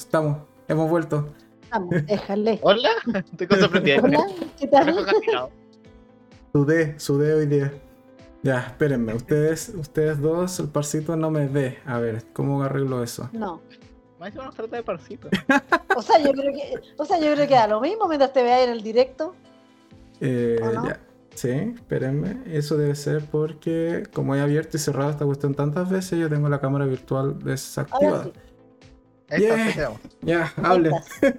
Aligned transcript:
estamos, 0.00 0.38
hemos 0.68 0.88
vuelto. 0.88 1.28
Vamos, 1.70 1.94
déjale. 2.06 2.58
Hola, 2.62 2.90
estoy 3.14 3.46
con 3.46 3.58
sorprendido. 3.58 4.02
Hola, 4.04 4.26
¿qué 4.58 4.66
tal? 4.68 4.94
Sudé, 6.52 6.98
sudé 6.98 7.34
hoy 7.34 7.46
día. 7.46 7.72
Ya, 8.42 8.60
espérenme, 8.60 9.14
ustedes, 9.14 9.72
ustedes 9.74 10.20
dos, 10.20 10.60
el 10.60 10.68
parcito 10.68 11.16
no 11.16 11.30
me 11.30 11.46
ve. 11.48 11.78
A 11.84 11.98
ver, 11.98 12.24
¿cómo 12.32 12.62
arreglo 12.62 13.02
eso? 13.02 13.28
No. 13.32 13.60
Más 14.20 14.34
nos 14.34 14.54
trata 14.54 14.76
de 14.76 14.82
parcito. 14.82 15.28
O 15.94 16.00
sea, 16.02 16.18
yo 16.18 16.32
creo 16.32 16.52
que, 16.52 16.74
o 16.96 17.04
sea, 17.04 17.18
yo 17.18 17.32
creo 17.34 17.46
que 17.46 17.54
da 17.54 17.68
lo 17.68 17.80
mismo 17.80 18.08
mientras 18.08 18.32
te 18.32 18.42
veas 18.42 18.62
en 18.62 18.70
el 18.70 18.82
directo. 18.82 19.34
Eh, 20.20 20.58
¿O 20.62 20.70
no? 20.70 20.86
ya. 20.88 21.00
Sí, 21.34 21.50
espérenme. 21.74 22.42
Eso 22.46 22.78
debe 22.78 22.94
ser 22.94 23.26
porque, 23.26 24.04
como 24.14 24.34
he 24.34 24.40
abierto 24.40 24.78
y 24.78 24.80
cerrado 24.80 25.10
esta 25.10 25.26
cuestión 25.26 25.54
tantas 25.54 25.90
veces, 25.90 26.18
yo 26.18 26.30
tengo 26.30 26.48
la 26.48 26.60
cámara 26.60 26.86
virtual 26.86 27.32
Ahora 27.32 27.44
desactivada. 27.44 28.24
sí. 28.24 28.32
Ahí 29.28 29.40
Yeah. 29.42 29.90
Ya, 30.22 30.44
estás. 30.44 31.08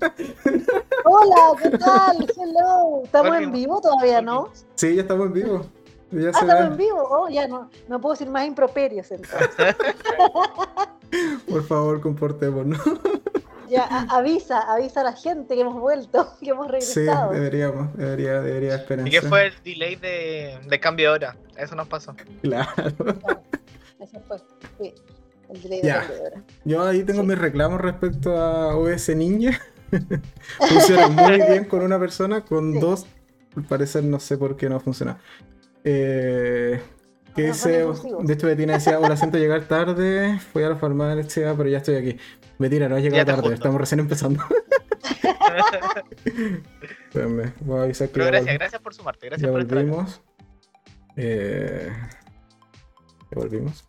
Hola, 1.05 1.35
¿qué 1.61 1.69
tal? 1.77 2.17
Hello. 2.37 3.01
¿Estamos 3.03 3.37
en 3.37 3.51
vivo 3.51 3.79
todavía, 3.81 4.21
no? 4.21 4.49
Sí, 4.75 4.95
ya 4.95 5.01
estamos 5.03 5.27
en 5.27 5.33
vivo. 5.33 5.65
Ya 6.11 6.29
Ah, 6.29 6.33
se 6.33 6.39
estamos 6.45 6.65
en 6.71 6.77
vivo. 6.77 7.07
Oh, 7.09 7.29
ya 7.29 7.47
no, 7.47 7.69
no 7.87 8.01
puedo 8.01 8.13
decir 8.13 8.29
más 8.29 8.45
improperios 8.45 9.09
entonces. 9.11 9.49
Por 11.49 11.63
favor, 11.65 12.01
comportémonos. 12.01 12.79
Ya, 13.69 13.83
a- 13.83 14.15
avisa, 14.19 14.61
avisa 14.61 15.01
a 15.01 15.03
la 15.03 15.11
gente 15.11 15.53
que 15.53 15.59
hemos 15.59 15.77
vuelto, 15.77 16.25
que 16.39 16.51
hemos 16.51 16.67
Sí, 16.67 16.71
regresado. 17.01 17.33
deberíamos, 17.33 17.97
debería, 17.97 18.39
debería 18.39 18.75
esperar. 18.75 19.05
¿Y 19.05 19.11
qué 19.11 19.21
fue 19.21 19.47
el 19.47 19.53
delay 19.61 19.97
de, 19.97 20.57
de 20.65 20.79
cambio 20.79 21.09
de 21.09 21.15
hora? 21.15 21.35
Eso 21.57 21.75
nos 21.75 21.85
pasó. 21.89 22.15
Claro. 22.41 22.71
Eso 23.99 24.21
fue. 24.25 24.37
Sí, 24.79 24.95
el 25.49 25.61
de 25.81 25.91
hora. 25.93 26.43
Yo 26.65 26.83
ahí 26.83 27.03
tengo 27.03 27.21
Sí. 27.21 27.27
mis 27.27 27.37
reclamos 27.37 27.79
respecto 27.81 28.35
a 28.37 28.75
OS 28.75 29.09
Ninja. 29.15 29.59
funciona 30.59 31.07
muy 31.07 31.37
bien 31.49 31.65
con 31.65 31.81
una 31.81 31.97
persona, 31.99 32.43
con 32.43 32.73
Sí. 32.73 32.79
dos, 32.79 33.05
al 33.55 33.63
parecer 33.63 34.03
no 34.03 34.19
sé 34.19 34.37
por 34.37 34.57
qué 34.57 34.69
no 34.69 34.79
funciona. 34.79 35.17
Eh, 35.83 36.81
que 37.35 37.43
impulsivos. 37.47 38.03
de 38.27 38.33
hecho 38.33 38.47
Betina 38.47 38.73
decía, 38.73 38.99
hola, 38.99 39.15
siento 39.17 39.37
llegar 39.37 39.67
tarde, 39.67 40.39
fui 40.51 40.63
a 40.63 40.69
la 40.69 40.75
farmacia, 40.75 41.53
pero 41.55 41.69
ya 41.69 41.77
estoy 41.77 41.95
aquí. 41.95 42.17
Betina, 42.59 42.89
no 42.89 42.95
has 42.95 43.03
llegado 43.03 43.25
tarde, 43.25 43.41
junto. 43.41 43.53
estamos 43.55 43.79
recién 43.79 43.99
empezando. 43.99 44.43
Espérame, 46.25 47.53
voy 47.61 47.79
a 47.79 47.83
avisar 47.83 48.07
que 48.07 48.13
Pero 48.15 48.25
gracias, 48.25 48.53
vol- 48.55 48.57
gracias 48.59 48.81
por 48.81 48.93
sumarte. 48.93 49.27
Gracias 49.27 49.47
ya 49.47 49.51
por 49.51 49.61
estar 49.61 49.77
acá. 49.77 49.85
volvimos. 49.87 50.21
Eh, 51.15 51.89
ya 53.31 53.35
volvimos. 53.35 53.86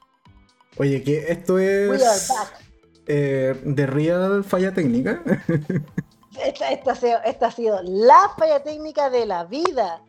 Oye, 0.79 1.03
que 1.03 1.31
esto 1.31 1.55
We 1.55 1.89
are 1.89 1.95
es 1.97 2.29
back. 2.29 2.61
eh, 3.07 3.55
de 3.65 3.87
real 3.87 4.45
falla 4.45 4.73
técnica. 4.75 5.23
Esta, 6.45 6.71
esta 6.71 6.93
ha 6.93 6.95
sido, 6.95 7.19
esta 7.25 7.47
ha 7.49 7.51
sido 7.51 7.81
la 7.83 8.31
falla 8.39 8.63
técnica 8.63 9.11
de 9.11 9.27
la 9.27 9.45
vida. 9.45 10.03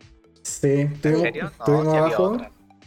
Sí, 0.44 0.82
¿En 0.82 0.92
estuvimos, 0.94 1.22
serio? 1.24 1.44
No, 1.46 1.50
estuvimos 1.50 1.94
abajo. 1.96 2.38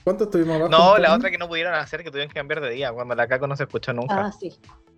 ¿Cuánto 0.04 0.24
estuvimos 0.24 0.54
abajo? 0.56 0.68
No, 0.70 0.98
la 0.98 1.12
otra 1.16 1.28
que 1.28 1.38
no 1.38 1.48
pudieron 1.48 1.74
hacer, 1.74 2.04
que 2.04 2.10
tuvieron 2.12 2.28
que 2.28 2.38
cambiar 2.38 2.60
de 2.60 2.70
día, 2.70 2.92
cuando 2.92 3.16
la 3.16 3.26
Caco 3.26 3.48
no 3.48 3.56
se 3.56 3.64
escuchó 3.64 3.92
nunca. 3.92 4.26
Ah, 4.26 4.30
sí. 4.32 4.52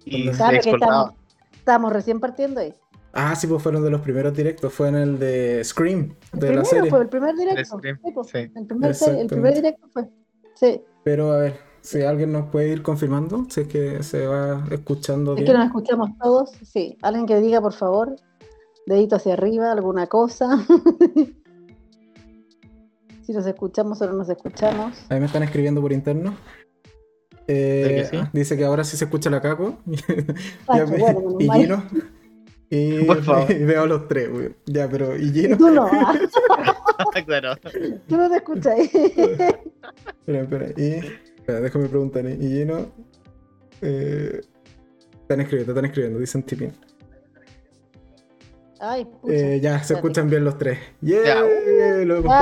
y 0.05 0.31
Sabe 0.35 0.61
que 0.61 0.71
estamos, 0.73 1.13
estamos 1.55 1.91
recién 1.91 2.21
partiendo 2.21 2.61
ahí. 2.61 2.75
Ah, 3.15 3.35
sí, 3.35 3.47
pues 3.47 3.63
fueron 3.63 3.83
de 3.83 3.91
los 3.91 4.03
primeros 4.03 4.35
directos. 4.37 4.71
Fue 4.75 4.89
en 4.89 4.97
el 4.97 5.19
de 5.19 5.63
Scream, 5.65 6.15
El 6.35 6.41
de 6.41 6.47
la 6.47 6.53
primero 6.53 6.65
serie. 6.67 6.91
fue 6.91 7.01
el 7.01 7.09
primer 7.09 7.35
directo. 7.37 7.79
Scream, 7.79 7.99
Sí, 8.05 8.11
pues, 8.13 8.27
sí. 8.29 8.39
El, 8.39 8.67
primer, 8.67 8.95
el 9.21 9.27
primer 9.27 9.55
directo 9.55 9.87
fue. 9.91 10.05
Sí. 10.55 10.83
Pero 11.03 11.33
a 11.33 11.39
ver, 11.39 11.59
si 11.85 12.01
alguien 12.01 12.33
nos 12.33 12.47
puede 12.47 12.71
ir 12.71 12.83
confirmando, 12.83 13.45
si 13.51 13.61
es 13.61 13.69
que 13.69 14.03
se 14.03 14.27
va 14.27 14.65
escuchando 14.71 15.33
Es 15.33 15.37
bien. 15.37 15.47
que 15.47 15.53
nos 15.53 15.67
escuchamos 15.67 16.11
todos. 16.21 16.51
Sí. 16.65 16.97
Alguien 17.03 17.27
que 17.27 17.39
diga, 17.41 17.61
por 17.61 17.75
favor, 17.75 18.17
dedito 18.87 19.17
hacia 19.17 19.35
arriba, 19.35 19.71
alguna 19.71 20.07
cosa. 20.07 20.65
si 23.27 23.33
nos 23.33 23.47
escuchamos 23.47 24.01
o 24.01 24.07
no 24.07 24.15
nos 24.15 24.31
escuchamos. 24.31 24.97
Ahí 25.11 25.21
me 25.21 25.27
están 25.27 25.43
escribiendo 25.43 25.83
por 25.83 25.93
interno. 25.93 26.35
Eh, 27.47 27.85
¿De 27.87 27.95
que 27.97 28.05
sí? 28.07 28.17
Dice 28.33 28.57
que 28.57 28.65
ahora 28.65 28.83
sí 28.85 28.97
se 28.97 29.05
escucha 29.05 29.29
la 29.29 29.43
caco. 29.43 29.77
Ah, 30.67 30.87
me- 30.87 30.97
bueno, 30.99 31.37
y. 31.39 31.51
Gino. 31.51 31.85
Y, 32.71 33.05
Por 33.05 33.23
favor. 33.23 33.51
y 33.53 33.63
veo 33.63 33.83
a 33.83 33.87
los 33.87 34.09
tres, 34.09 34.33
güey. 34.33 34.55
Ya, 34.65 34.89
pero 34.89 35.15
¿y 35.19 35.31
Gino? 35.31 35.59
Tú 35.59 35.69
no, 35.69 35.87
claro. 37.27 37.57
tú 38.09 38.17
no 38.17 38.31
te 38.31 38.37
escuchas. 38.37 38.79
Espera, 38.79 40.41
espera. 40.41 40.71
Y. 40.81 41.03
Espera, 41.45 41.61
déjame 41.61 41.89
preguntar. 41.91 42.25
¿Y 42.25 42.39
Gino? 42.39 42.87
Eh, 43.83 44.41
están 45.21 45.43
escribiendo, 45.43 45.73
están 45.73 45.85
escribiendo, 45.85 46.19
dicen 46.19 46.43
tipping. 46.43 46.73
Ay, 48.81 49.05
pucha. 49.05 49.35
Eh, 49.35 49.61
ya, 49.61 49.83
se 49.83 49.93
escuchan 49.93 50.31
bien 50.31 50.43
los 50.43 50.57
tres. 50.57 50.79
¡Yeah! 51.03 51.45
Lo. 52.07 52.17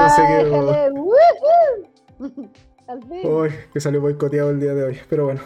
Al 2.87 3.03
fin. 3.09 3.21
Uy, 3.25 3.51
que 3.73 3.81
salió 3.81 4.01
boicoteado 4.01 4.51
el 4.51 4.61
día 4.61 4.73
de 4.75 4.85
hoy. 4.85 5.01
Pero 5.11 5.25
bueno. 5.25 5.41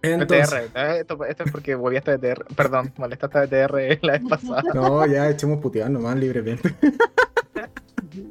Entonces. 0.00 0.48
BTR. 0.70 0.78
eh, 0.78 1.00
Esto, 1.00 1.22
esto 1.26 1.44
es 1.44 1.52
porque 1.52 1.74
volvíste 1.74 2.12
a 2.12 2.16
BTR. 2.16 2.46
Perdón, 2.56 2.90
molestaste 2.98 3.36
a 3.38 3.42
BTR 3.44 3.98
la 4.00 4.12
vez 4.12 4.22
pasada. 4.26 4.62
No, 4.72 5.04
ya 5.06 5.28
echemos 5.28 5.58
putear 5.60 5.90
nomás 5.90 6.16
libremente. 6.16 6.74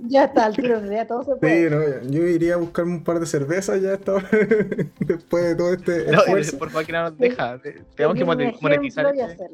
Ya 0.08 0.26
está, 0.26 0.46
al 0.46 0.56
tiro, 0.56 0.80
todo 1.08 1.24
se 1.24 1.36
puede. 1.36 1.70
Sí, 1.70 1.76
no, 1.76 2.12
yo 2.12 2.24
iría 2.28 2.56
a 2.56 2.58
buscarme 2.58 2.94
un 2.94 3.04
par 3.04 3.20
de 3.20 3.26
cervezas 3.26 3.82
ya 3.82 3.94
esta 3.94 4.14
hora, 4.16 4.28
después 5.00 5.44
de 5.44 5.56
todo 5.56 5.74
este 5.74 6.12
No, 6.12 6.20
esfuerzo. 6.20 6.58
por 6.58 6.70
favor, 6.70 6.86
que 6.86 6.92
no 6.94 7.04
nos 7.04 7.18
deja. 7.18 7.58
Tenemos 7.62 7.88
que 7.96 8.04
Seguir 8.04 8.22
un 8.24 8.28
mone- 8.28 8.56
monetizar. 8.62 9.16
este-. 9.16 9.50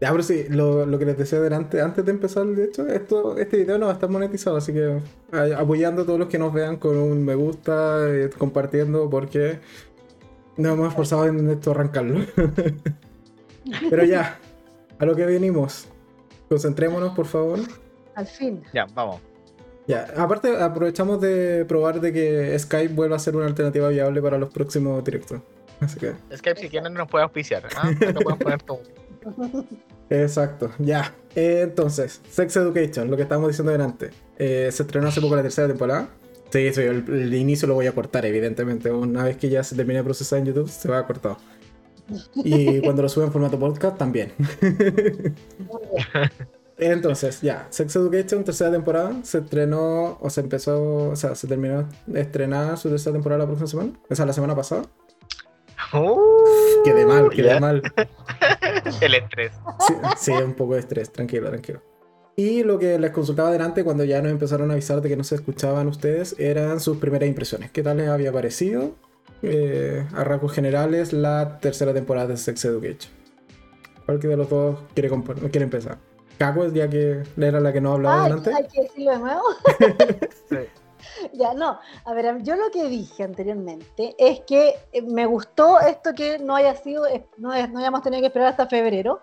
Ya, 0.00 0.10
pero 0.12 0.22
sí, 0.22 0.46
lo, 0.48 0.86
lo 0.86 0.98
que 0.98 1.04
les 1.04 1.18
decía 1.18 1.40
delante, 1.40 1.80
antes 1.82 2.04
de 2.04 2.10
empezar, 2.10 2.46
de 2.46 2.64
hecho, 2.64 2.86
esto, 2.88 3.36
este 3.36 3.58
video 3.58 3.76
no 3.76 3.86
va 3.86 3.92
a 3.92 3.94
estar 3.94 4.08
monetizado, 4.08 4.56
así 4.56 4.72
que 4.72 4.98
apoyando 5.56 6.02
a 6.02 6.06
todos 6.06 6.18
los 6.18 6.28
que 6.28 6.38
nos 6.38 6.54
vean 6.54 6.76
con 6.76 6.96
un 6.96 7.22
me 7.24 7.34
gusta, 7.34 8.08
eh, 8.08 8.30
compartiendo, 8.38 9.10
porque 9.10 9.58
nos 10.56 10.72
hemos 10.72 10.88
esforzado 10.88 11.26
en 11.26 11.50
esto 11.50 11.72
arrancarlo. 11.72 12.20
pero 13.90 14.04
ya, 14.04 14.38
a 14.98 15.04
lo 15.04 15.14
que 15.14 15.26
venimos. 15.26 15.88
Concentrémonos, 16.48 17.14
por 17.14 17.26
favor. 17.26 17.58
Al 18.20 18.26
fin. 18.26 18.62
Ya, 18.74 18.84
vamos. 18.94 19.18
Ya, 19.86 20.06
aparte 20.14 20.54
aprovechamos 20.60 21.22
de 21.22 21.64
probar 21.64 22.02
de 22.02 22.12
que 22.12 22.58
Skype 22.58 22.92
vuelva 22.92 23.16
a 23.16 23.18
ser 23.18 23.34
una 23.34 23.46
alternativa 23.46 23.88
viable 23.88 24.20
para 24.20 24.36
los 24.36 24.50
próximos 24.50 25.02
directos. 25.02 25.40
Así 25.80 25.98
que, 25.98 26.12
Skype, 26.36 26.60
si 26.60 26.68
quieren, 26.68 26.92
nos 26.92 27.08
puede 27.08 27.24
auspiciar. 27.24 27.62
¿ah? 27.76 27.88
Acá 28.00 28.12
podemos 28.12 28.38
poner 28.38 28.62
todo. 28.62 28.82
exacto, 30.10 30.70
ya. 30.78 31.14
Eh, 31.34 31.62
entonces, 31.62 32.20
Sex 32.28 32.56
Education, 32.56 33.10
lo 33.10 33.16
que 33.16 33.22
estábamos 33.22 33.48
diciendo 33.48 33.72
delante. 33.72 34.10
Eh, 34.38 34.68
se 34.70 34.82
estrenó 34.82 35.08
hace 35.08 35.22
poco 35.22 35.34
la 35.34 35.42
tercera 35.42 35.66
temporada. 35.66 36.10
Sí, 36.50 36.74
sí, 36.74 36.82
el, 36.82 37.08
el 37.08 37.32
inicio 37.32 37.66
lo 37.66 37.72
voy 37.72 37.86
a 37.86 37.92
cortar, 37.92 38.26
evidentemente. 38.26 38.92
Una 38.92 39.24
vez 39.24 39.38
que 39.38 39.48
ya 39.48 39.64
se 39.64 39.76
termine 39.76 40.00
de 40.00 40.04
procesar 40.04 40.40
en 40.40 40.44
YouTube, 40.44 40.68
se 40.68 40.90
va 40.90 40.98
a 40.98 41.06
cortar. 41.06 41.38
Y 42.44 42.82
cuando 42.82 43.00
lo 43.00 43.08
sube 43.08 43.24
en 43.24 43.32
formato 43.32 43.58
podcast, 43.58 43.96
también. 43.96 44.30
Entonces, 46.80 47.40
ya, 47.42 47.66
Sex 47.70 47.94
Education, 47.96 48.42
tercera 48.42 48.70
temporada, 48.70 49.14
se 49.22 49.38
estrenó, 49.38 50.16
o 50.20 50.30
se 50.30 50.40
empezó, 50.40 51.10
o 51.10 51.16
sea, 51.16 51.34
se 51.34 51.46
terminó 51.46 51.86
de 52.06 52.20
estrenar 52.20 52.78
su 52.78 52.88
tercera 52.88 53.12
temporada 53.12 53.40
la 53.40 53.46
próxima 53.46 53.68
semana, 53.68 53.92
o 54.08 54.14
sea, 54.14 54.24
la 54.24 54.32
semana 54.32 54.56
pasada. 54.56 54.82
Uh, 55.92 56.82
Quedé 56.84 57.04
mal, 57.04 57.28
quedé 57.30 57.48
ya. 57.48 57.60
mal. 57.60 57.82
El 59.00 59.14
estrés. 59.14 59.52
Sí, 59.86 59.94
sí, 60.16 60.32
un 60.32 60.54
poco 60.54 60.74
de 60.74 60.80
estrés, 60.80 61.12
tranquilo, 61.12 61.48
tranquilo. 61.50 61.82
Y 62.36 62.62
lo 62.62 62.78
que 62.78 62.98
les 62.98 63.10
consultaba 63.10 63.50
delante, 63.50 63.84
cuando 63.84 64.04
ya 64.04 64.22
nos 64.22 64.32
empezaron 64.32 64.70
a 64.70 64.74
avisar 64.74 65.02
de 65.02 65.08
que 65.10 65.16
no 65.16 65.24
se 65.24 65.34
escuchaban 65.34 65.88
ustedes, 65.88 66.34
eran 66.38 66.80
sus 66.80 66.96
primeras 66.96 67.28
impresiones. 67.28 67.70
¿Qué 67.70 67.82
tal 67.82 67.98
les 67.98 68.08
había 68.08 68.32
parecido? 68.32 68.94
Eh, 69.42 70.06
a 70.14 70.24
rasgos 70.24 70.52
generales, 70.52 71.12
la 71.12 71.58
tercera 71.60 71.92
temporada 71.92 72.28
de 72.28 72.36
Sex 72.38 72.64
Education. 72.64 73.12
¿Cuál 74.06 74.20
de 74.20 74.36
los 74.36 74.48
dos 74.48 74.78
quiere, 74.94 75.10
quiere 75.50 75.64
empezar? 75.64 75.98
Caco, 76.40 76.66
ya 76.68 76.88
que 76.88 77.22
era 77.36 77.60
la 77.60 77.70
que 77.70 77.82
no 77.82 77.92
hablaba 77.92 78.20
Ah, 78.22 78.24
delante. 78.24 78.54
hay 78.54 78.66
que 78.66 78.80
decirlo 78.84 79.10
de 79.12 79.18
nuevo. 79.18 79.42
Sí. 80.48 80.56
Ya, 81.34 81.52
no. 81.52 81.78
A 82.06 82.14
ver, 82.14 82.42
yo 82.42 82.56
lo 82.56 82.70
que 82.70 82.88
dije 82.88 83.22
anteriormente 83.24 84.14
es 84.18 84.40
que 84.40 84.74
eh, 84.92 85.02
me 85.02 85.26
gustó 85.26 85.78
esto 85.80 86.14
que 86.14 86.38
no 86.38 86.56
haya 86.56 86.74
sido, 86.76 87.04
no, 87.36 87.50
no 87.68 87.78
hayamos 87.78 88.00
tenido 88.02 88.22
que 88.22 88.28
esperar 88.28 88.48
hasta 88.48 88.66
febrero, 88.66 89.20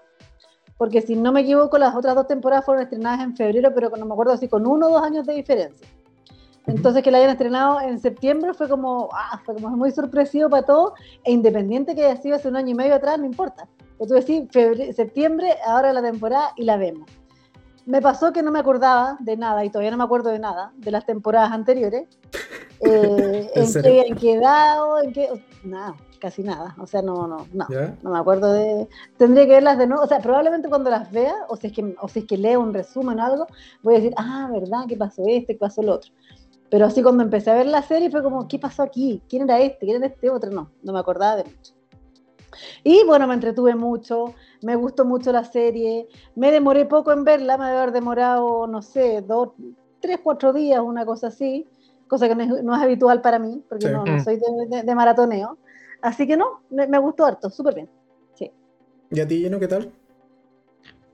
porque 0.77 1.01
si 1.01 1.15
no 1.15 1.31
me 1.31 1.41
equivoco, 1.41 1.79
las 1.79 1.95
otras 1.95 2.13
dos 2.13 2.27
temporadas 2.27 2.65
fueron 2.65 2.83
estrenadas 2.83 3.21
en 3.21 3.35
febrero, 3.35 3.71
pero 3.73 3.89
no 3.97 4.05
me 4.05 4.13
acuerdo 4.13 4.37
si 4.37 4.47
con 4.47 4.67
uno 4.67 4.85
o 4.87 4.91
dos 4.91 5.01
años 5.01 5.25
de 5.25 5.33
diferencia. 5.33 5.87
Entonces 6.67 7.01
que 7.01 7.09
la 7.09 7.17
hayan 7.17 7.31
estrenado 7.31 7.81
en 7.81 7.99
septiembre 7.99 8.53
fue 8.53 8.69
como, 8.69 9.09
ah, 9.13 9.41
fue 9.43 9.55
como 9.55 9.69
muy 9.69 9.89
sorpresivo 9.91 10.49
para 10.49 10.63
todos, 10.63 10.93
e 11.23 11.31
independiente 11.31 11.95
que 11.95 12.05
haya 12.05 12.21
sido 12.21 12.35
hace 12.35 12.47
un 12.47 12.57
año 12.57 12.69
y 12.71 12.75
medio 12.75 12.93
atrás, 12.93 13.17
no 13.17 13.25
importa. 13.25 13.67
Tú 13.97 14.05
decís, 14.13 14.43
febre- 14.51 14.93
septiembre, 14.93 15.55
ahora 15.65 15.91
la 15.93 16.01
temporada 16.01 16.51
y 16.55 16.63
la 16.63 16.77
vemos. 16.77 17.09
Me 17.85 18.01
pasó 18.01 18.33
que 18.33 18.43
no 18.43 18.51
me 18.51 18.59
acordaba 18.59 19.17
de 19.19 19.37
nada, 19.37 19.63
y 19.63 19.69
todavía 19.69 19.91
no 19.91 19.97
me 19.97 20.03
acuerdo 20.03 20.29
de 20.29 20.39
nada, 20.39 20.73
de 20.77 20.91
las 20.91 21.05
temporadas 21.05 21.51
anteriores. 21.51 22.07
Eh, 22.79 23.49
¿En 23.55 23.63
en 23.63 23.73
qué 23.73 23.79
habían 23.89 24.17
quedado, 24.19 25.01
en 25.01 25.11
qué. 25.11 25.29
Nada, 25.63 25.95
casi 26.19 26.43
nada. 26.43 26.75
O 26.79 26.85
sea, 26.85 27.01
no, 27.01 27.25
no, 27.25 27.47
no. 27.51 27.65
¿Ya? 27.69 27.97
No 28.03 28.11
me 28.11 28.19
acuerdo 28.19 28.53
de. 28.53 28.87
Tendría 29.17 29.47
que 29.47 29.53
verlas 29.53 29.79
de 29.79 29.87
nuevo. 29.87 30.03
O 30.03 30.07
sea, 30.07 30.19
probablemente 30.19 30.69
cuando 30.69 30.91
las 30.91 31.11
vea, 31.11 31.33
o 31.49 31.55
si 31.57 31.65
es 31.67 31.73
que, 31.73 31.95
o 31.99 32.07
si 32.07 32.19
es 32.19 32.25
que 32.25 32.37
leo 32.37 32.59
un 32.61 32.75
resumen 32.75 33.19
o 33.19 33.23
algo, 33.25 33.47
voy 33.81 33.95
a 33.95 33.97
decir, 33.97 34.13
ah, 34.15 34.47
¿verdad? 34.51 34.81
¿Qué 34.87 34.95
pasó 34.95 35.23
este? 35.25 35.53
¿Qué 35.55 35.59
pasó 35.59 35.81
el 35.81 35.89
otro? 35.89 36.11
Pero 36.69 36.85
así 36.85 37.01
cuando 37.01 37.23
empecé 37.23 37.49
a 37.49 37.55
ver 37.55 37.65
la 37.65 37.81
serie 37.81 38.11
fue 38.11 38.21
como, 38.21 38.47
¿qué 38.47 38.59
pasó 38.59 38.83
aquí? 38.83 39.23
¿Quién 39.27 39.41
era 39.49 39.59
este? 39.59 39.87
¿Quién 39.87 39.97
era 39.97 40.05
este 40.13 40.29
otro? 40.29 40.51
No, 40.51 40.69
no 40.83 40.93
me 40.93 40.99
acordaba 40.99 41.37
de 41.37 41.45
mucho. 41.45 41.73
Y 42.83 43.03
bueno, 43.05 43.27
me 43.27 43.33
entretuve 43.33 43.75
mucho, 43.75 44.33
me 44.61 44.75
gustó 44.75 45.05
mucho 45.05 45.31
la 45.31 45.43
serie, 45.43 46.07
me 46.35 46.51
demoré 46.51 46.85
poco 46.85 47.11
en 47.11 47.23
verla, 47.23 47.57
me 47.57 47.65
debe 47.65 47.77
haber 47.77 47.91
demorado, 47.93 48.67
no 48.67 48.81
sé, 48.81 49.21
dos, 49.21 49.49
tres, 49.99 50.19
cuatro 50.23 50.53
días, 50.53 50.79
una 50.81 51.05
cosa 51.05 51.27
así, 51.27 51.67
cosa 52.07 52.27
que 52.27 52.35
no 52.35 52.43
es, 52.43 52.63
no 52.63 52.75
es 52.75 52.81
habitual 52.81 53.21
para 53.21 53.39
mí, 53.39 53.63
porque 53.69 53.87
Sí. 53.87 53.91
no, 53.91 54.05
no 54.05 54.13
Mm. 54.17 54.23
soy 54.23 54.37
de, 54.37 54.43
de- 54.77 54.83
de 54.83 54.95
maratoneo. 54.95 55.57
Así 56.01 56.27
que 56.27 56.37
no, 56.37 56.61
me, 56.69 56.87
me 56.87 56.99
gustó 56.99 57.25
harto, 57.25 57.49
súper 57.49 57.75
bien. 57.75 57.89
Sí. 58.35 58.51
¿Y 59.11 59.19
a 59.19 59.27
ti, 59.27 59.43
Gino, 59.43 59.59
qué 59.59 59.67
tal? 59.67 59.91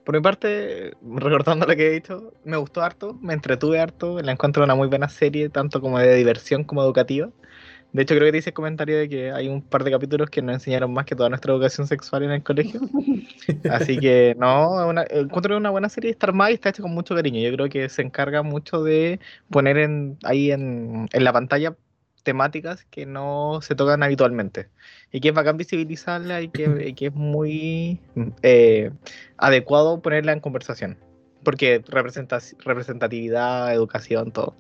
Por 0.04 0.16
mi 0.16 0.22
parte, 0.22 0.92
recordando 1.02 1.66
lo 1.66 1.76
que 1.78 1.88
he 1.88 1.92
dicho, 1.92 2.34
me 2.44 2.58
gustó 2.58 2.82
harto, 2.82 3.18
me 3.22 3.34
entretuve 3.34 3.80
harto, 3.80 4.22
la 4.22 4.34
encuentro 4.34 4.62
una 4.64 4.76
muy 4.76 4.90
buena 4.90 5.08
serie, 5.08 5.48
tanto 5.48 5.80
como 5.80 5.98
de 5.98 6.16
diversión 6.16 6.66
como 6.66 6.84
educativa. 6.84 7.30
De 7.94 8.02
hecho, 8.02 8.16
creo 8.16 8.26
que 8.26 8.32
te 8.32 8.38
hice 8.40 8.50
el 8.50 8.54
comentario 8.56 8.98
de 8.98 9.08
que 9.08 9.32
hay 9.32 9.48
un 9.48 9.62
par 9.62 9.84
de 9.84 9.92
capítulos 9.92 10.30
que 10.30 10.42
nos 10.42 10.56
enseñaron 10.56 10.92
más 10.92 11.06
que 11.06 11.16
toda 11.16 11.30
nuestra 11.30 11.54
educación 11.54 11.88
sexual 11.88 12.24
en 12.24 12.32
el 12.32 12.44
colegio. 12.44 12.82
Así 13.70 13.98
que 14.00 14.36
no, 14.40 14.88
una, 14.88 15.06
encuentro 15.10 15.56
una 15.56 15.70
buena 15.70 15.90
serie, 15.90 16.10
está 16.10 16.28
armada 16.28 16.50
y 16.50 16.56
está 16.56 16.70
hecha 16.70 16.82
con 16.82 16.92
mucho 16.92 17.16
cariño. 17.16 17.40
Yo 17.40 17.54
creo 17.56 17.70
que 17.70 17.88
se 17.90 18.02
encarga 18.02 18.42
mucho 18.42 18.84
de 18.84 19.20
poner 19.50 19.78
en, 19.78 20.18
ahí 20.24 20.52
en, 20.52 21.08
en 21.14 21.24
la 21.24 21.32
pantalla 21.32 21.76
temáticas 22.24 22.86
que 22.90 23.06
no 23.06 23.60
se 23.62 23.76
tocan 23.76 24.02
habitualmente. 24.02 24.70
Y 25.12 25.20
que 25.20 25.30
es 25.30 25.36
bacán 25.36 25.58
visibilizarla 25.58 26.42
y 26.42 26.50
que, 26.50 26.88
y 26.88 26.94
que 26.94 27.08
es 27.08 27.14
muy 27.14 28.00
eh, 28.42 28.92
adecuado 29.38 30.02
ponerla 30.02 30.32
en 30.32 30.40
conversación. 30.40 30.98
Porque 31.44 31.84
representa, 31.88 32.40
representatividad, 32.66 33.74
educación, 33.74 34.32
todo. 34.32 34.56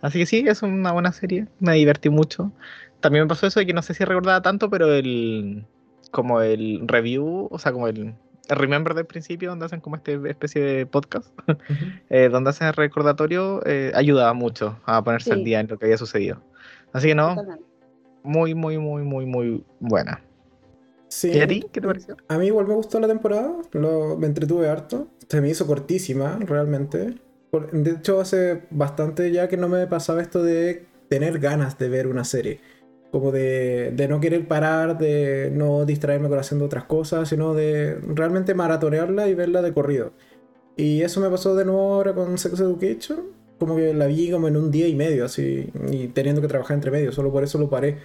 Así 0.00 0.18
que 0.18 0.26
sí, 0.26 0.44
es 0.46 0.62
una 0.62 0.92
buena 0.92 1.12
serie, 1.12 1.46
me 1.58 1.74
divertí 1.74 2.08
mucho. 2.08 2.52
También 3.00 3.24
me 3.24 3.28
pasó 3.28 3.46
eso 3.46 3.60
de 3.60 3.66
que 3.66 3.72
no 3.72 3.82
sé 3.82 3.94
si 3.94 4.04
recordaba 4.04 4.42
tanto, 4.42 4.70
pero 4.70 4.92
el 4.92 5.64
como 6.10 6.40
el 6.40 6.86
review, 6.86 7.48
o 7.50 7.58
sea, 7.58 7.72
como 7.72 7.88
el, 7.88 8.14
el 8.48 8.56
remember 8.56 8.94
del 8.94 9.06
principio, 9.06 9.50
donde 9.50 9.66
hacen 9.66 9.80
como 9.80 9.96
esta 9.96 10.12
especie 10.28 10.62
de 10.62 10.86
podcast, 10.86 11.28
eh, 12.10 12.28
donde 12.28 12.50
hacen 12.50 12.68
el 12.68 12.74
recordatorio, 12.74 13.62
eh, 13.64 13.92
ayudaba 13.94 14.32
mucho 14.32 14.78
a 14.84 15.02
ponerse 15.02 15.32
al 15.32 15.44
día 15.44 15.60
en 15.60 15.68
lo 15.68 15.78
que 15.78 15.86
había 15.86 15.98
sucedido. 15.98 16.42
Así 16.92 17.08
que 17.08 17.14
no, 17.14 17.36
muy, 18.22 18.54
muy, 18.54 18.78
muy, 18.78 19.02
muy, 19.02 19.26
muy 19.26 19.64
buena. 19.78 20.22
Sí. 21.08 21.30
¿Y 21.32 21.40
a 21.40 21.46
ti? 21.46 21.64
¿Qué 21.72 21.80
te 21.80 21.86
pareció? 21.86 22.16
A 22.28 22.38
mí 22.38 22.46
igual 22.46 22.66
me 22.66 22.74
gustó 22.74 23.00
la 23.00 23.08
temporada, 23.08 23.52
lo, 23.72 24.16
me 24.16 24.26
entretuve 24.26 24.68
harto. 24.68 25.08
Se 25.28 25.40
me 25.40 25.48
hizo 25.48 25.66
cortísima, 25.66 26.38
realmente. 26.40 27.14
De 27.72 27.90
hecho, 27.90 28.20
hace 28.20 28.62
bastante 28.70 29.30
ya 29.32 29.48
que 29.48 29.56
no 29.56 29.68
me 29.68 29.86
pasaba 29.86 30.22
esto 30.22 30.42
de 30.42 30.86
tener 31.08 31.38
ganas 31.40 31.78
de 31.78 31.88
ver 31.88 32.06
una 32.06 32.24
serie. 32.24 32.60
Como 33.10 33.32
de, 33.32 33.92
de 33.94 34.06
no 34.06 34.20
querer 34.20 34.46
parar, 34.46 34.96
de 34.98 35.50
no 35.52 35.84
distraerme 35.84 36.28
con 36.28 36.38
haciendo 36.38 36.66
otras 36.66 36.84
cosas, 36.84 37.28
sino 37.28 37.54
de 37.54 37.96
realmente 38.06 38.54
maratonearla 38.54 39.28
y 39.28 39.34
verla 39.34 39.62
de 39.62 39.72
corrido. 39.72 40.12
Y 40.76 41.02
eso 41.02 41.20
me 41.20 41.28
pasó 41.28 41.56
de 41.56 41.64
nuevo 41.64 41.94
ahora 41.94 42.14
con 42.14 42.38
Sex 42.38 42.60
Education. 42.60 43.40
Como 43.58 43.76
que 43.76 43.92
la 43.92 44.06
vi 44.06 44.30
como 44.30 44.48
en 44.48 44.56
un 44.56 44.70
día 44.70 44.88
y 44.88 44.94
medio, 44.94 45.26
así, 45.26 45.70
y 45.90 46.08
teniendo 46.08 46.40
que 46.40 46.48
trabajar 46.48 46.76
entre 46.76 46.90
medio, 46.90 47.12
solo 47.12 47.30
por 47.30 47.44
eso 47.44 47.58
lo 47.58 47.68
paré. 47.68 47.98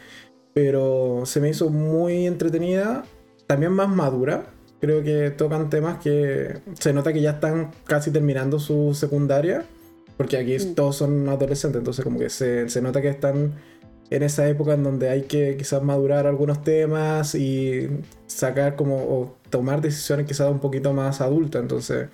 Pero 0.53 1.21
se 1.25 1.39
me 1.39 1.49
hizo 1.49 1.69
muy 1.69 2.25
entretenida, 2.25 3.05
también 3.47 3.71
más 3.71 3.89
madura. 3.89 4.54
Creo 4.81 5.03
que 5.03 5.31
tocan 5.31 5.69
temas 5.69 5.97
que 5.99 6.59
se 6.79 6.93
nota 6.93 7.13
que 7.13 7.21
ya 7.21 7.31
están 7.31 7.71
casi 7.85 8.11
terminando 8.11 8.59
su 8.59 8.93
secundaria, 8.93 9.65
porque 10.17 10.37
aquí 10.37 10.55
Mm. 10.57 10.75
todos 10.75 10.97
son 10.97 11.27
adolescentes, 11.29 11.79
entonces 11.79 12.03
como 12.03 12.19
que 12.19 12.29
se, 12.29 12.69
se 12.69 12.81
nota 12.81 13.01
que 13.01 13.09
están 13.09 13.53
en 14.11 14.23
esa 14.23 14.47
época 14.47 14.73
en 14.73 14.83
donde 14.83 15.09
hay 15.09 15.23
que 15.23 15.57
quizás 15.57 15.81
madurar 15.81 16.27
algunos 16.27 16.63
temas 16.63 17.33
y 17.35 17.89
sacar 18.27 18.75
como 18.75 18.97
o 18.97 19.37
tomar 19.49 19.81
decisiones 19.81 20.27
quizás 20.27 20.51
un 20.51 20.59
poquito 20.59 20.93
más 20.93 21.21
adultas, 21.21 21.61
entonces... 21.61 22.09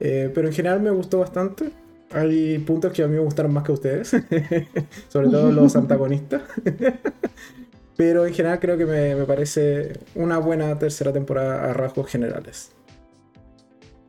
eh, 0.00 0.30
pero 0.34 0.48
en 0.48 0.54
general 0.54 0.80
me 0.80 0.90
gustó 0.90 1.20
bastante. 1.20 1.70
Hay 2.10 2.58
puntos 2.60 2.92
que 2.92 3.02
a 3.02 3.06
mí 3.08 3.14
me 3.16 3.20
gustaron 3.20 3.52
más 3.52 3.64
que 3.64 3.72
a 3.72 3.74
ustedes, 3.74 4.08
sobre 5.08 5.28
todo 5.28 5.52
los 5.52 5.76
antagonistas. 5.76 6.42
Pero 7.98 8.24
en 8.24 8.32
general 8.32 8.60
creo 8.60 8.78
que 8.78 8.86
me, 8.86 9.16
me 9.16 9.24
parece 9.24 9.98
una 10.14 10.38
buena 10.38 10.78
tercera 10.78 11.12
temporada 11.12 11.68
a 11.68 11.72
rasgos 11.74 12.06
generales. 12.06 12.70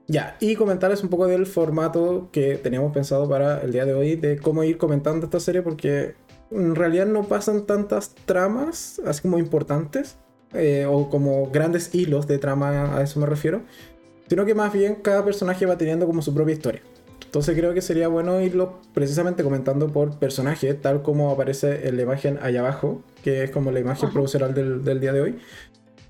Ya, 0.07 0.37
y 0.39 0.55
comentarles 0.55 1.01
un 1.03 1.09
poco 1.09 1.25
del 1.25 1.47
formato 1.47 2.29
que 2.31 2.55
teníamos 2.55 2.93
pensado 2.93 3.27
para 3.27 3.61
el 3.61 3.71
día 3.71 3.85
de 3.85 3.95
hoy, 3.95 4.15
de 4.15 4.37
cómo 4.37 4.63
ir 4.63 4.77
comentando 4.77 5.25
esta 5.25 5.39
serie, 5.39 5.63
porque 5.63 6.13
en 6.51 6.75
realidad 6.75 7.07
no 7.07 7.23
pasan 7.23 7.65
tantas 7.65 8.13
tramas, 8.25 9.01
así 9.07 9.23
como 9.23 9.39
importantes, 9.39 10.17
eh, 10.53 10.85
o 10.87 11.09
como 11.09 11.49
grandes 11.49 11.93
hilos 11.93 12.27
de 12.27 12.37
trama, 12.37 12.95
a 12.95 13.01
eso 13.01 13.19
me 13.19 13.25
refiero, 13.25 13.61
sino 14.27 14.45
que 14.45 14.53
más 14.53 14.71
bien 14.71 14.95
cada 14.95 15.25
personaje 15.25 15.65
va 15.65 15.79
teniendo 15.79 16.05
como 16.05 16.21
su 16.21 16.33
propia 16.33 16.53
historia. 16.53 16.81
Entonces 17.29 17.55
creo 17.55 17.75
que 17.75 17.81
sería 17.83 18.07
bueno 18.07 18.41
irlo 18.41 18.79
precisamente 18.91 19.43
comentando 19.43 19.91
por 19.91 20.17
personaje, 20.17 20.73
tal 20.73 21.03
como 21.03 21.29
aparece 21.29 21.87
en 21.87 21.97
la 21.97 22.01
imagen 22.01 22.39
allá 22.41 22.61
abajo, 22.61 23.03
que 23.23 23.43
es 23.43 23.51
como 23.51 23.69
la 23.69 23.79
imagen 23.79 24.05
Ajá. 24.05 24.13
promocional 24.13 24.55
del, 24.55 24.83
del 24.83 24.99
día 24.99 25.13
de 25.13 25.21
hoy. 25.21 25.39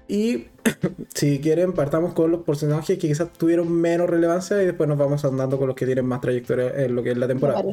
Y 0.08 0.48
si 1.14 1.42
quieren, 1.42 1.74
partamos 1.74 2.14
con 2.14 2.32
los 2.32 2.44
personajes 2.44 2.98
que 2.98 3.10
quizás 3.10 3.34
tuvieron 3.34 3.70
menos 3.70 4.10
relevancia 4.10 4.64
y 4.64 4.66
después 4.66 4.88
nos 4.88 4.98
vamos 4.98 5.26
andando 5.26 5.58
con 5.58 5.68
los 5.68 5.76
que 5.76 5.86
tienen 5.86 6.06
más 6.06 6.22
trayectoria 6.22 6.86
en 6.86 6.96
lo 6.96 7.04
que 7.04 7.12
es 7.12 7.18
la 7.18 7.28
temporada. 7.28 7.66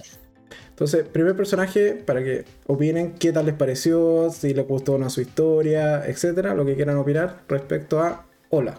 Entonces, 0.70 1.06
primer 1.06 1.36
personaje, 1.36 1.92
para 1.94 2.24
que 2.24 2.46
opinen 2.66 3.12
qué 3.12 3.30
tal 3.30 3.46
les 3.46 3.54
pareció, 3.54 4.28
si 4.30 4.54
les 4.54 4.66
gustó 4.66 4.94
o 4.94 4.98
no 4.98 5.08
su 5.08 5.20
historia, 5.20 6.04
etcétera, 6.04 6.52
lo 6.52 6.66
que 6.66 6.74
quieran 6.74 6.96
opinar 6.96 7.42
respecto 7.46 8.00
a 8.00 8.26
Hola. 8.50 8.76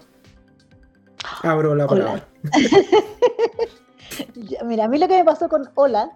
Abro 1.42 1.74
la 1.74 1.86
palabra. 1.86 2.28
Ya, 4.34 4.64
Mira, 4.64 4.84
a 4.84 4.88
mí 4.88 4.98
lo 4.98 5.08
que 5.08 5.18
me 5.18 5.24
pasó 5.24 5.48
con 5.48 5.68
Hola, 5.74 6.10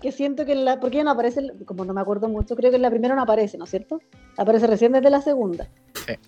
que 0.00 0.12
siento 0.12 0.44
que 0.44 0.52
en 0.52 0.64
la. 0.64 0.80
¿Por 0.80 0.90
qué 0.90 1.02
no 1.02 1.10
aparece? 1.10 1.52
Como 1.64 1.84
no 1.84 1.92
me 1.92 2.00
acuerdo 2.00 2.28
mucho, 2.28 2.54
creo 2.54 2.70
que 2.70 2.76
en 2.76 2.82
la 2.82 2.90
primera 2.90 3.14
no 3.14 3.22
aparece, 3.22 3.58
¿no 3.58 3.64
es 3.64 3.70
cierto? 3.70 4.00
Aparece 4.36 4.66
recién 4.66 4.92
desde 4.92 5.10
la 5.10 5.20
segunda. 5.20 5.68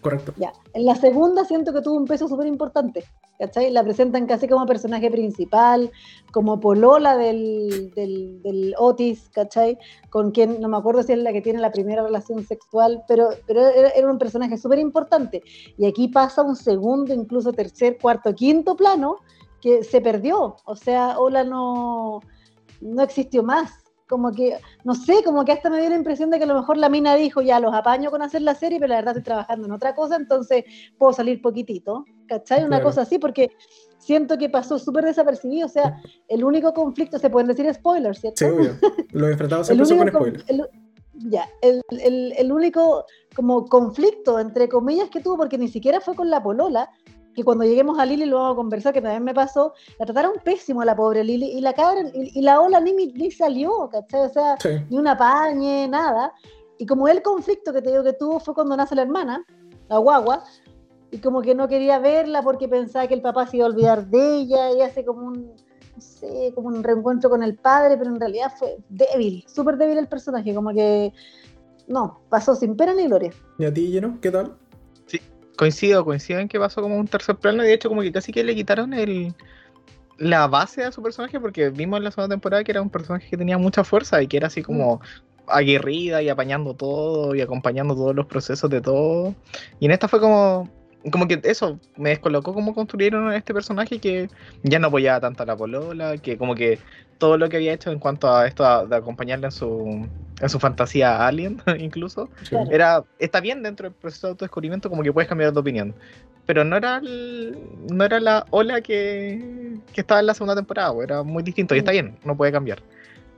Correcto. 0.02 0.34
Ya. 0.36 0.52
En 0.74 0.84
la 0.84 0.94
segunda 0.94 1.44
siento 1.44 1.72
que 1.72 1.80
tuvo 1.80 1.96
un 1.96 2.06
peso 2.06 2.28
súper 2.28 2.46
importante. 2.46 3.04
¿Cachai? 3.38 3.70
La 3.70 3.82
presentan 3.82 4.26
casi 4.26 4.46
como 4.48 4.66
personaje 4.66 5.10
principal, 5.10 5.90
como 6.30 6.60
polola 6.60 7.16
del, 7.16 7.90
del, 7.94 8.42
del 8.42 8.74
Otis, 8.76 9.30
¿cachai? 9.32 9.78
Con 10.10 10.32
quien, 10.32 10.60
no 10.60 10.68
me 10.68 10.76
acuerdo 10.76 11.02
si 11.02 11.12
es 11.14 11.18
la 11.20 11.32
que 11.32 11.40
tiene 11.40 11.58
la 11.58 11.72
primera 11.72 12.02
relación 12.02 12.44
sexual, 12.44 13.02
pero, 13.08 13.30
pero 13.46 13.66
era, 13.68 13.88
era 13.90 14.10
un 14.10 14.18
personaje 14.18 14.58
súper 14.58 14.78
importante. 14.78 15.42
Y 15.78 15.86
aquí 15.86 16.08
pasa 16.08 16.42
un 16.42 16.54
segundo, 16.54 17.14
incluso 17.14 17.50
tercer, 17.52 17.96
cuarto, 17.96 18.34
quinto 18.34 18.76
plano 18.76 19.16
que 19.60 19.84
se 19.84 20.00
perdió. 20.00 20.56
O 20.64 20.76
sea, 20.76 21.18
Ola 21.18 21.44
no, 21.44 22.20
no 22.80 23.02
existió 23.02 23.42
más. 23.42 23.72
Como 24.08 24.32
que, 24.32 24.58
no 24.82 24.94
sé, 24.96 25.22
como 25.24 25.44
que 25.44 25.52
hasta 25.52 25.70
me 25.70 25.80
dio 25.80 25.88
la 25.88 25.94
impresión 25.94 26.30
de 26.30 26.38
que 26.38 26.44
a 26.44 26.46
lo 26.48 26.54
mejor 26.56 26.76
la 26.76 26.88
mina 26.88 27.14
dijo, 27.14 27.42
ya 27.42 27.60
los 27.60 27.72
apaño 27.72 28.10
con 28.10 28.22
hacer 28.22 28.42
la 28.42 28.56
serie, 28.56 28.80
pero 28.80 28.88
la 28.88 28.96
verdad 28.96 29.16
estoy 29.16 29.22
trabajando 29.24 29.66
en 29.68 29.72
otra 29.72 29.94
cosa, 29.94 30.16
entonces 30.16 30.64
puedo 30.98 31.12
salir 31.12 31.40
poquitito, 31.40 32.04
¿cachai? 32.26 32.60
Una 32.60 32.68
Claro. 32.78 32.84
cosa 32.86 33.02
así, 33.02 33.20
porque 33.20 33.52
siento 33.98 34.36
que 34.36 34.48
pasó 34.48 34.80
súper 34.80 35.04
desapercibido, 35.04 35.66
o 35.66 35.70
sea, 35.70 36.02
el 36.26 36.42
único 36.42 36.74
conflicto, 36.74 37.20
se 37.20 37.30
pueden 37.30 37.46
decir 37.46 37.72
spoilers, 37.72 38.20
¿cierto? 38.20 38.38
Sí, 38.38 38.44
obvio. 38.52 38.72
Los 39.12 39.30
enfrentados 39.30 39.66
siempre 39.68 39.86
son 39.86 39.98
con 39.98 40.08
único, 40.08 40.18
con- 40.18 40.40
spoiler. 40.40 40.44
el- 40.64 41.30
ya, 41.30 41.46
el, 41.62 41.82
el- 41.90 42.32
el 42.36 42.50
único 42.50 43.04
como 43.36 43.66
conflicto, 43.66 44.40
entre 44.40 44.68
comillas, 44.68 45.08
que 45.10 45.20
tuvo, 45.20 45.36
porque 45.36 45.58
ni 45.58 45.68
siquiera 45.68 46.00
fue 46.00 46.16
con 46.16 46.30
la 46.30 46.42
polola, 46.42 46.90
que 47.34 47.44
cuando 47.44 47.64
lleguemos 47.64 47.98
a 47.98 48.04
Lili 48.06 48.24
lo 48.26 48.38
vamos 48.38 48.52
a 48.52 48.56
conversar, 48.56 48.92
que 48.92 49.00
también 49.00 49.22
me 49.24 49.34
pasó, 49.34 49.72
la 49.98 50.06
trataron 50.06 50.32
pésimo 50.44 50.80
a 50.80 50.84
la 50.84 50.96
pobre 50.96 51.22
Lili, 51.24 51.46
y 51.46 51.60
la 51.60 51.72
cabra, 51.72 52.02
y, 52.12 52.38
y 52.38 52.42
la 52.42 52.60
ola 52.60 52.80
ni, 52.80 52.92
ni 52.92 53.30
salió, 53.30 53.88
¿cachai? 53.90 54.22
O 54.22 54.28
sea, 54.28 54.56
Sí. 54.60 54.70
ni 54.90 54.98
una 54.98 55.16
pañe, 55.16 55.86
nada. 55.88 56.32
Y 56.78 56.86
como 56.86 57.08
el 57.08 57.22
conflicto 57.22 57.72
que 57.72 57.82
te 57.82 57.90
digo 57.90 58.02
que 58.02 58.14
tuvo 58.14 58.40
fue 58.40 58.54
cuando 58.54 58.76
nace 58.76 58.94
la 58.94 59.02
hermana, 59.02 59.44
la 59.88 59.98
guagua, 59.98 60.42
y 61.12 61.18
como 61.18 61.42
que 61.42 61.54
no 61.54 61.68
quería 61.68 61.98
verla 61.98 62.42
porque 62.42 62.68
pensaba 62.68 63.06
que 63.06 63.14
el 63.14 63.22
papá 63.22 63.46
se 63.46 63.58
iba 63.58 63.66
a 63.66 63.70
olvidar 63.70 64.06
de 64.06 64.36
ella, 64.38 64.72
y 64.72 64.80
hace 64.80 65.04
como 65.04 65.26
un, 65.26 65.46
no 65.94 66.00
sé, 66.00 66.52
como 66.54 66.68
un 66.68 66.82
reencuentro 66.82 67.28
con 67.30 67.42
el 67.42 67.56
padre, 67.56 67.96
pero 67.96 68.10
en 68.10 68.18
realidad 68.20 68.52
fue 68.56 68.78
débil, 68.88 69.44
súper 69.46 69.76
débil 69.76 69.98
el 69.98 70.08
personaje, 70.08 70.54
como 70.54 70.70
que 70.70 71.12
no, 71.88 72.20
pasó 72.28 72.54
sin 72.54 72.76
pena 72.76 72.94
ni 72.94 73.06
gloria. 73.06 73.32
¿Y 73.58 73.64
a 73.64 73.74
ti, 73.74 73.88
Gino? 73.88 74.18
¿Qué 74.20 74.30
tal? 74.30 74.56
Coincido, 75.60 76.06
coincido 76.06 76.40
en 76.40 76.48
que 76.48 76.58
pasó 76.58 76.80
como 76.80 76.96
un 76.96 77.06
tercer 77.06 77.36
plano 77.36 77.62
de 77.62 77.74
hecho 77.74 77.90
como 77.90 78.00
que 78.00 78.10
casi 78.10 78.32
que 78.32 78.42
le 78.42 78.54
quitaron 78.54 78.94
el 78.94 79.34
la 80.16 80.46
base 80.46 80.84
a 80.84 80.90
su 80.90 81.02
personaje 81.02 81.38
porque 81.38 81.68
vimos 81.68 81.98
en 81.98 82.04
la 82.04 82.10
segunda 82.10 82.32
temporada 82.32 82.64
que 82.64 82.70
era 82.70 82.80
un 82.80 82.88
personaje 82.88 83.28
que 83.28 83.36
tenía 83.36 83.58
mucha 83.58 83.84
fuerza 83.84 84.22
y 84.22 84.26
que 84.26 84.38
era 84.38 84.46
así 84.46 84.62
como 84.62 85.02
aguerrida 85.46 86.22
y 86.22 86.30
apañando 86.30 86.72
todo 86.72 87.34
y 87.34 87.42
acompañando 87.42 87.94
todos 87.94 88.16
los 88.16 88.24
procesos 88.24 88.70
de 88.70 88.80
todo. 88.80 89.34
Y 89.80 89.84
en 89.84 89.90
esta 89.90 90.08
fue 90.08 90.18
como, 90.18 90.66
como 91.10 91.26
que 91.28 91.40
eso, 91.44 91.80
me 91.96 92.10
descolocó 92.10 92.52
cómo 92.54 92.74
construyeron 92.74 93.28
a 93.28 93.36
este 93.36 93.54
personaje 93.54 93.98
que 93.98 94.28
ya 94.62 94.78
no 94.78 94.88
apoyaba 94.88 95.20
tanto 95.20 95.42
a 95.42 95.46
la 95.46 95.56
polola, 95.56 96.18
que 96.18 96.36
como 96.36 96.54
que 96.54 96.78
todo 97.18 97.38
lo 97.38 97.48
que 97.48 97.56
había 97.56 97.72
hecho 97.72 97.90
en 97.90 97.98
cuanto 97.98 98.34
a 98.34 98.46
esto 98.46 98.86
de 98.86 98.96
acompañarle 98.96 99.46
en 99.46 99.52
su, 99.52 100.08
en 100.40 100.48
su 100.48 100.58
fantasía 100.58 101.26
alien, 101.26 101.60
incluso, 101.78 102.28
Sí. 102.42 102.56
Era 102.70 103.04
está 103.18 103.40
bien 103.40 103.62
dentro 103.62 103.88
del 103.88 103.94
proceso 103.94 104.26
de 104.28 104.30
autodescubrimiento 104.32 104.90
como 104.90 105.02
que 105.02 105.12
puedes 105.12 105.28
cambiar 105.28 105.52
de 105.52 105.60
opinión. 105.60 105.94
Pero 106.46 106.64
no 106.64 106.76
era 106.76 106.96
el- 106.98 107.56
no 107.90 108.04
era 108.04 108.18
la 108.18 108.46
ola 108.50 108.80
que, 108.80 109.78
que 109.92 110.00
estaba 110.00 110.20
en 110.20 110.26
la 110.26 110.34
segunda 110.34 110.54
temporada 110.56 110.92
pues, 110.92 111.04
era 111.08 111.22
muy 111.22 111.42
distinto 111.42 111.74
y 111.74 111.78
está 111.78 111.92
bien 111.92 112.18
no 112.24 112.36
puede 112.36 112.50
cambiar 112.52 112.82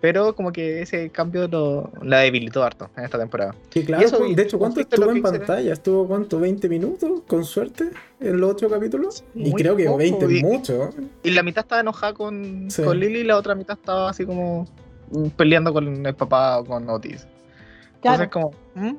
pero 0.02 0.34
como 0.34 0.50
que 0.52 0.82
ese 0.82 1.08
cambio 1.10 1.46
lo, 1.48 1.90
la 2.02 2.18
debilitó 2.18 2.62
harto 2.64 2.90
en 2.96 3.04
esta 3.04 3.18
temporada 3.18 3.54
Sí, 3.70 3.84
claro. 3.84 4.04
eso, 4.04 4.26
y 4.26 4.34
de 4.34 4.42
hecho, 4.42 4.58
¿cuánto 4.58 4.80
estuvo 4.80 5.10
en 5.10 5.22
pantalla? 5.22 5.72
¿Estuvo 5.72 6.06
cuánto? 6.08 6.40
¿20 6.40 6.68
minutos? 6.68 7.22
Con 7.26 7.44
suerte, 7.44 7.90
en 8.20 8.40
los 8.40 8.50
ocho 8.50 8.68
capítulos. 8.68 9.22
y 9.34 9.52
creo 9.52 9.76
que 9.76 9.84
poco, 9.86 9.98
20 9.98 10.26
y- 10.30 10.36
es 10.38 10.42
mucho. 10.42 10.90
y 11.22 11.30
la 11.30 11.42
mitad 11.44 11.62
estaba 11.64 11.80
enojada 11.80 12.12
con, 12.14 12.68
Sí. 12.70 12.82
con 12.82 12.98
Lily 12.98 13.20
y 13.20 13.24
la 13.24 13.36
otra 13.38 13.54
mitad 13.54 13.78
estaba 13.78 14.10
así 14.10 14.26
como 14.26 14.66
peleando 15.36 15.72
con 15.72 16.04
el 16.04 16.14
papá 16.14 16.58
o 16.58 16.64
con 16.64 16.88
Otis 16.90 17.26
Claro, 18.00 18.24
entonces 18.24 18.28
como 18.28 18.50
¿mm? 18.74 18.96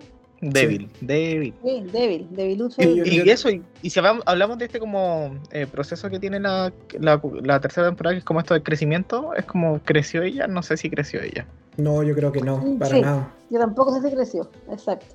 Débil 0.49 0.89
débil 1.01 1.53
sí, 1.63 1.83
débil. 1.91 2.71
Sí, 2.71 2.95
yo- 2.95 3.03
Y, 3.05 3.21
y 3.21 3.29
eso, 3.29 3.49
y, 3.49 3.63
y 3.81 3.89
si 3.89 3.99
hablamos, 3.99 4.23
hablamos 4.25 4.57
de 4.57 4.65
este 4.65 4.79
como 4.79 5.35
eh, 5.51 5.67
proceso 5.67 6.09
que 6.09 6.19
tiene 6.19 6.39
la, 6.39 6.71
la, 6.99 7.21
la 7.43 7.59
tercera 7.59 7.87
temporada, 7.87 8.13
que 8.15 8.19
es 8.19 8.25
como 8.25 8.39
esto 8.39 8.53
de 8.53 8.63
crecimiento, 8.63 9.33
es 9.35 9.45
como 9.45 9.79
creció 9.83 10.21
ella, 10.23 10.47
no 10.47 10.61
sé 10.63 10.77
si 10.77 10.89
creció 10.89 11.21
ella. 11.21 11.45
No, 11.77 12.03
yo 12.03 12.13
creo 12.15 12.31
que 12.31 12.41
no, 12.41 12.63
para 12.79 12.95
sí. 12.95 13.01
nada. 13.01 13.31
Yo 13.49 13.59
tampoco 13.59 13.93
sé 13.99 14.07
si 14.09 14.15
creció, 14.15 14.49
exacto. 14.71 15.05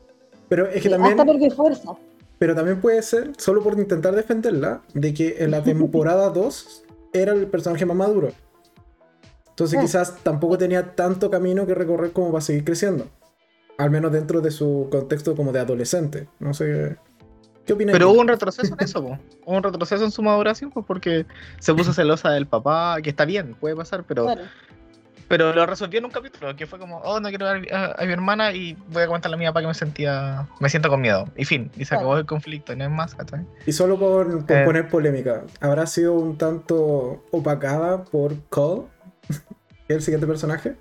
Pero 0.48 0.66
es 0.66 0.74
que 0.74 0.80
Sí, 0.82 0.88
también. 0.90 1.12
Hasta 1.18 1.30
perdió 1.32 1.50
fuerza. 1.50 1.92
Pero 2.38 2.54
también 2.54 2.80
puede 2.80 3.02
ser, 3.02 3.32
solo 3.36 3.62
por 3.62 3.78
intentar 3.78 4.14
defenderla, 4.14 4.82
de 4.94 5.12
que 5.12 5.36
en 5.40 5.50
la 5.50 5.62
temporada 5.62 6.30
2 6.34 6.84
era 7.12 7.32
el 7.32 7.46
personaje 7.48 7.84
más 7.84 7.96
maduro. 7.96 8.28
Entonces 9.50 9.78
Ah. 9.78 9.82
quizás 9.82 10.16
tampoco 10.22 10.56
tenía 10.56 10.94
tanto 10.94 11.30
camino 11.30 11.66
que 11.66 11.74
recorrer 11.74 12.12
como 12.12 12.30
para 12.30 12.40
seguir 12.40 12.64
creciendo. 12.64 13.06
Al 13.78 13.90
menos 13.90 14.10
dentro 14.12 14.40
de 14.40 14.50
su 14.50 14.88
contexto 14.90 15.34
como 15.36 15.52
de 15.52 15.60
adolescente. 15.60 16.28
No 16.40 16.52
sé. 16.52 16.96
¿Qué 17.64 17.72
opinas? 17.74 17.92
Pero 17.92 18.10
hubo 18.10 18.20
un 18.20 18.28
retroceso 18.28 18.74
en 18.74 18.84
eso, 18.84 19.02
po. 19.02 19.18
hubo 19.46 19.56
un 19.56 19.62
retroceso 19.62 20.04
en 20.04 20.10
su 20.10 20.22
maduración, 20.22 20.70
pues 20.70 20.84
porque 20.86 21.26
se 21.60 21.74
puso 21.74 21.92
celosa 21.92 22.30
del 22.30 22.46
papá, 22.46 22.96
que 23.02 23.10
está 23.10 23.24
bien, 23.24 23.54
puede 23.54 23.76
pasar, 23.76 24.04
pero, 24.04 24.24
Claro. 24.24 24.42
pero 25.28 25.52
lo 25.52 25.66
resolvió 25.66 25.98
en 25.98 26.06
un 26.06 26.10
capítulo, 26.10 26.56
que 26.56 26.66
fue 26.66 26.78
como, 26.78 26.96
oh, 27.00 27.20
no 27.20 27.28
quiero 27.28 27.44
ver 27.44 27.72
a, 27.74 27.94
a 28.02 28.06
mi 28.06 28.12
hermana 28.12 28.52
y 28.52 28.74
voy 28.90 29.02
a 29.02 29.06
comentarle 29.06 29.34
a 29.34 29.38
mi 29.38 29.44
papá 29.46 29.60
que 29.60 29.66
me 29.66 29.74
sentía, 29.74 30.48
me 30.60 30.70
siento 30.70 30.88
con 30.88 31.02
miedo. 31.02 31.26
Y 31.36 31.44
fin, 31.44 31.70
y 31.76 31.84
se 31.84 31.90
Claro. 31.90 32.00
acabó 32.00 32.18
el 32.18 32.24
conflicto, 32.26 32.72
y 32.72 32.76
no 32.76 32.84
es 32.84 32.90
más, 32.90 33.14
¿cachai? 33.14 33.44
Y 33.66 33.72
solo 33.72 33.98
por, 33.98 34.46
por 34.46 34.56
Eh. 34.56 34.64
poner 34.64 34.88
polémica, 34.88 35.44
¿habrá 35.60 35.86
sido 35.86 36.14
un 36.14 36.36
tanto 36.38 37.22
opacada 37.30 38.02
por 38.04 38.34
Cole? 38.48 38.84
que 39.28 39.34
es 39.34 39.38
el 39.98 40.02
siguiente 40.02 40.26
personaje? 40.26 40.74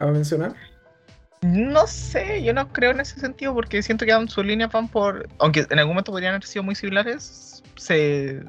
¿A 0.00 0.06
mencionar? 0.06 0.54
No 1.42 1.86
sé, 1.86 2.42
yo 2.42 2.52
no 2.52 2.68
creo 2.72 2.90
en 2.90 3.00
ese 3.00 3.20
sentido 3.20 3.54
porque 3.54 3.82
siento 3.82 4.04
que 4.04 4.12
sus 4.28 4.44
líneas 4.44 4.70
van 4.72 4.88
por. 4.88 5.28
Aunque 5.38 5.66
en 5.70 5.78
algún 5.78 5.94
momento 5.94 6.10
podrían 6.12 6.34
haber 6.34 6.44
sido 6.44 6.62
muy 6.64 6.74
similares, 6.74 7.62
se, 7.76 8.42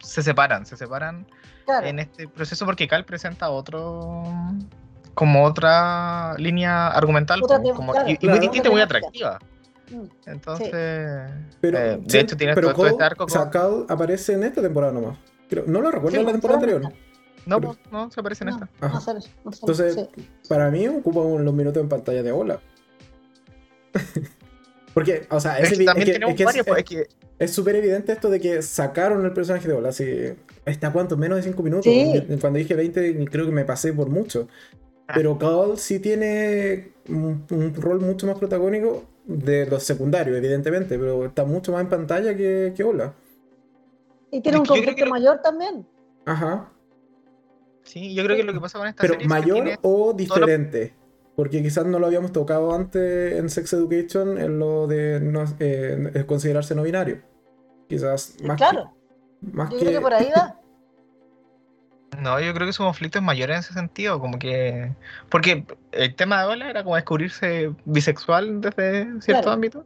se 0.00 0.22
separan, 0.22 0.66
se 0.66 0.76
separan 0.76 1.26
Claro. 1.64 1.86
en 1.86 1.98
este 1.98 2.28
proceso 2.28 2.64
porque 2.66 2.86
Cal 2.86 3.04
presenta 3.04 3.48
otro. 3.50 4.22
como 5.14 5.44
otra 5.44 6.34
línea 6.36 6.88
argumental 6.88 7.42
Otra 7.42 7.58
como- 7.58 7.92
claro, 7.92 8.06
y, 8.08 8.12
y 8.12 8.16
claro. 8.18 8.36
muy 8.36 8.40
distinta 8.46 8.68
y 8.68 8.72
muy 8.72 8.80
atractiva. 8.82 9.38
Mm. 9.90 10.02
Entonces. 10.26 10.70
Pero, 11.60 11.78
eh, 11.78 12.00
sí, 12.06 12.12
de 12.18 12.20
hecho, 12.20 12.36
tiene 12.36 12.54
pero 12.54 12.66
todo, 12.68 12.76
todo 12.76 12.86
este 12.88 13.02
arco. 13.04 13.24
o 13.24 13.28
sea, 13.28 13.50
Cole 13.50 13.86
aparece 13.88 14.34
en 14.34 14.42
esta 14.44 14.60
temporada 14.60 14.92
nomás. 14.92 15.16
Creo- 15.48 15.64
no 15.66 15.80
lo 15.80 15.90
recuerdo 15.90 16.10
Sí, 16.10 16.20
en 16.20 16.26
la 16.26 16.32
temporada 16.32 16.60
anterior. 16.60 16.92
No, 17.46 17.60
pero- 17.60 17.76
no, 17.90 18.10
se 18.10 18.20
aparece 18.20 18.44
en 18.44 18.50
No, 18.50 18.56
esta. 18.56 18.68
no 18.80 18.86
Ajá. 18.86 19.00
sale, 19.00 19.20
no 19.44 19.52
sale, 19.52 19.72
Entonces, 19.72 20.08
sí. 20.14 20.28
para 20.48 20.70
mí 20.70 20.86
ocupa 20.88 21.20
un- 21.20 21.44
los 21.44 21.54
minutos 21.54 21.82
en 21.82 21.88
pantalla 21.88 22.22
de 22.22 22.32
Ola. 22.32 22.60
Porque, 24.94 25.26
o 25.30 25.40
sea, 25.40 25.58
es, 25.58 25.72
Es 25.72 25.78
que 25.78 25.84
también 25.84 26.02
es 26.02 26.06
que- 26.06 26.12
tenemos 26.14 26.30
es 26.32 26.36
que 26.36 26.42
es- 26.42 26.46
varios, 26.46 26.66
pues, 26.66 26.78
es- 26.78 26.84
es 26.84 27.08
que 27.08 27.44
es 27.44 27.50
súper 27.52 27.76
evidente 27.76 28.12
esto 28.12 28.30
de 28.30 28.40
que 28.40 28.62
sacaron 28.62 29.24
el 29.24 29.32
personaje 29.32 29.68
de 29.68 29.74
Ola. 29.74 29.90
Así, 29.90 30.32
¿Está 30.64 30.90
cuánto? 30.92 31.16
Menos 31.16 31.36
de 31.36 31.42
5 31.44 31.62
minutos. 31.62 31.84
Sí. 31.84 32.26
Cuando 32.40 32.58
dije 32.58 32.74
20, 32.74 33.24
creo 33.26 33.46
que 33.46 33.52
me 33.52 33.64
pasé 33.64 33.92
por 33.92 34.08
mucho. 34.08 34.48
Ah. 35.06 35.12
Pero 35.14 35.38
Cole 35.38 35.76
sí 35.76 36.00
tiene 36.00 36.90
un, 37.08 37.44
un 37.50 37.74
rol 37.74 38.00
mucho 38.00 38.26
más 38.26 38.36
protagónico 38.36 39.04
de 39.26 39.66
los 39.66 39.84
secundarios, 39.84 40.36
evidentemente, 40.36 40.98
pero 40.98 41.24
está 41.26 41.44
mucho 41.44 41.70
más 41.70 41.82
en 41.82 41.88
pantalla 41.88 42.36
que, 42.36 42.72
que 42.76 42.82
Ola. 42.82 43.12
Y 44.32 44.40
tiene 44.40 44.58
un 44.58 44.64
que 44.64 44.70
conflicto 44.70 45.06
mayor 45.06 45.40
también. 45.40 45.86
Ajá. 46.24 46.68
Sí, 47.86 48.14
yo 48.14 48.22
creo 48.24 48.36
que 48.36 48.42
lo 48.44 48.52
que 48.52 48.60
pasa 48.60 48.78
con 48.78 48.86
esta 48.86 49.00
Pero 49.00 49.14
serie 49.14 49.26
es 49.26 49.32
que 49.32 49.40
mayor 49.40 49.54
tiene- 49.64 49.78
o 49.82 50.12
diferente. 50.12 50.94
Porque 51.34 51.62
quizás 51.62 51.84
no 51.86 51.98
lo 51.98 52.06
habíamos 52.06 52.32
tocado 52.32 52.74
antes 52.74 53.34
en 53.38 53.48
Sex 53.50 53.72
Education, 53.74 54.38
en 54.38 54.58
lo 54.58 54.86
de 54.86 55.20
no- 55.20 55.44
eh, 55.58 56.10
de 56.12 56.26
considerarse 56.26 56.74
no 56.74 56.82
binario. 56.82 57.22
Quizás 57.88 58.36
más 58.42 58.56
claro, 58.56 58.92
que. 59.42 59.50
Más 59.52 59.70
yo 59.70 59.78
que, 59.78 59.84
creo 59.84 59.98
que 59.98 60.02
por 60.02 60.14
ahí 60.14 60.30
va. 60.36 60.60
No, 62.20 62.40
yo 62.40 62.54
creo 62.54 62.66
que 62.66 62.72
su 62.72 62.82
conflicto 62.82 63.18
es 63.18 63.24
mayor 63.24 63.50
en 63.50 63.58
ese 63.58 63.74
sentido, 63.74 64.18
como 64.20 64.38
que... 64.38 64.90
Porque 65.28 65.66
el 65.92 66.14
tema 66.14 66.40
de 66.40 66.46
Ola 66.48 66.70
era 66.70 66.82
como 66.82 66.94
descubrirse 66.96 67.72
bisexual 67.84 68.62
desde 68.62 69.04
cierto 69.20 69.42
Claro. 69.42 69.50
ámbito, 69.50 69.84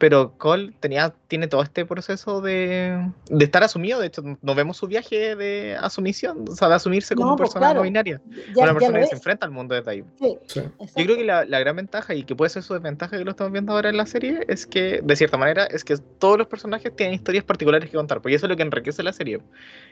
pero 0.00 0.32
Cole 0.38 0.72
tenía, 0.80 1.14
tiene 1.28 1.46
todo 1.46 1.62
este 1.62 1.84
proceso 1.84 2.40
de, 2.40 3.08
de 3.28 3.44
estar 3.44 3.62
asumido, 3.62 4.00
de 4.00 4.06
hecho 4.08 4.22
no 4.40 4.54
vemos 4.54 4.78
su 4.78 4.86
viaje 4.88 5.36
de 5.36 5.76
asumición, 5.78 6.46
o 6.48 6.56
sea, 6.56 6.68
de 6.68 6.74
asumirse 6.74 7.14
como 7.14 7.26
No, 7.28 7.32
una 7.34 7.36
pues, 7.36 7.50
persona 7.50 7.66
claro. 7.66 7.80
no 7.80 7.84
binaria, 7.84 8.20
Ya, 8.56 8.64
una 8.64 8.72
persona 8.72 8.98
que 9.00 9.06
se 9.06 9.14
enfrenta 9.14 9.44
al 9.46 9.52
mundo 9.52 9.74
desde 9.74 9.90
ahí. 9.90 10.04
Sí, 10.18 10.38
Sí. 10.46 10.62
Yo 10.96 11.04
creo 11.04 11.16
que 11.16 11.24
la, 11.24 11.44
la 11.44 11.60
gran 11.60 11.76
ventaja, 11.76 12.14
y 12.14 12.24
que 12.24 12.34
puede 12.34 12.48
ser 12.48 12.62
su 12.62 12.72
desventaja 12.74 13.16
que 13.18 13.24
lo 13.24 13.30
estamos 13.30 13.52
viendo 13.52 13.72
ahora 13.72 13.90
en 13.90 13.98
la 13.98 14.06
serie, 14.06 14.40
es 14.48 14.66
que, 14.66 15.00
de 15.04 15.16
cierta 15.16 15.36
manera, 15.36 15.66
es 15.66 15.84
que 15.84 15.96
todos 16.18 16.38
los 16.38 16.46
personajes 16.48 16.96
tienen 16.96 17.14
historias 17.14 17.44
particulares 17.44 17.90
que 17.90 17.96
contar, 17.96 18.22
porque 18.22 18.34
eso 18.36 18.46
es 18.46 18.50
lo 18.50 18.56
que 18.56 18.62
enriquece 18.62 19.02
la 19.02 19.12
serie 19.12 19.40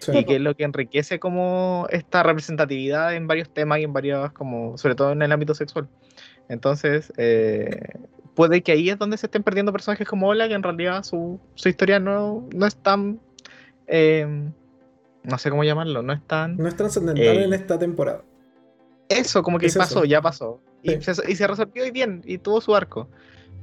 Sí. 0.00 0.12
y 0.16 0.24
que 0.24 0.36
es 0.36 0.40
lo 0.40 0.56
que 0.56 0.64
enriquece 0.64 1.18
como 1.20 1.86
esta 1.90 2.22
representatividad 2.22 3.14
en 3.14 3.26
varios 3.26 3.50
temas 3.52 3.78
y 3.78 3.84
en 3.84 3.92
varias, 3.92 4.32
como 4.32 4.78
sobre 4.78 4.94
todo 4.94 5.12
en 5.12 5.20
el 5.22 5.30
ámbito 5.32 5.54
sexual. 5.54 5.86
Entonces, 6.48 7.12
eh, 7.18 7.78
puede 8.38 8.62
que 8.62 8.70
ahí 8.70 8.88
es 8.88 8.96
donde 9.00 9.16
se 9.16 9.26
estén 9.26 9.42
perdiendo 9.42 9.72
personajes 9.72 10.06
como 10.06 10.28
Ola, 10.28 10.46
que 10.46 10.54
en 10.54 10.62
realidad 10.62 11.02
su, 11.02 11.40
su 11.56 11.68
historia 11.68 11.98
no, 11.98 12.46
no 12.54 12.66
es 12.66 12.76
tan, 12.76 13.18
eh, 13.88 14.24
no 15.24 15.38
sé 15.38 15.50
cómo 15.50 15.64
llamarlo, 15.64 16.02
no 16.02 16.12
es 16.12 16.22
tan... 16.24 16.56
No 16.56 16.68
es 16.68 16.76
trascendental 16.76 17.24
Eh, 17.24 17.42
en 17.42 17.52
esta 17.52 17.76
temporada. 17.76 18.22
Eso, 19.08 19.42
como 19.42 19.58
que 19.58 19.66
es 19.66 19.72
eso. 19.72 19.80
pasó, 19.80 20.04
ya 20.04 20.22
pasó. 20.22 20.60
Y, 20.84 21.00
se, 21.02 21.12
y 21.28 21.34
se 21.34 21.46
resolvió 21.48 21.84
y 21.84 21.90
bien, 21.90 22.22
y 22.24 22.38
tuvo 22.38 22.60
su 22.60 22.76
arco. 22.76 23.08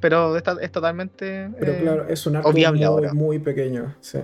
Pero 0.02 0.36
está, 0.36 0.58
es 0.62 0.72
totalmente... 0.74 1.50
Pero 1.58 1.72
eh, 1.72 1.80
claro, 1.82 2.08
es 2.10 2.28
un 2.28 2.36
arco 2.36 2.52
muy, 2.52 2.84
ahora. 2.84 3.14
muy 3.14 3.40
pequeño. 3.40 3.96
sí. 4.02 4.20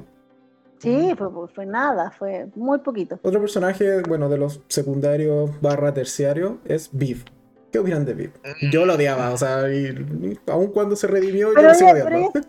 Sí, 0.80 1.14
fue, 1.18 1.30
fue- 1.32 1.48
fue 1.48 1.66
nada, 1.66 2.12
fue 2.12 2.48
muy 2.56 2.80
poquito. 2.80 3.20
Otro 3.22 3.40
personaje, 3.40 4.02
bueno, 4.02 4.28
de 4.28 4.38
los 4.40 4.62
secundarios 4.68 5.52
barra 5.62 5.94
terciarios 5.94 6.54
es 6.66 6.90
Viv. 6.92 7.24
¿Qué 7.72 7.80
opinan 7.80 8.04
de 8.04 8.14
Viv? 8.14 8.34
Yo 8.72 8.86
lo 8.86 8.96
odiaba, 8.96 9.30
o 9.32 9.38
sea, 9.38 9.72
y, 9.74 9.86
y 9.88 10.40
aun 10.48 10.68
cuando 10.74 10.96
se 10.96 11.08
redimió, 11.08 11.50
yo 11.50 11.54
Pero 11.56 11.70
lo 11.70 11.74
sigo 11.74 11.92
pero, 11.94 12.06
odiando. 12.06 12.40
ella, 12.40 12.48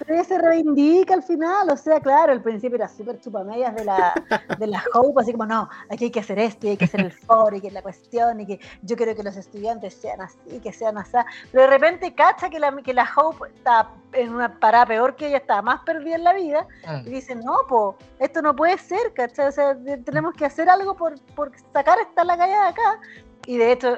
pero 0.00 0.14
ella 0.14 0.24
se 0.24 0.38
reivindica 0.38 1.14
al 1.14 1.22
final, 1.22 1.70
o 1.70 1.76
sea, 1.78 1.98
claro, 2.00 2.32
al 2.32 2.42
principio 2.42 2.76
era 2.76 2.88
súper 2.88 3.18
chupamedias 3.20 3.74
de 3.74 3.84
la, 3.86 4.12
de 4.58 4.66
la 4.66 4.84
Hope, 4.92 5.22
así 5.22 5.32
como, 5.32 5.46
no, 5.46 5.68
aquí 5.88 6.04
hay 6.04 6.10
que 6.10 6.20
hacer 6.20 6.38
esto, 6.38 6.66
y 6.66 6.70
hay 6.70 6.76
que 6.76 6.84
hacer 6.84 7.00
el 7.00 7.12
foro, 7.12 7.56
y 7.56 7.62
que 7.62 7.70
la 7.70 7.80
cuestión, 7.80 8.38
y 8.40 8.46
que 8.46 8.60
yo 8.82 8.96
quiero 8.96 9.16
que 9.16 9.22
los 9.22 9.36
estudiantes 9.36 9.94
sean 9.94 10.20
así, 10.20 10.60
que 10.62 10.72
sean 10.72 10.98
así. 10.98 11.16
Pero 11.52 11.64
de 11.64 11.70
repente 11.70 12.14
cacha 12.14 12.50
que 12.50 12.58
la, 12.58 12.76
que 12.82 12.92
la 12.92 13.08
Hope 13.16 13.48
está 13.48 13.90
en 14.12 14.34
una 14.34 14.58
parada 14.60 14.84
peor 14.86 15.16
que 15.16 15.28
ella, 15.28 15.38
está 15.38 15.62
más 15.62 15.80
perdida 15.84 16.16
en 16.16 16.24
la 16.24 16.34
vida, 16.34 16.66
mm, 16.86 17.08
y 17.08 17.10
dice, 17.10 17.34
no, 17.34 17.56
po, 17.66 17.96
esto 18.18 18.42
no 18.42 18.54
puede 18.54 18.76
ser, 18.76 19.14
¿cachai? 19.14 19.48
O 19.48 19.52
sea, 19.52 19.74
tenemos 20.04 20.34
que 20.34 20.44
hacer 20.44 20.68
algo 20.68 20.94
por, 20.94 21.18
por 21.34 21.50
sacar 21.72 21.98
esta 22.00 22.24
la 22.24 22.36
calle 22.36 22.52
de 22.52 22.58
acá. 22.58 23.00
Y 23.46 23.56
de 23.58 23.72
hecho, 23.72 23.96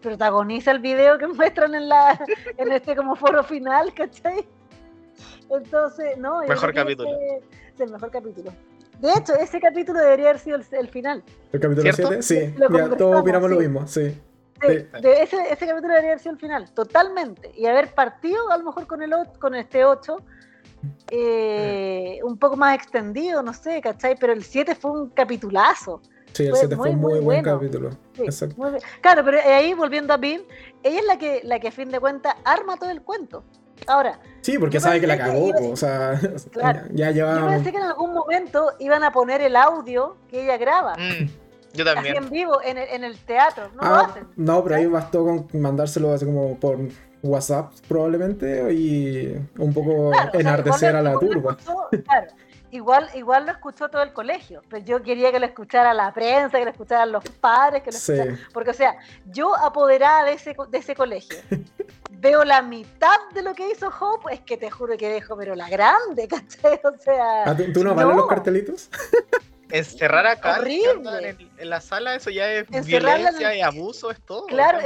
protagoniza 0.00 0.70
el 0.70 0.78
video 0.80 1.18
que 1.18 1.26
muestran 1.28 1.74
en 1.74 1.88
la 1.88 2.18
en 2.56 2.72
este 2.72 2.94
como 2.96 3.16
foro 3.16 3.42
final, 3.44 3.92
¿cachai? 3.94 4.46
Entonces, 5.50 6.16
no. 6.18 6.40
Mejor 6.46 6.74
capítulo. 6.74 7.10
Es 7.10 7.80
el 7.80 7.90
mejor 7.90 8.10
capítulo. 8.10 8.52
De 9.00 9.12
hecho, 9.12 9.34
ese 9.34 9.60
capítulo 9.60 10.00
debería 10.00 10.30
haber 10.30 10.38
sido 10.40 10.56
el, 10.56 10.64
el 10.72 10.88
final. 10.88 11.22
¿El 11.52 11.60
capítulo 11.60 11.82
¿Cierto? 11.92 12.08
7? 12.20 12.22
Sí, 12.22 12.54
Lo 12.58 12.70
ya, 12.70 12.96
todos 12.96 13.20
opinamos 13.20 13.50
lo 13.50 13.56
sí. 13.56 13.62
mismo, 13.62 13.86
sí. 13.86 14.10
Sí, 14.62 14.68
Sí. 14.68 15.02
de 15.02 15.22
ese, 15.22 15.36
ese 15.50 15.66
capítulo 15.66 15.88
debería 15.88 16.12
haber 16.12 16.18
sido 16.18 16.32
el 16.32 16.40
final, 16.40 16.72
totalmente. 16.72 17.52
Y 17.54 17.66
haber 17.66 17.92
partido 17.94 18.50
a 18.50 18.56
lo 18.56 18.64
mejor 18.64 18.86
con 18.86 19.02
el 19.02 19.12
con 19.38 19.54
este 19.54 19.84
8, 19.84 20.16
eh, 21.10 22.20
un 22.22 22.38
poco 22.38 22.56
más 22.56 22.74
extendido, 22.74 23.42
no 23.42 23.52
sé, 23.52 23.82
¿cachai? 23.82 24.16
Pero 24.18 24.32
el 24.32 24.42
7 24.42 24.74
fue 24.74 24.92
un 24.92 25.10
capitulazo. 25.10 26.00
Sí, 26.36 26.44
el 26.44 26.50
Fue 26.50 26.58
7 26.60 26.76
fue 26.76 26.90
muy, 26.90 26.94
un 26.94 27.00
muy, 27.00 27.12
muy 27.14 27.20
buen 27.24 27.42
bueno. 27.42 27.58
capítulo. 27.58 27.90
Sí, 28.14 28.22
Exacto. 28.24 28.54
muy 28.58 28.70
bien. 28.72 28.82
Claro, 29.00 29.24
pero 29.24 29.38
ahí 29.38 29.72
volviendo 29.72 30.12
a 30.12 30.18
Bill, 30.18 30.44
ella 30.82 30.98
es 31.00 31.04
la 31.06 31.18
que, 31.18 31.40
la 31.44 31.58
que 31.60 31.68
a 31.68 31.72
fin 31.72 31.90
de 31.90 31.98
cuentas 31.98 32.34
arma 32.44 32.76
todo 32.76 32.90
el 32.90 33.00
cuento. 33.02 33.42
Ahora, 33.86 34.18
Sí, 34.42 34.58
porque 34.58 34.74
Yo 34.74 34.80
sabe 34.80 35.00
que 35.00 35.06
la 35.06 35.16
que 35.16 35.22
cagó, 35.24 35.48
iba- 35.48 35.58
po, 35.58 35.70
o 35.70 35.76
sea, 35.76 36.20
Claro. 36.52 36.80
ya 36.92 37.10
yo 37.10 37.26
lleva... 37.26 37.46
pensé 37.48 37.70
que 37.72 37.78
en 37.78 37.84
algún 37.84 38.12
momento 38.12 38.72
iban 38.80 39.02
a 39.02 39.12
poner 39.12 39.40
el 39.40 39.56
audio 39.56 40.16
que 40.28 40.44
ella 40.44 40.56
graba, 40.58 40.94
Mm, 40.94 41.26
yo 41.74 41.84
así 41.84 41.94
también. 41.94 42.16
en 42.16 42.30
vivo, 42.30 42.60
en 42.62 42.78
el, 42.78 42.88
en 42.90 43.04
el 43.04 43.18
teatro. 43.18 43.68
No 43.74 43.82
lo 43.82 43.94
Ah, 43.96 44.06
hacen. 44.10 44.26
no, 44.36 44.62
pero 44.62 44.76
ahí 44.76 44.86
bastó 44.86 45.24
con 45.24 45.46
mandárselo 45.60 46.12
así 46.12 46.24
como 46.26 46.58
por 46.58 46.78
WhatsApp 47.22 47.72
probablemente 47.88 48.72
y 48.72 49.36
un 49.58 49.72
poco 49.74 50.10
Claro, 50.10 50.28
o 50.28 50.32
sea, 50.32 50.40
enardecer 50.40 50.96
a 50.96 51.02
lo- 51.02 51.04
la 51.04 51.12
lo 51.14 51.18
turba. 51.20 51.56
escuchó- 51.58 51.88
claro, 52.04 52.26
igual, 52.70 53.08
igual 53.14 53.46
lo 53.46 53.52
escuchó 53.52 53.88
todo 53.88 54.02
el 54.02 54.12
colegio, 54.12 54.62
pero 54.68 54.84
yo 54.84 55.02
quería 55.02 55.30
que 55.32 55.38
lo 55.40 55.46
escuchara 55.46 55.94
la 55.94 56.12
prensa, 56.12 56.58
que 56.58 56.64
lo 56.64 56.70
escucharan 56.70 57.12
los 57.12 57.24
padres, 57.40 57.82
que 57.82 57.90
lo 57.92 57.98
Sí. 57.98 58.12
escucharan- 58.12 58.38
porque 58.52 58.70
o 58.70 58.74
sea, 58.74 58.96
yo 59.26 59.56
apoderada 59.56 60.24
de 60.24 60.32
ese, 60.32 60.56
de 60.68 60.78
ese 60.78 60.94
colegio, 60.94 61.36
veo 62.10 62.44
la 62.44 62.62
mitad 62.62 63.16
de 63.34 63.42
lo 63.42 63.54
que 63.54 63.70
hizo 63.70 63.88
Hope, 64.00 64.32
es 64.34 64.40
que 64.40 64.56
te 64.56 64.70
juro 64.70 64.96
que 64.96 65.08
dejo, 65.08 65.36
pero 65.36 65.54
la 65.54 65.68
grande, 65.68 66.26
¿cachai? 66.28 66.80
O 66.84 66.98
sea, 66.98 67.44
Ah, 67.44 67.56
¿tú, 67.56 67.72
tú 67.72 67.84
no 67.84 67.94
vales 67.94 68.10
no. 68.14 68.16
los 68.22 68.26
cartelitos? 68.28 68.90
Encerrar 69.70 70.26
a 70.26 70.36
Carl 70.36 70.66
en, 70.68 71.50
en 71.58 71.70
la 71.70 71.80
sala, 71.80 72.14
eso 72.14 72.30
ya 72.30 72.50
es 72.52 72.66
Encerrarla 72.70 73.16
en 73.30 73.34
violencia 73.36 73.52
el- 73.52 73.58
y 73.58 73.60
abuso, 73.62 74.10
es 74.10 74.20
todo. 74.22 74.46
Claro, 74.46 74.78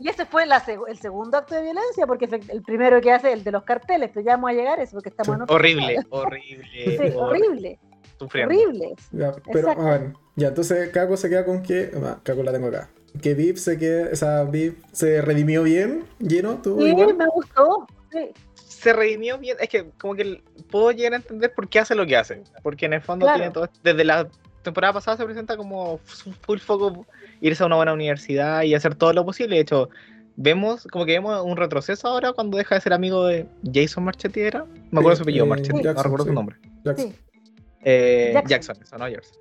y 0.00 0.08
ese 0.08 0.24
fue 0.26 0.46
la 0.46 0.64
seg- 0.64 0.84
el 0.88 0.98
segundo 0.98 1.36
acto 1.38 1.54
de 1.54 1.62
violencia, 1.62 2.06
porque 2.06 2.24
el 2.48 2.62
primero 2.62 3.00
que 3.00 3.12
hace 3.12 3.32
el 3.32 3.44
de 3.44 3.50
los 3.52 3.64
carteles, 3.64 4.10
pero 4.14 4.24
ya 4.24 4.32
vamos 4.32 4.50
a 4.50 4.52
llegar 4.54 4.80
a 4.80 4.82
eso, 4.82 4.92
porque 4.92 5.10
estamos 5.10 5.36
en 5.36 5.42
otro- 5.42 5.54
horrible, 5.56 5.98
horrible, 6.10 6.64
Sí, 6.72 6.96
horrible, 6.96 7.16
horrible, 7.16 7.78
sufriendo. 8.18 8.54
horrible. 8.54 8.94
Ya, 9.12 9.32
pero, 9.52 9.58
Exacto. 9.68 9.86
a 9.86 9.90
ver, 9.98 10.12
ya, 10.36 10.48
entonces 10.48 10.88
Kako 10.90 11.16
se 11.16 11.28
queda 11.28 11.44
con 11.44 11.62
que. 11.62 11.90
ah, 12.02 12.18
Kako 12.22 12.42
la 12.42 12.52
tengo 12.52 12.68
acá. 12.68 12.88
Que 13.22 13.34
Viv 13.34 13.58
se 13.58 13.78
queda. 13.78 14.08
O 14.12 14.16
sea, 14.16 14.42
Viv 14.42 14.82
se 14.92 15.20
redimió 15.22 15.62
bien, 15.62 16.04
lleno, 16.18 16.60
tú 16.62 16.78
Sí, 16.80 16.86
igual. 16.88 17.14
me 17.14 17.26
gustó. 17.26 17.86
Sí. 18.14 18.30
Se 18.54 18.92
redimió 18.92 19.38
bien, 19.38 19.56
es 19.60 19.68
que 19.68 19.90
como 19.98 20.14
que 20.14 20.42
puedo 20.70 20.90
llegar 20.92 21.14
a 21.14 21.16
entender 21.16 21.52
por 21.54 21.68
qué 21.68 21.80
hace 21.80 21.94
lo 21.94 22.06
que 22.06 22.16
hace, 22.16 22.42
porque 22.62 22.86
en 22.86 22.92
el 22.94 23.00
fondo 23.02 23.26
Claro. 23.26 23.38
tiene 23.38 23.52
todo, 23.52 23.68
desde 23.82 24.04
la 24.04 24.28
temporada 24.62 24.94
pasada 24.94 25.16
se 25.18 25.24
presenta 25.24 25.56
como 25.56 26.00
su- 26.04 26.32
full 26.32 26.58
foco 26.58 27.06
irse 27.40 27.62
a 27.62 27.66
una 27.66 27.76
buena 27.76 27.92
universidad 27.92 28.62
y 28.62 28.74
hacer 28.74 28.94
todo 28.94 29.12
lo 29.12 29.24
posible, 29.24 29.56
de 29.56 29.62
hecho 29.62 29.88
vemos 30.36 30.86
como 30.90 31.04
que 31.06 31.12
vemos 31.12 31.40
un 31.44 31.56
retroceso 31.56 32.08
ahora 32.08 32.32
cuando 32.32 32.56
deja 32.58 32.74
de 32.74 32.80
ser 32.80 32.92
amigo 32.92 33.26
de 33.26 33.46
Jason 33.72 34.04
Marchetti 34.04 34.40
era, 34.40 34.64
me 34.90 35.00
acuerdo 35.00 35.12
Sí, 35.12 35.16
su 35.18 35.22
apellido, 35.24 35.44
eh, 35.44 35.48
Marchetti, 35.48 35.82
no 35.82 36.02
recuerdo 36.02 36.24
sí. 36.24 36.28
su 36.30 36.34
nombre. 36.34 36.56
Jackson. 36.84 37.10
Sí. 37.10 37.18
Eh, 37.84 38.30
Jackson. 38.32 38.48
Jackson, 38.48 38.76
eso, 38.82 38.98
no 38.98 39.08
Jackson. 39.08 39.38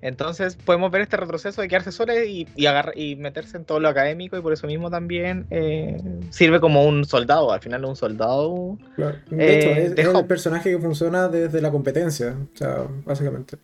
Entonces 0.00 0.56
podemos 0.56 0.90
ver 0.90 1.02
este 1.02 1.16
retroceso 1.16 1.60
de 1.60 1.68
quedarse 1.68 1.90
sola 1.92 2.24
y, 2.24 2.46
y, 2.54 2.66
y 2.94 3.16
meterse 3.16 3.56
en 3.56 3.64
todo 3.64 3.80
lo 3.80 3.88
académico 3.88 4.36
y 4.36 4.40
por 4.40 4.52
eso 4.52 4.66
mismo 4.66 4.90
también 4.90 5.46
eh, 5.50 6.00
sirve 6.30 6.60
como 6.60 6.84
un 6.84 7.04
soldado, 7.04 7.52
al 7.52 7.60
final 7.60 7.84
un 7.84 7.96
soldado. 7.96 8.78
Claro. 8.94 9.18
De 9.30 9.44
Eh, 9.44 9.58
hecho, 9.58 9.70
es, 9.70 9.96
de 9.96 10.02
es 10.02 10.08
el 10.08 10.26
personaje 10.26 10.70
que 10.70 10.78
funciona 10.78 11.28
desde 11.28 11.60
la 11.60 11.70
competencia. 11.70 12.36
O 12.54 12.56
sea, 12.56 12.86
básicamente. 13.04 13.56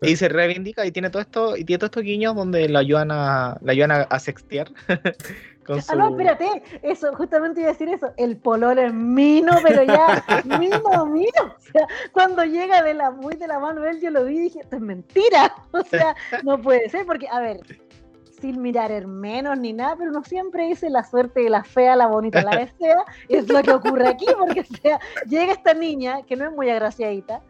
Y 0.00 0.16
se 0.16 0.28
reivindica 0.28 0.84
y 0.84 0.90
tiene 0.90 1.10
todo 1.10 1.22
esto, 1.22 1.56
y 1.56 1.64
tiene 1.64 1.78
todos 1.78 1.90
estos 1.90 2.02
guiños 2.02 2.34
donde 2.34 2.68
la 2.68 2.80
ayudan 2.80 3.10
a, 3.12 3.56
la 3.62 3.72
ayudan 3.72 3.92
a, 3.92 4.02
a 4.02 4.18
sextear. 4.18 4.68
con 5.64 5.78
Ah, 5.88 5.94
no, 5.94 6.10
espérate, 6.10 6.62
eso, 6.82 7.14
justamente 7.14 7.60
iba 7.60 7.70
a 7.70 7.72
decir 7.72 7.88
eso. 7.88 8.12
El 8.16 8.36
pololo 8.36 8.80
es 8.80 8.92
mino, 8.92 9.52
pero 9.62 9.82
ya, 9.82 10.24
mino, 10.58 11.06
mino. 11.06 11.42
O 11.44 11.60
sea, 11.72 11.86
cuando 12.12 12.44
llega 12.44 12.82
de 12.82 12.94
la 12.94 13.10
muy 13.10 13.36
de 13.36 13.46
la 13.46 13.58
mano 13.58 13.84
él, 13.84 14.00
yo 14.00 14.10
lo 14.10 14.24
vi 14.24 14.36
y 14.36 14.40
dije, 14.40 14.60
esto 14.60 14.76
es 14.76 14.82
mentira. 14.82 15.54
O 15.72 15.82
sea, 15.84 16.14
no 16.44 16.60
puede 16.60 16.88
ser, 16.88 17.06
porque, 17.06 17.26
a 17.28 17.40
ver, 17.40 17.60
sin 18.40 18.60
mirar 18.60 18.90
hermenos 18.90 19.58
ni 19.58 19.72
nada, 19.72 19.96
pero 19.96 20.10
uno 20.10 20.22
siempre 20.24 20.66
dice 20.66 20.90
la 20.90 21.04
suerte 21.04 21.40
de 21.40 21.50
la 21.50 21.64
fea, 21.64 21.96
la 21.96 22.08
bonita, 22.08 22.42
la 22.42 22.56
desea. 22.56 23.04
Es 23.28 23.48
lo 23.48 23.62
que 23.62 23.72
ocurre 23.72 24.08
aquí, 24.08 24.26
porque, 24.38 24.60
o 24.60 24.76
sea, 24.82 25.00
llega 25.26 25.52
esta 25.52 25.74
niña, 25.74 26.22
que 26.22 26.36
no 26.36 26.46
es 26.46 26.52
muy 26.52 26.68
agraciadita, 26.68 27.40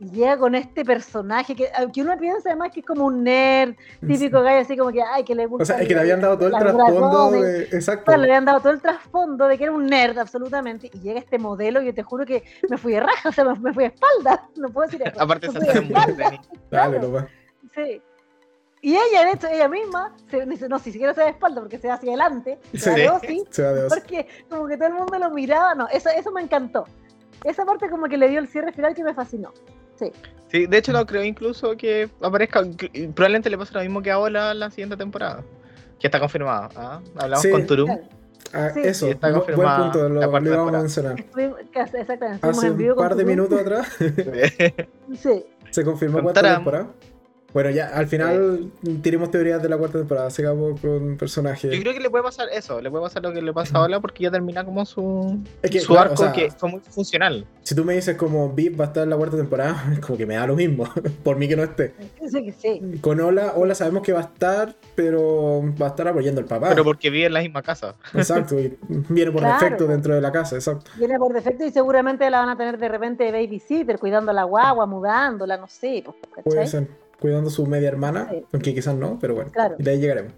y 0.00 0.10
llega 0.10 0.36
con 0.36 0.54
este 0.54 0.84
personaje 0.84 1.54
que, 1.54 1.70
que 1.92 2.02
uno 2.02 2.18
piensa 2.18 2.48
además 2.48 2.70
que 2.72 2.80
es 2.80 2.86
como 2.86 3.04
un 3.04 3.22
nerd, 3.22 3.76
típico 4.00 4.42
gallo 4.42 4.60
así 4.60 4.76
como 4.76 4.90
que, 4.90 5.02
ay, 5.02 5.24
que 5.24 5.34
le 5.34 5.46
gusta. 5.46 5.62
O 5.62 5.66
sea, 5.66 5.80
es 5.80 5.86
que 5.86 5.94
te 5.94 6.00
habían 6.00 6.20
dado 6.20 6.36
todo 6.36 6.48
el 6.48 6.54
trasfondo 6.58 7.30
de. 7.30 7.62
Exacto. 7.64 8.04
Claro, 8.06 8.22
le 8.22 8.28
habían 8.28 8.44
dado 8.44 8.60
todo 8.60 8.72
el 8.72 8.80
trasfondo 8.80 9.46
de 9.46 9.56
que 9.56 9.64
era 9.64 9.72
un 9.72 9.86
nerd 9.86 10.18
absolutamente 10.18 10.90
y 10.92 11.00
llega 11.00 11.20
este 11.20 11.38
modelo 11.38 11.80
y 11.80 11.86
yo 11.86 11.94
te 11.94 12.02
juro 12.02 12.26
que 12.26 12.42
me 12.68 12.76
fui 12.76 12.92
de 12.92 13.00
raja, 13.00 13.28
o 13.28 13.32
sea, 13.32 13.44
me, 13.44 13.58
me 13.60 13.72
fui 13.72 13.84
de 13.84 13.94
espalda, 13.94 14.48
no 14.56 14.68
puedo 14.70 14.88
decir 14.88 15.06
eso. 15.06 15.20
Aparte 15.22 15.50
se 15.50 15.58
hace 15.58 15.80
muy. 15.80 15.94
Dale, 16.16 16.40
claro. 16.70 17.00
nomás. 17.00 17.26
sí. 17.74 18.02
Y 18.82 18.96
ella, 18.96 19.24
de 19.24 19.30
hecho, 19.30 19.46
ella 19.46 19.66
misma, 19.66 20.14
se, 20.30 20.44
dice, 20.44 20.68
no, 20.68 20.78
si 20.78 20.92
siquiera 20.92 21.14
se 21.14 21.20
da 21.20 21.26
de 21.26 21.32
espalda 21.32 21.62
porque 21.62 21.78
se 21.78 21.88
va 21.88 21.94
hacia 21.94 22.10
adelante, 22.10 22.58
Sí. 22.72 22.78
se 22.80 23.62
da 23.62 23.72
de 23.72 23.88
porque 23.88 24.28
como 24.50 24.66
que 24.66 24.76
todo 24.76 24.88
el 24.88 24.94
mundo 24.94 25.18
lo 25.18 25.30
miraba, 25.30 25.74
no, 25.74 25.88
eso, 25.88 26.10
eso 26.10 26.30
me 26.32 26.42
encantó. 26.42 26.84
Esa 27.44 27.64
parte 27.64 27.88
como 27.88 28.08
que 28.08 28.18
le 28.18 28.28
dio 28.28 28.40
el 28.40 28.48
cierre 28.48 28.72
final 28.72 28.94
que 28.94 29.02
me 29.02 29.14
fascinó. 29.14 29.54
Sí, 30.50 30.66
de 30.66 30.76
hecho 30.78 30.92
no 30.92 31.04
creo 31.06 31.24
incluso 31.24 31.76
que 31.76 32.08
aparezca, 32.20 32.62
probablemente 33.14 33.50
le 33.50 33.58
pase 33.58 33.74
lo 33.74 33.80
mismo 33.80 34.02
que 34.02 34.10
a 34.10 34.18
Ola 34.18 34.54
la 34.54 34.70
siguiente 34.70 34.96
temporada. 34.96 35.42
Que 35.98 36.06
está 36.08 36.20
confirmado. 36.20 36.68
¿ah? 36.76 37.00
Hablamos 37.16 37.42
Sí. 37.42 37.50
con 37.50 37.66
Turum. 37.66 37.90
Ah, 38.52 38.70
Sí. 38.72 38.80
eso, 38.84 39.08
está 39.08 39.28
bu- 39.30 39.32
buen 39.32 39.44
confirmada 39.46 39.82
punto, 39.92 40.08
lo, 40.08 40.20
lo 40.40 40.46
íbamos 40.52 40.74
a 40.74 40.78
mencionar. 40.80 41.18
Exactamente, 41.18 42.38
Hace 42.46 42.66
en 42.68 42.76
vivo 42.76 42.92
un 42.94 42.98
par 42.98 43.08
con 43.10 43.18
de 43.18 43.24
minutos 43.24 43.60
atrás 43.60 43.88
Sí, 45.16 45.44
se 45.70 45.84
confirmó 45.84 46.32
Taram. 46.32 46.56
temporada. 46.56 46.86
Bueno, 47.54 47.70
ya 47.70 47.86
al 47.86 48.08
final 48.08 48.72
tiremos 49.00 49.30
teorías 49.30 49.62
de 49.62 49.68
la 49.68 49.78
cuarta 49.78 49.98
temporada, 49.98 50.28
sigamos 50.28 50.80
con 50.80 51.16
personajes. 51.16 51.72
Yo 51.72 51.80
creo 51.80 51.94
que 51.94 52.00
le 52.00 52.10
puede 52.10 52.24
pasar 52.24 52.48
eso, 52.52 52.80
le 52.80 52.90
puede 52.90 53.04
pasar 53.04 53.22
lo 53.22 53.32
que 53.32 53.40
le 53.40 53.52
pasa 53.52 53.78
a 53.78 53.82
Ola 53.82 54.00
porque 54.00 54.24
ya 54.24 54.30
termina 54.32 54.64
como 54.64 54.84
su, 54.84 55.40
Es 55.62 55.70
que, 55.70 55.78
su 55.78 55.92
claro, 55.92 56.10
arco 56.10 56.14
o 56.14 56.16
sea, 56.16 56.32
que 56.32 56.50
fue 56.50 56.68
muy 56.68 56.80
funcional. 56.80 57.46
Si 57.62 57.76
tú 57.76 57.84
me 57.84 57.94
dices 57.94 58.16
como 58.16 58.52
Viv 58.52 58.78
va 58.78 58.86
a 58.86 58.88
estar 58.88 59.04
en 59.04 59.10
la 59.10 59.16
cuarta 59.16 59.36
temporada, 59.36 59.84
es 59.92 60.00
como 60.04 60.18
que 60.18 60.26
me 60.26 60.34
da 60.34 60.48
lo 60.48 60.56
mismo, 60.56 60.84
por 61.22 61.36
mí 61.36 61.46
que 61.46 61.54
no 61.54 61.62
esté. 61.62 61.94
sí, 62.28 62.52
sí. 62.58 62.80
Con 63.00 63.20
Ola, 63.20 63.52
Ola 63.54 63.76
sabemos 63.76 64.02
que 64.02 64.12
va 64.12 64.18
a 64.18 64.24
estar, 64.24 64.74
pero 64.96 65.62
va 65.80 65.86
a 65.86 65.90
estar 65.90 66.08
apoyando 66.08 66.40
al 66.40 66.48
papá. 66.48 66.70
Pero 66.70 66.82
porque 66.82 67.08
vive 67.08 67.26
en 67.26 67.34
la 67.34 67.40
misma 67.40 67.62
casa. 67.62 67.94
Exacto, 68.14 68.58
y 68.58 68.76
viene 69.10 69.30
por 69.30 69.42
Claro. 69.44 69.62
defecto 69.62 69.86
dentro 69.86 70.12
de 70.12 70.20
la 70.20 70.32
casa, 70.32 70.56
exacto. 70.56 70.90
Viene 70.98 71.16
por 71.18 71.32
defecto 71.32 71.64
y 71.64 71.70
seguramente 71.70 72.28
la 72.30 72.40
van 72.40 72.48
a 72.48 72.56
tener 72.56 72.78
de 72.78 72.88
repente 72.88 73.22
de 73.22 73.30
babysitter, 73.30 74.00
cuidando 74.00 74.32
a 74.32 74.34
la 74.34 74.42
guagua, 74.42 74.86
mudándola, 74.86 75.56
no 75.56 75.68
sé, 75.68 76.02
pues, 76.04 76.16
Puede 76.42 76.66
ser, 76.66 76.88
cuidando 77.24 77.48
su 77.48 77.64
media 77.66 77.88
hermana, 77.88 78.28
Sí. 78.30 78.44
aunque 78.52 78.74
quizás 78.74 78.94
no, 78.94 79.18
pero 79.18 79.34
bueno, 79.34 79.50
Claro. 79.50 79.76
y 79.78 79.82
de 79.82 79.90
ahí 79.92 79.98
llegaremos. 79.98 80.34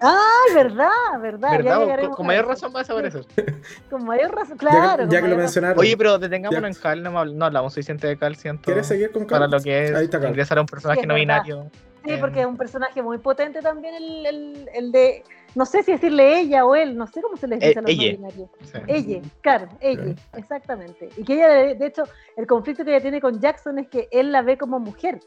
Ay, 0.00 0.52
verdad, 0.52 0.88
verdad. 1.20 1.50
ya 1.52 1.56
¿Verdad? 1.58 1.80
llegaremos 1.80 2.16
Con, 2.16 2.16
con 2.16 2.26
a 2.26 2.26
mayor 2.26 2.44
eso. 2.46 2.50
razón 2.50 2.72
va 2.74 2.80
a 2.80 2.82
desaparecer. 2.82 3.24
Con 3.88 4.04
mayor 4.04 4.34
razón, 4.34 4.58
Ya 4.58 4.68
claro. 4.68 4.96
que- 4.96 5.02
con 5.04 5.10
ya, 5.10 5.22
que 5.22 5.28
lo 5.28 5.36
mencionaron, 5.36 5.78
Oye, 5.78 5.96
pero 5.96 6.18
detengámonos 6.18 6.62
Ya. 6.62 6.66
en 6.76 6.82
Cal, 6.82 7.02
no, 7.04 7.24
no 7.24 7.44
hablamos 7.44 7.72
suficiente 7.72 8.08
de 8.08 8.16
Cal, 8.18 8.34
siento. 8.34 8.64
¿quieres 8.64 8.88
seguir 8.88 9.12
con 9.12 9.26
Para 9.28 9.42
Carl? 9.42 9.52
lo 9.52 9.60
que 9.60 9.84
es 9.84 9.94
Ahí 9.94 10.04
está 10.06 10.18
Carl. 10.18 10.30
ingresar 10.30 10.58
a 10.58 10.62
un 10.62 10.66
personaje 10.66 11.02
Sí, 11.02 11.06
no 11.06 11.14
binario. 11.14 11.70
Sí, 12.04 12.16
porque 12.18 12.40
es 12.40 12.46
un 12.46 12.56
personaje 12.56 13.00
muy 13.00 13.18
potente 13.18 13.60
también 13.62 13.94
el, 13.94 14.26
el, 14.26 14.68
el 14.74 14.90
de, 14.90 15.22
no 15.54 15.64
sé 15.64 15.84
si 15.84 15.92
decirle 15.92 16.40
ella 16.40 16.64
o 16.64 16.74
él, 16.74 16.96
no 16.96 17.06
sé 17.06 17.22
cómo 17.22 17.36
se 17.36 17.46
les 17.46 17.60
dice 17.60 17.70
Eh, 17.74 17.78
a 17.78 17.82
los 17.82 17.84
no 17.84 18.02
ella. 18.02 18.10
binarios. 18.16 18.50
Sí. 18.64 18.78
Ella, 18.88 19.20
claro, 19.40 19.68
ella, 19.78 20.14
exactamente. 20.36 21.10
Y 21.16 21.22
que 21.22 21.34
ella, 21.34 21.48
de 21.50 21.74
de 21.76 21.86
hecho, 21.86 22.02
el 22.36 22.48
conflicto 22.48 22.84
que 22.84 22.90
ella 22.90 23.00
tiene 23.02 23.20
con 23.20 23.38
Jackson 23.38 23.78
es 23.78 23.86
que 23.86 24.08
él 24.10 24.32
la 24.32 24.42
ve 24.42 24.58
como 24.58 24.80
mujer. 24.80 25.20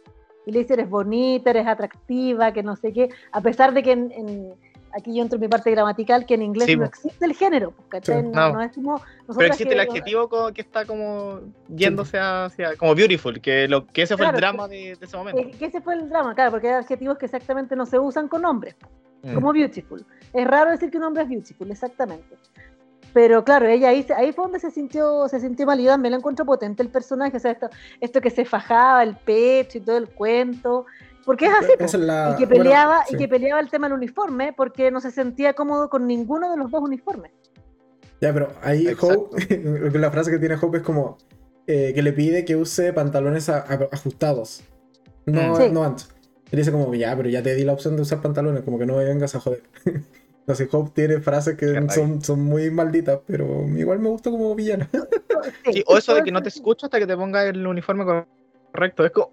Y 0.46 0.52
le 0.52 0.60
dice, 0.60 0.74
eres 0.74 0.90
bonita, 0.90 1.50
eres 1.50 1.68
atractiva, 1.68 2.52
que 2.54 2.64
no 2.64 2.76
sé 2.76 2.94
qué, 2.94 3.10
a 3.32 3.42
pesar 3.42 3.74
de 3.74 3.84
que 3.84 3.92
en, 3.92 4.12
en- 4.12 4.54
aquí 4.94 5.14
yo 5.16 5.24
entro 5.24 5.36
en 5.36 5.42
mi 5.42 5.48
parte 5.50 5.72
gramatical, 5.72 6.26
que 6.26 6.36
en 6.36 6.42
inglés 6.44 6.68
Sí, 6.68 6.76
no 6.78 6.86
existe 6.86 7.26
el 7.26 7.34
género, 7.34 7.74
¿cachai? 7.90 8.22
Sí. 8.22 8.28
No, 8.28 8.50
No. 8.50 8.54
no 8.54 8.62
es 8.62 8.72
como 8.74 9.02
Pero 9.36 9.48
existe 9.48 9.74
el 9.74 9.80
adjetivo 9.82 10.30
que 10.54 10.62
está 10.62 10.86
como 10.86 11.42
yéndose 11.68 12.18
hacia. 12.20 12.76
como 12.78 12.96
beautiful, 12.96 13.42
que, 13.42 13.68
lo, 13.68 13.86
que 13.88 14.04
ese 14.04 14.16
fue 14.16 14.28
el 14.28 14.36
drama 14.36 14.68
de, 14.70 14.96
de 14.98 15.06
ese 15.06 15.18
momento. 15.18 15.42
que, 15.42 15.52
que 15.52 15.66
ese 15.66 15.82
fue 15.82 15.96
el 15.96 16.08
drama, 16.10 16.34
claro, 16.34 16.52
porque 16.52 16.68
hay 16.70 16.76
adjetivos 16.76 17.18
que 17.18 17.26
exactamente 17.26 17.76
no 17.76 17.86
se 17.86 18.00
usan 18.00 18.28
con 18.30 18.46
hombres. 18.46 18.76
Mm. 19.24 19.34
como 19.34 19.52
beautiful. 19.52 20.06
Es 20.34 20.46
raro 20.48 20.70
decir 20.70 20.92
que 20.92 20.98
un 21.00 21.04
hombre 21.06 21.24
es 21.24 21.30
beautiful, 21.30 21.72
exactamente. 21.72 22.38
Pero 23.16 23.46
claro, 23.46 23.66
ella 23.66 23.88
ahí, 23.92 24.06
ahí 24.18 24.34
fue 24.34 24.44
donde 24.44 24.60
se 24.60 24.72
sintió, 24.72 25.30
se 25.30 25.40
sintió 25.40 25.66
mal. 25.66 25.80
Y 25.80 25.84
yo 25.86 25.92
también 25.92 26.12
lo 26.12 26.18
encuentro 26.18 26.44
potente 26.46 26.84
el 26.84 26.90
personaje, 26.90 27.38
o 27.38 27.40
sea, 27.40 27.52
esto, 27.52 27.70
esto 28.02 28.20
que 28.20 28.30
se 28.30 28.44
fajaba 28.44 29.04
el 29.04 29.16
pecho 29.16 29.78
y 29.78 29.82
todo 29.82 29.96
el 29.96 30.10
cuento. 30.10 30.86
Porque 31.24 31.46
es 31.46 31.54
así, 31.58 31.72
es 31.80 31.94
la- 31.94 32.34
y 32.36 32.40
que 32.40 32.46
bueno, 32.46 32.64
peleaba, 32.66 33.06
sí. 33.08 33.16
y 33.16 33.18
que 33.18 33.28
peleaba 33.30 33.62
el 33.62 33.70
tema 33.70 33.88
del 33.88 33.96
uniforme 33.98 34.52
porque 34.52 34.92
no 34.92 35.00
se 35.00 35.12
sentía 35.12 35.54
cómodo 35.54 35.90
con 35.90 36.06
ninguno 36.08 36.52
de 36.52 36.58
los 36.58 36.70
dos 36.70 36.82
uniformes. 36.84 37.32
Ya, 38.20 38.34
pero 38.34 38.50
ahí 38.62 38.86
Exacto. 38.90 39.30
Hope, 39.32 39.38
la 39.98 40.12
frase 40.12 40.30
que 40.30 40.38
tiene 40.38 40.56
Hope 40.62 40.80
es 40.80 40.84
como 40.84 41.18
eh, 41.68 41.94
que 41.96 42.02
le 42.02 42.12
pide 42.12 42.44
que 42.44 42.58
use 42.58 42.92
pantalones 42.92 43.48
a- 43.48 43.60
a- 43.60 43.88
ajustados, 43.94 44.62
no, 45.26 45.54
Mm. 45.54 45.56
Sí. 45.56 45.70
no 45.72 45.86
anchos. 45.86 46.10
Y 46.52 46.58
dice 46.58 46.70
como, 46.72 46.94
ya, 46.94 47.16
pero 47.16 47.30
ya 47.30 47.42
te 47.42 47.56
di 47.56 47.64
la 47.64 47.72
opción 47.72 47.96
de 47.96 48.02
usar 48.02 48.22
pantalones, 48.22 48.64
como 48.64 48.78
que 48.78 48.86
no 48.86 48.98
me 48.98 49.06
vengas 49.06 49.36
a 49.36 49.40
joder. 49.40 49.64
No 50.48 50.54
sé, 50.54 50.68
Hope 50.72 50.92
tiene 50.94 51.20
frases 51.22 51.56
que 51.58 51.74
son, 51.90 52.22
son 52.22 52.44
muy 52.44 52.70
malditas, 52.70 53.20
pero 53.26 53.66
igual 53.76 54.00
me 54.00 54.10
gusta 54.10 54.30
como 54.30 54.54
villana. 54.56 54.90
Sí, 55.72 55.84
o 55.86 55.98
eso 55.98 56.16
de 56.16 56.24
que 56.24 56.32
no 56.32 56.42
te 56.42 56.50
escucho 56.50 56.88
hasta 56.88 56.98
que 56.98 57.06
te 57.06 57.16
ponga 57.16 57.44
el 57.46 57.68
uniforme 57.68 58.04
correcto. 58.72 59.06
Es 59.06 59.12
como. 59.12 59.32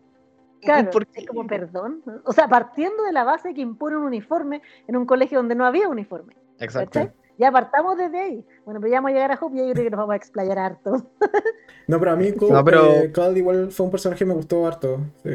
Claro, 0.61 0.90
¿por 0.90 1.07
es 1.14 1.27
como 1.27 1.46
perdón. 1.46 2.03
O 2.25 2.33
sea, 2.33 2.48
partiendo 2.48 3.05
de 3.05 3.12
la 3.12 3.25
base 3.25 3.55
que 3.55 3.62
impone 3.62 3.96
un 3.96 4.03
uniforme 4.03 4.61
en 4.87 4.96
un 4.96 5.07
colegio 5.07 5.38
donde 5.38 5.55
no 5.55 5.64
había 5.64 5.88
uniforme. 5.88 6.35
Exacto. 6.59 6.90
¿cachai? 7.01 7.12
Ya 7.38 7.51
partamos 7.51 7.96
desde 7.96 8.18
ahí. 8.20 8.44
Bueno, 8.64 8.81
pero 8.81 8.90
ya 8.90 8.98
vamos 8.98 9.11
a 9.11 9.14
llegar 9.14 9.33
a 9.33 9.38
Hope 9.40 9.57
y 9.57 9.61
ahí 9.61 9.66
yo 9.68 9.72
creo 9.72 9.85
que 9.85 9.90
nos 9.90 9.98
vamos 9.98 10.12
a 10.12 10.16
explayar 10.16 10.59
harto. 10.59 11.11
No, 11.88 11.98
pero 11.98 12.12
a 12.12 12.16
mí 12.16 12.33
Cole, 12.33 12.53
No, 12.53 12.64
pero- 12.64 12.90
eh, 12.92 13.12
Cole 13.12 13.38
igual 13.38 13.70
fue 13.72 13.87
un 13.87 13.90
personaje 13.90 14.20
que 14.20 14.27
me 14.27 14.35
gustó 14.35 14.66
harto. 14.66 15.01
sí. 15.22 15.31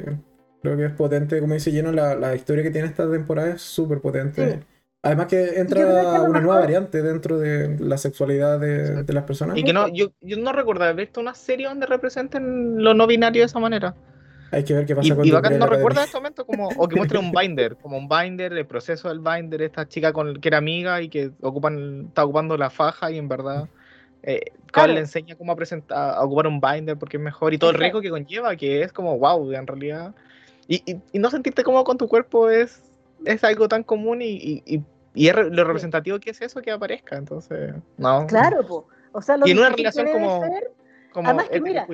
Creo 0.61 0.75
que 0.77 0.85
es 0.85 0.91
potente, 0.93 1.39
como 1.39 1.53
dice 1.53 1.71
Lleno, 1.71 1.91
la, 1.91 2.15
la 2.15 2.35
historia 2.35 2.63
que 2.63 2.71
tiene 2.71 2.87
esta 2.87 3.09
temporada 3.09 3.49
es 3.49 3.61
súper 3.61 3.99
potente. 4.01 4.53
Sí. 4.53 4.59
Además 5.03 5.27
que 5.27 5.59
entra 5.59 6.21
una 6.23 6.41
nueva 6.41 6.59
variante 6.59 7.01
dentro 7.01 7.37
de 7.37 7.77
la 7.79 7.97
sexualidad 7.97 8.59
de, 8.59 9.03
de 9.03 9.13
las 9.13 9.23
personas. 9.23 9.57
Y 9.57 9.63
que 9.63 9.71
no, 9.71 9.87
yo, 9.87 10.11
yo 10.21 10.37
no 10.37 10.51
recuerdo 10.51 10.83
haber 10.83 10.95
visto 10.95 11.21
una 11.21 11.33
serie 11.33 11.67
donde 11.67 11.85
representen 11.85 12.83
lo 12.83 12.93
no 12.93 13.07
binario 13.07 13.41
de 13.41 13.45
esa 13.45 13.59
manera. 13.59 13.95
Hay 14.51 14.63
que 14.63 14.73
ver 14.73 14.85
qué 14.85 14.95
pasa 14.95 15.07
Y, 15.07 15.15
con 15.15 15.25
y 15.25 15.31
bacán, 15.31 15.59
no 15.59 15.67
recuerdo 15.67 15.99
en 15.99 16.05
este 16.05 16.17
momento 16.17 16.45
como, 16.45 16.69
o 16.69 16.87
que 16.87 16.95
muestre 16.95 17.19
un 17.19 17.31
binder, 17.31 17.75
como 17.77 17.97
un 17.97 18.07
binder, 18.07 18.53
el 18.53 18.65
proceso 18.65 19.09
del 19.09 19.19
binder, 19.19 19.61
esta 19.61 19.87
chica 19.87 20.13
con 20.13 20.39
que 20.39 20.47
era 20.47 20.57
amiga 20.57 21.01
y 21.01 21.09
que 21.09 21.31
ocupan, 21.41 22.05
está 22.07 22.23
ocupando 22.23 22.57
la 22.57 22.69
faja 22.69 23.11
y 23.11 23.17
en 23.17 23.27
verdad 23.27 23.69
eh, 24.23 24.51
Claro. 24.71 24.93
le 24.93 24.99
enseña 24.99 25.35
cómo 25.35 25.51
a, 25.53 25.55
presentar, 25.55 25.97
a 25.97 26.23
ocupar 26.23 26.47
un 26.47 26.59
binder 26.61 26.97
porque 26.97 27.17
es 27.17 27.23
mejor 27.23 27.53
y 27.53 27.57
todo 27.57 27.71
el 27.71 27.77
riesgo 27.77 28.01
que 28.01 28.09
conlleva, 28.09 28.55
que 28.55 28.83
es 28.83 28.91
como 28.93 29.17
wow, 29.17 29.51
en 29.53 29.67
realidad. 29.67 30.15
Y, 30.67 30.83
y, 30.91 31.01
y 31.13 31.19
no 31.19 31.29
sentirte 31.29 31.63
cómodo 31.63 31.83
con 31.83 31.97
tu 31.97 32.07
cuerpo 32.07 32.49
es, 32.49 32.81
es 33.25 33.43
algo 33.43 33.67
tan 33.67 33.83
común 33.83 34.21
y, 34.21 34.29
y, 34.35 34.63
y- 34.65 34.83
y 35.13 35.29
es 35.29 35.35
lo 35.35 35.63
representativo 35.63 36.19
que 36.19 36.29
es 36.29 36.41
eso 36.41 36.61
que 36.61 36.71
aparezca, 36.71 37.15
entonces, 37.17 37.73
no. 37.97 38.27
Claro, 38.27 38.65
po. 38.67 38.87
O 39.13 39.21
sea, 39.21 39.35
lo 39.37 39.47
Y 39.47 39.51
en 39.51 39.59
una 39.59 39.69
relación 39.69 40.07
como- 40.11 40.43
ser 40.43 40.71
Como 41.11 41.29
Además 41.29 41.49
que 41.49 41.61
mira, 41.61 41.87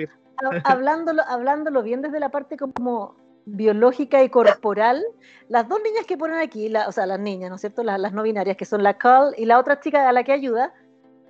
hablándolo, 0.66 1.22
hablándolo 1.26 1.84
bien 1.84 2.02
desde 2.02 2.20
la 2.20 2.30
parte 2.30 2.58
como 2.58 3.16
biológica 3.46 4.22
y 4.24 4.30
corporal, 4.30 5.04
las 5.48 5.68
dos 5.70 5.80
niñas 5.84 6.06
que 6.06 6.18
ponen 6.18 6.38
aquí, 6.40 6.68
la- 6.68 6.88
o 6.88 6.92
sea, 6.92 7.06
las 7.06 7.20
niñas, 7.20 7.50
¿no 7.50 7.56
es 7.56 7.62
cierto? 7.62 7.84
Las, 7.84 8.00
las 8.00 8.12
no 8.14 8.24
binarias, 8.24 8.58
que 8.58 8.66
son 8.66 8.84
la 8.84 8.98
Cal 8.98 9.34
y 9.38 9.46
la 9.46 9.60
otra 9.60 9.80
chica 9.80 10.10
a 10.10 10.12
la 10.12 10.24
que 10.24 10.34
ayuda, 10.34 10.74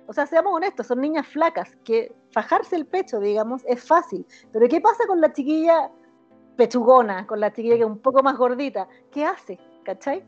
o 0.06 0.12
sea, 0.12 0.26
seamos 0.26 0.52
honestos, 0.54 0.86
son 0.88 1.00
niñas 1.00 1.26
flacas, 1.28 1.76
que 1.84 2.12
fajarse 2.32 2.74
el 2.76 2.86
pecho, 2.86 3.20
digamos, 3.20 3.62
es 3.66 3.84
fácil. 3.86 4.26
Pero 4.52 4.68
¿qué 4.68 4.80
pasa 4.80 5.06
con 5.06 5.20
la 5.20 5.32
chiquilla 5.32 5.90
pechugona, 6.56 7.26
con 7.26 7.40
la 7.40 7.52
chiquilla 7.52 7.76
que 7.76 7.82
es 7.82 7.86
un 7.86 7.98
poco 7.98 8.22
más 8.22 8.36
gordita? 8.36 8.88
¿Qué 9.12 9.24
hace? 9.24 9.58
¿Cachai? 9.84 10.22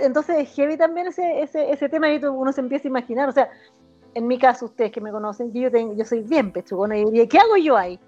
Entonces 0.00 0.36
es 0.38 0.54
heavy 0.54 0.76
también 0.76 1.08
ese, 1.08 1.40
ese, 1.42 1.70
ese 1.70 1.88
tema 1.88 2.08
y 2.12 2.24
uno 2.24 2.52
se 2.52 2.60
empieza 2.60 2.86
a 2.86 2.90
imaginar, 2.90 3.28
o 3.28 3.32
sea, 3.32 3.50
en 4.14 4.26
mi 4.26 4.38
caso, 4.38 4.66
ustedes 4.66 4.92
que 4.92 5.00
me 5.00 5.10
conocen, 5.10 5.52
yo, 5.52 5.70
tengo, 5.70 5.94
yo 5.94 6.04
soy 6.04 6.20
bien 6.20 6.52
pechugona 6.52 6.96
y 6.98 7.04
diría, 7.06 7.26
¿qué 7.28 7.38
hago 7.38 7.56
yo 7.56 7.76
ahí? 7.76 7.98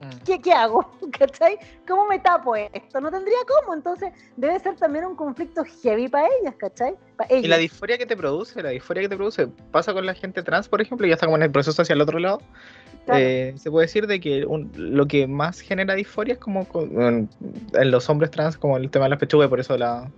Mm. 0.00 0.24
¿Qué, 0.26 0.40
qué 0.40 0.52
hago? 0.52 0.90
¿Cachai? 1.18 1.56
¿Cómo 1.88 2.06
me 2.06 2.18
tapo 2.18 2.54
esto? 2.56 3.00
No 3.00 3.10
tendría 3.10 3.36
cómo, 3.46 3.72
entonces 3.74 4.12
debe 4.36 4.58
ser 4.58 4.74
también 4.76 5.04
un 5.06 5.14
conflicto 5.16 5.64
heavy 5.82 6.08
para 6.08 6.26
ellas, 6.40 6.54
¿cachai? 6.58 6.94
Para 7.16 7.32
Y 7.32 7.42
la 7.42 7.56
ellas. 7.56 7.60
disforia 7.60 7.96
que 7.96 8.06
te 8.06 8.16
produce, 8.16 8.60
la 8.62 8.70
disforia 8.70 9.02
que 9.04 9.08
te 9.08 9.16
produce, 9.16 9.46
pasa 9.70 9.92
con 9.94 10.04
la 10.04 10.14
gente 10.14 10.42
trans, 10.42 10.68
por 10.68 10.80
ejemplo, 10.82 11.06
y 11.06 11.10
ya 11.10 11.14
está 11.14 11.26
como 11.26 11.36
en 11.36 11.44
el 11.44 11.50
proceso 11.52 11.80
hacia 11.80 11.94
el 11.94 12.00
otro 12.00 12.18
lado. 12.18 12.40
Claro. 13.06 13.20
Eh, 13.20 13.54
se 13.56 13.70
puede 13.70 13.86
decir 13.86 14.06
de 14.06 14.20
que 14.20 14.44
un- 14.44 14.70
lo 14.76 15.06
que 15.06 15.26
más 15.26 15.60
genera 15.60 15.94
disforia 15.94 16.34
es 16.34 16.38
como 16.40 16.66
con- 16.66 17.00
en, 17.00 17.28
en 17.72 17.90
los 17.90 18.10
hombres 18.10 18.30
trans, 18.32 18.58
como 18.58 18.76
el 18.76 18.90
tema 18.90 19.04
de 19.06 19.10
las 19.10 19.18
pechugas, 19.20 19.48
por 19.48 19.60
eso 19.60 19.78
la 19.78 20.10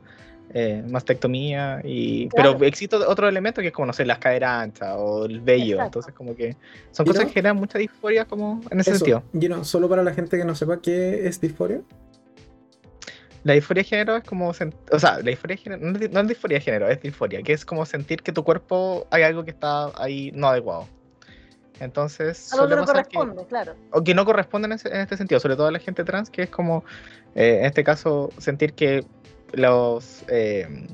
eh, 0.55 0.83
mastectomía. 0.88 1.81
Y, 1.85 2.29
Claro. 2.29 2.55
Pero 2.57 2.64
existe 2.69 2.97
otro 2.97 3.29
elemento 3.29 3.61
que 3.61 3.67
es 3.67 3.73
como, 3.75 3.87
no 3.87 3.93
sé, 3.93 4.05
las 4.07 4.19
caderas 4.19 4.62
anchas 4.62 4.95
o 4.97 5.27
el 5.27 5.40
vello. 5.40 5.75
Exacto. 5.75 5.85
Entonces, 5.99 6.14
como 6.14 6.35
que 6.37 6.57
son 6.93 7.05
¿Y 7.07 7.11
cosas 7.11 7.25
no? 7.25 7.29
que 7.29 7.35
generan 7.35 7.57
mucha 7.57 7.77
disforia 7.79 8.25
como 8.25 8.61
en 8.71 8.81
ese 8.81 8.90
Eso, 8.93 8.99
sentido. 9.01 9.23
Gino, 9.38 9.64
solo 9.64 9.88
para 9.88 10.03
la 10.03 10.14
gente 10.14 10.38
que 10.38 10.45
no 10.45 10.55
sepa 10.55 10.81
qué 10.81 11.27
es 11.27 11.40
disforia. 11.40 11.81
La 13.43 13.53
disforia 13.53 13.83
de 13.83 13.88
género 13.88 14.17
es 14.17 14.25
como. 14.25 14.49
O 14.49 14.55
sea, 14.55 15.17
la 15.19 15.31
disforia 15.31 15.57
de 15.57 15.62
género. 15.62 15.83
No 15.85 15.93
es, 15.93 16.01
di- 16.01 16.09
no 16.09 16.21
es 16.21 16.29
disforia 16.29 16.59
de 16.59 16.64
género, 16.64 16.88
es 16.88 17.03
disforia, 17.03 17.43
que 17.43 17.53
es 17.53 17.64
como 17.67 17.85
sentir 17.85 18.23
que 18.23 18.33
tu 18.33 18.43
cuerpo 18.43 19.07
hay 19.11 19.23
algo 19.23 19.45
que 19.45 19.51
está 19.51 19.90
ahí 20.03 20.33
no 20.35 20.49
adecuado. 20.49 20.87
Entonces. 21.81 22.53
a 22.53 22.57
lo 22.57 22.69
que 22.69 22.77
no 22.77 22.83
que- 22.83 22.87
corresponde, 22.93 23.45
claro. 23.47 23.75
o 23.90 24.03
que 24.03 24.14
no 24.14 24.25
corresponde 24.25 24.67
en, 24.67 24.73
ese- 24.73 24.88
en 24.88 25.01
este 25.01 25.17
sentido, 25.17 25.40
sobre 25.40 25.57
todo 25.57 25.67
a 25.67 25.73
la 25.73 25.79
gente 25.81 26.05
trans, 26.05 26.31
que 26.31 26.43
es 26.45 26.49
como, 26.49 26.85
eh, 27.35 27.59
en 27.61 27.67
este 27.67 27.83
caso, 27.85 28.31
sentir 28.38 28.73
que 28.75 29.05
los 29.57 30.25
eh, 30.29 30.87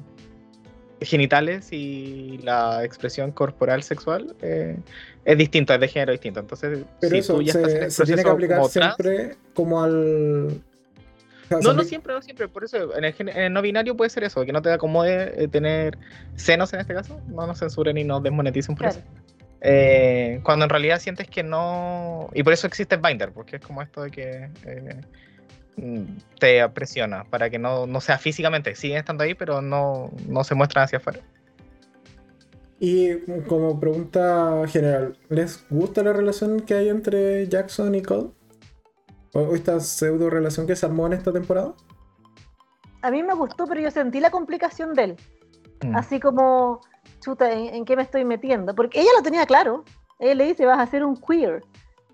genitales 1.00 1.72
y 1.72 2.38
la 2.42 2.84
expresión 2.84 3.32
corporal 3.32 3.82
sexual 3.82 4.34
eh, 4.42 4.76
es 5.24 5.38
distinto, 5.38 5.72
es 5.74 5.80
de 5.80 5.88
género 5.88 6.12
distinto. 6.12 6.40
Entonces, 6.40 6.80
Pero 7.00 7.10
si 7.12 7.18
eso 7.18 7.34
tú 7.36 7.42
ya 7.42 7.52
estás 7.52 7.72
en 7.72 7.78
se, 7.78 7.84
el 7.84 7.90
se 7.90 8.04
tiene 8.04 8.22
que 8.24 8.30
aplicar 8.30 8.58
como 8.58 8.68
trans, 8.68 8.94
siempre 8.96 9.36
como 9.54 9.82
al. 9.82 10.62
no, 11.62 11.72
no 11.72 11.84
siempre, 11.84 12.14
no 12.14 12.22
siempre. 12.22 12.48
Por 12.48 12.64
eso, 12.64 12.96
en 12.96 13.04
el, 13.04 13.12
gen- 13.12 13.28
en 13.30 13.38
el 13.38 13.52
no 13.52 13.62
binario 13.62 13.96
puede 13.96 14.10
ser 14.10 14.24
eso, 14.24 14.44
que 14.44 14.52
no 14.52 14.62
te 14.62 14.70
acomode 14.72 15.42
eh, 15.42 15.48
tener 15.48 15.96
senos 16.36 16.72
en 16.74 16.80
este 16.80 16.94
caso, 16.94 17.20
no 17.28 17.46
nos 17.46 17.58
censuren 17.58 17.96
y 17.98 18.04
nos 18.04 18.22
desmoneticen 18.22 18.74
por 18.74 18.88
Claro. 18.90 18.98
eso. 18.98 19.06
Eh, 19.62 20.40
cuando 20.42 20.64
en 20.64 20.70
realidad 20.70 20.98
sientes 21.00 21.28
que 21.28 21.42
no. 21.42 22.30
Y 22.34 22.42
por 22.42 22.52
eso 22.54 22.66
existe 22.66 22.94
el 22.94 23.00
binder, 23.02 23.30
porque 23.32 23.56
es 23.56 23.62
como 23.62 23.82
esto 23.82 24.02
de 24.02 24.10
que 24.10 24.48
eh, 24.64 25.00
te 26.38 26.68
presiona 26.70 27.24
para 27.24 27.50
que 27.50 27.58
no, 27.58 27.86
no 27.86 28.00
sea 28.00 28.18
físicamente. 28.18 28.74
Siguen 28.74 28.98
estando 28.98 29.24
ahí, 29.24 29.34
pero 29.34 29.62
no, 29.62 30.10
no 30.28 30.44
se 30.44 30.54
muestran 30.54 30.84
hacia 30.84 30.98
afuera. 30.98 31.20
Y 32.78 33.18
como 33.46 33.78
pregunta 33.78 34.62
general, 34.66 35.18
¿les 35.28 35.66
gusta 35.68 36.02
la 36.02 36.14
relación 36.14 36.60
que 36.60 36.74
hay 36.74 36.88
entre 36.88 37.46
Jackson 37.46 37.94
y 37.94 38.02
Cole? 38.02 38.30
¿O 39.34 39.54
esta 39.54 39.78
pseudo 39.80 40.30
relación 40.30 40.66
que 40.66 40.74
se 40.74 40.86
armó 40.86 41.06
en 41.06 41.12
esta 41.12 41.30
temporada? 41.30 41.74
A 43.02 43.10
mí 43.10 43.22
me 43.22 43.34
gustó, 43.34 43.66
pero 43.66 43.80
yo 43.80 43.90
sentí 43.90 44.18
la 44.18 44.30
complicación 44.30 44.94
de 44.94 45.04
él. 45.04 45.16
Mm. 45.82 45.94
Así 45.94 46.20
como, 46.20 46.80
chuta, 47.20 47.52
¿en, 47.52 47.74
en 47.74 47.84
qué 47.84 47.96
me 47.96 48.02
estoy 48.02 48.24
metiendo? 48.24 48.74
Porque 48.74 49.00
ella 49.00 49.10
lo 49.16 49.22
tenía 49.22 49.44
claro. 49.44 49.84
Ella 50.18 50.34
le 50.34 50.46
dice, 50.46 50.64
vas 50.64 50.78
a 50.78 50.90
ser 50.90 51.04
un 51.04 51.16
queer. 51.16 51.62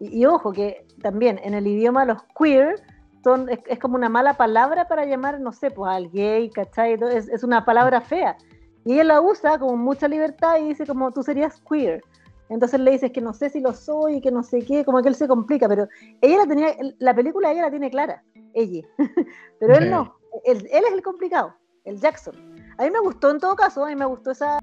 Y, 0.00 0.20
y 0.20 0.26
ojo, 0.26 0.52
que 0.52 0.84
también 1.00 1.40
en 1.44 1.54
el 1.54 1.66
idioma 1.66 2.04
los 2.04 2.18
queer 2.38 2.82
son, 3.26 3.48
es, 3.48 3.58
es 3.66 3.80
como 3.80 3.96
una 3.96 4.08
mala 4.08 4.34
palabra 4.34 4.86
para 4.86 5.04
llamar, 5.04 5.40
no 5.40 5.52
sé, 5.52 5.72
pues 5.72 5.90
al 5.90 6.08
gay, 6.12 6.48
¿cachai? 6.48 6.92
Es, 7.12 7.28
es 7.28 7.42
una 7.42 7.64
palabra 7.64 8.00
fea. 8.00 8.36
Y 8.84 8.92
ella 8.92 9.02
la 9.02 9.20
usa 9.20 9.58
con 9.58 9.80
mucha 9.80 10.06
libertad 10.06 10.58
y 10.60 10.68
dice 10.68 10.86
como, 10.86 11.10
tú 11.10 11.24
serías 11.24 11.60
queer. 11.68 12.04
Entonces 12.48 12.78
le 12.78 12.92
dices 12.92 13.10
que 13.10 13.20
no 13.20 13.32
sé 13.34 13.50
si 13.50 13.60
lo 13.60 13.72
soy 13.72 14.20
que 14.20 14.30
no 14.30 14.44
sé 14.44 14.64
qué, 14.64 14.84
como 14.84 15.02
que 15.02 15.08
él 15.08 15.16
se 15.16 15.26
complica, 15.26 15.68
pero 15.68 15.88
ella 16.20 16.36
la 16.38 16.46
tenía, 16.46 16.68
la 17.00 17.12
película 17.16 17.50
ella 17.50 17.62
la 17.62 17.70
tiene 17.70 17.90
clara, 17.90 18.22
ella. 18.54 18.86
pero 19.58 19.76
él 19.76 19.90
no, 19.90 20.14
él, 20.44 20.58
él 20.70 20.84
es 20.86 20.92
el 20.92 21.02
complicado, 21.02 21.52
el 21.84 21.98
Jackson. 22.00 22.36
A 22.78 22.84
mí 22.84 22.90
me 22.92 23.00
gustó 23.00 23.32
en 23.32 23.40
todo 23.40 23.56
caso, 23.56 23.84
a 23.84 23.88
mí 23.88 23.96
me 23.96 24.06
gustó 24.06 24.30
esa, 24.30 24.56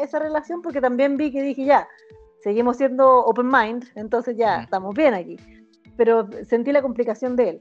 esa 0.00 0.18
relación 0.18 0.62
porque 0.62 0.80
también 0.80 1.16
vi 1.16 1.30
que 1.30 1.42
dije 1.42 1.64
ya, 1.64 1.86
seguimos 2.42 2.76
siendo 2.78 3.20
open 3.24 3.46
mind, 3.46 3.84
entonces 3.94 4.36
ya 4.36 4.58
Mm. 4.58 4.62
estamos 4.62 4.94
bien 4.96 5.14
aquí. 5.14 5.36
Pero 5.96 6.28
sentí 6.48 6.72
la 6.72 6.82
complicación 6.82 7.36
de 7.36 7.50
él. 7.50 7.58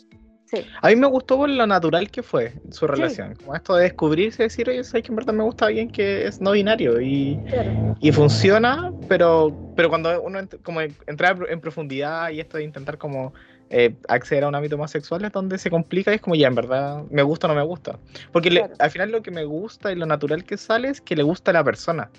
Sí, 0.49 0.65
A 0.81 0.87
mí 0.89 0.95
me 0.95 1.05
gustó 1.07 1.37
por 1.37 1.49
lo 1.49 1.67
natural 1.67 2.09
que 2.09 2.23
fue 2.23 2.53
su 2.71 2.87
relación. 2.87 3.35
Como 3.35 3.55
esto 3.55 3.75
de 3.75 3.83
descubrirse 3.83 4.41
y 4.41 4.45
decir, 4.47 4.67
oye, 4.69 4.83
sabes 4.83 5.03
que 5.05 5.11
en 5.11 5.15
verdad 5.17 5.33
me 5.33 5.43
gusta 5.43 5.67
alguien 5.67 5.89
que 5.89 6.25
es 6.25 6.41
no 6.41 6.51
binario. 6.53 6.99
Y, 7.01 7.39
claro. 7.49 7.71
y 7.99 8.11
funciona, 8.11 8.91
pero, 9.07 9.55
pero 9.75 9.89
cuando 9.89 10.19
uno 10.21 10.39
ent- 10.39 10.59
como 10.63 10.81
entra 10.81 11.37
en 11.49 11.61
profundidad 11.61 12.31
y 12.31 12.39
esto 12.39 12.57
de 12.57 12.63
intentar 12.63 12.97
como 12.97 13.33
eh, 13.69 13.95
acceder 14.07 14.43
a 14.43 14.47
un 14.47 14.55
ámbito 14.55 14.75
más 14.79 14.89
sexual 14.89 15.23
es 15.23 15.31
donde 15.31 15.59
se 15.59 15.69
complica 15.69 16.11
y 16.11 16.15
es 16.15 16.21
como 16.21 16.35
ya 16.35 16.47
en 16.47 16.55
verdad 16.55 17.03
me 17.11 17.21
gusta 17.21 17.45
o 17.45 17.49
no 17.49 17.55
me 17.55 17.61
gusta. 17.63 17.99
Porque 18.31 18.49
le- 18.49 18.61
Claro. 18.61 18.73
al 18.79 18.89
final 18.89 19.11
lo 19.11 19.21
que 19.21 19.29
me 19.29 19.43
gusta 19.43 19.91
y 19.91 19.95
lo 19.95 20.07
natural 20.07 20.43
que 20.45 20.57
sale 20.57 20.89
es 20.89 20.99
que 21.01 21.15
le 21.15 21.21
gusta 21.21 21.51
a 21.51 21.53
la 21.53 21.63
persona. 21.63 22.09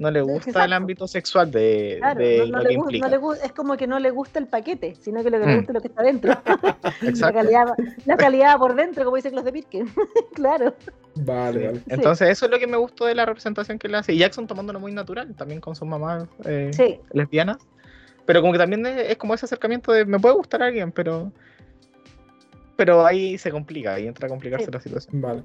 No 0.00 0.10
le 0.10 0.22
gusta 0.22 0.64
el 0.64 0.72
ámbito 0.72 1.06
sexual 1.06 1.50
de, 1.50 1.96
Claro, 1.98 2.18
de 2.20 2.38
no, 2.38 2.46
no 2.46 2.56
lo 2.56 2.62
le 2.62 2.68
que 2.70 2.76
gu- 2.76 2.80
implica. 2.84 3.08
no 3.08 3.32
le 3.36 3.44
es 3.44 3.52
como 3.52 3.76
que 3.76 3.86
no 3.86 3.98
le 3.98 4.10
gusta 4.10 4.38
el 4.38 4.46
paquete, 4.46 4.94
sino 4.98 5.22
que 5.22 5.28
lo 5.28 5.38
que 5.38 5.44
le 5.46 5.52
Mm. 5.52 5.56
gusta 5.58 5.72
es 5.72 5.74
lo 5.74 5.80
que 5.82 5.88
está 5.88 6.02
dentro. 6.02 6.32
la, 7.20 7.32
calidad, 7.34 7.66
la 8.06 8.16
calidad 8.16 8.56
por 8.56 8.74
dentro, 8.74 9.04
como 9.04 9.16
dicen 9.16 9.34
los 9.34 9.44
de 9.44 9.52
Pitkin. 9.52 9.90
claro. 10.34 10.74
Vale, 11.16 11.66
vale. 11.66 11.80
Entonces 11.88 12.30
eso 12.30 12.46
es 12.46 12.50
lo 12.50 12.58
que 12.58 12.66
me 12.66 12.78
gustó 12.78 13.04
de 13.04 13.14
la 13.14 13.26
representación 13.26 13.78
que 13.78 13.88
le 13.88 13.98
hace. 13.98 14.14
Y 14.14 14.18
Jackson 14.18 14.46
tomándolo 14.46 14.80
muy 14.80 14.90
natural, 14.92 15.34
también 15.36 15.60
con 15.60 15.76
sus 15.76 15.86
mamás 15.86 16.26
eh, 16.46 16.70
Sí, 16.72 16.98
lesbianas. 17.12 17.58
Pero 18.24 18.40
como 18.40 18.52
que 18.54 18.58
también 18.58 18.86
es, 18.86 19.10
es 19.10 19.16
como 19.18 19.34
ese 19.34 19.44
acercamiento 19.44 19.92
de 19.92 20.06
me 20.06 20.18
puede 20.18 20.34
gustar 20.34 20.62
alguien, 20.62 20.92
pero. 20.92 21.30
Pero 22.76 23.04
ahí 23.04 23.36
se 23.36 23.50
complica, 23.50 23.92
ahí 23.94 24.06
entra 24.06 24.26
a 24.26 24.30
complicarse 24.30 24.64
Sí. 24.64 24.72
la 24.72 24.80
situación. 24.80 25.20
Vale. 25.20 25.42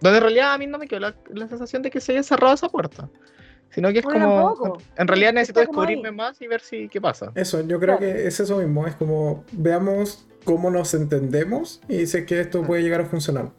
Donde 0.00 0.18
en 0.18 0.22
realidad 0.22 0.52
a 0.54 0.58
mí 0.58 0.66
no 0.66 0.78
me 0.78 0.86
quedó 0.86 1.00
la, 1.00 1.14
la 1.32 1.48
sensación 1.48 1.82
de 1.82 1.90
que 1.90 2.00
se 2.00 2.12
haya 2.12 2.22
cerrado 2.22 2.54
esa 2.54 2.68
puerta. 2.68 3.08
Sino 3.70 3.90
que 3.92 3.98
es 3.98 4.04
como. 4.04 4.18
tampoco. 4.18 4.78
En 4.96 5.08
realidad 5.08 5.32
necesito 5.32 5.60
descubrirme 5.60 6.10
más 6.12 6.40
y 6.40 6.46
ver 6.46 6.60
si 6.60 6.88
qué 6.88 7.00
pasa. 7.00 7.32
Eso, 7.34 7.60
yo 7.60 7.78
creo 7.80 7.98
Claro. 7.98 8.00
que 8.14 8.26
es 8.26 8.38
eso 8.40 8.58
mismo. 8.58 8.86
Es 8.86 8.94
como 8.94 9.44
veamos 9.52 10.26
cómo 10.44 10.70
nos 10.70 10.94
entendemos 10.94 11.80
y 11.88 12.06
sé 12.06 12.24
que 12.24 12.40
esto 12.40 12.62
Mm. 12.62 12.66
puede 12.66 12.82
llegar 12.82 13.00
a 13.00 13.06
funcionar. 13.06 13.50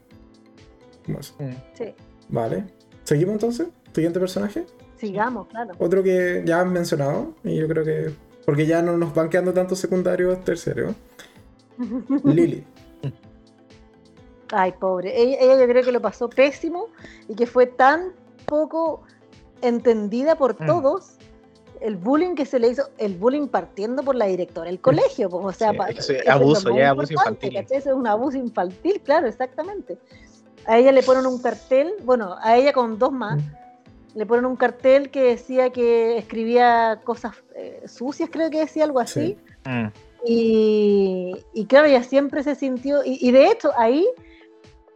Como 1.05 1.19
eso. 1.19 1.35
Mm. 1.39 1.51
sí. 1.73 1.93
Vale. 2.29 2.65
¿Seguimos 3.03 3.33
entonces? 3.33 3.67
Siguiente 3.93 4.19
personaje. 4.19 4.65
Sigamos, 4.97 5.47
claro. 5.47 5.73
Otro 5.77 6.01
que 6.03 6.41
ya 6.45 6.61
han 6.61 6.71
mencionado, 6.73 7.35
y 7.43 7.55
yo 7.57 7.67
creo 7.67 7.83
que. 7.83 8.11
Porque 8.45 8.65
ya 8.65 8.81
no 8.81 8.97
nos 8.97 9.13
van 9.13 9.29
quedando 9.29 9.53
tantos 9.53 9.77
secundarios 9.79 10.43
terciarios. 10.43 10.95
Lily. 12.23 12.63
Ay, 14.51 14.71
pobre. 14.73 15.19
Ella, 15.21 15.37
ella 15.41 15.59
yo 15.59 15.67
creo 15.67 15.83
que 15.83 15.91
lo 15.91 16.01
pasó 16.01 16.29
pésimo 16.29 16.87
y 17.27 17.35
que 17.35 17.45
fue 17.47 17.65
tan 17.67 18.13
poco 18.45 19.01
entendida 19.61 20.35
por 20.35 20.61
Mm. 20.61 20.65
todos 20.67 21.13
el 21.81 21.95
bullying 21.95 22.33
que 22.33 22.45
se 22.45 22.57
le 22.59 22.69
hizo, 22.69 22.89
el 22.97 23.15
bullying 23.15 23.47
partiendo 23.47 24.01
por 24.03 24.15
la 24.15 24.25
directora 24.25 24.67
del 24.69 24.79
colegio, 24.79 25.29
pues, 25.29 25.45
o 25.45 25.51
sea, 25.51 25.71
Sí, 25.71 25.77
pa- 25.77 25.89
eso 25.89 26.13
es 26.13 26.27
abuso, 26.27 26.75
ya 26.75 26.85
es 26.85 26.89
abuso 26.89 27.13
infantil. 27.13 27.53
¿cachai? 27.53 27.77
Eso 27.77 27.89
es 27.91 27.95
un 27.95 28.07
abuso 28.07 28.37
infantil, 28.37 29.01
claro, 29.03 29.27
exactamente. 29.27 29.97
A 30.65 30.77
ella 30.79 30.91
le 30.91 31.03
ponen 31.03 31.25
un 31.27 31.39
cartel, 31.39 31.93
bueno, 32.03 32.35
a 32.41 32.57
ella 32.57 32.73
con 32.73 32.97
dos 32.97 33.11
más, 33.11 33.39
le 34.15 34.25
ponen 34.25 34.45
un 34.45 34.55
cartel 34.55 35.11
que 35.11 35.21
decía 35.21 35.69
que 35.69 36.17
escribía 36.17 36.99
cosas 37.03 37.35
eh, 37.55 37.83
sucias, 37.87 38.29
creo 38.31 38.49
que 38.49 38.59
decía 38.59 38.83
algo 38.83 38.99
así. 38.99 39.37
Sí. 39.65 39.69
Mm. 39.69 39.87
Y, 40.25 41.35
y 41.53 41.65
claro, 41.65 41.87
ella 41.87 42.01
siempre 42.03 42.41
se 42.43 42.55
sintió, 42.55 43.03
y, 43.05 43.19
y 43.21 43.31
de 43.31 43.51
hecho 43.51 43.71
ahí, 43.77 44.07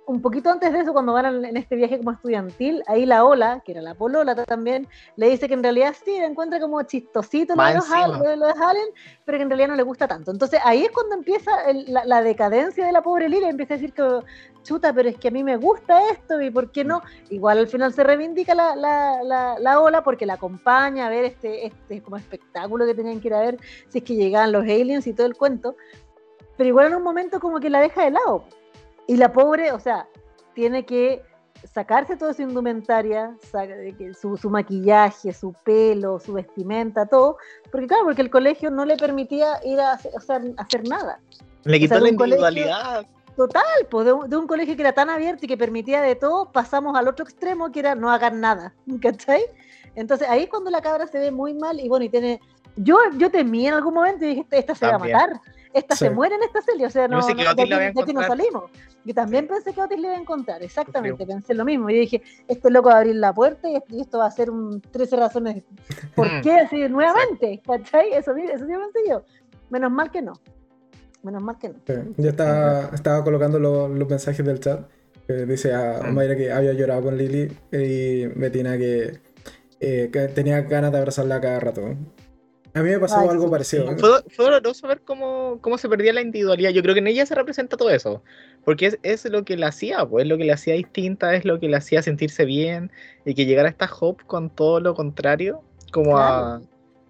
un 0.08 0.22
poquito 0.22 0.50
antes 0.50 0.74
de 0.74 0.80
eso, 0.80 0.94
cuando 0.94 1.14
van 1.14 1.46
en 1.46 1.58
este 1.58 1.76
viaje 1.76 1.98
como 1.98 2.12
estudiantil, 2.12 2.84
ahí 2.88 3.06
la 3.06 3.24
Ola, 3.24 3.62
que 3.64 3.72
era 3.72 3.82
la 3.82 3.94
polola 3.94 4.36
también, 4.46 4.88
le 5.16 5.30
dice 5.30 5.48
que 5.48 5.54
en 5.54 5.64
realidad 5.64 5.96
sí, 6.04 6.18
la 6.20 6.26
encuentra 6.26 6.60
como 6.60 6.82
chistosito 6.84 7.56
lo 7.56 7.64
de, 7.64 7.74
los, 7.76 7.86
encima. 7.86 8.18
Al- 8.18 8.40
lo 8.40 8.46
de 8.48 8.54
Allen, 8.54 8.88
pero 9.26 9.38
que 9.38 9.44
en 9.44 9.50
realidad 9.50 9.68
no 9.70 9.76
le 9.76 9.84
gusta 9.84 10.08
tanto. 10.08 10.32
Entonces 10.32 10.60
ahí 10.66 10.84
es 10.84 10.92
cuando 10.92 11.16
empieza 11.16 11.52
el- 11.70 11.86
la, 11.94 12.04
la 12.06 12.22
decadencia 12.24 12.86
de 12.86 12.92
la 12.92 13.02
pobre 13.02 13.30
Lila, 13.30 13.48
empieza 13.50 13.76
a 13.76 13.78
decir 13.78 13.94
que, 13.94 14.04
chuta, 14.64 14.92
pero 14.92 15.08
es 15.08 15.18
que 15.18 15.30
a 15.30 15.32
mí 15.32 15.44
me 15.44 15.58
gusta 15.58 16.10
esto, 16.10 16.42
y 16.42 16.50
por 16.50 16.72
qué 16.72 16.84
no. 16.84 17.02
Igual 17.30 17.60
al 17.60 17.68
final 17.68 17.94
se 17.94 18.04
reivindica 18.04 18.54
la, 18.56 18.76
la, 18.76 19.24
la, 19.24 19.60
la 19.60 19.80
Ola 19.80 20.04
porque 20.04 20.26
la 20.26 20.34
acompaña 20.34 21.06
a 21.06 21.10
ver 21.10 21.26
este, 21.26 21.68
este 21.68 22.02
como 22.02 22.18
espectáculo 22.18 22.86
que 22.86 22.96
tenían 22.96 23.22
que 23.22 23.28
ir 23.28 23.34
a 23.36 23.40
ver, 23.42 23.58
si 23.88 24.00
es 24.00 24.04
que 24.04 24.16
llegaban 24.16 24.52
los 24.52 24.64
aliens 24.64 25.08
y 25.08 25.14
todo 25.14 25.28
el 25.28 25.36
cuento 25.36 25.76
pero 26.58 26.68
igual 26.68 26.88
en 26.88 26.96
un 26.96 27.02
momento 27.02 27.40
como 27.40 27.60
que 27.60 27.72
la 27.72 27.80
deja 27.80 28.04
de 28.04 28.12
lado. 28.12 28.44
Y 29.08 29.18
la 29.18 29.32
pobre, 29.34 29.72
o 29.72 29.80
sea, 29.80 30.08
tiene 30.54 30.86
que 30.86 31.24
sacarse 31.74 32.16
toda 32.18 32.34
su 32.34 32.42
indumentaria, 32.42 33.36
su, 34.20 34.38
su 34.38 34.50
maquillaje, 34.50 35.34
su 35.34 35.54
pelo, 35.64 36.20
su 36.20 36.34
vestimenta, 36.34 37.06
todo, 37.06 37.38
porque 37.72 37.88
claro, 37.88 38.06
porque 38.06 38.22
el 38.22 38.30
colegio 38.30 38.72
no 38.72 38.86
le 38.86 38.98
permitía 38.98 39.60
ir 39.64 39.80
a 39.80 39.94
hacer, 39.94 40.12
o 40.16 40.20
sea, 40.20 40.42
a 40.58 40.62
hacer 40.62 40.88
nada. 40.88 41.20
Le 41.64 41.80
quitó 41.80 42.00
la 42.00 42.10
individualidad. 42.10 43.06
Total, 43.38 43.64
pues 43.90 44.06
de 44.06 44.14
un, 44.14 44.30
de 44.30 44.38
un 44.38 44.46
colegio 44.46 44.76
que 44.76 44.82
era 44.82 44.94
tan 44.94 45.10
abierto 45.10 45.46
y 45.46 45.48
que 45.48 45.58
permitía 45.58 46.02
de 46.02 46.16
todo, 46.16 46.52
pasamos 46.52 46.98
al 46.98 47.08
otro 47.08 47.24
extremo 47.24 47.72
que 47.72 47.80
era 47.80 47.96
no 47.96 48.12
hagan 48.12 48.42
nada, 48.42 48.74
¿cachai? 49.02 49.42
Entonces 49.96 50.28
ahí 50.30 50.44
es 50.44 50.50
cuando 50.50 50.70
la 50.70 50.82
cabra 50.82 51.08
se 51.08 51.20
ve 51.20 51.32
muy 51.32 51.54
mal 51.54 51.80
y 51.80 51.88
bueno, 51.88 52.06
y 52.06 52.10
tiene... 52.10 52.40
Yo, 52.78 52.98
yo 53.18 53.30
temí 53.30 53.68
en 53.68 53.74
algún 53.74 53.94
momento 53.94 54.24
y 54.24 54.30
dije, 54.30 54.42
esta, 54.42 54.58
esta 54.58 54.76
se 54.76 54.88
También. 54.88 55.16
va 55.16 55.24
a 55.24 55.28
matar, 55.28 55.42
esta 55.74 55.96
Sí. 55.96 56.06
se 56.06 56.10
muere 56.12 56.36
en 56.36 56.44
esta 56.44 56.62
serie, 56.62 56.86
o 56.86 56.90
sea, 56.90 57.08
no, 57.08 57.20
no, 57.20 57.28
que 57.28 57.36
de, 57.36 57.48
aquí, 57.48 57.70
de 57.70 58.02
aquí 58.02 58.14
no 58.14 58.24
salimos. 58.24 58.72
Yo 59.06 59.14
también 59.14 59.48
pensé 59.48 59.74
que 59.74 59.82
Otis 59.82 60.00
le 60.00 60.08
iba 60.08 60.16
a 60.16 60.20
encontrar, 60.20 60.62
exactamente, 60.64 61.26
pensé 61.26 61.54
lo 61.54 61.66
mismo. 61.66 61.90
Yo 61.90 61.98
dije, 61.98 62.22
este 62.48 62.70
loco 62.70 62.90
va 62.90 62.96
a 62.96 62.98
abrir 63.00 63.16
la 63.16 63.34
puerta 63.34 63.68
y 63.70 64.00
esto, 64.02 64.20
va 64.20 64.26
a 64.28 64.32
ser 64.32 64.50
un 64.52 64.82
13 64.82 65.16
razones. 65.16 65.64
¿Por 66.16 66.28
Mm. 66.28 66.42
qué 66.42 66.54
así 66.60 66.78
nuevamente? 66.90 67.62
¿Cachai? 67.66 68.14
Eso, 68.14 68.36
eso 68.36 68.66
sí 68.66 68.72
pensé 68.74 69.10
yo. 69.10 69.24
Menos 69.70 69.92
mal 69.92 70.12
que 70.12 70.22
no. 70.22 70.34
Menos 71.24 71.42
mal 71.44 71.58
que 71.58 71.70
no. 71.70 71.76
Sí, 71.88 71.94
Yo 72.18 72.30
estaba, 72.30 72.90
estaba 72.94 73.24
colocando 73.24 73.60
lo- 73.60 73.88
los 73.88 74.10
mensajes 74.10 74.46
del 74.46 74.60
chat. 74.60 74.82
Que 75.28 75.46
dice 75.46 75.74
a 75.74 76.02
Mm. 76.04 76.14
Mayra 76.14 76.36
que 76.36 76.52
había 76.52 76.74
llorado 76.74 77.04
con 77.04 77.18
Lily 77.18 77.56
y 77.72 78.26
Betina 78.28 78.78
que, 78.78 79.20
eh, 79.80 80.10
que 80.12 80.28
tenía 80.30 80.62
ganas 80.62 80.92
de 80.92 80.98
abrazarla 80.98 81.40
cada 81.40 81.60
rato. 81.60 81.96
A 82.74 82.82
mí 82.82 82.90
me 82.90 83.00
pasó 83.00 83.20
Ay, 83.20 83.28
algo 83.30 83.46
sí, 83.46 83.52
parecido. 83.52 83.88
sí. 83.90 83.96
Fue, 84.00 84.10
fue 84.30 84.46
doloroso 84.46 84.88
ver 84.88 85.02
cómo, 85.02 85.60
cómo 85.62 85.78
se 85.78 85.90
perdía 85.90 86.14
la 86.14 86.22
individualidad. 86.22 86.70
Yo 86.72 86.82
creo 86.82 86.94
que 86.94 87.00
en 87.00 87.08
ella 87.08 87.26
se 87.26 87.36
representa 87.36 87.76
todo 87.78 87.90
eso. 87.90 88.24
Porque 88.64 88.86
es, 88.88 89.00
es 89.04 89.26
lo 89.30 89.44
que 89.44 89.58
la 89.58 89.68
hacía, 89.68 90.06
pues, 90.06 90.24
es 90.24 90.30
lo 90.30 90.38
que 90.38 90.46
la 90.46 90.54
hacía 90.54 90.76
distinta, 90.76 91.36
es 91.36 91.44
lo 91.44 91.60
que 91.60 91.68
la 91.68 91.78
hacía 91.78 92.02
sentirse 92.02 92.46
bien. 92.46 92.92
Y 93.26 93.34
que 93.36 93.46
llegara 93.46 93.68
esta 93.68 93.90
Hope 94.00 94.24
con 94.26 94.50
todo 94.50 94.80
lo 94.80 94.96
contrario, 94.96 95.64
como 95.92 96.18
a, 96.18 96.62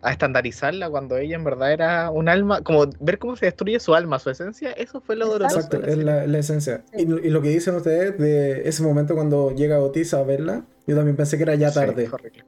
a 0.01 0.11
estandarizarla 0.11 0.89
cuando 0.89 1.17
ella 1.17 1.35
en 1.35 1.43
verdad 1.43 1.71
era 1.73 2.09
un 2.09 2.27
alma, 2.27 2.61
como 2.63 2.87
ver 2.99 3.19
cómo 3.19 3.35
se 3.35 3.45
destruye 3.45 3.79
su 3.79 3.93
alma, 3.93 4.17
su 4.17 4.31
esencia, 4.31 4.71
eso 4.71 4.99
fue 5.01 5.15
lo 5.15 5.27
doloroso. 5.27 5.57
Exacto, 5.57 5.85
es 5.85 5.97
la, 5.97 6.25
la 6.25 6.39
esencia. 6.39 6.83
Sí. 6.91 7.03
Y, 7.03 7.27
y 7.27 7.29
lo 7.29 7.39
que 7.43 7.49
dicen 7.49 7.75
ustedes 7.75 8.17
de 8.17 8.67
ese 8.67 8.81
momento 8.81 9.13
cuando 9.13 9.51
llega 9.51 9.79
Otis 9.79 10.15
a 10.15 10.23
verla, 10.23 10.65
yo 10.87 10.95
también 10.95 11.15
pensé 11.15 11.37
que 11.37 11.43
era 11.43 11.53
ya 11.53 11.69
Sí, 11.69 11.75
tarde. 11.75 12.09
horrible. 12.11 12.45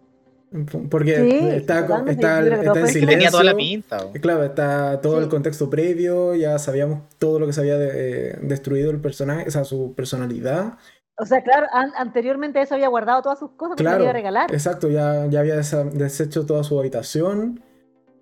Porque 0.89 1.15
Sí, 1.15 1.47
está, 1.49 1.79
está, 1.79 2.05
que 2.05 2.11
está 2.11 2.39
en 2.39 2.45
que 2.45 2.87
silencio. 2.87 3.07
tenía 3.07 3.31
toda 3.31 3.43
la 3.43 3.55
pinta. 3.55 3.97
Claro, 4.21 4.43
está 4.43 5.01
todo 5.01 5.17
Sí. 5.17 5.23
el 5.23 5.29
contexto 5.29 5.69
previo, 5.69 6.35
ya 6.35 6.59
sabíamos 6.59 7.01
todo 7.17 7.39
lo 7.39 7.47
que 7.47 7.53
se 7.53 7.61
había 7.61 7.77
de- 7.77 7.91
eh, 8.31 8.37
destruido 8.41 8.91
el 8.91 8.99
personaje, 9.01 9.47
o 9.47 9.51
sea, 9.51 9.63
su 9.63 9.93
personalidad. 9.95 10.77
O 11.17 11.25
sea, 11.25 11.41
claro, 11.43 11.67
an- 11.73 11.93
anteriormente 11.97 12.61
eso 12.61 12.75
había 12.75 12.87
guardado 12.87 13.21
todas 13.23 13.39
sus 13.39 13.51
cosas 13.51 13.71
porque 13.71 13.83
Claro, 13.83 13.99
le 13.99 14.03
iba 14.05 14.09
a 14.11 14.13
regalar. 14.13 14.53
exacto, 14.53 14.89
ya, 14.89 15.25
ya 15.27 15.39
había 15.39 15.55
deshecho 15.55 16.45
toda 16.45 16.63
su 16.63 16.79
habitación. 16.79 17.61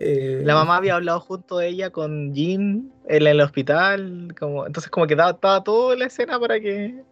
eh, 0.04 0.42
La 0.46 0.56
mamá 0.56 0.78
había 0.78 0.96
hablado 0.96 1.20
junto 1.20 1.60
de 1.60 1.68
ella 1.68 1.92
con 1.92 2.34
Jean 2.34 2.92
en 3.08 3.28
el 3.28 3.40
hospital, 3.40 4.34
como, 4.40 4.66
entonces 4.66 4.90
como 4.90 5.06
que 5.06 5.16
daba, 5.16 5.32
estaba 5.32 5.64
toda 5.64 5.96
la 5.96 6.06
escena 6.06 6.40
para 6.40 6.60
que... 6.60 7.04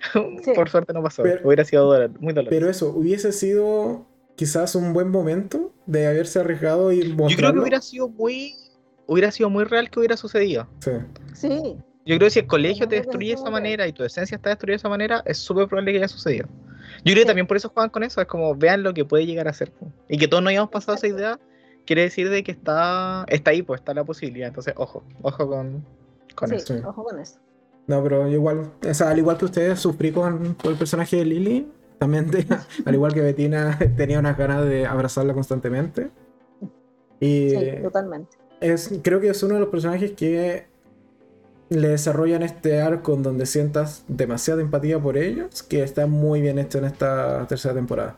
Sí. 0.44 0.52
Por 0.54 0.68
suerte 0.68 0.92
no 0.92 1.02
pasó, 1.02 1.22
Pero- 1.22 1.40
hubiera 1.46 1.64
sido 1.64 1.86
dolor- 1.86 2.18
muy 2.20 2.32
doloroso. 2.32 2.50
Pero 2.50 2.68
eso, 2.68 2.88
hubiese 2.90 3.30
sido 3.32 4.06
quizás 4.36 4.74
un 4.74 4.92
buen 4.92 5.10
momento 5.10 5.72
de 5.86 6.06
haberse 6.06 6.38
arriesgado 6.40 6.92
y 6.92 6.96
Yo 6.96 7.02
creo 7.02 7.16
que 7.16 7.22
mostrarlo. 7.22 7.62
hubiera 7.62 7.80
sido 7.80 8.08
muy 8.08 8.54
hubiera 9.08 9.30
sido 9.30 9.48
muy 9.50 9.64
real 9.64 9.88
que 9.90 9.98
hubiera 10.00 10.16
sucedido. 10.16 10.66
Sí. 10.80 10.90
Sí, 11.34 11.48
Yo 12.04 12.16
creo 12.16 12.18
que 12.26 12.30
si 12.30 12.38
el 12.40 12.46
colegio 12.46 12.88
te 12.88 12.96
destruye 12.96 13.28
de 13.28 13.34
esa 13.34 13.50
manera 13.50 13.86
y 13.86 13.92
tu 13.92 14.02
esencia 14.04 14.34
está 14.36 14.50
destruida 14.50 14.72
de 14.72 14.76
esa 14.78 14.88
manera, 14.88 15.22
es 15.26 15.38
súper 15.38 15.68
probable 15.68 15.92
que 15.92 15.98
haya 15.98 16.08
sucedido. 16.08 16.46
Yo 17.04 17.12
creo 17.12 17.14
que 17.16 17.20
Sí. 17.22 17.26
también 17.26 17.46
por 17.46 17.56
eso 17.56 17.68
juegan 17.68 17.90
con 17.90 18.02
eso, 18.02 18.20
es 18.20 18.26
como 18.26 18.54
vean 18.56 18.82
lo 18.82 18.94
que 18.94 19.04
puede 19.04 19.24
llegar 19.26 19.46
a 19.48 19.52
ser. 19.52 19.72
Y 20.08 20.18
que 20.18 20.26
todos 20.28 20.42
no 20.42 20.48
hayamos 20.50 20.70
pasado 20.70 20.96
esa 20.96 21.06
idea, 21.06 21.38
quiere 21.84 22.02
decir 22.02 22.28
de 22.30 22.42
que 22.42 22.50
está, 22.52 23.24
está 23.28 23.50
ahí, 23.52 23.62
pues 23.62 23.80
está 23.80 23.94
la 23.94 24.02
posibilidad. 24.04 24.48
Entonces, 24.48 24.74
ojo, 24.76 25.04
ojo 25.22 25.46
con, 25.48 25.84
con 26.34 26.48
sí, 26.50 26.56
eso. 26.56 26.74
Sí. 26.74 26.80
ojo 26.84 27.04
con 27.04 27.18
eso. 27.20 27.38
No, 27.86 28.02
pero 28.02 28.28
igual, 28.28 28.72
o 28.88 28.94
sea, 28.94 29.10
al 29.10 29.18
igual 29.18 29.36
que 29.38 29.44
ustedes 29.44 29.78
sufrí 29.78 30.10
con, 30.10 30.54
con 30.54 30.72
el 30.72 30.76
personaje 30.78 31.16
de 31.18 31.24
Lily, 31.24 31.68
también 31.98 32.30
te- 32.30 32.46
al 32.84 32.94
igual 32.94 33.12
que 33.14 33.20
Bettina 33.20 33.78
tenía 33.96 34.18
unas 34.18 34.36
ganas 34.36 34.64
de 34.64 34.86
abrazarla 34.86 35.34
constantemente. 35.34 36.08
Y 37.20 37.50
Sí, 37.50 37.56
totalmente. 37.82 38.36
es, 38.60 38.90
creo 39.02 39.20
que 39.20 39.30
es 39.30 39.42
uno 39.42 39.54
de 39.54 39.60
los 39.60 39.68
personajes 39.70 40.12
que 40.12 40.66
le 41.68 41.88
desarrollan 41.88 42.42
este 42.42 42.80
arco 42.80 43.14
en 43.14 43.22
donde 43.22 43.46
sientas 43.46 44.04
demasiada 44.06 44.60
empatía 44.60 45.00
por 45.00 45.16
ellos, 45.16 45.62
que 45.62 45.82
está 45.82 46.06
muy 46.06 46.40
bien 46.40 46.58
hecho 46.58 46.78
en 46.78 46.84
esta 46.84 47.46
tercera 47.48 47.74
temporada. 47.74 48.16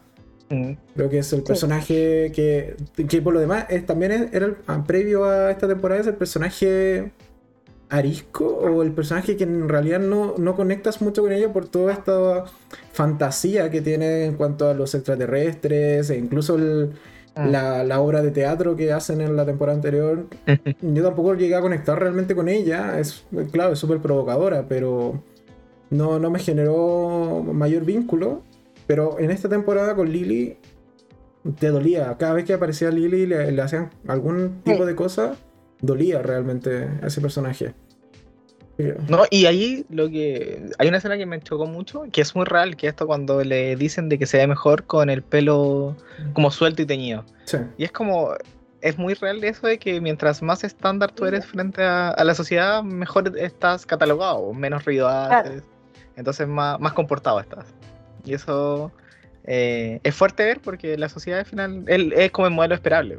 Mm. 0.51 0.73
Creo 0.95 1.09
que 1.09 1.19
es 1.19 1.33
el 1.33 1.41
Sí. 1.41 1.45
personaje 1.47 2.33
que, 2.35 2.75
que 3.09 3.23
por 3.23 3.33
lo 3.35 3.41
demás 3.41 3.67
es, 3.69 3.87
también 3.87 4.13
es- 4.13 4.33
era 4.35 4.47
el- 4.47 4.57
ah, 4.67 4.83
previo 4.87 5.25
a 5.25 5.51
esta 5.51 5.69
temporada 5.69 6.01
es 6.01 6.07
el 6.09 6.15
personaje 6.15 7.13
arisco 7.91 8.45
o 8.47 8.83
el 8.83 8.93
personaje 8.93 9.37
que 9.37 9.45
en 9.45 9.69
realidad 9.69 10.01
no, 10.01 10.35
no 10.39 10.55
conectas 10.57 11.01
mucho 11.01 11.23
con 11.23 11.33
ella 11.33 11.53
por 11.53 11.67
toda 11.69 11.93
esta 11.93 12.45
fantasía 12.93 13.71
que 13.71 13.81
tiene 13.81 14.25
en 14.27 14.35
cuanto 14.35 14.69
a 14.69 14.75
los 14.75 14.95
extraterrestres 14.95 16.11
e 16.11 16.19
incluso 16.19 16.57
el- 16.57 16.93
Mm. 17.37 17.53
la, 17.53 17.85
la 17.85 18.01
obra 18.01 18.21
de 18.21 18.33
teatro 18.33 18.75
que 18.75 18.93
hacen 18.93 19.21
en 19.21 19.37
la 19.37 19.47
temporada 19.47 19.77
anterior. 19.77 20.27
Yo 20.83 21.03
tampoco 21.05 21.35
llegué 21.35 21.55
a 21.55 21.61
conectar 21.61 21.97
realmente 21.97 22.35
con 22.35 22.49
ella. 22.49 22.99
Es, 22.99 23.25
claro, 23.53 23.75
es 23.75 23.79
súper 23.79 23.99
provocadora, 24.01 24.65
pero 24.69 25.23
no, 25.91 26.19
no 26.19 26.31
me 26.31 26.41
generó 26.41 27.45
mayor 27.53 27.85
vínculo. 27.85 28.43
Pero 28.89 29.21
en 29.21 29.31
esta 29.31 29.49
temporada 29.49 29.95
con 29.95 30.11
Lily 30.11 30.57
te 31.61 31.69
dolía. 31.69 32.17
Cada 32.19 32.33
vez 32.35 32.45
que 32.45 32.55
aparecía 32.55 32.91
Lily 32.91 33.27
le, 33.27 33.53
le 33.53 33.63
hacían 33.63 33.91
algún 34.09 34.61
tipo 34.65 34.79
Sí. 34.83 34.87
de 34.87 34.95
cosa, 34.97 35.37
dolía 35.81 36.23
realmente 36.23 36.89
a 37.03 37.07
ese 37.07 37.21
personaje. 37.21 37.75
No, 39.09 39.25
y 39.31 39.47
ahí 39.47 39.85
lo 39.91 40.09
que. 40.09 40.71
Hay 40.79 40.87
una 40.87 40.99
escena 40.99 41.17
que 41.17 41.27
me 41.27 41.41
chocó 41.41 41.67
mucho, 41.67 42.05
que 42.13 42.21
es 42.21 42.37
muy 42.37 42.45
real, 42.45 42.77
que 42.77 42.87
es 42.87 42.93
esto 42.93 43.09
cuando 43.09 43.43
le 43.43 43.75
dicen 43.75 44.09
de 44.09 44.19
que 44.19 44.27
se 44.27 44.39
ve 44.39 44.47
mejor 44.47 44.85
con 44.85 45.11
el 45.11 45.23
pelo 45.23 45.97
como 46.33 46.53
suelto 46.53 46.83
y 46.83 46.87
teñido. 46.87 47.25
Sí, 47.45 47.59
Y 47.77 47.85
es 47.85 47.91
como, 47.91 48.35
es 48.81 48.97
muy 48.97 49.15
real 49.15 49.43
eso 49.43 49.67
de 49.67 49.79
que 49.79 50.01
mientras 50.01 50.43
más 50.43 50.63
estándar 50.63 51.11
tú 51.11 51.25
eres 51.25 51.45
frente 51.45 51.83
a, 51.83 52.11
a 52.11 52.23
la 52.23 52.35
sociedad, 52.35 52.85
mejor 52.85 53.37
estás 53.37 53.85
catalogado, 53.85 54.53
menos 54.53 54.85
ruido 54.85 55.09
haces, 55.09 55.65
entonces 56.15 56.47
más, 56.47 56.79
más 56.79 56.93
comportado 56.93 57.41
estás. 57.41 57.67
Y 58.25 58.35
eso 58.35 58.93
eh, 59.45 59.99
es 60.03 60.15
fuerte 60.15 60.45
ver 60.45 60.61
porque 60.61 60.99
la 60.99 61.09
sociedad 61.09 61.41
al 61.41 61.47
final 61.47 61.85
él, 61.87 62.13
es 62.15 62.31
como 62.31 62.47
el 62.47 62.55
modelo 62.55 62.75
esperable. 62.75 63.19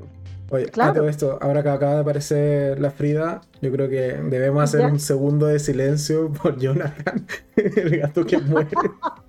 Oye, 0.51 0.65
a 0.65 0.71
Claro. 0.71 0.93
todo 0.95 1.09
esto, 1.09 1.37
ahora 1.41 1.61
que 1.61 1.69
acaba 1.69 1.95
de 1.95 1.99
aparecer 2.01 2.79
la 2.79 2.89
Frida, 2.91 3.41
yo 3.61 3.71
creo 3.71 3.87
que 3.87 4.13
debemos 4.29 4.63
hacer 4.63 4.81
Ya. 4.81 4.87
un 4.87 4.99
segundo 4.99 5.45
de 5.45 5.59
silencio 5.59 6.31
por 6.33 6.57
Jonathan, 6.57 7.25
el 7.55 7.99
gato 7.99 8.25
que 8.25 8.37
muere. 8.39 8.69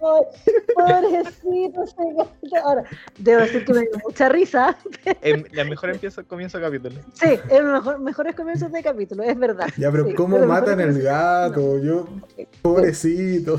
Pobrecito 0.74 1.82
ese 1.84 1.94
gato. 2.16 2.30
Ahora, 2.64 2.84
debo 3.18 3.40
decir 3.42 3.64
que 3.64 3.72
me 3.74 3.80
dio 3.80 3.90
mucha 4.04 4.28
risa. 4.28 4.76
Em, 5.22 5.44
la 5.52 5.64
mejor 5.64 5.90
empiezo, 5.90 6.24
comienzo 6.26 6.58
de 6.58 6.64
capítulo. 6.64 6.94
Sí, 7.14 7.38
es 7.50 7.60
los 7.62 7.72
mejor, 7.84 7.98
mejores 8.00 8.34
comienzos 8.34 8.72
de 8.72 8.82
capítulo, 8.82 9.22
es 9.22 9.38
verdad. 9.38 9.68
Ya, 9.76 9.90
pero 9.90 10.06
Sí, 10.06 10.14
¿cómo 10.14 10.38
los 10.38 10.46
matan 10.46 10.80
el 10.80 11.00
gato? 11.02 11.78
Yo, 11.78 12.08
pobrecito. 12.62 13.58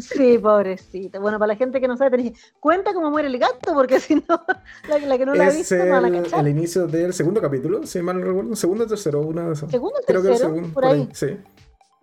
Sí, 0.00 0.38
pobrecito. 0.38 1.20
Bueno, 1.20 1.38
para 1.38 1.48
la 1.52 1.56
gente 1.56 1.80
que 1.80 1.88
no 1.88 1.96
sabe, 1.96 2.16
tenés 2.16 2.54
cuenta 2.60 2.92
cómo 2.94 3.10
muere 3.10 3.28
el 3.28 3.38
gato, 3.38 3.74
porque 3.74 4.00
si 4.00 4.16
no, 4.16 4.44
la, 4.88 4.98
la 4.98 5.18
que 5.18 5.26
no 5.26 5.34
la 5.34 5.46
ha 5.46 5.50
visto 5.50 5.76
no 5.76 5.86
va 5.86 5.98
a 5.98 6.08
el, 6.08 6.22
cachar. 6.22 6.40
el 6.40 6.48
inicio 6.48 6.86
del 6.86 7.12
segundo 7.12 7.40
capítulo, 7.40 7.86
si 7.86 8.00
mal 8.02 8.20
no 8.20 8.26
recuerdo. 8.26 8.56
Segundo 8.56 8.84
o 8.84 8.86
tercero, 8.86 9.20
una 9.20 9.46
de 9.46 9.52
esas. 9.54 9.70
Segundo, 9.70 9.96
Creo 10.06 10.22
que 10.22 10.28
el 10.28 10.34
tercero, 10.34 10.54
segundo, 10.54 10.72
por 10.72 10.84
ahí. 10.84 11.08
sí. 11.12 11.36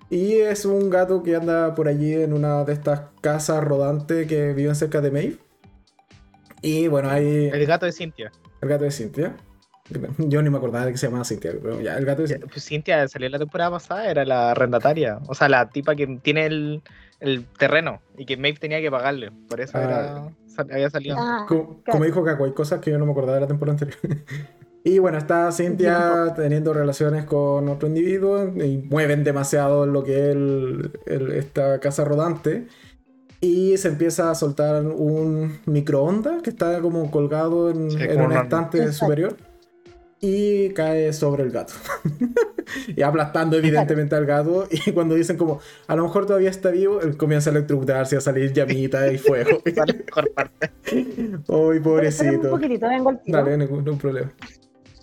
Y 0.10 0.34
es 0.34 0.66
un 0.66 0.90
gato 0.92 1.24
que 1.24 1.36
anda 1.36 1.74
por 1.74 1.88
allí 1.88 2.14
en 2.14 2.34
una 2.34 2.64
de 2.64 2.74
estas 2.74 3.02
casas 3.22 3.64
rodantes 3.64 4.28
que 4.28 4.54
viven 4.54 4.76
cerca 4.76 5.02
de 5.02 5.10
Maeve. 5.12 5.40
Y 6.62 6.88
bueno, 6.88 7.10
hay 7.10 7.50
El 7.52 7.66
gato 7.66 7.86
de 7.86 7.92
Cintia. 7.92 8.32
el 8.62 8.70
gato 8.70 8.84
de 8.84 8.92
Cintia. 8.92 9.36
Yo 10.18 10.42
ni 10.42 10.50
me 10.50 10.58
acordaba 10.58 10.86
de 10.86 10.92
que 10.94 10.98
se 10.98 11.06
llamaba 11.06 11.24
Cintia, 11.26 11.52
pero 11.62 11.80
ya, 11.80 11.96
el 11.98 12.06
gato 12.06 12.24
de 12.24 12.28
Cintia. 12.30 12.48
Pues 12.52 12.66
Cintia 12.66 13.08
salió 13.08 13.30
la 13.30 13.38
temporada 13.38 13.70
pasada, 13.72 14.10
era 14.10 14.26
la 14.26 14.52
arrendataria. 14.52 15.20
O 15.28 15.36
sea, 15.36 15.48
la 15.48 15.70
tipa 15.70 15.96
que 15.96 16.08
tiene 16.24 16.48
el, 16.48 16.82
el 17.20 17.46
terreno 17.60 18.02
y 18.18 18.26
que 18.26 18.36
Maeve 18.36 18.58
tenía 18.60 18.82
que 18.82 18.90
pagarle. 18.90 19.32
Por 19.48 19.62
eso 19.62 19.78
Ah. 19.78 19.84
era, 19.84 20.28
sal- 20.48 20.72
había 20.72 20.90
salido. 20.90 21.18
Ah, 21.20 21.46
Como, 21.48 21.84
claro. 21.84 21.84
como 21.92 22.06
dijo 22.06 22.24
Caco, 22.24 22.46
hay 22.46 22.54
cosas 22.54 22.80
que 22.80 22.90
yo 22.90 22.98
no 22.98 23.06
me 23.06 23.12
acordaba 23.12 23.36
de 23.36 23.42
la 23.42 23.48
temporada 23.48 23.78
anterior. 23.80 24.00
y 24.84 24.98
bueno, 24.98 25.20
está 25.20 25.52
Cintia 25.52 26.34
teniendo 26.36 26.74
relaciones 26.74 27.26
con 27.26 27.70
otro 27.70 27.88
individuo 27.88 28.44
y 28.56 28.78
mueven 28.90 29.24
demasiado 29.24 29.86
lo 29.86 30.04
que 30.04 30.14
es 30.32 30.36
el- 30.36 30.92
el- 31.06 31.32
esta 31.34 31.80
casa 31.80 32.04
rodante. 32.04 32.66
Y 33.40 33.78
se 33.78 33.90
empieza 33.90 34.32
a 34.32 34.36
soltar 34.36 34.84
un 34.84 35.60
microondas 35.68 36.42
que 36.42 36.50
está 36.50 36.82
como 36.82 37.12
colgado 37.12 37.70
en, 37.70 37.92
Sí, 37.92 37.98
en 38.02 38.20
un 38.22 38.28
una- 38.32 38.42
estante 38.42 38.92
superior. 38.92 39.38
Y 40.22 40.70
cae 40.70 41.12
sobre 41.14 41.44
el 41.44 41.52
gato. 41.52 41.74
y 42.96 43.02
aplastando 43.02 43.58
evidentemente 43.58 44.16
al 44.16 44.26
gato. 44.26 44.68
Y 44.72 44.92
cuando 44.92 45.14
dicen 45.16 45.38
como, 45.38 45.60
a 45.88 45.96
lo 45.96 46.04
mejor 46.04 46.26
todavía 46.26 46.50
está 46.50 46.72
vivo, 46.72 47.02
él 47.02 47.18
comienza 47.18 47.50
a 47.50 47.54
electrocutarse, 47.54 48.18
a 48.18 48.22
salir 48.22 48.52
llamita 48.54 49.12
y 49.12 49.18
fuego. 49.18 49.62
Ay, 49.66 49.74
Espérame 50.86 51.76
un 51.78 51.84
pobrecito. 51.84 52.50
poquitito. 52.50 52.88
Dale, 53.28 53.58
ningún, 53.58 53.80
ningún 53.84 53.98
problema. 53.98 54.32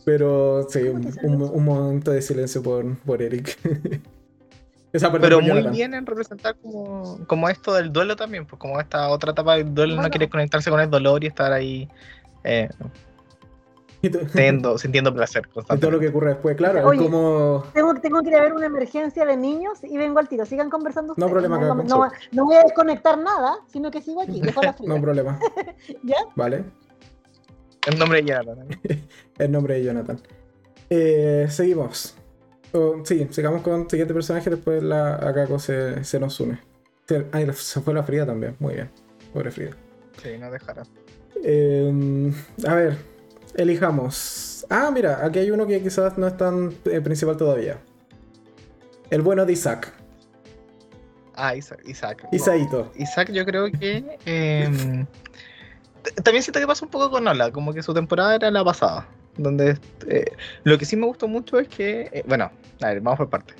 Pero 0.04 0.66
sí, 0.68 0.80
un, 0.80 1.06
un- 1.22 1.42
un 1.42 1.64
momento 1.64 2.10
de 2.10 2.22
silencio 2.22 2.62
por, 2.62 2.96
por 2.98 3.22
Eric. 3.22 3.56
Esa 4.92 5.10
parte 5.10 5.26
Pero 5.26 5.38
muy 5.40 5.48
Jonathan. 5.48 5.72
bien 5.72 5.94
en 5.94 6.04
representar 6.04 6.54
como, 6.60 7.24
como 7.26 7.48
esto 7.48 7.72
del 7.72 7.92
duelo 7.92 8.14
también, 8.14 8.44
pues 8.44 8.58
como 8.58 8.78
esta 8.78 9.08
otra 9.08 9.30
etapa 9.32 9.56
del 9.56 9.72
duelo, 9.74 9.94
no 9.94 10.00
Bueno. 10.02 10.10
quiere 10.10 10.28
conectarse 10.28 10.68
con 10.70 10.80
el 10.80 10.90
dolor 10.90 11.24
y 11.24 11.28
estar 11.28 11.50
ahí 11.52 11.88
eh, 12.44 12.68
Teniendo, 14.10 14.78
sintiendo 14.78 15.14
placer 15.14 15.48
y 15.74 15.78
todo 15.78 15.90
lo 15.92 16.00
que 16.00 16.08
ocurre 16.08 16.30
después, 16.30 16.56
claro, 16.56 16.86
Oye, 16.86 16.98
es 16.98 17.04
como... 17.04 17.64
Tengo, 17.72 17.94
tengo 17.94 18.20
que 18.22 18.28
ir 18.30 18.34
a 18.36 18.40
ver 18.42 18.52
una 18.52 18.66
emergencia 18.66 19.24
de 19.24 19.36
niños 19.36 19.78
y 19.84 19.96
vengo 19.96 20.18
al 20.18 20.28
tiro. 20.28 20.44
Sigan 20.44 20.70
conversando 20.70 21.14
No 21.16 21.26
ustedes. 21.26 21.30
problema, 21.30 21.58
no, 21.58 21.74
no, 21.84 22.10
no 22.32 22.44
voy 22.44 22.56
a 22.56 22.62
desconectar 22.64 23.16
nada, 23.18 23.56
sino 23.68 23.90
que 23.90 24.02
sigo 24.02 24.22
aquí. 24.22 24.40
Dejo 24.40 24.60
la 24.62 24.74
No 24.86 25.00
problema. 25.00 25.38
¿Ya? 26.02 26.16
Vale, 26.34 26.64
En 27.86 27.98
nombre 27.98 28.22
de 28.22 28.28
Jonathan. 28.28 28.68
el 29.38 29.52
nombre 29.52 29.74
de 29.74 29.84
Jonathan. 29.84 30.20
Eh, 30.90 31.46
seguimos. 31.48 32.16
Oh, 32.72 32.96
sí, 33.04 33.28
sigamos 33.30 33.62
con 33.62 33.82
el 33.82 33.90
siguiente 33.90 34.14
personaje, 34.14 34.50
después 34.50 34.82
la 34.82 35.14
Akako 35.14 35.58
se, 35.58 36.02
se 36.04 36.18
nos 36.18 36.38
une. 36.40 36.58
Se, 37.06 37.26
ay, 37.32 37.48
se 37.52 37.80
fue 37.80 37.94
la 37.94 38.02
Frida 38.02 38.26
también, 38.26 38.56
muy 38.58 38.74
bien. 38.74 38.90
Pobre 39.32 39.50
Frida. 39.50 39.70
Sí, 40.22 40.30
no 40.38 40.50
dejará. 40.50 40.82
Eh, 41.44 42.32
a 42.66 42.74
ver, 42.74 42.96
elijamos. 43.54 44.64
Ah, 44.70 44.90
mira, 44.92 45.24
aquí 45.24 45.40
hay 45.40 45.50
uno 45.50 45.66
que 45.66 45.82
quizás 45.82 46.16
no 46.18 46.26
es 46.26 46.36
tan 46.36 46.72
eh, 46.84 47.00
principal 47.00 47.36
todavía. 47.36 47.78
El 49.10 49.22
bueno 49.22 49.44
de 49.44 49.52
Isaac. 49.52 49.92
Ah, 51.34 51.54
Isaac. 51.56 51.82
Isaac. 51.86 52.28
Isaito. 52.32 52.92
Isaac 52.96 53.30
yo 53.32 53.44
creo 53.44 53.70
que... 53.70 54.18
eh, 54.26 55.04
t- 56.02 56.22
también 56.22 56.42
siento 56.42 56.60
que 56.60 56.66
pasa 56.66 56.84
un 56.84 56.90
poco 56.90 57.10
con 57.10 57.26
Ola, 57.26 57.50
como 57.50 57.72
que 57.72 57.82
su 57.82 57.92
temporada 57.92 58.34
era 58.36 58.50
la 58.50 58.64
pasada. 58.64 59.08
Donde 59.36 59.78
eh, 60.08 60.24
lo 60.64 60.76
que 60.76 60.84
sí 60.84 60.94
me 60.96 61.06
gustó 61.06 61.26
mucho 61.28 61.58
es 61.58 61.68
que, 61.68 62.10
eh, 62.12 62.22
bueno, 62.26 62.50
a 62.82 62.86
ver, 62.86 63.00
vamos 63.00 63.16
por 63.18 63.30
partes. 63.30 63.56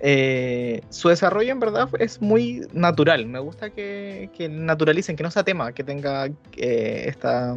Eh, 0.00 0.82
su 0.90 1.08
desarrollo 1.08 1.50
en 1.52 1.60
verdad 1.60 1.88
es 1.98 2.20
muy 2.20 2.66
natural. 2.72 3.26
Me 3.26 3.38
gusta 3.38 3.70
que, 3.70 4.28
que 4.36 4.48
naturalicen, 4.48 5.16
que 5.16 5.22
no 5.22 5.30
sea 5.30 5.42
tema, 5.44 5.72
que 5.72 5.84
tenga 5.84 6.26
eh, 6.26 7.04
esta, 7.06 7.56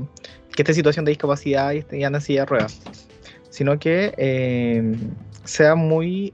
que 0.55 0.61
esta 0.61 0.73
situación 0.73 1.05
de 1.05 1.11
discapacidad 1.11 1.73
y, 1.73 1.79
esté- 1.79 1.97
y 1.99 2.03
ande 2.03 2.19
en 2.19 2.21
silla 2.23 2.45
ruedas, 2.45 2.81
sino 3.49 3.77
que 3.77 4.13
eh, 4.17 4.95
sea 5.43 5.75
muy 5.75 6.33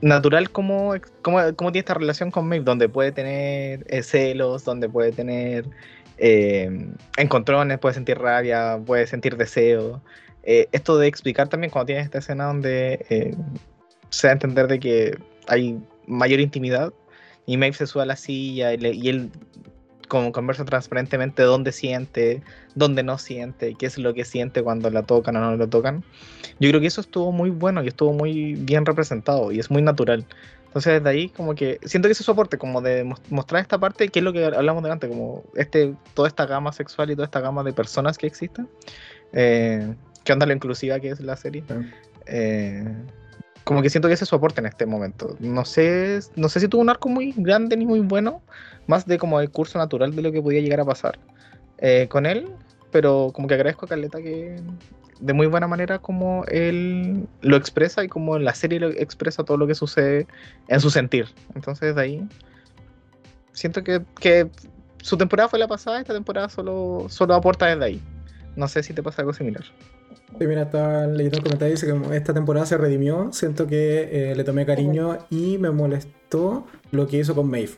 natural 0.00 0.50
como, 0.50 0.94
como, 1.22 1.38
como 1.54 1.72
tiene 1.72 1.80
esta 1.80 1.94
relación 1.94 2.30
con 2.30 2.48
Maeve, 2.48 2.64
donde 2.64 2.88
puede 2.88 3.12
tener 3.12 3.84
celos, 4.02 4.64
donde 4.64 4.88
puede 4.88 5.12
tener 5.12 5.66
encontrones, 7.16 7.78
puede 7.78 7.94
sentir 7.94 8.18
rabia, 8.18 8.78
puede 8.84 9.06
sentir 9.06 9.36
deseo. 9.36 10.02
Esto 10.42 10.98
de 10.98 11.06
explicar 11.06 11.48
también 11.48 11.70
cuando 11.70 11.86
tienes 11.86 12.06
esta 12.06 12.18
escena 12.18 12.46
donde 12.46 13.34
se 14.10 14.26
da 14.26 14.32
a 14.32 14.34
entender 14.34 14.66
de 14.68 14.78
que 14.80 15.18
hay 15.48 15.78
mayor 16.06 16.40
intimidad 16.40 16.92
y 17.46 17.56
Maeve 17.56 17.76
se 17.76 17.86
sube 17.86 18.02
a 18.02 18.06
la 18.06 18.16
silla 18.16 18.72
y, 18.72 18.78
le- 18.78 18.92
y 18.94 19.08
él 19.08 19.30
como 20.08 20.32
conversa 20.32 20.64
transparentemente 20.64 21.42
dónde 21.44 21.70
siente, 21.70 22.42
dónde 22.74 23.04
no 23.04 23.16
siente, 23.16 23.76
qué 23.78 23.86
es 23.86 23.96
lo 23.96 24.12
que 24.12 24.24
siente 24.24 24.62
cuando 24.62 24.90
la 24.90 25.04
tocan 25.04 25.36
o 25.36 25.40
no 25.40 25.56
lo 25.56 25.68
tocan. 25.68 26.02
Yo 26.58 26.68
creo 26.68 26.80
que 26.80 26.88
eso 26.88 27.00
estuvo 27.00 27.30
muy 27.30 27.50
bueno 27.50 27.82
y 27.84 27.88
estuvo 27.88 28.12
muy 28.12 28.54
bien 28.54 28.84
representado 28.84 29.52
y 29.52 29.60
es 29.60 29.70
muy 29.70 29.82
natural. 29.82 30.26
Entonces 30.66 30.94
desde 30.94 31.08
ahí 31.08 31.28
como 31.28 31.54
que 31.54 31.78
siento 31.84 32.08
que 32.08 32.12
ese 32.12 32.24
soporte 32.24 32.58
como 32.58 32.80
de 32.80 33.04
mos- 33.04 33.20
mostrar 33.30 33.62
esta 33.62 33.78
parte, 33.78 34.08
que 34.08 34.18
es 34.18 34.24
lo 34.24 34.32
que 34.32 34.44
hablamos 34.44 34.82
delante, 34.82 35.08
como 35.08 35.44
este, 35.54 35.94
toda 36.14 36.26
esta 36.28 36.44
gama 36.46 36.72
sexual 36.72 37.10
y 37.10 37.14
toda 37.14 37.26
esta 37.26 37.40
gama 37.40 37.62
de 37.62 37.72
personas 37.72 38.18
que 38.18 38.26
existen, 38.26 38.68
eh, 39.32 39.94
que 40.24 40.32
onda 40.32 40.46
lo 40.46 40.52
inclusiva 40.52 40.98
que 40.98 41.10
es 41.10 41.20
la 41.20 41.36
serie. 41.36 41.62
Eh, 42.26 42.84
como 43.64 43.82
que 43.82 43.90
siento 43.90 44.08
que 44.08 44.14
ese 44.14 44.26
soporte 44.26 44.60
en 44.60 44.66
este 44.66 44.86
momento. 44.86 45.36
No 45.38 45.64
sé, 45.64 46.20
no 46.36 46.48
sé 46.48 46.60
si 46.60 46.68
tuvo 46.68 46.82
un 46.82 46.90
arco 46.90 47.08
muy 47.08 47.32
grande 47.36 47.76
ni 47.76 47.86
muy 47.86 48.00
bueno, 48.00 48.42
más 48.86 49.06
de 49.06 49.18
como 49.18 49.40
el 49.40 49.50
curso 49.50 49.78
natural 49.78 50.14
de 50.14 50.22
lo 50.22 50.32
que 50.32 50.42
podía 50.42 50.60
llegar 50.60 50.80
a 50.80 50.84
pasar 50.84 51.18
eh, 51.78 52.06
con 52.08 52.26
él, 52.26 52.48
pero 52.90 53.30
como 53.32 53.48
que 53.48 53.54
agradezco 53.54 53.86
a 53.86 53.88
Carleta 53.90 54.18
que 54.18 54.56
de 55.20 55.32
muy 55.34 55.46
buena 55.46 55.66
manera 55.66 55.98
como 55.98 56.44
él 56.46 57.26
lo 57.42 57.56
expresa 57.56 58.02
y 58.02 58.08
como 58.08 58.38
la 58.38 58.54
serie 58.54 58.80
lo 58.80 58.88
expresa 58.88 59.44
todo 59.44 59.58
lo 59.58 59.66
que 59.66 59.74
sucede 59.74 60.26
en 60.68 60.80
su 60.80 60.90
sentir. 60.90 61.26
Entonces 61.54 61.94
de 61.94 62.02
ahí 62.02 62.28
siento 63.52 63.84
que, 63.84 64.02
que 64.18 64.48
su 65.02 65.16
temporada 65.16 65.48
fue 65.48 65.58
la 65.58 65.68
pasada, 65.68 66.00
esta 66.00 66.14
temporada 66.14 66.48
solo, 66.48 67.06
solo 67.08 67.34
aporta 67.34 67.66
desde 67.66 67.84
ahí. 67.84 68.02
No 68.56 68.68
sé 68.68 68.82
si 68.82 68.92
te 68.92 69.02
pasa 69.02 69.22
algo 69.22 69.32
similar. 69.32 69.64
Sí, 70.38 70.46
mira, 70.46 70.62
estaba 70.62 71.06
leyendo 71.06 71.38
el 71.38 71.42
comentario 71.44 71.74
dice 71.74 71.86
que 71.86 72.16
esta 72.16 72.34
temporada 72.34 72.66
se 72.66 72.76
redimió. 72.76 73.32
Siento 73.32 73.66
que 73.66 74.30
eh, 74.30 74.34
le 74.34 74.44
tomé 74.44 74.66
cariño 74.66 75.18
y 75.30 75.58
me 75.58 75.70
molestó 75.70 76.66
lo 76.90 77.06
que 77.06 77.18
hizo 77.18 77.34
con 77.34 77.48
Maeve. 77.50 77.72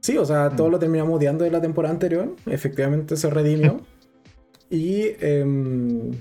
Sí, 0.00 0.16
o 0.18 0.24
sea, 0.24 0.50
Mm. 0.50 0.70
lo 0.70 0.78
terminamos 0.78 1.16
odiando 1.16 1.44
de 1.44 1.50
la 1.50 1.60
temporada 1.60 1.92
anterior. 1.94 2.34
Efectivamente 2.46 3.16
se 3.16 3.30
redimió. 3.30 3.80
y 4.70 5.10
em, 5.20 6.12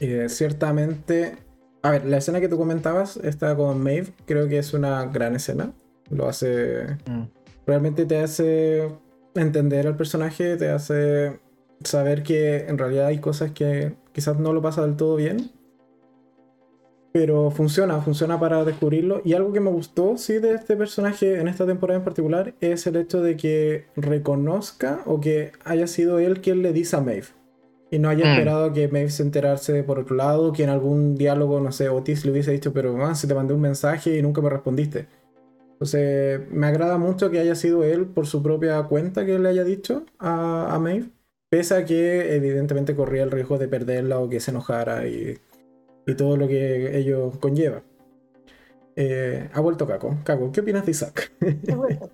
eh, 0.00 0.26
ciertamente. 0.28 1.36
A 1.82 1.90
ver, 1.90 2.04
la 2.06 2.18
escena 2.18 2.40
que 2.40 2.48
tú 2.48 2.56
comentabas, 2.58 3.16
esta 3.16 3.56
con 3.56 3.82
Maeve, 3.82 4.12
creo 4.26 4.48
que 4.48 4.58
es 4.58 4.72
una 4.74 5.04
gran 5.06 5.34
escena. 5.34 5.72
Lo 6.10 6.28
hace 6.28 6.86
realmente 7.66 8.04
te 8.06 8.18
hace 8.18 8.88
entender 9.34 9.86
al 9.86 9.96
personaje, 9.96 10.56
te 10.56 10.68
hace 10.68 11.40
saber 11.84 12.22
que 12.22 12.66
en 12.66 12.78
realidad 12.78 13.06
hay 13.06 13.18
cosas 13.20 13.52
que 13.52 13.94
quizás 14.12 14.38
no 14.38 14.52
lo 14.52 14.62
pasa 14.62 14.82
del 14.82 14.96
todo 14.96 15.16
bien. 15.16 15.50
Pero 17.12 17.50
funciona, 17.50 18.00
funciona 18.00 18.40
para 18.40 18.64
descubrirlo. 18.64 19.20
Y 19.24 19.34
algo 19.34 19.52
que 19.52 19.60
me 19.60 19.70
gustó, 19.70 20.16
sí, 20.16 20.38
de 20.38 20.54
este 20.54 20.76
personaje 20.76 21.38
en 21.40 21.46
esta 21.48 21.66
temporada 21.66 21.98
en 21.98 22.04
particular, 22.04 22.54
es 22.60 22.86
el 22.86 22.96
hecho 22.96 23.22
de 23.22 23.36
que 23.36 23.84
reconozca 23.96 25.02
o 25.04 25.20
que 25.20 25.52
haya 25.64 25.86
sido 25.86 26.18
él 26.18 26.40
quien 26.40 26.62
le 26.62 26.72
dice 26.72 26.96
a 26.96 27.00
Maeve. 27.02 27.26
Y 27.90 27.98
no 27.98 28.08
haya 28.08 28.24
Mm. 28.24 28.28
esperado 28.28 28.72
que 28.72 28.88
Maeve 28.88 29.10
se 29.10 29.22
enterarse 29.22 29.82
por 29.82 29.98
otro 29.98 30.16
lado, 30.16 30.52
que 30.54 30.64
en 30.64 30.70
algún 30.70 31.14
diálogo, 31.16 31.60
no 31.60 31.70
sé, 31.72 31.90
Otis 31.90 32.24
le 32.24 32.32
hubiese 32.32 32.52
dicho, 32.52 32.72
pero 32.72 32.96
man, 32.96 33.14
si 33.14 33.26
te 33.28 33.34
mandé 33.34 33.52
un 33.52 33.60
mensaje 33.60 34.16
y 34.16 34.22
nunca 34.22 34.40
me 34.40 34.48
respondiste. 34.48 35.06
Entonces, 35.74 36.40
me 36.50 36.66
agrada 36.66 36.96
mucho 36.96 37.30
que 37.30 37.40
haya 37.40 37.54
sido 37.56 37.84
él 37.84 38.06
por 38.06 38.26
su 38.26 38.42
propia 38.42 38.82
cuenta 38.84 39.26
que 39.26 39.38
le 39.38 39.48
haya 39.50 39.64
dicho 39.64 40.06
a, 40.18 40.74
a 40.74 40.78
Maeve. 40.78 41.10
Pese 41.52 41.76
a 41.76 41.84
que 41.84 42.34
evidentemente 42.34 42.96
corría 42.96 43.24
el 43.24 43.30
riesgo 43.30 43.58
de 43.58 43.68
perderla 43.68 44.18
o 44.20 44.26
que 44.26 44.40
se 44.40 44.52
enojara 44.52 45.06
y, 45.06 45.38
y 46.06 46.14
todo 46.14 46.38
lo 46.38 46.48
que 46.48 46.96
ello 46.96 47.30
conlleva. 47.40 47.82
Eh, 48.96 49.50
ha 49.52 49.60
vuelto 49.60 49.86
Caco. 49.86 50.16
Caco, 50.24 50.50
¿qué 50.50 50.62
opinas 50.62 50.86
de 50.86 50.92
Isaac? 50.92 51.30
He 51.42 51.74
vuelto. 51.74 52.08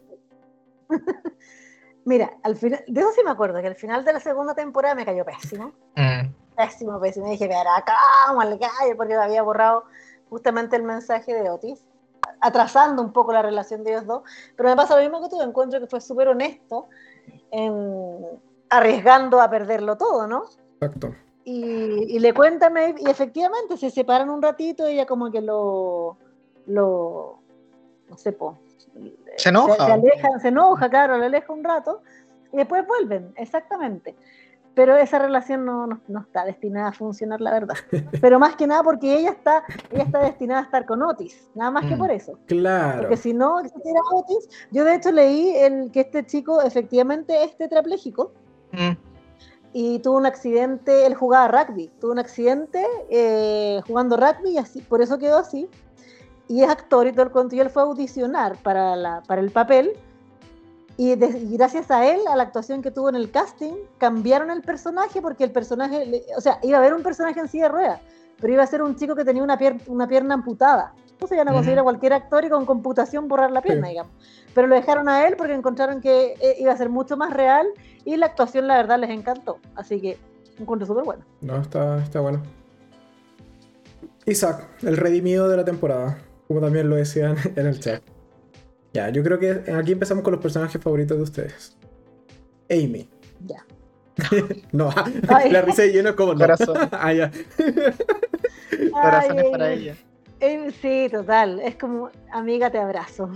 Mira, 2.04 2.36
al 2.42 2.56
final, 2.56 2.82
de 2.88 3.00
eso 3.00 3.12
sí 3.14 3.20
me 3.24 3.30
acuerdo, 3.30 3.60
que 3.60 3.68
al 3.68 3.76
final 3.76 4.04
de 4.04 4.14
la 4.14 4.18
segunda 4.18 4.56
temporada 4.56 4.96
me 4.96 5.04
cayó 5.04 5.24
pésimo. 5.24 5.72
Mm. 5.94 6.34
Pésimo, 6.56 6.98
pésimo. 6.98 7.28
Y 7.28 7.30
dije, 7.30 7.46
verá, 7.46 7.84
¿cómo 8.26 8.40
al 8.40 8.58
gallo? 8.58 8.96
Porque 8.96 9.14
me 9.14 9.22
había 9.22 9.42
borrado 9.42 9.84
justamente 10.30 10.74
el 10.74 10.82
mensaje 10.82 11.32
de 11.32 11.48
Otis, 11.48 11.86
atrasando 12.40 13.02
un 13.02 13.12
poco 13.12 13.32
la 13.32 13.42
relación 13.42 13.84
de 13.84 13.92
ellos 13.92 14.06
dos. 14.06 14.22
Pero 14.56 14.68
me 14.68 14.74
pasa 14.74 14.96
lo 14.96 15.02
mismo 15.02 15.22
que 15.22 15.28
tú, 15.28 15.40
encuentro 15.40 15.78
que 15.78 15.86
fue 15.86 16.00
súper 16.00 16.26
honesto, 16.26 16.88
en, 17.52 18.47
arriesgando 18.70 19.40
a 19.40 19.50
perderlo 19.50 19.96
todo, 19.96 20.26
¿no? 20.26 20.44
Exacto. 20.80 21.14
Y, 21.44 22.16
y 22.16 22.18
le 22.18 22.34
cuenta 22.34 22.66
a 22.66 22.70
Maeve, 22.70 23.00
y 23.00 23.08
efectivamente 23.08 23.76
se 23.78 23.90
separan 23.90 24.28
un 24.28 24.42
ratito, 24.42 24.86
ella 24.86 25.06
como 25.06 25.30
que 25.30 25.40
lo, 25.40 26.16
lo 26.66 27.38
no 28.10 28.16
sé, 28.18 28.32
po, 28.32 28.58
Se 29.36 29.48
enoja. 29.48 29.74
se, 29.76 29.84
se 29.86 29.92
alejan, 29.92 30.40
se 30.40 30.48
enoja, 30.48 30.90
claro, 30.90 31.16
le 31.18 31.26
aleja 31.26 31.52
un 31.52 31.64
rato 31.64 32.02
y 32.52 32.56
después 32.58 32.86
vuelven, 32.86 33.32
exactamente. 33.36 34.14
Pero 34.74 34.96
esa 34.96 35.18
relación 35.18 35.64
no, 35.64 35.86
no, 35.88 36.00
no 36.06 36.20
está 36.20 36.44
destinada 36.44 36.88
a 36.88 36.92
funcionar, 36.92 37.40
la 37.40 37.50
verdad. 37.50 37.74
Pero 38.20 38.38
más 38.38 38.54
que 38.54 38.66
nada 38.66 38.82
porque 38.84 39.12
ella 39.18 39.30
está, 39.30 39.64
ella 39.90 40.04
está 40.04 40.20
destinada 40.20 40.60
a 40.60 40.64
estar 40.64 40.86
con 40.86 41.02
Otis, 41.02 41.50
nada 41.54 41.70
más 41.72 41.86
que 41.86 41.96
Mm. 41.96 41.98
por 41.98 42.10
eso. 42.12 42.38
Claro. 42.46 43.00
Porque 43.00 43.16
si 43.16 43.32
no 43.32 43.58
existiera 43.58 44.00
Otis, 44.12 44.48
yo 44.70 44.84
de 44.84 44.94
hecho 44.94 45.10
leí 45.10 45.56
el, 45.56 45.90
que 45.90 46.00
este 46.00 46.24
chico 46.26 46.60
efectivamente 46.62 47.42
es 47.42 47.56
tetrapléjico 47.56 48.32
Mm. 48.72 48.96
y 49.72 49.98
tuvo 50.00 50.18
un 50.18 50.26
accidente, 50.26 51.06
él 51.06 51.14
jugaba 51.14 51.48
rugby, 51.48 51.90
tuvo 52.00 52.12
un 52.12 52.18
accidente 52.18 52.84
eh, 53.10 53.80
jugando 53.86 54.16
rugby 54.16 54.50
y 54.50 54.58
así, 54.58 54.80
por 54.82 55.00
eso 55.02 55.18
quedó 55.18 55.38
así. 55.38 55.68
Y 56.48 56.62
es 56.62 56.70
actor 56.70 57.06
y 57.06 57.12
todo 57.12 57.24
el 57.24 57.30
cuento, 57.30 57.54
y 57.56 57.60
él 57.60 57.68
fue 57.68 57.82
a 57.82 57.84
audicionar 57.84 58.56
para, 58.62 58.96
la, 58.96 59.22
para 59.26 59.42
el 59.42 59.50
papel. 59.50 59.92
Y, 60.96 61.14
gracias 61.14 61.90
a 61.90 62.06
él, 62.08 62.20
a 62.28 62.34
la 62.34 62.42
actuación 62.42 62.82
que 62.82 62.90
tuvo 62.90 63.10
en 63.10 63.16
el 63.16 63.30
casting, 63.30 63.74
cambiaron 63.98 64.50
el 64.50 64.62
personaje 64.62 65.20
porque 65.20 65.44
el 65.44 65.52
personaje, 65.52 66.24
o 66.36 66.40
sea, 66.40 66.58
iba 66.62 66.78
a 66.78 66.80
haber 66.80 66.94
un 66.94 67.02
personaje 67.02 67.38
en 67.38 67.48
silla 67.48 67.64
de 67.64 67.68
ruedas, 67.68 68.00
pero 68.40 68.52
iba 68.52 68.62
a 68.62 68.66
ser 68.66 68.82
un 68.82 68.96
chico 68.96 69.14
que 69.14 69.24
tenía 69.24 69.42
una 69.42 69.58
pierna 70.08 70.34
amputada. 70.34 70.94
Entonces 71.18 71.34
iban 71.34 71.48
a 71.48 71.52
conseguir 71.52 71.80
a 71.80 71.82
cualquier 71.82 72.12
actor 72.12 72.44
y 72.44 72.48
con 72.48 72.64
computación 72.64 73.26
borrar 73.26 73.50
la 73.50 73.60
pierna, 73.60 73.86
Sí. 73.88 73.90
digamos. 73.90 74.12
Pero 74.54 74.68
lo 74.68 74.76
dejaron 74.76 75.08
a 75.08 75.26
él 75.26 75.34
porque 75.36 75.52
encontraron 75.52 76.00
que 76.00 76.34
eh, 76.40 76.54
iba 76.60 76.72
a 76.72 76.76
ser 76.76 76.90
mucho 76.90 77.16
más 77.16 77.32
real 77.32 77.66
y 78.04 78.16
la 78.16 78.26
actuación, 78.26 78.68
la 78.68 78.76
verdad, 78.76 79.00
les 79.00 79.10
encantó. 79.10 79.58
Así 79.74 80.00
que 80.00 80.16
encuentro 80.60 80.86
súper 80.86 81.02
bueno. 81.04 81.24
No, 81.40 81.60
está, 81.60 81.98
está 81.98 82.20
bueno. 82.20 82.40
Isaac, 84.26 84.68
el 84.82 84.96
redimido 84.96 85.48
de 85.48 85.56
la 85.56 85.64
temporada, 85.64 86.18
como 86.46 86.60
también 86.60 86.88
lo 86.88 86.94
decían 86.94 87.36
en 87.56 87.66
el 87.66 87.80
chat. 87.80 88.00
Ya, 88.92 89.08
yo 89.10 89.22
creo 89.24 89.40
que 89.40 89.72
aquí 89.72 89.90
empezamos 89.92 90.22
con 90.22 90.32
los 90.34 90.40
personajes 90.40 90.80
favoritos 90.80 91.16
de 91.16 91.22
ustedes. 91.24 91.76
Amy. 92.70 93.08
Ya. 93.44 93.64
no, 94.72 94.90
Ay. 95.28 95.50
la 95.50 95.62
risa 95.62 95.82
de 95.82 95.92
lleno 95.92 96.10
es 96.10 96.14
como 96.14 96.32
no. 96.34 96.38
Corazón. 96.38 96.76
ah, 96.92 97.12
ya. 97.12 97.30
Corazones 98.92 99.44
Ay, 99.44 99.50
para 99.50 99.72
ella. 99.72 99.96
Sí, 100.80 101.08
total. 101.10 101.60
Es 101.60 101.76
como, 101.76 102.10
amiga, 102.32 102.70
te 102.70 102.78
abrazo. 102.78 103.30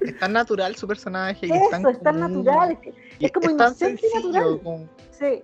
Es 0.00 0.18
tan 0.18 0.32
natural 0.32 0.76
su 0.76 0.86
personaje. 0.86 1.46
y 1.46 1.50
es 1.52 1.70
tan 1.70 1.80
Eso, 1.80 1.90
es 1.90 2.02
tan 2.02 2.20
natural. 2.20 2.78
es 2.82 2.94
y 3.18 3.24
es 3.26 3.32
como 3.32 3.46
tan 3.48 3.54
inocente 3.54 4.06
y 4.06 4.10
sencillo, 4.10 4.32
natural. 4.32 4.60
como- 4.62 4.88
Sí, 5.10 5.42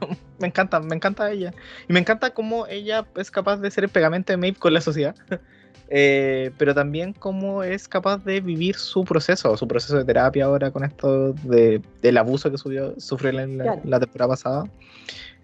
Me 0.38 0.48
encanta, 0.48 0.80
me 0.80 0.94
encanta 0.94 1.30
ella. 1.30 1.54
Y 1.88 1.92
me 1.92 2.00
encanta 2.00 2.30
cómo 2.34 2.66
ella 2.66 3.06
es 3.16 3.30
capaz 3.30 3.56
de 3.58 3.70
ser 3.70 3.84
el 3.84 3.90
pegamento 3.90 4.32
de 4.32 4.36
Maeve 4.36 4.58
con 4.58 4.74
la 4.74 4.80
sociedad. 4.80 5.14
Eh, 5.88 6.50
pero 6.58 6.74
también 6.74 7.12
cómo 7.12 7.62
es 7.62 7.86
capaz 7.86 8.18
de 8.24 8.40
vivir 8.40 8.74
su 8.74 9.04
proceso, 9.04 9.56
su 9.56 9.68
proceso 9.68 9.96
de 9.96 10.04
terapia 10.04 10.46
ahora 10.46 10.72
con 10.72 10.82
esto 10.82 11.32
de, 11.44 11.80
del 12.02 12.16
abuso 12.18 12.50
que 12.50 12.58
subió, 12.58 12.98
sufrió 12.98 13.38
en 13.38 13.56
la, 13.58 13.62
Claro. 13.64 13.80
la 13.84 14.00
temporada 14.00 14.30
pasada. 14.30 14.64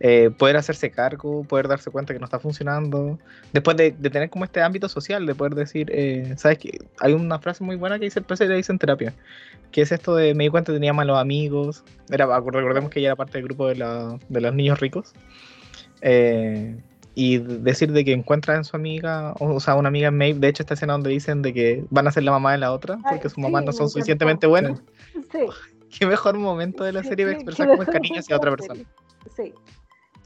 Eh, 0.00 0.30
poder 0.36 0.56
hacerse 0.56 0.90
cargo, 0.90 1.44
poder 1.44 1.68
darse 1.68 1.90
cuenta 1.90 2.12
que 2.12 2.18
no 2.18 2.24
está 2.24 2.40
funcionando. 2.40 3.18
Después 3.52 3.76
de, 3.76 3.92
de 3.92 4.10
tener 4.10 4.30
como 4.30 4.44
este 4.44 4.60
ámbito 4.60 4.88
social, 4.88 5.24
de 5.26 5.34
poder 5.34 5.54
decir, 5.54 5.90
eh, 5.94 6.34
¿sabes 6.36 6.58
qué? 6.58 6.78
Hay 6.98 7.12
una 7.12 7.38
frase 7.38 7.62
muy 7.62 7.76
buena 7.76 7.98
que 7.98 8.06
dice 8.06 8.18
el 8.18 8.24
PC 8.24 8.46
le 8.48 8.56
dice 8.56 8.72
en 8.72 8.78
terapia, 8.78 9.14
que 9.70 9.82
es 9.82 9.92
esto 9.92 10.16
de 10.16 10.34
me 10.34 10.44
di 10.44 10.50
cuenta 10.50 10.72
que 10.72 10.76
tenía 10.76 10.92
malos 10.92 11.18
amigos. 11.18 11.84
Era, 12.10 12.26
recordemos 12.40 12.90
que 12.90 12.98
ella 12.98 13.08
era 13.10 13.16
parte 13.16 13.38
del 13.38 13.44
grupo 13.44 13.68
de, 13.68 13.76
la- 13.76 14.18
de 14.28 14.40
los 14.40 14.52
niños 14.54 14.80
ricos. 14.80 15.12
Eh, 16.00 16.76
y 17.14 17.38
decir 17.38 17.92
de 17.92 18.04
que 18.04 18.12
encuentra 18.12 18.56
en 18.56 18.64
su 18.64 18.74
amiga, 18.74 19.34
o, 19.38 19.54
o 19.54 19.60
sea, 19.60 19.74
una 19.74 19.88
amiga 19.88 20.08
en 20.08 20.16
Maeve, 20.16 20.38
de 20.40 20.48
hecho 20.48 20.62
esta 20.62 20.74
escena 20.74 20.94
donde 20.94 21.10
dicen 21.10 21.42
de 21.42 21.52
que 21.52 21.84
van 21.90 22.06
a 22.08 22.10
ser 22.12 22.22
la 22.22 22.30
mamá 22.32 22.52
de 22.52 22.58
la 22.58 22.72
otra, 22.72 22.98
porque 23.08 23.28
sus 23.28 23.38
mamás 23.38 23.60
sí, 23.60 23.66
no 23.66 23.72
son 23.72 23.88
suficientemente 23.90 24.46
buenas. 24.46 24.80
sí. 25.30 25.38
Qué 25.98 26.06
mejor 26.06 26.38
momento 26.38 26.84
de 26.84 26.92
la 26.92 27.04
serie 27.04 27.26
sí, 27.26 27.32
expresar 27.32 27.68
como 27.68 27.82
el 27.82 27.88
cariño 27.88 28.18
hacia 28.20 28.34
otra 28.36 28.50
de 28.50 28.56
persona. 28.56 28.80
Sí, 29.36 29.52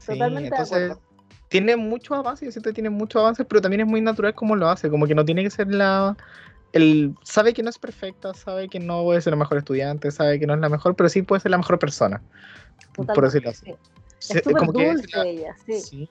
Sí, 0.07 0.13
Totalmente 0.13 0.49
de 0.49 0.55
entonces 0.55 0.91
acuerdo. 0.91 1.01
tiene 1.49 1.75
muchos 1.75 2.17
avances, 2.17 2.45
yo 2.47 2.51
siento 2.51 2.69
que 2.69 2.73
tiene 2.75 2.89
muchos 2.89 3.19
avances, 3.19 3.45
pero 3.47 3.61
también 3.61 3.81
es 3.81 3.87
muy 3.87 4.01
natural 4.01 4.33
como 4.33 4.55
lo 4.55 4.69
hace, 4.69 4.89
como 4.89 5.05
que 5.05 5.15
no 5.15 5.25
tiene 5.25 5.43
que 5.43 5.49
ser 5.49 5.67
la... 5.73 6.15
El, 6.73 7.15
sabe 7.23 7.53
que 7.53 7.63
no 7.63 7.69
es 7.69 7.77
perfecta, 7.79 8.33
sabe 8.33 8.67
que 8.69 8.79
no 8.79 9.03
puede 9.03 9.21
ser 9.21 9.31
la 9.31 9.37
mejor 9.37 9.57
estudiante, 9.57 10.11
sabe 10.11 10.39
que 10.39 10.45
no 10.47 10.53
es 10.53 10.59
la 10.59 10.69
mejor, 10.69 10.95
pero 10.95 11.09
sí 11.09 11.21
puede 11.21 11.39
ser 11.41 11.51
la 11.51 11.57
mejor 11.57 11.79
persona, 11.79 12.21
por 12.95 13.23
decirlo 13.23 13.49
así. 13.51 13.65
sí. 14.19 14.33
Es 14.37 14.41
como 14.43 14.73
que 14.73 14.89
es 14.91 15.13
la- 15.13 15.25
ella, 15.25 15.55
sí. 15.65 15.79
sí. 15.81 16.09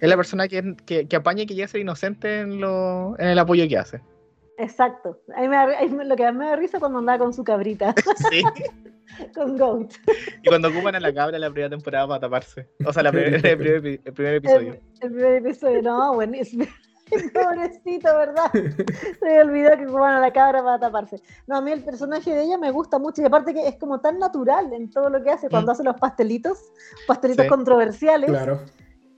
Es 0.00 0.08
la 0.08 0.16
persona 0.16 0.48
que, 0.48 0.76
que, 0.84 1.06
que 1.06 1.16
apaña 1.16 1.42
y 1.42 1.46
que 1.46 1.54
llega 1.54 1.66
a 1.66 1.68
ser 1.68 1.80
inocente 1.80 2.40
en, 2.40 2.60
lo, 2.60 3.18
en 3.18 3.28
el 3.28 3.38
apoyo 3.38 3.66
que 3.68 3.78
hace. 3.78 4.00
Exacto. 4.58 5.20
A 5.34 5.40
mí 5.40 5.48
me 5.48 5.56
da- 5.56 6.04
lo 6.04 6.16
que 6.16 6.32
me 6.32 6.46
da 6.46 6.56
risa 6.56 6.78
cuando 6.78 6.98
andaba 6.98 7.18
con 7.18 7.32
su 7.32 7.42
cabrita, 7.44 7.94
Sí. 8.30 8.42
con 9.34 9.58
Goat. 9.58 9.92
Y 10.42 10.48
cuando 10.48 10.68
ocupan 10.68 10.94
a 10.94 11.00
la 11.00 11.12
cabra 11.12 11.36
en 11.36 11.40
la 11.42 11.50
primera 11.50 11.70
temporada 11.70 12.06
para 12.08 12.20
taparse. 12.20 12.68
O 12.86 12.92
sea, 12.92 13.02
la 13.02 13.10
primer- 13.12 13.34
el, 13.34 13.58
primer, 13.58 13.82
epi- 13.82 14.00
el 14.04 14.12
primer 14.12 14.34
episodio. 14.36 14.72
El, 14.74 14.80
el 15.00 15.12
primer 15.12 15.34
episodio, 15.36 15.82
no, 15.82 16.14
buenísimo. 16.14 16.64
Pobrecito, 17.34 18.08
¿verdad? 18.16 18.50
Se 18.52 19.24
me 19.26 19.40
olvidó 19.42 19.76
que 19.76 19.84
jugaban 19.86 20.14
a 20.16 20.20
la 20.20 20.32
cabra 20.32 20.62
para 20.62 20.78
taparse. 20.78 21.20
No, 21.46 21.56
a 21.56 21.60
mí 21.60 21.70
el 21.70 21.84
personaje 21.84 22.32
de 22.34 22.42
ella 22.44 22.56
me 22.56 22.70
gusta 22.70 22.98
mucho 22.98 23.20
y 23.20 23.26
aparte 23.26 23.52
que 23.52 23.68
es 23.68 23.76
como 23.76 24.00
tan 24.00 24.18
natural 24.18 24.72
en 24.72 24.88
todo 24.90 25.10
lo 25.10 25.22
que 25.22 25.30
hace 25.30 25.50
cuando 25.50 25.70
Mm. 25.70 25.74
hace 25.74 25.84
los 25.84 25.96
pastelitos, 25.96 26.72
pastelitos 27.06 27.44
Sí. 27.44 27.48
controversiales. 27.50 28.30
Claro. 28.30 28.60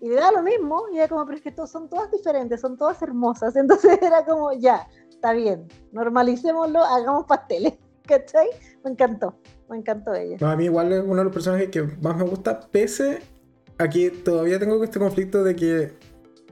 Y 0.00 0.08
le 0.08 0.16
da 0.16 0.32
lo 0.32 0.42
mismo, 0.42 0.82
y 0.92 0.98
era 0.98 1.06
como, 1.08 1.24
pero 1.24 1.36
es 1.38 1.42
que 1.42 1.52
todos, 1.52 1.70
son 1.70 1.88
todas 1.88 2.10
diferentes, 2.10 2.60
son 2.60 2.76
todas 2.76 3.00
hermosas. 3.00 3.54
Entonces 3.56 3.96
era 4.02 4.24
como, 4.24 4.52
ya, 4.52 4.86
está 5.24 5.32
bien, 5.32 5.66
normalicémoslo, 5.92 6.84
hagamos 6.84 7.24
pasteles. 7.26 7.72
¿Cachai? 8.06 8.48
Me 8.84 8.90
encantó, 8.90 9.38
me 9.70 9.78
encantó 9.78 10.12
ella. 10.14 10.36
No, 10.38 10.48
a 10.50 10.56
mí 10.56 10.64
igual 10.64 10.92
es 10.92 11.02
uno 11.02 11.16
de 11.16 11.24
los 11.24 11.32
personajes 11.32 11.70
que 11.70 11.82
más 12.02 12.14
me 12.14 12.24
gusta, 12.24 12.60
pese 12.60 13.20
a 13.78 13.88
que 13.88 14.10
todavía 14.10 14.58
tengo 14.58 14.84
este 14.84 14.98
conflicto 14.98 15.42
de 15.42 15.56
que 15.56 15.92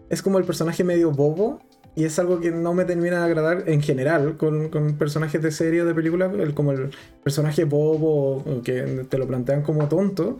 es 0.08 0.22
como 0.22 0.38
el 0.38 0.44
personaje 0.44 0.82
medio 0.84 1.10
bobo 1.10 1.60
y 1.94 2.04
es 2.06 2.18
algo 2.18 2.40
que 2.40 2.50
no 2.50 2.72
me 2.72 2.86
termina 2.86 3.18
de 3.18 3.24
agradar 3.26 3.64
en 3.68 3.82
general 3.82 4.38
con, 4.38 4.70
con 4.70 4.96
personajes 4.96 5.42
de 5.42 5.50
serie 5.50 5.82
o 5.82 5.84
de 5.84 5.94
película, 5.94 6.24
el, 6.34 6.54
como 6.54 6.72
el 6.72 6.90
personaje 7.22 7.64
bobo 7.64 8.42
que 8.64 9.04
te 9.10 9.18
lo 9.18 9.26
plantean 9.26 9.60
como 9.62 9.88
tonto, 9.88 10.38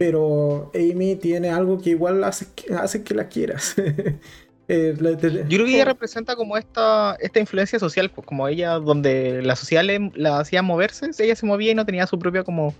pero 0.00 0.72
Amy 0.74 1.14
tiene 1.14 1.50
algo 1.50 1.78
que 1.78 1.90
igual 1.90 2.24
hace, 2.24 2.46
que- 2.56 2.74
hace 2.74 3.04
que 3.04 3.14
la 3.14 3.28
quieras. 3.28 3.76
Eh, 4.68 4.94
la- 4.98 5.10
Yo 5.10 5.18
creo 5.18 5.66
que 5.66 5.74
ella 5.74 5.84
representa 5.84 6.36
como 6.36 6.56
esta, 6.56 7.16
esta 7.20 7.38
influencia 7.38 7.78
social, 7.78 8.10
pues 8.10 8.26
como 8.26 8.48
ella, 8.48 8.74
donde 8.74 9.42
la 9.42 9.56
sociedad 9.56 9.84
le- 9.84 10.10
la 10.14 10.38
hacía 10.38 10.62
moverse, 10.62 11.10
ella 11.18 11.36
se 11.36 11.44
movía 11.44 11.72
y 11.72 11.74
no 11.74 11.84
tenía 11.84 12.06
su 12.06 12.18
propia 12.18 12.44
como 12.44 12.74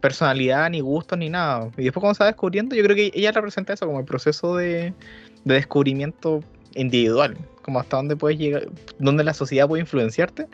personalidad, 0.00 0.70
ni 0.70 0.80
gustos, 0.80 1.18
ni 1.18 1.30
nada. 1.30 1.70
Y 1.76 1.84
después 1.84 2.02
cuando 2.02 2.14
se 2.14 2.22
va 2.24 2.26
descubriendo, 2.28 2.76
yo 2.76 2.82
creo 2.84 2.94
que 2.96 3.10
ella 3.14 3.32
representa 3.32 3.72
eso 3.72 3.86
como 3.86 3.98
el 4.00 4.04
proceso 4.04 4.56
de, 4.56 4.92
de 5.44 5.54
descubrimiento 5.54 6.40
individual, 6.74 7.36
como 7.62 7.80
hasta 7.80 7.96
dónde 7.96 8.14
puedes 8.16 8.38
llegar, 8.38 8.68
dónde 8.98 9.24
la 9.24 9.32
sociedad 9.34 9.66
puede 9.66 9.80
influenciarte 9.80 10.46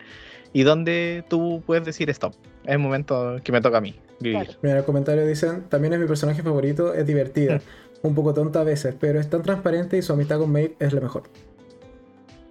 y 0.53 0.63
dónde 0.63 1.25
tú 1.29 1.63
puedes 1.67 1.85
decir 1.85 2.09
stop. 2.11 2.33
Es 2.65 2.73
el 2.73 2.79
momento 2.79 3.37
que 3.43 3.53
me 3.53 3.61
toca 3.61 3.79
a 3.79 3.81
mí 3.81 3.95
vivir. 4.21 4.45
Claro. 4.45 4.59
Mira, 4.63 4.73
en 4.75 4.79
el 4.79 4.85
comentario 4.85 5.27
dicen, 5.27 5.65
también 5.69 5.95
es 5.95 6.01
mi 6.01 6.07
personaje 6.07 6.43
favorito, 6.43 6.95
es 6.95 7.07
divertida, 7.07 7.61
un 8.03 8.15
poco 8.15 8.33
tonta 8.35 8.61
a 8.61 8.65
veces, 8.65 8.95
pero 8.99 9.21
es 9.21 9.29
tan 9.29 9.43
transparente 9.43 9.97
y 9.97 10.03
su 10.03 10.13
amistad 10.13 10.39
con 10.39 10.51
Maeve 10.53 10.77
es 10.79 10.93
la 10.93 11.01
mejor. 11.01 11.25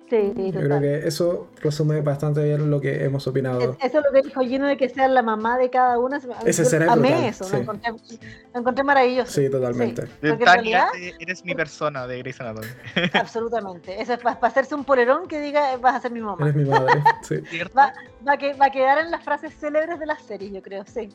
Sí, 0.10 0.34
Yo 0.36 0.60
creo 0.62 0.82
que 0.82 1.08
eso 1.08 1.50
resume 1.62 2.02
bastante 2.02 2.44
bien 2.44 2.72
lo 2.72 2.82
que 2.82 3.04
hemos 3.04 3.28
opinado. 3.28 3.60
Es- 3.62 3.92
Eso 3.92 4.00
es 4.00 4.06
lo 4.06 4.12
que 4.12 4.24
dijo 4.28 4.42
Gino 4.42 4.66
de 4.68 4.76
que 4.76 4.90
sea 4.90 5.08
la 5.08 5.22
mamá 5.22 5.60
de 5.60 5.70
cada 5.70 6.00
una. 6.00 6.20
yo 6.20 6.52
será 6.52 6.92
amé 6.94 7.28
eso, 7.28 7.44
sí. 7.44 7.52
lo, 7.54 7.60
encontré, 7.62 7.92
lo 7.92 8.60
encontré 8.60 8.84
maravilloso. 8.84 9.32
Sí, 9.32 9.52
totalmente. 9.52 10.08
Tania, 10.20 10.36
realidad, 10.38 10.88
eh, 10.98 11.14
eres 11.20 11.46
mi 11.46 11.54
persona 11.54 12.08
de 12.08 12.18
Grey's 12.18 12.42
Anatomy. 12.42 12.66
absolutamente. 13.14 14.02
Eso 14.02 14.14
es 14.14 14.20
para 14.20 14.40
hacerse 14.42 14.74
un 14.74 14.84
polerón 14.84 15.28
que 15.28 15.40
diga 15.42 15.78
vas 15.78 15.98
a 15.98 16.00
ser 16.02 16.12
mi 16.12 16.22
mamá. 16.22 16.38
Eres 16.42 16.56
mi 16.56 16.66
madre. 16.66 17.04
Sí. 17.22 17.36
Va, 17.78 17.94
va, 18.28 18.34
a 18.34 18.38
que, 18.38 18.54
va 18.54 18.66
a 18.66 18.72
quedar 18.72 18.98
en 18.98 19.12
las 19.12 19.24
frases 19.24 19.54
célebres 19.60 20.00
de 20.00 20.08
las 20.08 20.24
series, 20.24 20.52
yo 20.52 20.64
creo, 20.64 20.84
sí. 20.92 21.10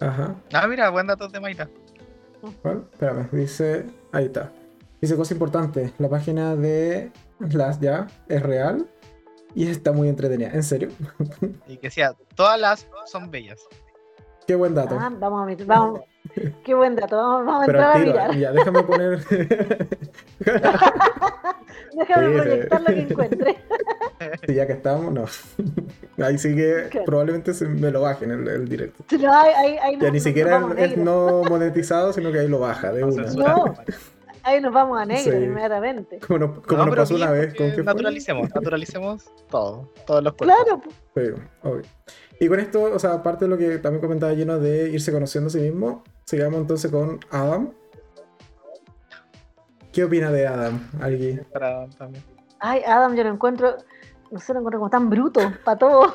Ajá. 0.00 0.34
Ah, 0.54 0.66
mira, 0.66 0.88
buen 0.88 1.06
dato 1.06 1.28
de 1.28 1.40
Mayra. 1.40 1.68
¿Cuál? 2.62 2.84
Espérame, 2.92 3.28
dice. 3.32 3.86
Ahí 4.12 4.26
está. 4.26 4.50
Dice 5.00 5.16
cosa 5.16 5.32
importante. 5.34 5.92
La 5.98 6.08
página 6.08 6.56
de 6.56 7.10
las 7.38 7.80
ya 7.80 8.06
es 8.28 8.42
real 8.42 8.86
y 9.54 9.66
está 9.68 9.92
muy 9.92 10.08
entretenida. 10.08 10.50
¿En 10.52 10.62
serio? 10.62 10.88
Y 11.66 11.76
que 11.76 11.88
decía, 11.88 12.14
todas 12.34 12.60
las 12.60 12.86
son 13.06 13.30
bellas. 13.30 13.60
Qué 14.46 14.54
buen 14.56 14.74
dato. 14.74 14.96
Ah, 14.98 15.10
vamos 15.18 15.42
a 15.42 15.46
meter, 15.46 15.66
vamos. 15.66 16.00
Qué 16.64 16.74
buen 16.74 16.96
dato, 16.96 17.16
vamos, 17.16 17.46
vamos 17.46 17.62
a 17.62 17.66
Pero 17.66 17.78
entrar 17.78 17.96
a 17.96 17.98
mirar. 18.04 18.36
ya, 18.36 18.52
déjame 18.52 18.82
poner. 18.82 19.24
Déjame 21.96 22.26
Sí, 22.26 22.40
proyectar 22.40 22.80
lo 22.80 22.86
que 22.86 23.00
encuentre. 23.00 23.56
Sí, 24.46 24.54
ya 24.54 24.66
que 24.66 24.74
estamos, 24.74 25.12
no. 25.12 25.24
Ahí 26.24 26.38
sí 26.38 26.54
que 26.54 26.88
Claro. 26.90 27.06
probablemente 27.06 27.54
se 27.54 27.66
me 27.66 27.90
lo 27.90 28.02
bajen 28.02 28.30
el, 28.30 28.46
el 28.48 28.68
directo. 28.68 29.02
No, 29.18 29.32
ahí, 29.32 29.52
ahí, 29.56 29.78
ahí 29.82 29.98
Ya 30.00 30.10
ni 30.10 30.20
siquiera 30.20 30.62
es 30.76 30.96
no 30.96 31.42
monetizado, 31.48 32.12
sino 32.12 32.30
que 32.30 32.40
ahí 32.40 32.48
lo 32.48 32.58
baja 32.58 32.92
de 32.92 33.04
una. 33.04 33.24
No. 33.32 33.74
Ahí 34.42 34.60
nos 34.60 34.72
vamos 34.72 34.98
a 34.98 35.04
negro 35.04 35.32
Sí. 35.38 35.44
inmediatamente. 35.44 36.18
Como, 36.26 36.38
no- 36.38 36.62
como 36.62 36.78
No, 36.78 36.86
nos 36.86 36.90
pero 36.90 37.02
pasó 37.02 37.14
bien, 37.14 37.28
una 37.28 37.38
vez 37.38 37.54
con 37.54 37.66
que 37.68 37.74
fue. 37.74 37.84
Naturalicemos, 37.84 38.48
naturalicemos 38.54 39.24
todo, 39.50 39.92
todos 40.06 40.22
los 40.24 40.32
cuerpos. 40.34 40.56
Claro, 40.64 40.82
pues, 41.14 41.28
Sí, 41.36 41.42
obvio. 41.62 41.82
Y 42.40 42.48
con 42.48 42.60
esto, 42.60 42.82
o 42.84 42.98
sea, 42.98 43.12
aparte 43.14 43.44
de 43.44 43.50
lo 43.50 43.58
que 43.58 43.78
también 43.78 44.00
comentaba 44.00 44.32
lleno 44.32 44.58
de 44.58 44.88
irse 44.90 45.12
conociendo 45.12 45.48
a 45.48 45.50
sí 45.50 45.60
mismo, 45.60 46.04
sigamos 46.24 46.60
entonces 46.60 46.90
con 46.90 47.20
Adam. 47.30 47.70
¿Qué 49.92 50.04
opina 50.04 50.30
de 50.30 50.46
Adam, 50.46 50.88
alguien? 51.00 51.44
Para 51.52 51.86
también. 51.98 52.22
ay, 52.60 52.80
Adam, 52.86 53.14
yo 53.16 53.24
lo 53.24 53.30
encuentro, 53.30 53.76
no 54.30 54.38
sé, 54.38 54.52
lo 54.52 54.60
encuentro 54.60 54.78
como 54.80 54.90
tan 54.90 55.10
bruto 55.10 55.40
para 55.64 55.78
todo. 55.78 56.14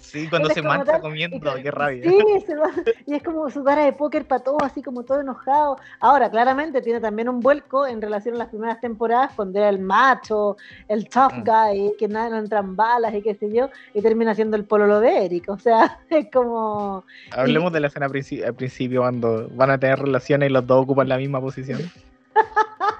Sí, 0.00 0.26
cuando 0.30 0.48
se 0.50 0.62
mancha 0.62 0.92
tan- 0.92 1.00
comiendo, 1.02 1.38
qué 1.62 1.70
rabia. 1.70 2.02
Sí, 2.10 2.18
se 2.46 2.56
va- 2.56 2.70
y 3.06 3.14
es 3.14 3.22
como 3.22 3.48
su 3.50 3.62
cara 3.62 3.84
de 3.84 3.92
póker 3.92 4.26
para 4.26 4.42
todo, 4.42 4.56
así 4.62 4.82
como 4.82 5.02
todo 5.04 5.20
enojado. 5.20 5.76
Ahora, 6.00 6.30
claramente 6.30 6.80
tiene 6.82 7.00
también 7.00 7.28
un 7.28 7.40
vuelco 7.40 7.86
en 7.86 8.00
relación 8.00 8.34
a 8.34 8.38
las 8.38 8.48
primeras 8.48 8.80
temporadas, 8.80 9.32
cuando 9.36 9.58
era 9.58 9.68
el 9.68 9.78
macho, 9.78 10.56
el 10.88 11.08
tough 11.08 11.32
Mm. 11.34 11.44
guy, 11.44 11.92
que 11.98 12.08
nada 12.08 12.30
no 12.30 12.38
entran 12.38 12.74
balas 12.74 13.14
y 13.14 13.22
qué 13.22 13.34
sé 13.34 13.52
yo, 13.52 13.68
y 13.94 14.00
termina 14.02 14.34
siendo 14.34 14.56
el 14.56 14.64
pololo 14.64 14.98
de 15.00 15.26
Eric. 15.26 15.48
O 15.50 15.58
sea, 15.58 15.98
es 16.10 16.30
como. 16.32 17.04
Hablemos 17.32 17.72
de 17.72 17.80
la 17.80 17.86
escena 17.88 18.06
al 18.06 18.54
principio 18.54 19.02
cuando 19.02 19.48
van 19.54 19.70
a 19.70 19.78
tener 19.78 19.98
relaciones 19.98 20.48
y 20.48 20.52
los 20.52 20.66
dos 20.66 20.82
ocupan 20.84 21.08
la 21.08 21.18
misma 21.18 21.40
posición. 21.40 21.80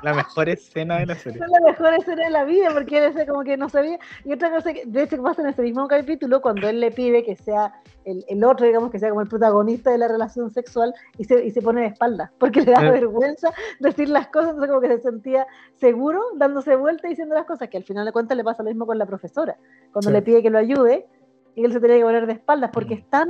La 0.02 0.14
mejor 0.14 0.48
escena 0.48 0.98
de 0.98 1.06
la 1.06 1.14
serie. 1.16 1.40
Es 1.42 1.50
la 1.50 1.60
mejor 1.70 1.92
escena 1.94 2.24
de 2.24 2.30
la 2.30 2.44
vida 2.44 2.68
porque 2.72 3.04
él 3.06 3.26
como 3.26 3.42
que 3.42 3.56
no 3.56 3.68
sabía. 3.68 3.98
Y 4.24 4.32
otra 4.32 4.50
cosa 4.50 4.72
que 4.72 4.84
de 4.86 5.02
hecho 5.02 5.20
pasa 5.22 5.42
en 5.42 5.48
ese 5.48 5.62
mismo 5.62 5.88
capítulo, 5.88 6.40
cuando 6.40 6.68
él 6.68 6.78
le 6.80 6.90
pide 6.92 7.24
que 7.24 7.34
sea 7.36 7.72
el, 8.04 8.24
el 8.28 8.44
otro, 8.44 8.66
digamos, 8.66 8.90
que 8.90 8.98
sea 9.00 9.08
como 9.10 9.22
el 9.22 9.28
protagonista 9.28 9.90
de 9.90 9.98
la 9.98 10.06
relación 10.08 10.50
sexual 10.50 10.94
y 11.18 11.24
se, 11.24 11.44
y 11.44 11.50
se 11.50 11.62
pone 11.62 11.80
de 11.82 11.86
espaldas, 11.88 12.30
porque 12.38 12.60
le 12.62 12.72
da 12.72 12.86
Eh. 12.86 12.90
vergüenza 12.92 13.52
decir 13.80 14.08
las 14.08 14.28
cosas, 14.28 14.50
entonces 14.50 14.68
como 14.70 14.80
que 14.80 14.88
se 14.88 15.00
sentía 15.00 15.46
seguro 15.74 16.22
dándose 16.36 16.76
vuelta 16.76 17.06
y 17.08 17.10
diciendo 17.10 17.34
las 17.34 17.44
cosas, 17.46 17.68
que 17.68 17.76
al 17.76 17.84
final 17.84 18.06
de 18.06 18.12
cuentas 18.12 18.36
le 18.36 18.44
pasa 18.44 18.62
lo 18.62 18.68
mismo 18.70 18.86
con 18.86 18.98
la 18.98 19.06
profesora, 19.06 19.56
cuando 19.92 20.10
Sí. 20.10 20.14
le 20.14 20.22
pide 20.22 20.42
que 20.42 20.50
lo 20.50 20.58
ayude 20.58 21.06
y 21.56 21.64
él 21.64 21.72
se 21.72 21.80
tenía 21.80 21.96
que 21.98 22.04
poner 22.04 22.26
de 22.26 22.34
espaldas, 22.34 22.70
porque 22.72 22.94
Mm. 22.94 22.98
es 22.98 23.10
tan... 23.10 23.28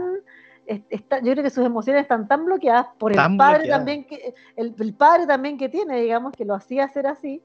está- 0.90 1.18
yo 1.20 1.32
creo 1.32 1.42
que 1.42 1.50
sus 1.50 1.64
emociones 1.64 2.02
están 2.02 2.28
tan 2.28 2.44
bloqueadas 2.44 2.86
por 2.98 3.12
el 3.12 3.16
padre 3.38 3.58
bloqueadas. 3.58 3.78
también 3.78 4.04
que 4.06 4.34
el, 4.56 4.74
el 4.78 4.94
padre 4.94 5.26
también 5.26 5.56
que 5.58 5.68
tiene, 5.68 6.00
digamos, 6.00 6.32
que 6.32 6.44
lo 6.44 6.54
hacía 6.54 6.84
hacer 6.84 7.06
así, 7.06 7.42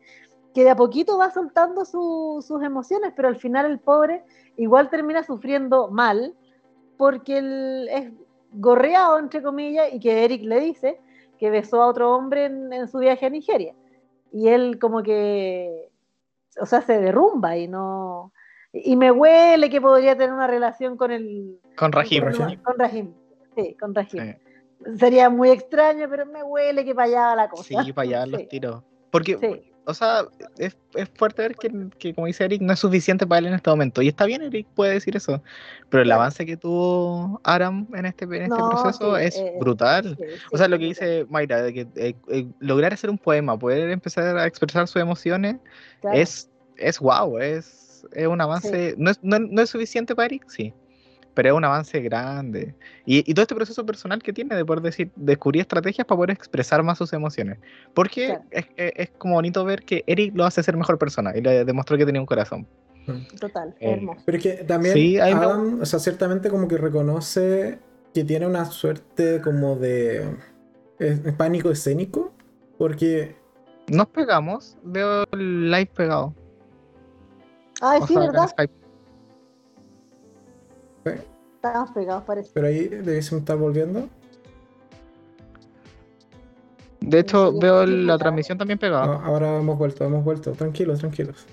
que 0.53 0.63
de 0.63 0.69
a 0.69 0.75
poquito 0.75 1.17
va 1.17 1.31
soltando 1.31 1.85
su- 1.85 2.43
sus 2.45 2.61
emociones, 2.61 3.13
pero 3.15 3.27
al 3.27 3.37
final 3.37 3.65
el 3.65 3.79
pobre 3.79 4.23
igual 4.57 4.89
termina 4.89 5.23
sufriendo 5.23 5.87
mal 5.89 6.35
porque 6.97 7.37
él 7.39 7.89
es 7.91 8.11
gorreado, 8.51 9.17
entre 9.17 9.41
comillas, 9.41 9.91
y 9.91 9.99
que 9.99 10.23
Eric 10.25 10.43
le 10.43 10.59
dice 10.59 10.99
que 11.39 11.49
besó 11.49 11.81
a 11.81 11.87
otro 11.87 12.13
hombre 12.15 12.45
en, 12.45 12.71
en 12.71 12.87
su 12.87 12.99
viaje 12.99 13.25
a 13.25 13.29
Nigeria. 13.29 13.73
Y 14.31 14.47
él 14.49 14.77
como 14.79 15.01
que, 15.01 15.89
o 16.59 16.65
sea, 16.65 16.81
se 16.81 16.99
derrumba 16.99 17.57
y 17.57 17.67
no... 17.67 18.31
Y 18.73 18.95
me 18.95 19.11
huele 19.11 19.69
que 19.69 19.79
podría 19.79 20.17
tener 20.17 20.33
una 20.33 20.47
relación 20.47 20.97
con 20.97 21.11
el... 21.11 21.59
Con 21.77 21.91
Rahim. 21.91 22.23
Con 22.23 22.33
Con, 22.33 22.77
con. 22.77 23.15
Sí, 23.55 23.75
con 23.75 23.93
Rahim. 23.93 24.09
Sí. 24.09 24.97
Sería 24.97 25.29
muy 25.29 25.49
extraño, 25.51 26.07
pero 26.09 26.25
me 26.25 26.43
huele 26.43 26.83
que 26.83 26.95
para 26.95 27.07
allá 27.07 27.19
va 27.27 27.35
la 27.35 27.49
cosa. 27.49 27.83
Sí, 27.83 27.93
para 27.93 28.07
allá 28.07 28.25
los 28.25 28.41
Sí, 28.41 28.47
tiros. 28.47 28.83
Porque, 29.11 29.37
sí. 29.37 29.71
o 29.85 29.93
sea, 29.93 30.25
es, 30.57 30.75
es 30.95 31.07
fuerte 31.15 31.43
ver 31.43 31.55
que, 31.55 31.71
que, 31.99 32.15
como 32.15 32.25
dice 32.25 32.43
Eric, 32.45 32.61
no 32.63 32.73
es 32.73 32.79
suficiente 32.79 33.27
para 33.27 33.39
él 33.39 33.45
en 33.45 33.53
este 33.53 33.69
momento. 33.69 34.01
Y 34.01 34.07
está 34.07 34.25
bien, 34.25 34.41
Eric 34.41 34.67
puede 34.73 34.93
decir 34.93 35.15
eso. 35.15 35.41
Pero 35.89 36.01
el 36.01 36.11
avance 36.11 36.43
que 36.45 36.57
tuvo 36.57 37.39
Aram 37.43 37.87
en 37.93 38.07
este, 38.07 38.25
en 38.25 38.33
este 38.33 38.47
No, 38.49 38.71
proceso 38.71 39.15
sí, 39.17 39.23
es 39.23 39.37
eh, 39.37 39.53
brutal. 39.59 40.17
Sí, 40.17 40.23
O 40.51 40.57
sí, 40.57 40.57
sea, 40.57 40.67
lo 40.67 40.79
que 40.79 40.85
dice 40.85 41.27
Mayra, 41.29 41.61
de 41.61 41.73
que 41.73 41.87
eh, 41.95 42.15
eh, 42.29 42.47
lograr 42.59 42.91
hacer 42.91 43.11
un 43.11 43.19
poema, 43.19 43.57
poder 43.57 43.91
empezar 43.91 44.35
a 44.35 44.47
expresar 44.47 44.87
sus 44.87 44.99
emociones, 45.01 45.57
claro. 46.01 46.17
es, 46.17 46.49
es 46.75 46.99
wow, 46.99 47.37
es, 47.37 47.82
es 48.11 48.27
un 48.27 48.41
avance. 48.41 48.95
No, 48.97 49.11
es, 49.11 49.19
no, 49.23 49.39
no 49.39 49.61
es 49.61 49.69
suficiente 49.69 50.15
para 50.15 50.25
Eric, 50.27 50.45
sí, 50.47 50.73
pero 51.33 51.49
es 51.49 51.55
un 51.55 51.63
avance 51.65 51.99
grande. 52.01 52.75
Y, 53.05 53.29
y 53.29 53.33
todo 53.33 53.43
este 53.43 53.55
proceso 53.55 53.85
personal 53.85 54.21
que 54.21 54.33
tiene 54.33 54.55
de 54.55 54.65
poder 54.65 54.81
decir, 54.83 55.11
descubrir 55.15 55.61
estrategias 55.61 56.05
para 56.05 56.17
poder 56.17 56.31
expresar 56.31 56.83
más 56.83 56.97
sus 56.97 57.11
emociones. 57.13 57.57
Porque 57.93 58.27
Claro. 58.27 58.43
es, 58.51 58.65
es- 58.75 58.93
es 58.95 59.09
como 59.17 59.35
bonito 59.35 59.63
ver 59.65 59.83
que 59.83 60.03
Eric 60.07 60.35
lo 60.35 60.45
hace 60.45 60.61
ser 60.63 60.77
mejor 60.77 60.97
persona 60.97 61.35
y 61.35 61.41
le 61.41 61.65
demostró 61.65 61.97
que 61.97 62.05
tenía 62.05 62.21
un 62.21 62.27
corazón. 62.27 62.67
Total, 63.39 63.75
Eh, 63.81 63.93
hermoso. 63.93 64.21
Pero 64.25 64.37
es 64.37 64.43
que 64.43 64.53
también 64.63 64.93
Sí, 64.93 65.19
Adam, 65.19 65.81
o 65.81 65.85
sea, 65.85 65.99
ciertamente 65.99 66.49
como 66.49 66.67
que 66.69 66.77
reconoce 66.77 67.79
que 68.13 68.23
tiene 68.23 68.45
una 68.47 68.63
suerte 68.65 69.41
como 69.41 69.75
de 69.75 70.37
pánico 71.37 71.69
escénico, 71.71 72.31
porque 72.77 73.35
Nos 73.89 74.07
pegamos, 74.07 74.77
veo 74.83 75.25
el 75.33 75.69
live 75.69 75.89
pegado. 75.93 76.33
Ay, 77.85 78.01
sí, 78.07 78.15
¿verdad? 78.15 78.47
Skype. 78.47 78.73
Estamos 81.55 81.91
pegados, 81.91 82.23
parece. 82.23 82.51
pero 82.53 82.67
ahí 82.67 82.87
debiésemos 82.87 83.41
estar 83.41 83.57
volviendo. 83.57 84.07
De 87.01 87.19
hecho, 87.19 87.51
Sí, 87.51 87.57
veo 87.61 87.85
la 87.85 88.17
transmisión 88.17 88.57
también 88.57 88.79
pegada. 88.79 89.05
No, 89.05 89.13
ahora 89.13 89.57
hemos 89.59 89.77
vuelto, 89.77 90.05
hemos 90.05 90.23
vuelto. 90.23 90.51
Tranquilos, 90.53 90.99
tranquilos. 90.99 91.45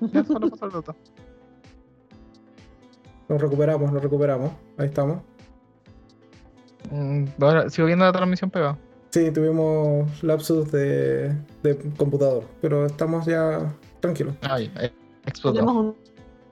Ya 0.00 0.24
solo 0.24 0.48
pasó 0.50 0.66
el. 0.66 0.94
Nos 3.28 3.42
recuperamos, 3.42 3.92
nos 3.92 4.02
recuperamos. 4.02 4.52
Ahí 4.78 4.86
estamos. 4.86 5.18
Mm, 6.90 7.24
ahora 7.40 7.68
sigo 7.68 7.86
viendo 7.86 8.06
la 8.06 8.12
transmisión 8.12 8.50
pegada. 8.50 8.78
Sí, 9.10 9.30
tuvimos 9.32 10.22
lapsus 10.22 10.72
de, 10.72 11.34
de 11.62 11.76
computador, 11.98 12.44
pero 12.62 12.86
estamos 12.86 13.26
ya 13.26 13.74
tranquilos. 14.00 14.34
Ay, 14.40 14.72
eh, 14.80 14.90
explotó. 15.28 15.96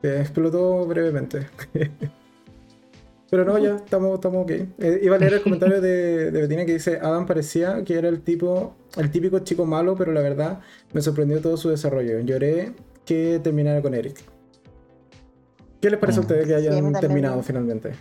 Eh, 0.02 0.18
explotó 0.20 0.86
brevemente. 0.86 1.46
Pero 3.30 3.44
no, 3.44 3.58
ya 3.58 3.74
estamos, 3.76 4.14
estamos 4.14 4.44
ok. 4.44 4.50
Eh, 4.78 5.00
iba 5.02 5.16
a 5.16 5.18
leer 5.18 5.34
el 5.34 5.42
comentario 5.42 5.80
de, 5.80 6.30
de 6.30 6.40
Betina 6.42 6.64
que 6.64 6.74
dice: 6.74 6.98
Adam 7.02 7.26
parecía 7.26 7.82
que 7.82 7.94
era 7.98 8.08
el 8.08 8.22
tipo, 8.22 8.76
el 8.96 9.10
típico 9.10 9.40
chico 9.40 9.66
malo, 9.66 9.96
pero 9.96 10.12
la 10.12 10.20
verdad 10.20 10.60
me 10.92 11.00
sorprendió 11.02 11.40
todo 11.40 11.56
su 11.56 11.68
desarrollo. 11.68 12.20
Lloré 12.20 12.72
que 13.04 13.40
terminara 13.42 13.82
con 13.82 13.94
Eric. 13.94 14.22
¿Qué 15.80 15.90
les 15.90 15.98
parece 15.98 16.20
a 16.20 16.22
Mm. 16.22 16.24
ustedes 16.24 16.46
que 16.46 16.54
hayan 16.54 16.92
terminado 16.94 17.42
finalmente? 17.42 17.92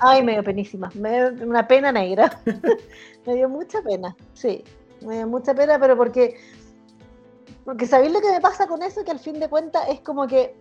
Ay, 0.00 0.22
me 0.22 0.32
dio 0.32 0.44
penísima. 0.44 0.90
Me 0.94 1.10
dio 1.30 1.46
una 1.46 1.66
pena 1.66 1.90
negra. 1.90 2.38
me 3.26 3.34
dio 3.34 3.48
mucha 3.48 3.80
pena. 3.82 4.14
Sí, 4.34 4.62
me 5.06 5.16
dio 5.16 5.26
mucha 5.26 5.54
pena, 5.54 5.78
pero 5.80 5.96
porque. 5.96 6.34
Porque 7.66 7.84
sabéis 7.84 8.12
lo 8.12 8.20
que 8.20 8.30
me 8.30 8.40
pasa 8.40 8.68
con 8.68 8.80
eso, 8.82 9.04
que 9.04 9.10
al 9.10 9.18
fin 9.18 9.40
de 9.40 9.48
cuentas 9.48 9.88
es 9.88 10.00
como 10.00 10.28
que. 10.28 10.54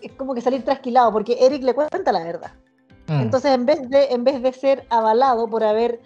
Es 0.00 0.10
como 0.12 0.34
que 0.34 0.40
salir 0.40 0.64
trasquilado, 0.64 1.12
porque 1.12 1.36
Eric 1.38 1.62
le 1.62 1.74
cuenta 1.74 2.10
la 2.10 2.24
verdad. 2.24 2.52
Mm. 3.08 3.20
Entonces, 3.20 3.52
en 3.52 3.66
vez 3.66 3.88
de, 3.90 4.06
en 4.06 4.24
vez 4.24 4.42
de 4.42 4.52
ser 4.52 4.86
avalado 4.88 5.48
por 5.48 5.62
haber, 5.62 6.00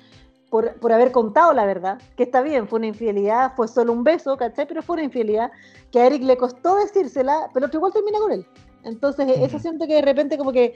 por, 0.51 0.75
por 0.81 0.93
haber 0.93 1.13
contado 1.13 1.53
la 1.53 1.65
verdad, 1.65 1.99
que 2.17 2.25
está 2.25 2.43
bien, 2.43 2.67
fue 2.67 2.81
una 2.81 2.89
infidelidad, 2.89 3.55
fue 3.55 3.69
solo 3.69 3.93
un 3.93 4.03
beso, 4.03 4.37
¿cachai? 4.37 4.67
Pero 4.67 4.83
fue 4.83 4.95
una 4.95 5.05
infidelidad 5.05 5.53
que 5.93 6.01
a 6.01 6.07
Eric 6.07 6.25
le 6.25 6.37
costó 6.37 6.75
decírsela, 6.75 7.49
pero 7.55 7.67
otro 7.67 7.79
igual 7.79 7.93
termina 7.93 8.19
con 8.19 8.33
él. 8.33 8.47
Entonces, 8.83 9.29
eso 9.29 9.57
Ujú. 9.57 9.59
siento 9.61 9.87
que 9.87 9.95
de 9.95 10.03
repente 10.03 10.37
como 10.37 10.51
que 10.51 10.75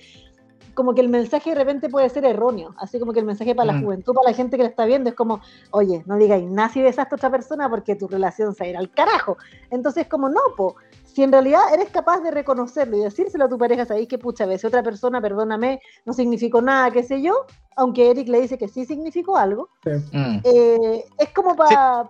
como 0.74 0.94
que 0.94 1.00
el 1.00 1.08
mensaje 1.08 1.50
de 1.50 1.56
repente 1.56 1.88
puede 1.88 2.08
ser 2.08 2.24
erróneo, 2.24 2.74
así 2.78 2.98
como 2.98 3.12
que 3.12 3.20
el 3.20 3.26
mensaje 3.26 3.54
para 3.54 3.72
la 3.72 3.78
Mm. 3.78 3.84
juventud, 3.84 4.14
para 4.14 4.30
la 4.30 4.34
gente 4.36 4.56
que 4.56 4.62
la 4.62 4.68
está 4.68 4.84
viendo, 4.86 5.10
es 5.10 5.16
como, 5.16 5.40
oye, 5.70 6.02
no 6.06 6.16
digáis 6.16 6.48
nada 6.48 6.68
si 6.68 6.80
besaste 6.82 7.14
a 7.14 7.16
otra 7.16 7.30
persona 7.30 7.68
porque 7.68 7.96
tu 7.96 8.08
relación 8.08 8.54
se 8.54 8.64
va 8.64 8.66
a 8.66 8.70
ir 8.70 8.76
al 8.76 8.90
carajo. 8.90 9.36
Entonces, 9.70 10.06
como 10.06 10.28
no, 10.28 10.40
po, 10.56 10.76
si 11.04 11.22
en 11.22 11.32
realidad 11.32 11.60
eres 11.74 11.88
capaz 11.90 12.20
de 12.20 12.30
reconocerlo 12.30 12.96
y 12.96 13.00
decírselo 13.00 13.44
a 13.46 13.48
tu 13.48 13.58
pareja, 13.58 13.84
sabéis 13.84 14.08
que 14.08 14.18
pucha, 14.18 14.46
besé 14.46 14.66
a 14.66 14.68
otra 14.68 14.82
persona, 14.82 15.20
perdóname, 15.20 15.80
no 16.04 16.12
significó 16.12 16.62
nada, 16.62 16.90
qué 16.90 17.02
sé 17.02 17.20
yo, 17.20 17.34
aunque 17.76 18.10
Eric 18.10 18.28
le 18.28 18.40
dice 18.42 18.58
que 18.58 18.68
sí 18.68 18.84
significó 18.84 19.36
algo, 19.36 19.68
Sí. 19.84 19.90
Mm. 20.12 20.40
eh, 20.44 21.04
es 21.18 21.28
como 21.30 21.56
para 21.56 22.08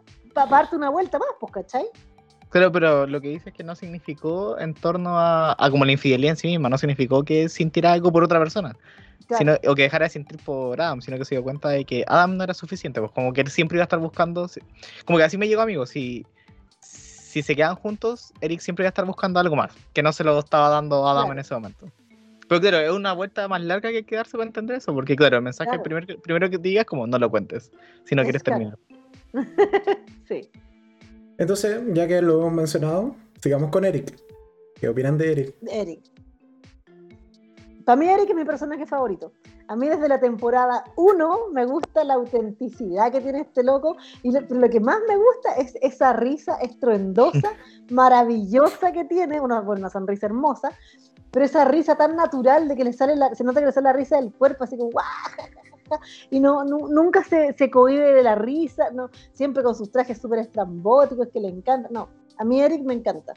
darte 0.49 0.77
una 0.77 0.91
vuelta 0.91 1.19
más, 1.19 1.29
pues, 1.41 1.53
¿cachai? 1.53 1.87
Claro, 2.51 2.71
pero 2.73 3.07
lo 3.07 3.21
que 3.21 3.29
dice 3.29 3.51
es 3.51 3.55
que 3.55 3.63
no 3.65 3.75
significó 3.75 4.59
en 4.59 4.75
torno 4.75 5.19
a, 5.19 5.57
a 5.59 5.71
como 5.71 5.85
la 5.85 5.93
infidelidad 5.93 6.33
en 6.33 6.37
sí 6.37 6.49
misma, 6.49 6.69
no 6.69 6.77
significó 6.79 7.25
que 7.25 7.49
sintiera 7.49 7.93
algo 7.93 8.11
por 8.13 8.25
otra 8.25 8.39
persona. 8.39 8.77
Claro. 9.29 9.39
Sino, 9.39 9.71
o 9.71 9.75
que 9.77 9.83
dejara 9.83 10.07
de 10.07 10.11
sentir 10.11 10.39
por 10.45 10.81
Adam, 10.81 11.01
sino 11.01 11.17
que 11.17 11.25
se 11.25 11.37
dio 11.37 11.45
cuenta 11.45 11.69
de 11.69 11.85
que 11.85 12.05
Adam 12.09 12.37
no 12.37 12.43
era 12.45 12.53
suficiente, 12.55 12.99
pues 13.01 13.13
como 13.13 13.33
que 13.33 13.43
él 13.43 13.49
siempre 13.49 13.77
iba 13.77 13.83
a 13.83 13.85
estar 13.85 14.01
buscando, 14.01 14.51
como 15.05 15.19
que 15.19 15.25
así 15.25 15.39
me 15.39 15.47
llegó 15.47 15.61
amigo, 15.63 15.87
si, 15.87 16.27
si 16.81 17.41
se 17.43 17.55
quedan 17.55 17.77
juntos, 17.77 18.33
Eric 18.41 18.59
siempre 18.59 18.83
iba 18.83 18.89
a 18.89 18.91
estar 18.91 19.05
buscando 19.05 19.39
algo 19.39 19.55
más, 19.55 19.73
que 19.93 20.03
no 20.03 20.13
se 20.13 20.25
lo 20.25 20.37
estaba 20.41 20.69
dando 20.71 21.07
Adam 21.07 21.27
Claro. 21.27 21.33
en 21.35 21.39
ese 21.39 21.55
momento. 21.55 21.87
Pero 22.49 22.61
claro, 22.61 22.79
es 22.79 22.91
una 22.91 23.13
vuelta 23.13 23.47
más 23.47 23.61
larga 23.63 23.91
que 23.91 23.99
hay 23.99 24.03
que 24.03 24.17
darse 24.17 24.33
para 24.33 24.45
entender 24.49 24.79
eso, 24.79 24.93
porque 24.93 25.15
claro, 25.15 25.37
el 25.37 25.45
mensaje 25.45 25.69
Claro. 25.71 25.83
primer- 25.85 26.21
primero 26.21 26.51
que 26.51 26.59
digas 26.59 26.81
es 26.83 26.87
como 26.89 27.07
no 27.07 27.17
lo 27.17 27.31
cuentes, 27.31 27.71
si 28.05 28.17
no 28.17 28.23
Es 28.23 28.27
quieres 28.27 28.43
terminar. 28.43 28.77
Sí. 30.29 30.51
Entonces, 31.41 31.81
ya 31.95 32.07
que 32.07 32.21
lo 32.21 32.41
hemos 32.41 32.53
mencionado, 32.53 33.17
sigamos 33.43 33.71
con 33.71 33.87
Eric. 33.87 34.15
¿Qué 34.75 34.91
opinan 34.91 35.17
de 35.17 35.33
Eric? 35.33 35.55
Eric. 35.69 36.03
Para 37.87 37.97
mí 37.97 38.11
Eric 38.11 38.29
es 38.29 38.37
mi 38.37 38.45
personaje 38.45 38.85
favorito. 38.85 39.33
A 39.69 39.75
mí 39.75 39.89
desde 39.89 40.07
la 40.07 40.21
temporada 40.21 40.85
1 40.97 41.49
me 41.55 41.65
gusta 41.65 42.05
la 42.05 42.15
autenticidad 42.15 43.11
que 43.11 43.23
tiene 43.23 43.41
este 43.41 43.63
loco 43.63 43.97
y 44.23 44.33
lo, 44.33 44.69
que 44.69 44.81
más 44.81 44.99
me 45.09 45.17
gusta 45.17 45.55
es 45.57 45.79
esa 45.81 46.13
risa 46.13 46.57
estruendosa, 46.57 47.53
maravillosa 47.91 48.93
que 48.93 49.07
tiene, 49.07 49.41
una, 49.41 49.63
bueno, 49.63 49.81
una 49.81 49.89
sonrisa 49.89 50.27
hermosa, 50.27 50.73
pero 51.31 51.47
esa 51.47 51.65
risa 51.65 51.97
tan 51.97 52.17
natural 52.17 52.69
de 52.69 52.77
que 52.77 52.85
le 52.85 52.93
sale 52.93 53.17
la, 53.17 53.35
se 53.35 53.45
nota 53.45 53.61
que 53.61 53.67
le 53.67 53.73
sale 53.73 53.85
la 53.85 53.95
risa 53.95 54.17
del 54.17 54.31
cuerpo 54.31 54.65
así 54.65 54.77
como 54.77 54.91
¡guau! 54.91 55.07
Ja, 55.91 55.97
ja, 55.99 56.05
ja, 56.05 56.25
ja", 56.25 56.29
y 56.31 56.41
no, 56.41 56.65
nu- 56.65 56.89
nunca 56.89 57.25
se, 57.25 57.53
se 57.55 57.71
cohibe 57.71 58.13
de 58.13 58.23
la 58.23 58.35
risa, 58.35 58.91
no, 58.93 59.11
siempre 59.33 59.63
con 59.63 59.75
sus 59.75 59.91
trajes 59.91 60.19
súper 60.19 60.41
estrambóticos 60.41 61.29
que 61.29 61.41
le 61.41 61.49
encanta. 61.49 61.89
No, 61.91 62.09
a 62.39 62.45
mí 62.45 62.61
Eric 62.61 62.83
me 62.83 62.95
encanta. 62.95 63.35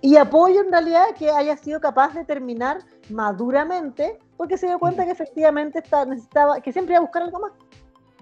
Y 0.00 0.16
apoyo 0.16 0.62
en 0.62 0.70
realidad 0.70 1.04
que 1.18 1.30
haya 1.30 1.56
sido 1.56 1.80
capaz 1.80 2.14
de 2.14 2.24
terminar 2.24 2.78
maduramente, 3.10 4.18
porque 4.36 4.56
se 4.56 4.66
dio 4.66 4.78
cuenta 4.78 5.04
que 5.04 5.10
efectivamente 5.12 5.80
está, 5.80 6.04
necesitaba, 6.06 6.60
que 6.60 6.72
siempre 6.72 6.94
iba 6.94 6.98
a 6.98 7.02
buscar 7.02 7.22
algo 7.22 7.40
más. 7.40 7.52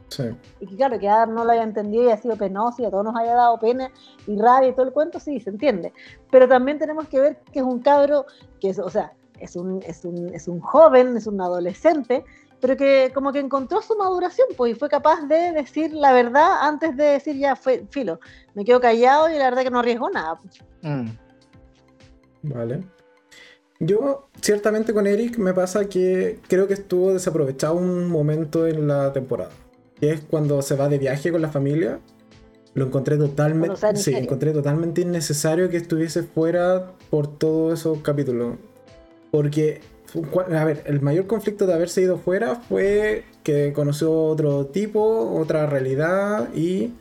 Sí. 0.09 0.25
Y 0.61 0.67
que 0.67 0.77
claro, 0.77 0.99
que 0.99 1.09
Adam 1.09 1.35
no 1.35 1.45
lo 1.45 1.53
haya 1.53 1.63
entendido 1.63 2.05
y 2.05 2.11
ha 2.11 2.17
sido 2.17 2.37
penoso 2.37 2.83
y 2.83 2.85
a 2.85 2.91
todos 2.91 3.05
nos 3.05 3.17
haya 3.17 3.35
dado 3.35 3.59
pena 3.59 3.91
y 4.27 4.37
rabia 4.39 4.69
y 4.69 4.73
todo 4.73 4.87
el 4.87 4.93
cuento, 4.93 5.19
sí, 5.19 5.41
se 5.41 5.51
entiende. 5.51 5.93
Pero 6.31 6.47
también 6.49 6.79
tenemos 6.79 7.09
que 7.09 7.21
ver 7.21 7.41
que 7.53 7.61
es 7.61 7.65
un 7.65 7.81
cabro, 7.81 8.27
que 8.61 8.71
es, 8.71 8.79
o 8.79 8.91
sea, 8.91 9.13
es 9.41 9.57
un, 9.57 9.83
es 9.83 10.05
un, 10.05 10.29
es 10.35 10.47
un 10.47 10.61
joven, 10.61 11.17
es 11.17 11.27
un 11.27 11.41
adolescente, 11.41 12.25
pero 12.65 12.79
que 12.79 13.11
como 13.13 13.31
que 13.31 13.41
encontró 13.41 13.83
su 13.83 13.95
maduración, 13.95 14.49
pues, 14.57 14.73
y 14.73 14.75
fue 14.75 14.89
capaz 14.89 15.21
de 15.29 15.53
decir 15.53 15.93
la 15.93 16.15
verdad 16.15 16.63
antes 16.63 16.97
de 16.97 17.05
decir 17.05 17.37
ya 17.37 17.57
fue 17.57 17.85
filo. 17.91 18.19
Me 18.55 18.65
quedo 18.65 18.81
callado 18.81 19.29
y 19.29 19.37
la 19.37 19.51
verdad 19.51 19.65
que 19.65 19.71
no 19.71 19.81
arriesgo 19.81 20.09
nada. 20.09 20.41
Mm. 20.81 21.09
Vale. 22.45 22.81
Yo, 23.81 24.31
ciertamente 24.41 24.95
con 24.95 25.07
Eric 25.07 25.37
me 25.37 25.53
pasa 25.53 25.91
que 25.91 26.41
creo 26.49 26.67
que 26.67 26.73
estuvo 26.73 27.13
desaprovechado 27.13 27.75
un 27.75 28.09
momento 28.09 28.67
en 28.67 28.89
la 28.89 29.13
temporada. 29.13 29.51
Que 30.01 30.13
es 30.13 30.21
cuando 30.23 30.63
se 30.63 30.75
va 30.75 30.89
de 30.89 30.97
viaje 30.97 31.31
con 31.31 31.43
la 31.43 31.51
familia. 31.51 32.01
Lo 32.73 32.87
encontré 32.87 33.19
totalmente. 33.19 33.77
Cuando 33.77 33.77
se 33.77 33.87
va 33.89 33.93
a 33.93 33.97
Sí, 33.97 34.15
encontré 34.15 34.53
totalmente 34.53 35.03
innecesario 35.03 35.69
que 35.69 35.77
estuviese 35.77 36.23
fuera 36.23 36.93
por 37.11 37.27
todos 37.27 37.81
esos 37.81 37.99
capítulos. 37.99 38.57
Porque, 39.31 39.83
a 40.55 40.65
ver, 40.65 40.83
el 40.87 41.01
mayor 41.01 41.27
conflicto 41.27 41.67
de 41.67 41.75
haberse 41.75 42.03
ido 42.03 42.19
fuera 42.19 42.57
fue 42.57 43.25
que 43.43 43.73
conoció 43.73 44.13
otro 44.13 44.67
tipo, 44.67 45.33
otra 45.39 45.67
realidad 45.67 46.49
y 46.55 46.93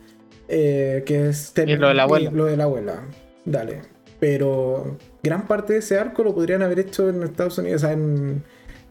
eh, 0.48 1.02
que 1.06 1.28
es 1.28 1.52
Y 1.56 1.76
lo 1.76 1.88
de 1.88 1.94
la 1.94 2.02
abuela. 2.04 2.30
lo 2.30 2.44
de 2.46 2.56
la 2.56 2.64
abuela. 2.64 3.02
Dale. 3.44 3.82
Pero 4.20 4.96
gran 5.22 5.46
parte 5.46 5.74
de 5.74 5.78
ese 5.80 5.98
arco 5.98 6.22
lo 6.24 6.34
podrían 6.34 6.62
haber 6.62 6.78
hecho 6.80 7.08
en 7.08 7.22
Estados 7.22 7.58
Unidos, 7.58 7.82
o 7.82 7.86
sea, 7.86 7.92
en, 7.92 8.42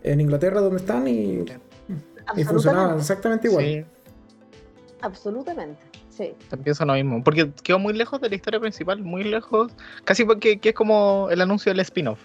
en 0.04 0.22
Inglaterra 0.22 0.62
donde 0.62 0.78
están 0.78 1.08
y, 1.08 1.44
y 2.36 2.44
funcionaba 2.44 2.96
exactamente 2.98 3.48
igual. 3.48 3.66
Sí, 3.66 3.86
Absolutamente. 5.02 5.82
Sí. 6.10 6.34
También 6.50 6.64
pienso 6.64 6.86
lo 6.86 6.94
mismo. 6.94 7.24
Porque 7.24 7.52
quedó 7.64 7.80
muy 7.80 7.94
lejos 7.94 8.22
de 8.22 8.30
la 8.30 8.36
historia 8.36 8.60
principal, 8.60 9.00
muy 9.02 9.24
lejos. 9.24 9.72
Casi 10.06 10.24
porque 10.24 10.60
que 10.60 10.70
es 10.70 10.76
como 10.76 11.28
el 11.30 11.42
anuncio 11.42 11.72
del 11.72 11.80
spin-off. 11.82 12.20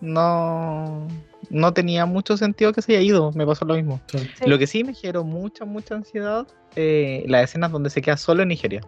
No, 0.00 1.08
no 1.52 1.72
tenía 1.74 2.06
mucho 2.06 2.36
sentido 2.38 2.72
que 2.72 2.80
se 2.82 2.92
haya 2.92 3.02
ido. 3.02 3.30
Me 3.32 3.46
pasó 3.46 3.64
lo 3.66 3.74
mismo. 3.74 4.00
Sí. 4.06 4.18
Sí. 4.18 4.48
Lo 4.48 4.58
que 4.58 4.66
sí 4.66 4.82
me 4.84 4.94
generó 4.94 5.22
mucha, 5.22 5.64
mucha 5.66 5.94
ansiedad, 5.94 6.46
eh, 6.76 7.24
las 7.28 7.44
escenas 7.44 7.70
donde 7.70 7.90
se 7.90 8.00
queda 8.00 8.16
solo 8.16 8.42
en 8.42 8.48
Nigeria. 8.48 8.80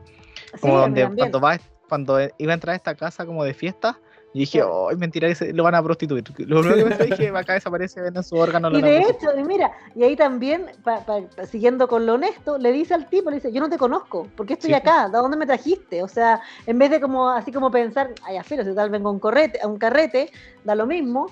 Sí, 0.54 0.60
Como 0.62 0.74
mí 0.74 0.80
donde 0.80 1.08
cuando 1.16 1.40
va, 1.40 1.58
cuando 1.88 2.18
iba 2.38 2.52
a 2.52 2.54
entrar 2.54 2.72
a 2.72 2.76
esta 2.76 2.94
casa 2.94 3.26
como 3.26 3.44
de 3.44 3.52
fiesta, 3.54 3.98
y 4.32 4.40
dije, 4.40 4.58
Sí. 4.58 4.64
oh, 4.68 4.88
mentira, 4.96 5.28
que 5.28 5.34
se- 5.36 5.52
lo 5.52 5.62
van 5.62 5.76
a 5.76 5.82
prostituir. 5.82 6.24
Lo 6.38 6.60
primero 6.62 6.74
que 6.88 6.96
pensé 6.96 7.04
dije, 7.04 7.28
acá 7.36 7.52
desaparece, 7.52 8.00
venden 8.00 8.24
su 8.24 8.34
órgano. 8.34 8.68
Y 8.70 8.80
de 8.82 8.96
prostituir". 9.00 9.30
hecho, 9.32 9.38
y 9.40 9.44
mira, 9.44 9.70
y 9.94 10.02
ahí 10.02 10.16
también, 10.16 10.66
pa- 10.82 11.04
pa- 11.04 11.46
siguiendo 11.46 11.86
con 11.86 12.04
lo 12.06 12.14
honesto, 12.14 12.58
le 12.58 12.72
dice 12.72 12.94
al 12.94 13.08
tipo, 13.08 13.30
le 13.30 13.36
dice, 13.36 13.52
yo 13.52 13.60
no 13.60 13.68
te 13.68 13.78
conozco, 13.78 14.26
¿por 14.36 14.46
qué 14.46 14.54
estoy 14.54 14.70
Sí. 14.70 14.74
acá? 14.74 15.06
¿De 15.08 15.18
dónde 15.18 15.36
me 15.36 15.46
trajiste? 15.46 16.02
O 16.02 16.08
sea, 16.08 16.40
en 16.66 16.78
vez 16.80 16.90
de 16.90 17.00
como 17.00 17.28
así 17.28 17.52
como 17.52 17.70
pensar, 17.70 18.10
ay, 18.24 18.36
a 18.38 18.42
filo, 18.42 18.64
si 18.64 18.74
tal 18.74 18.90
vengo 18.90 19.10
a 19.10 19.12
un, 19.12 19.20
correte, 19.20 19.60
a 19.62 19.68
un 19.68 19.76
carrete, 19.76 20.30
da 20.64 20.74
lo 20.74 20.86
mismo, 20.86 21.26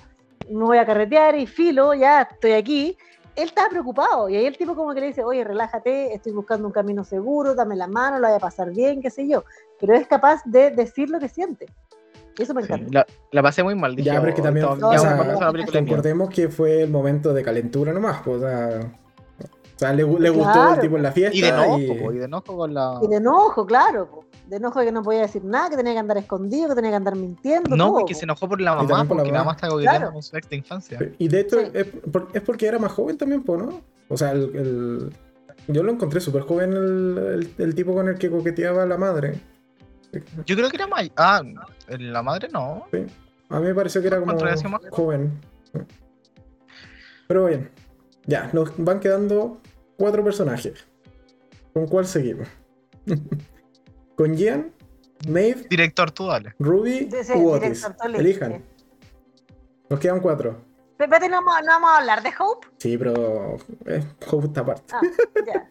me 0.50 0.64
voy 0.64 0.78
a 0.78 0.86
carretear 0.86 1.36
y 1.38 1.46
filo, 1.46 1.94
ya 1.94 2.22
estoy 2.22 2.52
aquí. 2.52 2.96
Él 3.34 3.44
estaba 3.48 3.68
preocupado 3.70 4.28
y 4.28 4.36
ahí 4.36 4.44
el 4.44 4.58
tipo 4.58 4.74
como 4.76 4.92
que 4.92 5.00
le 5.00 5.06
dice, 5.06 5.24
oye, 5.24 5.42
relájate, 5.42 6.12
estoy 6.14 6.32
buscando 6.32 6.66
un 6.66 6.72
camino 6.72 7.02
seguro, 7.02 7.54
dame 7.54 7.76
la 7.76 7.86
mano, 7.86 8.16
lo 8.18 8.22
vaya 8.24 8.36
a 8.36 8.40
pasar 8.40 8.70
bien, 8.70 9.00
qué 9.00 9.08
sé 9.10 9.26
yo. 9.26 9.44
Pero 9.80 9.94
es 9.94 10.06
capaz 10.06 10.42
de 10.44 10.70
decir 10.70 11.08
lo 11.08 11.18
que 11.18 11.28
siente. 11.28 11.66
Eso 12.38 12.52
me 12.54 12.62
Sí, 12.62 12.72
encanta. 12.72 12.90
la, 12.92 13.06
la 13.30 13.42
pasé 13.42 13.62
muy 13.62 13.74
mal. 13.74 13.94
Dije, 13.96 14.06
Ya, 14.10 14.16
pero 14.20 14.28
es 14.30 14.34
que 14.34 14.40
"Oh, 14.40 14.44
también, 14.44 14.66
esto- 14.70 14.88
o 14.88 14.92
ya 14.92 14.98
sea, 14.98 15.10
vamos 15.10 15.20
a 15.20 15.28
empezar 15.28 15.46
la 15.46 15.52
película 15.52 15.76
de 15.76 15.82
miedo". 15.82 15.96
Recordemos 15.96 16.30
que 16.30 16.48
fue 16.48 16.82
el 16.82 16.90
momento 16.90 17.32
de 17.32 17.42
calentura 17.42 17.92
nomás, 17.92 18.20
pues, 18.22 18.36
o 18.36 18.40
sea, 18.40 18.80
o 19.74 19.78
sea, 19.78 19.92
le, 19.92 20.04
le 20.04 20.30
gustó 20.30 20.52
Claro. 20.52 20.74
el 20.74 20.80
tipo 20.80 20.96
en 20.96 21.02
la 21.02 21.12
fiesta. 21.12 21.36
Y 21.36 21.40
de 21.40 21.48
enojo, 21.48 21.78
y- 21.78 21.86
po, 22.00 22.12
y 22.12 22.18
de 22.18 22.24
enojo 22.24 22.56
con 22.56 22.74
la... 22.74 22.98
Y 23.02 23.08
de 23.08 23.16
enojo, 23.16 23.66
claro. 23.66 24.08
po. 24.10 24.24
De 24.48 24.56
enojo 24.56 24.80
de 24.80 24.86
que 24.86 24.92
no 24.92 25.02
podía 25.02 25.20
decir 25.22 25.42
nada, 25.44 25.70
que 25.70 25.76
tenía 25.76 25.92
que 25.94 25.98
andar 25.98 26.18
escondido, 26.18 26.68
que 26.68 26.74
tenía 26.74 26.90
que 26.90 26.96
andar 26.96 27.16
mintiendo. 27.16 27.74
No, 27.76 27.86
todo, 27.86 27.98
porque 28.00 28.12
po. 28.14 28.18
se 28.18 28.24
enojó 28.26 28.48
por 28.48 28.60
la 28.60 28.74
mamá, 28.74 28.88
por 28.88 28.98
la 28.98 29.04
porque 29.08 29.32
la 29.32 29.38
mamá. 29.38 29.52
está 29.52 29.68
coqueteando 29.68 29.98
Claro. 30.00 30.12
con 30.12 30.22
su 30.22 30.36
ex 30.36 30.48
de 30.48 30.56
infancia. 30.56 31.12
Y 31.18 31.28
de 31.28 31.40
hecho, 31.40 31.60
Sí. 31.60 31.66
es, 31.72 31.86
por- 32.10 32.28
es 32.34 32.42
porque 32.42 32.66
era 32.66 32.78
más 32.78 32.92
joven 32.92 33.16
también, 33.16 33.42
pues, 33.42 33.60
¿no? 33.62 33.80
O 34.08 34.16
sea, 34.16 34.32
el, 34.32 34.42
el- 34.54 35.12
yo 35.68 35.82
lo 35.82 35.92
encontré 35.92 36.20
súper 36.20 36.42
joven 36.42 36.72
el, 36.72 37.18
el- 37.18 37.54
el 37.58 37.74
tipo 37.74 37.94
con 37.94 38.08
el 38.08 38.18
que 38.18 38.30
coqueteaba 38.30 38.84
la 38.84 38.98
madre. 38.98 39.40
Yo 40.44 40.56
creo 40.56 40.68
que 40.68 40.76
era 40.76 40.86
mayor. 40.86 41.12
Ah, 41.16 41.40
la 41.88 42.22
madre 42.22 42.48
no. 42.52 42.84
A 43.48 43.58
mí 43.60 43.66
me 43.66 43.74
pareció 43.74 44.00
que 44.02 44.08
era 44.08 44.18
como 44.20 44.32
más- 44.34 44.80
joven. 44.90 45.40
Pero 47.28 47.46
bien, 47.46 47.70
ya, 48.26 48.50
nos 48.52 48.72
van 48.76 49.00
quedando 49.00 49.58
cuatro 49.96 50.22
personajes. 50.24 50.86
¿Con 51.72 51.86
cuál 51.86 52.06
seguimos? 52.06 52.48
¿Con 54.16 54.36
Gian, 54.36 54.72
Maeve, 55.28 55.66
Director, 55.68 56.10
tú 56.10 56.26
dale. 56.26 56.54
Ruby 56.58 57.08
Sí, 57.10 57.24
sí, 57.24 57.32
u 57.34 57.50
Otis? 57.50 57.86
Elijan. 58.14 58.62
Nos 59.88 59.98
quedan 60.00 60.20
cuatro. 60.20 60.56
Espérate, 60.98 61.28
no, 61.28 61.36
vamos- 61.44 61.60
no 61.62 61.66
vamos 61.72 61.90
a 61.90 61.98
hablar 61.98 62.22
de 62.22 62.30
Hope. 62.38 62.68
Sí, 62.78 62.96
pero 62.96 63.56
eh, 63.86 64.04
Hope 64.30 64.46
está 64.46 64.60
aparte. 64.60 64.84
Ah, 64.94 65.00
ya. 65.46 65.70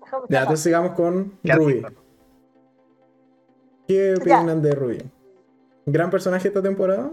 Hope 0.00 0.26
Ya, 0.28 0.38
está 0.38 0.40
entonces 0.42 0.60
sigamos 0.60 0.92
con 0.92 1.38
¿Qué 1.42 1.52
Ruby. 1.54 1.82
¿Qué 3.88 4.14
Ya. 4.24 4.38
opinan 4.40 4.62
de 4.62 4.72
Ruby? 4.74 4.98
¿Gran 5.86 6.10
personaje 6.10 6.48
esta 6.48 6.62
temporada? 6.62 7.10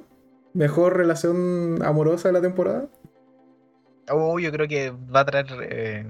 ¿Mejor 0.54 0.96
relación 0.98 1.80
amorosa 1.84 2.30
de 2.30 2.34
la 2.34 2.42
temporada? 2.42 2.88
Oh, 4.10 4.40
yo 4.40 4.52
creo 4.52 4.68
que 4.68 4.92
va 4.92 5.22
a 5.22 5.26
traer 5.26 5.46
eh, 5.70 6.06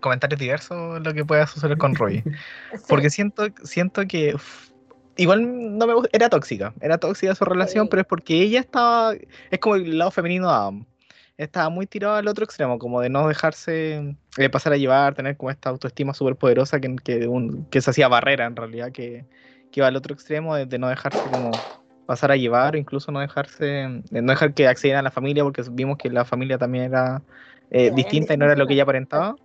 comentarios 0.00 0.40
diversos 0.40 1.00
lo 1.02 1.14
que 1.14 1.24
pueda 1.24 1.46
suceder 1.46 1.78
con 1.78 1.94
Roy. 1.94 2.22
Sí. 2.72 2.84
Porque 2.88 3.10
siento, 3.10 3.46
siento 3.64 4.06
que 4.06 4.34
uf, 4.34 4.70
igual 5.16 5.76
no 5.78 5.86
me 5.86 5.94
gusta, 5.94 6.10
era 6.12 6.28
tóxica, 6.28 6.74
era 6.80 6.98
tóxica 6.98 7.34
su 7.34 7.44
relación, 7.44 7.86
Sí. 7.86 7.88
pero 7.90 8.02
es 8.02 8.06
porque 8.08 8.42
ella 8.42 8.60
estaba, 8.60 9.14
es 9.14 9.58
como 9.60 9.76
el 9.76 9.96
lado 9.98 10.10
femenino 10.10 10.48
de 10.48 10.54
Adam. 10.54 10.86
Estaba 11.38 11.68
muy 11.68 11.86
tirado 11.86 12.14
al 12.14 12.28
otro 12.28 12.44
extremo, 12.44 12.78
como 12.78 13.00
de 13.00 13.10
no 13.10 13.28
dejarse 13.28 14.16
eh, 14.38 14.48
pasar 14.50 14.72
a 14.72 14.76
llevar, 14.78 15.14
tener 15.14 15.36
como 15.36 15.50
esta 15.50 15.68
autoestima 15.70 16.14
súper 16.14 16.36
poderosa 16.36 16.80
que, 16.80 16.96
que, 16.96 17.28
un- 17.28 17.66
que 17.66 17.80
se 17.82 17.90
hacía 17.90 18.08
barrera 18.08 18.46
en 18.46 18.56
realidad, 18.56 18.90
que, 18.92 19.26
que 19.70 19.80
iba 19.80 19.86
al 19.86 19.96
otro 19.96 20.14
extremo 20.14 20.54
de, 20.56 20.64
de 20.66 20.78
no 20.78 20.88
dejarse 20.88 21.28
como 21.30 21.62
pasar 22.06 22.30
a 22.30 22.36
llevar, 22.36 22.74
o 22.74 22.78
incluso 22.78 23.12
no 23.12 23.20
dejarse, 23.20 23.64
de 23.64 24.22
no 24.22 24.32
dejar 24.32 24.54
que 24.54 24.68
accedieran 24.68 25.00
a 25.00 25.02
la 25.02 25.10
familia, 25.10 25.42
porque 25.42 25.62
vimos 25.70 25.98
que 25.98 26.08
la 26.08 26.24
familia 26.24 26.56
también 26.56 26.84
era 26.84 27.22
eh, 27.70 27.88
Sí, 27.88 27.94
distinta 27.96 28.34
y 28.34 28.36
no 28.36 28.44
era 28.44 28.56
lo 28.56 28.66
que 28.66 28.74
ella 28.74 28.84
aparentaba 28.84 29.36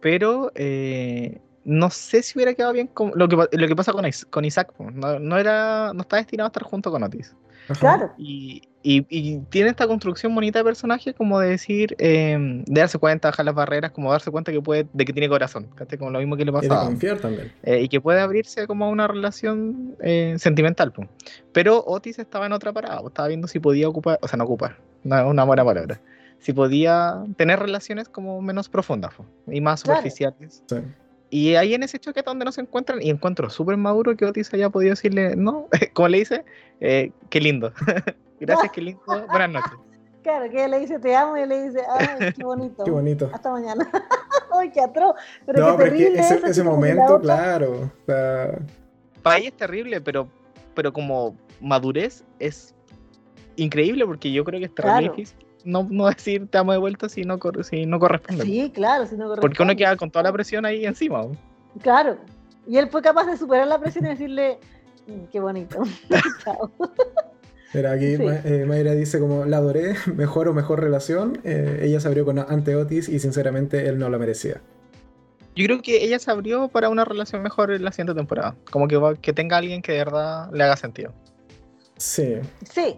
pero 0.00 0.52
eh, 0.54 1.40
no 1.64 1.90
sé 1.90 2.22
si 2.22 2.38
hubiera 2.38 2.54
quedado 2.54 2.72
bien 2.72 2.86
con 2.88 3.12
lo 3.14 3.28
que, 3.28 3.36
lo 3.36 3.68
que 3.68 3.76
pasa 3.76 3.92
con, 3.92 4.04
con 4.30 4.44
Isaac. 4.44 4.72
No, 4.78 5.18
no 5.18 5.36
era, 5.38 5.92
no 5.94 6.02
está 6.02 6.16
destinado 6.16 6.46
a 6.46 6.48
estar 6.48 6.62
junto 6.62 6.90
con 6.90 7.02
Otis. 7.02 7.34
Claro. 7.78 8.12
Y, 8.16 8.62
Y, 8.90 9.04
y 9.10 9.40
tiene 9.50 9.68
esta 9.68 9.86
construcción 9.86 10.34
bonita 10.34 10.60
de 10.60 10.64
personaje 10.64 11.12
como 11.12 11.38
de 11.38 11.50
decir, 11.50 11.94
eh, 11.98 12.38
de 12.64 12.80
darse 12.80 12.96
cuenta, 12.96 13.28
bajar 13.28 13.44
las 13.44 13.54
barreras, 13.54 13.90
como 13.90 14.10
darse 14.10 14.30
cuenta 14.30 14.50
que 14.50 14.62
puede, 14.62 14.86
de 14.94 15.04
que 15.04 15.12
tiene 15.12 15.28
corazón, 15.28 15.66
¿cachai? 15.74 15.98
Como 15.98 16.10
lo 16.10 16.20
mismo 16.20 16.38
que 16.38 16.46
le 16.46 16.52
Y 16.52 16.62
de 16.62 16.68
confiar 16.70 17.18
también. 17.18 17.52
Eh, 17.64 17.82
y 17.82 17.88
que 17.90 18.00
puede 18.00 18.20
abrirse 18.20 18.66
como 18.66 18.86
a 18.86 18.88
una 18.88 19.06
relación 19.06 19.94
eh, 20.00 20.36
sentimental. 20.38 20.90
po. 20.92 21.06
Pero 21.52 21.84
Otis 21.86 22.18
estaba 22.18 22.46
en 22.46 22.52
otra 22.52 22.72
parada, 22.72 23.00
po, 23.02 23.08
estaba 23.08 23.28
viendo 23.28 23.46
si 23.46 23.60
podía 23.60 23.86
ocupar, 23.90 24.18
o 24.22 24.26
sea, 24.26 24.38
no 24.38 24.44
ocupar, 24.44 24.78
no, 25.04 25.28
una 25.28 25.44
buena 25.44 25.66
palabra, 25.66 26.00
si 26.38 26.54
podía 26.54 27.22
tener 27.36 27.58
relaciones 27.58 28.08
como 28.08 28.40
menos 28.40 28.70
profundas 28.70 29.12
po, 29.12 29.26
y 29.48 29.60
más 29.60 29.82
Claro. 29.82 29.98
superficiales. 29.98 30.62
Sí. 30.66 30.76
Y 31.30 31.54
ahí 31.56 31.74
en 31.74 31.82
ese 31.82 31.98
choque 31.98 32.20
es 32.20 32.26
donde 32.26 32.44
no 32.44 32.52
se 32.52 32.62
encuentran, 32.62 33.02
y 33.02 33.10
encuentro 33.10 33.50
súper 33.50 33.76
maduro 33.76 34.16
que 34.16 34.24
Otis 34.24 34.52
haya 34.54 34.70
podido 34.70 34.90
decirle, 34.90 35.36
no, 35.36 35.68
como 35.94 36.08
le 36.08 36.18
dice, 36.18 36.44
eh, 36.80 37.12
qué 37.30 37.40
lindo. 37.40 37.72
Gracias, 38.40 38.72
qué 38.72 38.80
lindo. 38.80 39.02
Buenas 39.06 39.50
noches. 39.50 39.72
Claro, 40.20 40.50
que 40.50 40.68
le 40.68 40.80
dice 40.80 40.98
te 40.98 41.16
amo 41.16 41.38
y 41.38 41.46
le 41.46 41.68
dice, 41.68 41.80
ay, 41.88 42.32
qué 42.36 42.44
bonito. 42.44 42.84
Qué 42.84 42.90
bonito. 42.90 43.30
Hasta 43.32 43.50
mañana. 43.50 43.88
ay, 44.52 44.70
qué 44.70 44.80
atroz. 44.80 45.14
Pero 45.46 45.60
No, 45.60 45.78
qué 45.78 45.84
pero 45.84 45.96
es 45.96 46.42
que 46.42 46.50
ese, 46.50 46.62
momento, 46.62 47.18
claro. 47.20 47.72
o 47.84 47.90
sea, 48.04 48.58
Para 49.22 49.38
ella 49.38 49.48
es 49.48 49.56
terrible, 49.56 50.02
pero, 50.02 50.28
pero 50.74 50.92
como 50.92 51.34
madurez 51.62 52.24
es 52.40 52.74
increíble 53.56 54.04
porque 54.04 54.30
yo 54.30 54.44
creo 54.44 54.60
que 54.60 54.66
es 54.66 54.74
terrible 54.74 55.12
Claro. 55.12 55.47
No, 55.64 55.86
no 55.90 56.06
decir 56.08 56.48
te 56.48 56.58
amo 56.58 56.72
de 56.72 56.78
vuelta 56.78 57.08
si 57.08 57.22
no, 57.22 57.38
si 57.62 57.86
no 57.86 57.98
corresponde. 57.98 58.44
Sí, 58.44 58.70
claro, 58.74 59.06
si 59.06 59.16
no 59.16 59.26
Porque 59.26 59.36
uno 59.62 59.72
corresponde. 59.72 59.76
queda 59.76 59.96
con 59.96 60.10
toda 60.10 60.22
la 60.24 60.32
presión 60.32 60.64
ahí 60.64 60.84
encima. 60.86 61.22
Claro. 61.82 62.16
Y 62.66 62.76
él 62.76 62.88
fue 62.90 63.00
capaz 63.02 63.24
de 63.26 63.36
superar 63.36 63.66
la 63.66 63.78
presión 63.78 64.04
y 64.06 64.10
decirle, 64.10 64.58
"Mm, 65.06 65.24
qué 65.32 65.40
bonito. 65.40 65.78
Chao. 66.44 66.70
Mira, 67.74 67.92
aquí 67.92 68.16
Sí. 68.16 68.22
Ma- 68.22 68.40
eh, 68.44 68.64
Mayra 68.66 68.92
dice 68.92 69.18
como 69.20 69.44
la 69.44 69.58
adoré, 69.58 69.94
mejor 70.14 70.48
o 70.48 70.54
mejor 70.54 70.80
relación. 70.80 71.38
Eh, 71.44 71.80
ella 71.82 72.00
se 72.00 72.08
abrió 72.08 72.24
con 72.24 72.38
ante 72.38 72.76
Otis 72.76 73.08
y 73.08 73.18
sinceramente 73.18 73.88
él 73.88 73.98
no 73.98 74.08
la 74.08 74.18
merecía. 74.18 74.60
Yo 75.54 75.64
creo 75.66 75.82
que 75.82 76.04
ella 76.04 76.18
se 76.18 76.30
abrió 76.30 76.68
para 76.68 76.88
una 76.88 77.04
relación 77.04 77.42
mejor 77.42 77.72
en 77.72 77.84
la 77.84 77.90
siguiente 77.90 78.14
temporada. 78.14 78.54
Como 78.70 78.86
que, 78.86 79.00
que 79.20 79.32
tenga 79.32 79.56
alguien 79.56 79.82
que 79.82 79.92
de 79.92 79.98
verdad 79.98 80.50
le 80.52 80.62
haga 80.64 80.76
sentido. 80.76 81.12
Sí, 81.96 82.36
Sí, 82.70 82.96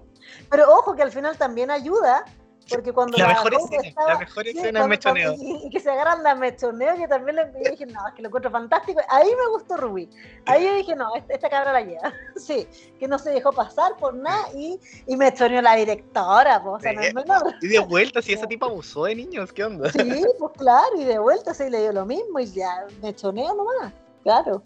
pero 0.51 0.71
ojo 0.71 0.95
que 0.95 1.03
al 1.03 1.11
final 1.11 1.37
también 1.39 1.71
ayuda, 1.71 2.25
porque 2.71 2.93
cuando 2.93 3.19
La 3.19 3.29
mejor 3.29 3.53
Rose 3.53 3.65
escena, 3.65 3.89
estaba- 3.89 4.13
la 4.15 4.19
mejor 4.21 4.45
sí, 4.45 4.51
escena 4.51 4.81
es 4.81 4.87
mechoneo. 4.89 5.35
Y, 5.39 5.67
y 5.67 5.71
que 5.71 5.81
se 5.81 5.91
agarran 5.91 6.23
de 6.23 6.35
mechoneo, 6.35 6.97
que 6.97 7.09
también 7.09 7.37
le 7.37 7.53
yo 7.65 7.71
dije, 7.71 7.87
no, 7.87 8.07
es 8.09 8.15
que 8.15 8.23
lo 8.23 8.29
encuentro 8.29 8.51
fantástico. 8.51 9.01
Ahí 9.09 9.29
me 9.29 9.49
gustó 9.53 9.77
Ruby. 9.77 10.09
Ahí 10.47 10.65
yo 10.65 10.75
dije, 10.75 10.95
no, 10.97 11.15
esta, 11.17 11.35
esta 11.35 11.49
cabra 11.51 11.73
la 11.73 11.81
lleva. 11.83 12.13
Sí, 12.37 12.67
que 12.99 13.07
no 13.07 13.19
se 13.19 13.31
dejó 13.31 13.53
pasar 13.53 13.97
por 13.97 14.15
nada 14.15 14.47
y, 14.55 14.81
y 15.07 15.17
mechoneó 15.17 15.61
la 15.61 15.77
directora, 15.77 16.63
pues, 16.63 16.77
o 16.77 16.81
sea, 16.81 16.93
no 16.95 17.01
es 17.03 17.13
menor. 17.15 17.55
Y 17.61 17.69
de 17.69 17.79
vuelta, 17.81 18.23
si 18.23 18.33
esa 18.33 18.47
tipa 18.47 18.67
abusó 18.67 19.05
de 19.05 19.15
niños, 19.15 19.53
¿qué 19.53 19.65
onda? 19.65 19.91
Sí, 19.93 20.25
pues 20.39 20.53
claro, 20.57 20.89
y 20.97 21.05
de 21.05 21.19
vuelta 21.19 21.53
se 21.53 21.69
le 21.69 21.81
dio 21.81 21.93
lo 21.93 22.07
mismo 22.07 22.39
y 22.41 22.47
ya, 22.47 22.87
mechoneo 23.03 23.55
nomás. 23.55 23.93
Claro. 24.23 24.63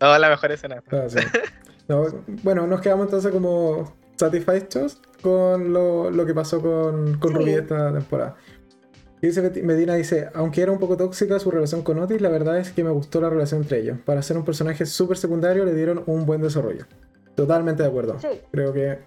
No, 0.00 0.16
la 0.18 0.28
mejor 0.30 0.52
escena. 0.52 0.82
ah, 0.92 1.02
sí. 1.08 1.18
No, 1.88 2.04
bueno, 2.42 2.66
nos 2.66 2.80
quedamos 2.80 3.06
entonces 3.06 3.30
como 3.32 3.92
satisfechos 4.20 5.00
con 5.22 5.72
lo, 5.72 6.10
lo 6.10 6.24
que 6.26 6.34
pasó 6.34 6.60
con, 6.62 7.18
con 7.18 7.32
Sí. 7.32 7.36
Ruby 7.38 7.50
esta 7.52 7.92
temporada. 7.92 8.36
Y 9.22 9.26
dice 9.26 9.42
Medina 9.62 9.94
dice, 9.96 10.28
aunque 10.34 10.62
era 10.62 10.72
un 10.72 10.78
poco 10.78 10.96
tóxica 10.96 11.38
su 11.38 11.50
relación 11.50 11.82
con 11.82 11.98
Otis, 11.98 12.22
la 12.22 12.30
verdad 12.30 12.56
es 12.58 12.70
que 12.70 12.82
me 12.82 12.90
gustó 12.90 13.20
la 13.20 13.28
relación 13.28 13.60
entre 13.62 13.80
ellos. 13.80 13.98
Para 14.04 14.22
ser 14.22 14.38
un 14.38 14.44
personaje 14.46 14.86
súper 14.86 15.18
secundario 15.18 15.64
le 15.66 15.74
dieron 15.74 16.02
un 16.06 16.24
buen 16.24 16.40
desarrollo. 16.40 16.86
Totalmente 17.34 17.82
de 17.82 17.88
acuerdo. 17.90 18.18
Sí. 18.18 18.28
Creo 18.50 18.72
que 18.72 18.98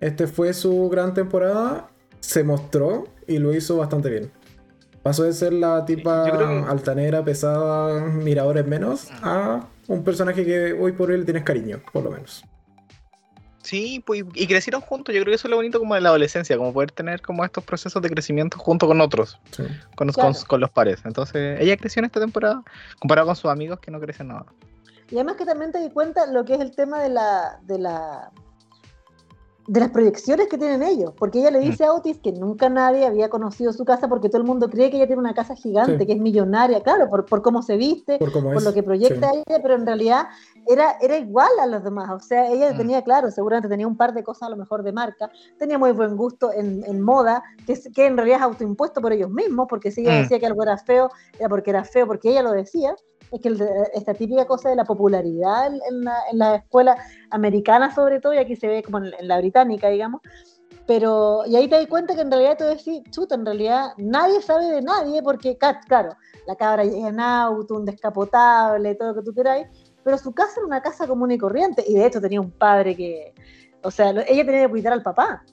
este 0.00 0.26
fue 0.26 0.52
su 0.52 0.88
gran 0.90 1.14
temporada, 1.14 1.88
se 2.20 2.44
mostró 2.44 3.04
y 3.26 3.38
lo 3.38 3.54
hizo 3.54 3.76
bastante 3.78 4.10
bien. 4.10 4.30
Pasó 5.02 5.24
de 5.24 5.32
ser 5.32 5.52
la 5.54 5.84
tipa 5.86 6.30
que- 6.30 6.44
altanera, 6.68 7.24
pesada, 7.24 8.04
miradores 8.06 8.66
menos, 8.66 9.08
a 9.22 9.66
un 9.88 10.04
personaje 10.04 10.44
que 10.44 10.74
hoy 10.74 10.92
por 10.92 11.10
hoy 11.10 11.18
le 11.18 11.24
tienes 11.24 11.44
cariño, 11.44 11.80
por 11.92 12.04
lo 12.04 12.10
menos. 12.10 12.44
Sí, 13.62 14.02
pues, 14.04 14.24
y 14.34 14.46
crecieron 14.46 14.80
juntos. 14.80 15.14
Yo 15.14 15.20
creo 15.22 15.30
que 15.32 15.36
eso 15.36 15.46
es 15.46 15.50
lo 15.50 15.56
bonito 15.56 15.78
como 15.78 15.94
de 15.94 16.00
la 16.00 16.08
adolescencia, 16.08 16.56
como 16.56 16.72
poder 16.72 16.90
tener 16.90 17.22
como 17.22 17.44
estos 17.44 17.62
procesos 17.64 18.02
de 18.02 18.10
crecimiento 18.10 18.58
junto 18.58 18.86
con 18.88 19.00
otros, 19.00 19.38
Sí. 19.52 19.62
con, 19.94 20.08
los- 20.08 20.16
Claro. 20.16 20.32
con, 20.34 20.42
con 20.44 20.60
los 20.60 20.70
pares. 20.70 21.00
Entonces, 21.04 21.60
ella 21.60 21.76
creció 21.76 22.00
en 22.00 22.06
esta 22.06 22.20
temporada 22.20 22.62
comparado 22.98 23.26
con 23.28 23.36
sus 23.36 23.50
amigos 23.50 23.78
que 23.80 23.90
no 23.90 24.00
crecen 24.00 24.28
nada. 24.28 24.46
Y 25.10 25.16
además 25.16 25.36
que 25.36 25.44
también 25.44 25.70
te 25.72 25.78
di 25.80 25.90
cuenta 25.90 26.26
lo 26.26 26.44
que 26.44 26.54
es 26.54 26.60
el 26.60 26.74
tema 26.74 27.00
de 27.02 27.10
la, 27.10 27.58
de 27.62 27.78
la 27.78 28.30
de 29.68 29.78
las 29.80 29.90
proyecciones 29.90 30.48
que 30.48 30.58
tienen 30.58 30.82
ellos, 30.82 31.12
porque 31.16 31.38
ella 31.38 31.52
le 31.52 31.60
Mm. 31.60 31.62
dice 31.62 31.84
a 31.84 31.92
Otis 31.92 32.18
que 32.18 32.32
nunca 32.32 32.68
nadie 32.68 33.06
había 33.06 33.28
conocido 33.30 33.72
su 33.72 33.84
casa 33.84 34.08
porque 34.08 34.28
todo 34.28 34.38
el 34.42 34.46
mundo 34.46 34.68
cree 34.68 34.90
que 34.90 34.96
ella 34.96 35.06
tiene 35.06 35.20
una 35.20 35.34
casa 35.34 35.54
gigante, 35.54 35.98
Sí. 36.00 36.06
que 36.06 36.12
es 36.14 36.18
millonaria, 36.20 36.82
claro, 36.82 37.08
por, 37.08 37.26
por 37.28 37.42
cómo 37.42 37.62
se 37.62 37.76
viste, 37.76 38.18
Por 38.18 38.62
lo 38.62 38.72
que 38.74 38.82
proyecta 38.82 39.30
sí. 39.30 39.42
ella, 39.46 39.62
pero 39.62 39.74
en 39.74 39.86
realidad 39.86 40.26
era, 40.66 40.96
era 41.00 41.16
igual 41.16 41.50
a 41.60 41.66
los 41.66 41.84
demás. 41.84 42.10
O 42.10 42.18
sea, 42.18 42.48
ella 42.50 42.72
Mm. 42.72 42.76
tenía, 42.76 43.02
claro, 43.02 43.30
seguramente 43.30 43.68
tenía 43.68 43.86
un 43.86 43.96
par 43.96 44.12
de 44.14 44.24
cosas 44.24 44.48
a 44.48 44.50
lo 44.50 44.56
mejor 44.56 44.82
de 44.82 44.92
marca, 44.92 45.30
tenía 45.58 45.78
muy 45.78 45.92
buen 45.92 46.16
gusto 46.16 46.52
en, 46.52 46.82
en 46.84 47.00
moda, 47.00 47.42
que, 47.64 47.78
que 47.94 48.06
en 48.06 48.16
realidad 48.16 48.38
es 48.38 48.42
autoimpuesto 48.44 49.00
por 49.00 49.12
ellos 49.12 49.30
mismos, 49.30 49.66
porque 49.68 49.90
si 49.92 50.00
ella 50.02 50.18
Mm. 50.18 50.22
decía 50.22 50.40
que 50.40 50.46
algo 50.46 50.62
era 50.64 50.76
feo, 50.76 51.08
era 51.38 51.48
porque 51.48 51.70
era 51.70 51.84
feo, 51.84 52.06
porque 52.08 52.30
ella 52.30 52.42
lo 52.42 52.50
decía. 52.50 52.96
Es 53.32 53.40
que 53.40 53.56
esta 53.94 54.14
típica 54.14 54.46
cosa 54.46 54.68
de 54.68 54.76
la 54.76 54.84
popularidad 54.84 55.66
en, 55.66 55.80
en 55.88 56.04
la, 56.04 56.16
en 56.30 56.38
la 56.38 56.54
escuela 56.56 56.96
americana, 57.30 57.94
sobre 57.94 58.20
todo, 58.20 58.34
y 58.34 58.38
aquí 58.38 58.56
se 58.56 58.68
ve 58.68 58.82
como 58.82 58.98
en, 58.98 59.12
en 59.18 59.26
la 59.26 59.38
británica, 59.38 59.88
digamos. 59.88 60.20
Pero, 60.86 61.44
y 61.46 61.56
ahí 61.56 61.68
te 61.68 61.76
das 61.76 61.86
cuenta 61.86 62.14
que 62.14 62.22
en 62.22 62.30
realidad 62.30 62.56
tú 62.58 62.64
decís, 62.64 63.02
chuta, 63.10 63.36
en 63.36 63.46
realidad 63.46 63.92
nadie 63.98 64.42
sabe 64.42 64.66
de 64.66 64.82
nadie, 64.82 65.22
porque, 65.22 65.56
claro, 65.56 66.16
la 66.46 66.56
cabra 66.56 66.84
llega 66.84 67.08
en 67.08 67.20
auto, 67.20 67.76
un 67.76 67.84
descapotable, 67.84 68.94
todo 68.96 69.08
lo 69.08 69.14
que 69.14 69.22
tú 69.22 69.32
queráis, 69.32 69.66
pero 70.02 70.18
su 70.18 70.32
casa 70.32 70.54
era 70.56 70.66
una 70.66 70.82
casa 70.82 71.06
común 71.06 71.30
y 71.30 71.38
corriente, 71.38 71.84
y 71.86 71.94
de 71.94 72.06
hecho 72.06 72.20
tenía 72.20 72.40
un 72.40 72.50
padre 72.50 72.96
que, 72.96 73.32
o 73.82 73.90
sea, 73.90 74.10
ella 74.10 74.44
tenía 74.44 74.62
que 74.62 74.70
cuidar 74.70 74.92
al 74.92 75.02
papá, 75.02 75.44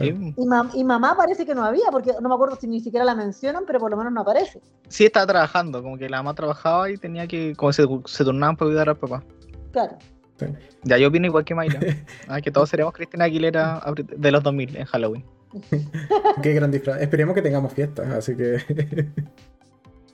Sí, 0.00 0.34
y, 0.36 0.44
mam- 0.46 0.70
y 0.74 0.82
mamá 0.84 1.14
parece 1.16 1.44
que 1.46 1.54
no 1.54 1.64
había, 1.64 1.84
porque 1.92 2.12
no 2.20 2.28
me 2.28 2.34
acuerdo 2.34 2.56
si 2.56 2.66
ni 2.66 2.80
siquiera 2.80 3.04
la 3.04 3.14
mencionan, 3.14 3.64
pero 3.66 3.78
por 3.78 3.90
lo 3.90 3.96
menos 3.96 4.12
no 4.12 4.22
aparece. 4.22 4.60
sí 4.88 5.04
estaba 5.04 5.26
trabajando, 5.26 5.82
como 5.82 5.96
que 5.98 6.08
la 6.08 6.18
mamá 6.18 6.34
trabajaba 6.34 6.90
y 6.90 6.96
tenía 6.96 7.26
que, 7.26 7.54
como 7.56 7.72
se, 7.72 7.86
se 8.06 8.24
turnaban 8.24 8.56
para 8.56 8.70
cuidar 8.70 8.88
al 8.88 8.96
papá. 8.96 9.22
Claro. 9.72 9.96
Ya 10.84 10.96
yo 10.96 11.08
opino 11.08 11.26
igual 11.26 11.44
que 11.44 11.54
Mayra. 11.54 11.78
Ah, 12.28 12.40
que 12.40 12.50
todos 12.50 12.68
seremos 12.70 12.94
Cristina 12.94 13.26
Aguilera 13.26 13.82
de 13.94 14.30
los 14.32 14.42
2000 14.42 14.76
en 14.76 14.84
Halloween. 14.86 15.24
Qué 16.42 16.54
gran 16.54 16.70
disfraz. 16.70 17.02
Esperemos 17.02 17.34
que 17.34 17.42
tengamos 17.42 17.72
fiestas, 17.74 18.08
así 18.10 18.34
que 18.36 18.56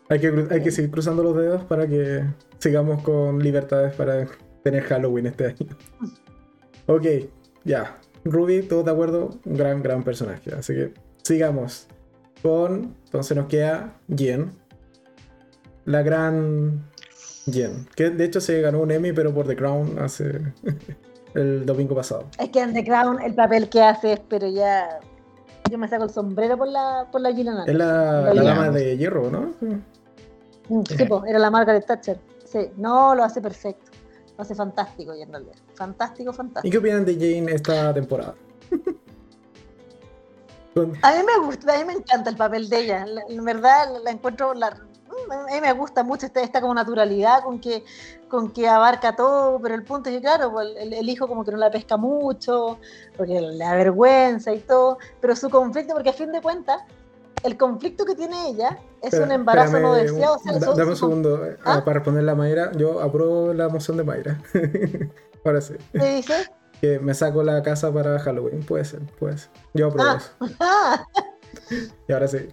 hay, 0.09 0.19
que 0.21 0.47
hay 0.51 0.63
que 0.63 0.71
seguir 0.73 0.91
cruzando 0.91 1.23
los 1.23 1.37
dedos 1.37 1.65
para 1.65 1.87
que 1.87 2.25
sigamos 2.59 3.03
con 3.03 3.39
libertades 3.39 3.95
para 3.95 4.27
tener 4.65 4.83
Halloween 4.85 5.27
este 5.27 5.47
año. 5.47 5.67
Ok, 6.87 7.05
ya. 7.65 7.99
Ruby, 8.31 8.63
todos 8.63 8.85
de 8.85 8.91
acuerdo, 8.91 9.31
un 9.45 9.57
gran, 9.57 9.83
gran 9.83 10.03
personaje. 10.03 10.53
Así 10.55 10.75
que 10.75 10.95
sigamos 11.23 11.87
con. 12.43 12.95
Entonces 13.05 13.37
nos 13.37 13.47
queda 13.47 13.95
Jen. 14.15 14.53
La 15.85 16.03
gran 16.03 16.85
Jen. 17.51 17.87
Que 17.95 18.11
de 18.11 18.25
hecho 18.25 18.41
se 18.41 18.61
ganó 18.61 18.81
un 18.81 18.91
Emmy, 18.91 19.13
pero 19.13 19.33
por 19.33 19.47
The 19.47 19.57
Crown 19.57 19.99
hace 19.99 20.41
el 21.35 21.65
domingo 21.65 21.95
pasado. 21.95 22.27
Es 22.39 22.51
que 22.51 22.61
en 22.61 22.75
The 22.75 22.85
Crown 22.85 23.21
el 23.23 23.35
papel 23.35 23.69
que 23.69 23.83
hace 23.83 24.15
es, 24.15 24.21
pero 24.29 24.49
ya. 24.49 24.99
Yo 25.71 25.79
me 25.79 25.89
saco 25.89 26.05
el 26.05 26.11
sombrero 26.11 26.57
por 26.57 26.69
la, 26.69 27.09
por 27.11 27.21
la 27.21 27.33
Gillian 27.33 27.69
Es 27.69 27.75
la, 27.75 28.33
La 28.33 28.43
dama 28.43 28.71
de 28.71 28.97
hierro, 28.97 29.31
¿no? 29.31 29.53
Mm, 29.61 30.83
Sí, 30.85 31.05
po, 31.05 31.25
era 31.27 31.39
la 31.39 31.51
Margaret 31.51 31.85
Thatcher. 31.87 32.19
Sí, 32.45 32.71
no, 32.77 33.15
lo 33.15 33.25
hace 33.25 33.41
perfecto. 33.41 33.91
Lo 34.37 34.43
hace 34.43 34.55
fantástico 34.55 35.15
y 35.15 35.23
en 35.23 35.31
realidad. 35.33 35.55
Fantástico, 35.75 36.31
¿Y 36.31 36.35
fantástico. 36.35 36.73
qué 36.73 36.79
opinan 36.79 37.05
de 37.05 37.15
Jane 37.15 37.53
esta 37.55 37.93
temporada? 37.95 38.35
A 41.03 41.13
mí 41.13 41.23
me 41.25 41.47
gusta, 41.47 41.75
a 41.75 41.79
mí 41.79 41.85
me 41.87 41.95
encanta 41.95 42.29
el 42.29 42.37
papel 42.37 42.69
de 42.69 42.81
ella. 42.81 43.07
La- 43.07 43.23
En 43.31 43.43
verdad 43.45 43.91
la, 43.95 43.99
la 44.01 44.11
encuentro, 44.11 44.53
la- 44.53 44.73
mm, 44.73 45.33
a 45.33 45.55
mí 45.55 45.61
me 45.63 45.73
gusta 45.73 46.03
mucho 46.05 46.27
esta, 46.27 46.43
esta 46.43 46.61
como 46.61 46.75
naturalidad 46.75 47.43
con 47.45 47.59
que, 47.61 47.83
con 48.29 48.51
que 48.51 48.69
abarca 48.69 49.17
todo, 49.17 49.59
pero 49.59 49.75
el 49.75 49.85
punto 49.85 50.11
es 50.11 50.17
que 50.17 50.21
claro, 50.21 50.53
pues, 50.53 50.69
el, 50.77 50.93
el 50.93 51.09
hijo 51.09 51.29
como 51.29 51.47
que 51.47 51.53
no 51.53 51.57
la 51.57 51.71
pesca 51.71 51.97
mucho, 51.97 52.79
porque 53.17 53.41
le 53.41 53.57
da 53.57 53.75
vergüenza 53.75 54.53
y 54.53 54.59
todo, 54.59 54.99
pero 55.19 55.35
su 55.35 55.49
conflicto, 55.49 55.95
porque 55.95 56.11
a 56.11 56.13
fin 56.13 56.31
de 56.31 56.43
cuentas, 56.43 56.83
el 57.43 57.57
conflicto 57.57 58.05
que 58.05 58.15
tiene 58.15 58.49
ella 58.49 58.79
es 59.01 59.13
Espera, 59.13 59.25
un 59.27 59.33
embarazo 59.33 59.79
no 59.81 59.95
deseado. 59.95 60.37
o 60.37 60.39
sea, 60.39 60.53
da- 60.59 60.67
su- 60.67 60.75
dame 60.75 60.91
un 60.91 60.97
segundo 60.97 61.45
eh, 61.47 61.57
¿Ah? 61.65 61.83
para 61.85 61.95
responder 62.01 62.29
a 62.29 62.35
Mayra. 62.35 62.73
Yo 62.73 63.01
apruebo 63.01 63.53
la 63.53 63.69
moción 63.69 63.97
de 63.97 64.05
Mayra. 64.05 64.41
Ahora 65.45 65.61
sí. 65.61 65.75
¿Qué 65.93 66.15
dice? 66.17 66.35
Que 66.81 66.99
me 66.99 67.15
saco 67.15 67.43
la 67.43 67.63
casa 67.63 67.93
para 67.93 68.19
Halloween. 68.19 68.61
Puede 68.65 68.85
ser, 68.85 69.01
puede 69.19 69.39
ser. 69.39 69.51
Yo 69.75 69.89
apruebo 69.89 70.11
Ah. 70.11 70.17
eso. 70.19 70.55
Ah, 70.61 71.05
Y 72.09 72.13
ahora 72.13 72.29
sí. 72.29 72.49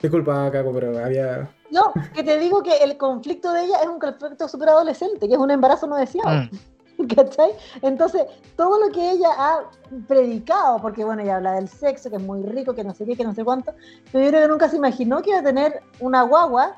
Disculpa, 0.00 0.50
Caco, 0.50 0.72
pero 0.72 0.98
había. 1.04 1.48
no, 1.70 1.92
que 2.14 2.22
te 2.22 2.38
digo 2.38 2.62
que 2.62 2.76
el 2.78 2.96
conflicto 2.98 3.52
de 3.52 3.64
ella 3.64 3.78
es 3.82 3.88
un 3.88 3.98
conflicto 3.98 4.46
súper 4.48 4.68
adolescente, 4.70 5.26
que 5.28 5.34
es 5.34 5.38
un 5.40 5.50
embarazo 5.50 5.86
no 5.86 5.96
deseado. 5.96 6.28
Mm. 6.42 6.50
¿Cachai? 7.16 7.50
Entonces, 7.82 8.22
todo 8.56 8.78
lo 8.84 8.92
que 8.92 9.10
ella 9.10 9.28
ha 9.36 9.70
predicado, 10.08 10.80
porque 10.80 11.04
bueno, 11.04 11.22
ella 11.22 11.36
habla 11.36 11.52
del 11.54 11.68
sexo, 11.68 12.10
que 12.10 12.16
es 12.16 12.22
muy 12.22 12.42
rico, 12.42 12.74
que 12.74 12.84
no 12.84 12.94
sé 12.94 13.04
qué, 13.04 13.16
que 13.16 13.24
no 13.24 13.34
sé 13.34 13.44
cuánto, 13.44 13.74
pero 14.12 14.24
yo 14.24 14.30
creo 14.30 14.42
que 14.42 14.48
nunca 14.48 14.68
se 14.68 14.76
imaginó 14.76 15.22
que 15.22 15.30
iba 15.30 15.40
a 15.40 15.42
tener 15.42 15.82
una 16.00 16.22
guagua, 16.22 16.76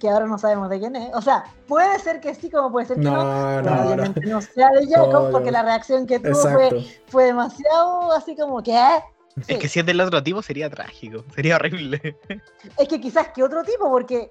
que 0.00 0.08
ahora 0.10 0.26
no 0.26 0.36
sabemos 0.38 0.68
de 0.68 0.78
quién 0.78 0.94
es. 0.94 1.14
O 1.14 1.22
sea, 1.22 1.44
puede 1.66 1.98
ser 2.00 2.20
que 2.20 2.34
sí, 2.34 2.50
como 2.50 2.70
puede 2.70 2.86
ser 2.86 2.96
que 2.98 3.02
no. 3.04 3.16
No, 3.16 3.62
pero 3.62 3.62
no, 3.62 3.76
no. 3.76 3.86
obviamente 3.86 4.20
no 4.26 4.40
sea 4.42 4.70
de 4.70 4.86
Jacob, 4.86 5.24
No, 5.24 5.30
porque 5.30 5.46
no. 5.46 5.52
la 5.52 5.62
reacción 5.62 6.06
que 6.06 6.18
tuvo 6.20 6.34
fue, 6.34 6.86
fue 7.06 7.24
demasiado 7.24 8.12
así 8.12 8.36
como 8.36 8.62
que, 8.62 8.74
¿eh? 8.74 9.02
Sí. 9.46 9.54
Es 9.54 9.58
que 9.58 9.68
si 9.68 9.80
es 9.80 9.86
del 9.86 10.00
otro 10.00 10.22
tipo 10.22 10.42
sería 10.42 10.68
trágico, 10.70 11.24
sería 11.34 11.56
horrible. 11.56 12.16
Es 12.78 12.88
que 12.88 13.00
quizás 13.00 13.28
que 13.28 13.42
otro 13.42 13.62
tipo, 13.64 13.90
porque 13.90 14.30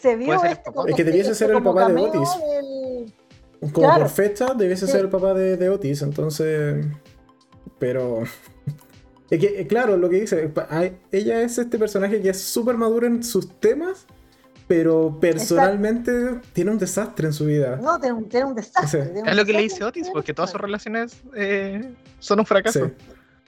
se 0.00 0.16
vio 0.16 0.34
este 0.44 0.72
como- 0.72 0.86
Es 0.88 0.94
que 0.94 1.04
debiese 1.04 1.32
este 1.32 1.46
ser 1.46 1.56
el 1.56 1.62
papá 1.62 1.88
de 1.88 2.00
Otis. 2.00 2.28
del- 2.40 3.14
Como 3.60 3.72
Claro. 3.72 4.00
por 4.02 4.10
fecha 4.10 4.54
debiese 4.54 4.86
Sí. 4.86 4.92
ser 4.92 5.02
el 5.02 5.08
papá 5.08 5.34
de, 5.34 5.56
de 5.56 5.68
Otis, 5.70 6.02
entonces. 6.02 6.84
Pero. 7.78 8.22
Es 9.30 9.40
que, 9.40 9.60
eh, 9.62 9.66
claro, 9.66 9.96
lo 9.96 10.08
que 10.10 10.20
dice, 10.20 10.52
ella 11.10 11.40
es 11.40 11.56
este 11.58 11.78
personaje 11.78 12.20
que 12.20 12.28
es 12.28 12.40
súper 12.40 12.76
maduro 12.76 13.06
en 13.06 13.24
sus 13.24 13.58
temas, 13.58 14.06
pero 14.68 15.18
personalmente 15.18 16.40
tiene 16.52 16.70
un 16.70 16.78
desastre 16.78 17.26
en 17.26 17.32
su 17.32 17.46
vida. 17.46 17.76
No, 17.82 17.98
tiene 17.98 18.16
un, 18.16 18.28
tiene 18.28 18.46
un 18.46 18.54
desastre. 18.54 19.02
Sí. 19.02 19.06
tiene 19.12 19.22
un 19.22 19.28
Es 19.28 19.34
lo 19.36 19.44
que 19.46 19.52
le 19.54 19.62
dice 19.62 19.82
Otis, 19.82 20.10
porque 20.12 20.34
todas 20.34 20.50
sus 20.50 20.60
relaciones 20.60 21.22
eh, 21.34 21.94
son 22.18 22.38
un 22.40 22.46
fracaso. 22.46 22.84
Sí. 22.86 22.92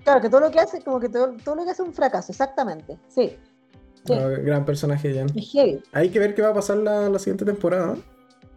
Claro, 0.03 0.21
que 0.23 0.31
todo 0.31 0.41
lo 0.41 0.51
que 0.51 0.59
hace, 0.61 0.81
como 0.83 0.99
que 0.99 1.11
todo, 1.11 1.35
todo 1.45 1.55
lo 1.57 1.65
que 1.65 1.71
hace 1.71 1.83
es 1.83 1.89
un 1.89 1.95
fracaso, 1.95 2.33
exactamente. 2.33 2.99
Sí. 3.15 3.37
Sí. 4.07 4.15
Gran 4.43 4.65
personaje, 4.65 5.15
Jan. 5.15 5.29
Hay 5.93 6.09
que 6.09 6.19
ver 6.19 6.35
qué 6.35 6.41
va 6.43 6.49
a 6.49 6.55
pasar 6.55 6.79
la, 6.79 7.09
la 7.11 7.19
siguiente 7.19 7.45
temporada. 7.45 7.97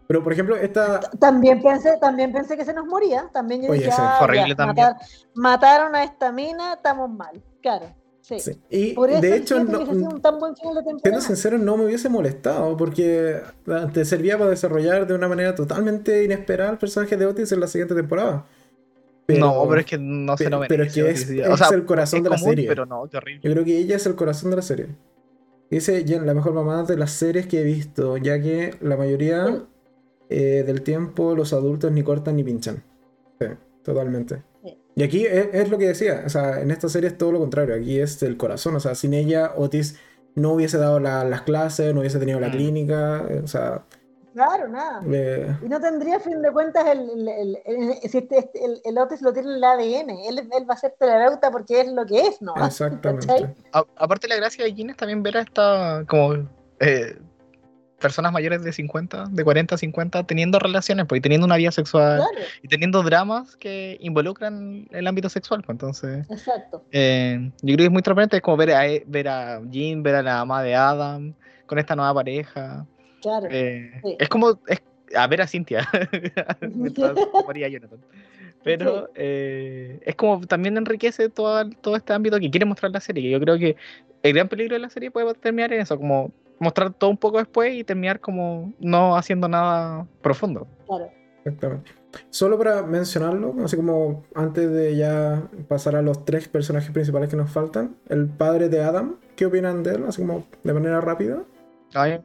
Pero, 0.10 0.24
por 0.24 0.34
ejemplo, 0.34 0.55
esta. 0.55 0.99
También 1.20 1.62
pensé, 1.62 1.95
también 2.01 2.32
pensé 2.32 2.57
que 2.57 2.66
se 2.66 2.74
nos 2.74 2.88
moría. 2.88 3.30
También 3.32 3.62
yo 3.62 3.70
Oye, 3.70 3.82
dije, 3.82 3.91
ah, 3.95 4.16
fue 4.18 4.26
horrible 4.26 4.49
ya, 4.49 4.55
también. 4.55 4.88
matar- 4.88 5.07
mataron 5.36 5.95
a 5.95 6.03
esta 6.03 6.32
mina, 6.32 6.74
estamos 6.74 7.12
mal. 7.12 7.39
Claro. 7.62 7.86
Sí. 8.22 8.39
sí. 8.39 8.60
Y 8.72 8.93
Por 8.93 9.12
eso 9.12 9.22
de 9.22 9.36
hecho, 9.36 9.64
no- 9.64 9.80
un 9.82 10.20
tan 10.20 10.39
buen 10.39 10.55
final 10.55 10.84
de 10.84 10.95
siendo 10.99 11.22
sincero, 11.22 11.60
no 11.60 11.78
me 11.78 11.86
hubiese 11.86 12.10
molestado 12.10 12.76
porque 12.76 13.39
ah, 13.68 13.88
te 13.93 14.03
servía 14.03 14.36
para 14.36 14.49
desarrollar 14.49 15.05
de 15.05 15.14
una 15.14 15.28
manera 15.28 15.53
totalmente 15.53 16.24
inesperada 16.24 16.72
el 16.72 16.80
personaje 16.80 17.16
de 17.16 17.28
Otis 17.28 17.51
en 17.51 17.60
la 17.60 17.68
siguiente 17.68 17.93
temporada. 17.93 18.47
no, 19.28 19.66
pero 19.70 19.80
es 19.82 19.86
que 19.86 19.97
no 19.99 20.36
se 20.38 20.45
pero- 20.45 20.60
lo 20.62 20.68
pero 20.68 20.84
merece. 20.86 21.01
es 21.01 21.05
que 21.05 21.12
es- 21.12 21.26
Otis, 21.30 21.39
es 21.45 21.49
o 21.49 21.57
sea, 21.57 21.68
el 21.78 21.86
corazón 21.86 22.18
es 22.18 22.24
de 22.24 22.30
la 22.32 22.38
serie. 22.39 22.68
Pero 22.68 22.88
no, 22.88 23.07
qué 23.07 23.18
horrible. 23.18 23.41
Yo 23.43 23.51
creo 23.53 23.64
que 23.64 23.78
ella 23.78 23.95
es 23.95 24.05
el 24.07 24.16
corazón 24.16 24.49
de 24.49 24.55
la 24.55 24.64
serie. 24.64 24.88
Dice 25.70 26.03
Jen, 26.07 26.26
la 26.26 26.34
mejor 26.34 26.53
mamá 26.53 26.82
de 26.84 26.97
las 26.97 27.12
series 27.12 27.45
que 27.45 27.62
he 27.62 27.64
visto, 27.64 28.18
ya 28.18 28.41
que 28.41 28.76
la 28.82 28.97
mayoría 28.97 29.45
Sí. 29.45 29.66
Eh, 30.30 30.64
del 30.66 30.82
tiempo 30.84 31.36
los 31.36 31.54
adultos 31.54 31.92
ni 31.92 32.04
cortan 32.04 32.36
ni 32.36 32.44
pinchan. 32.44 32.84
Sí, 33.40 33.48
totalmente. 33.84 34.44
Sí. 34.64 34.78
Y 34.96 35.04
aquí 35.04 35.26
es, 35.26 35.50
es 35.54 35.70
lo 35.70 35.78
que 35.78 35.88
decía, 35.88 36.24
o 36.26 36.30
sea, 36.30 36.62
en 36.62 36.72
esta 36.72 36.88
serie 36.90 37.10
es 37.10 37.18
todo 37.18 37.32
lo 37.32 37.40
contrario, 37.40 37.76
aquí 37.76 38.00
es 38.00 38.22
el 38.24 38.38
corazón, 38.38 38.76
o 38.76 38.80
sea, 38.80 38.96
sin 38.96 39.14
ella 39.14 39.54
Otis 39.56 39.98
no 40.36 40.54
hubiese 40.54 40.78
dado 40.78 41.00
la- 41.00 41.24
las 41.24 41.42
clases, 41.42 41.94
no 41.94 42.02
hubiese 42.02 42.20
tenido 42.20 42.40
la 42.40 42.50
Mm. 42.50 42.52
clínica, 42.52 43.26
eh, 43.30 43.42
o 43.44 43.48
sea, 43.48 43.84
Claro, 44.34 44.68
nada. 44.68 45.02
eh, 45.12 45.58
Y 45.66 45.68
no 45.70 45.82
tendría, 45.82 46.18
a 46.18 46.20
fin 46.20 46.42
de 46.42 46.52
cuentas, 46.52 46.86
el, 46.88 47.10
el, 47.10 47.28
el, 47.28 47.58
el- 47.66 48.10
si 48.10 48.20
este- 48.20 48.38
este- 48.38 48.64
el- 48.64 48.80
el 48.86 48.98
Otis 48.98 49.22
lo 49.22 49.34
tiene 49.34 49.50
en 49.50 49.56
el 49.56 49.64
ADN. 49.64 50.10
Él, 50.30 50.40
él 50.40 50.70
va 50.70 50.76
a 50.76 50.78
ser 50.78 50.94
terapeuta 51.00 51.50
porque 51.52 51.82
es 51.82 51.88
lo 51.92 52.06
que 52.06 52.20
es, 52.28 52.42
¿no? 52.42 52.54
exactamente. 52.66 53.56
A- 53.74 53.86
aparte 53.98 54.28
la 54.28 54.36
gracia 54.38 54.64
de 54.64 54.74
Gin 54.74 54.92
es 54.92 54.98
también 54.98 55.24
ver 55.24 55.38
a 55.38 55.42
esta 55.42 56.06
como 56.08 56.36
eh, 56.80 57.18
personas 58.00 58.32
mayores 58.32 58.64
de 58.64 58.72
50, 58.74 59.26
de 59.30 59.43
40, 59.43 59.78
50 59.78 60.24
teniendo 60.24 60.60
relaciones, 60.60 61.06
pues, 61.08 61.20
y 61.20 61.22
teniendo 61.22 61.45
una 61.45 61.58
vida 61.58 61.72
sexual 61.72 62.18
Claro, 62.18 62.47
y 62.62 62.68
teniendo 62.68 63.04
dramas 63.04 63.56
que 63.58 63.97
involucran 64.02 64.88
el 64.91 65.08
ámbito 65.08 65.30
sexual, 65.30 65.62
pues 65.64 65.76
entonces 65.76 66.26
exacto. 66.30 66.84
eh, 66.91 67.52
yo 67.62 67.76
creo 67.76 67.78
que 67.78 67.84
es 67.86 67.91
muy 67.91 68.02
transparente, 68.02 68.38
es 68.38 68.41
como 68.41 68.58
ver 68.58 68.72
a 68.72 68.88
e- 68.88 69.04
ver 69.06 69.28
a 69.28 69.62
Jin, 69.70 70.02
ver 70.02 70.16
a 70.16 70.24
la 70.24 70.38
mamá 70.38 70.64
de 70.64 70.76
Adam 70.76 71.34
con 71.66 71.78
esta 71.78 71.95
nueva 71.95 72.14
pareja. 72.14 72.86
Claro. 73.22 73.47
eh, 73.52 73.91
Sí. 74.04 74.16
Es 74.20 74.30
como 74.30 74.60
es, 74.68 74.82
a 75.16 75.28
ver 75.28 75.41
a 75.41 75.47
Cintia. 75.47 75.88
Pero 78.64 79.06
Sí. 79.06 79.12
eh, 79.16 80.00
es 80.06 80.16
como 80.16 80.45
también 80.45 80.78
enriquece 80.78 81.30
todo, 81.30 81.70
todo 81.82 81.95
este 81.95 82.14
ámbito 82.14 82.39
que 82.39 82.50
quiere 82.50 82.66
mostrar 82.66 82.91
la 82.91 83.00
serie. 83.00 83.24
que 83.24 83.30
Yo 83.30 83.39
creo 83.39 83.58
que 83.58 83.76
el 84.24 84.34
gran 84.34 84.47
peligro 84.50 84.76
de 84.76 84.80
la 84.80 84.89
serie 84.89 85.12
puede 85.12 85.34
terminar 85.36 85.72
en 85.74 85.82
eso, 85.82 85.97
como 85.97 86.32
mostrar 86.60 86.93
todo 86.93 87.10
un 87.10 87.18
poco 87.18 87.38
después 87.38 87.74
y 87.74 87.84
terminar 87.84 88.20
como 88.20 88.74
no 88.80 89.16
haciendo 89.16 89.47
nada 89.47 90.05
profundo. 90.22 90.68
Claro. 90.88 91.10
Exactamente. 91.45 91.91
Solo 92.30 92.57
para 92.57 92.82
mencionarlo, 92.84 93.55
así 93.64 93.76
como 93.76 94.24
antes 94.34 94.70
de 94.72 94.95
ya 94.95 95.47
pasar 95.68 95.95
a 95.95 96.01
los 96.01 96.26
tres 96.26 96.47
personajes 96.47 96.91
principales 96.91 97.30
que 97.30 97.36
nos 97.36 97.51
faltan, 97.51 97.95
el 98.07 98.28
padre 98.28 98.68
de 98.68 98.84
Adam, 98.84 99.18
¿qué 99.36 99.45
opinan 99.45 99.84
de 99.84 99.91
él? 99.91 100.05
Así 100.07 100.22
como 100.22 100.43
de 100.64 100.74
manera 100.74 101.01
rápida. 101.01 101.43
A 101.93 102.05
mí 102.05 102.20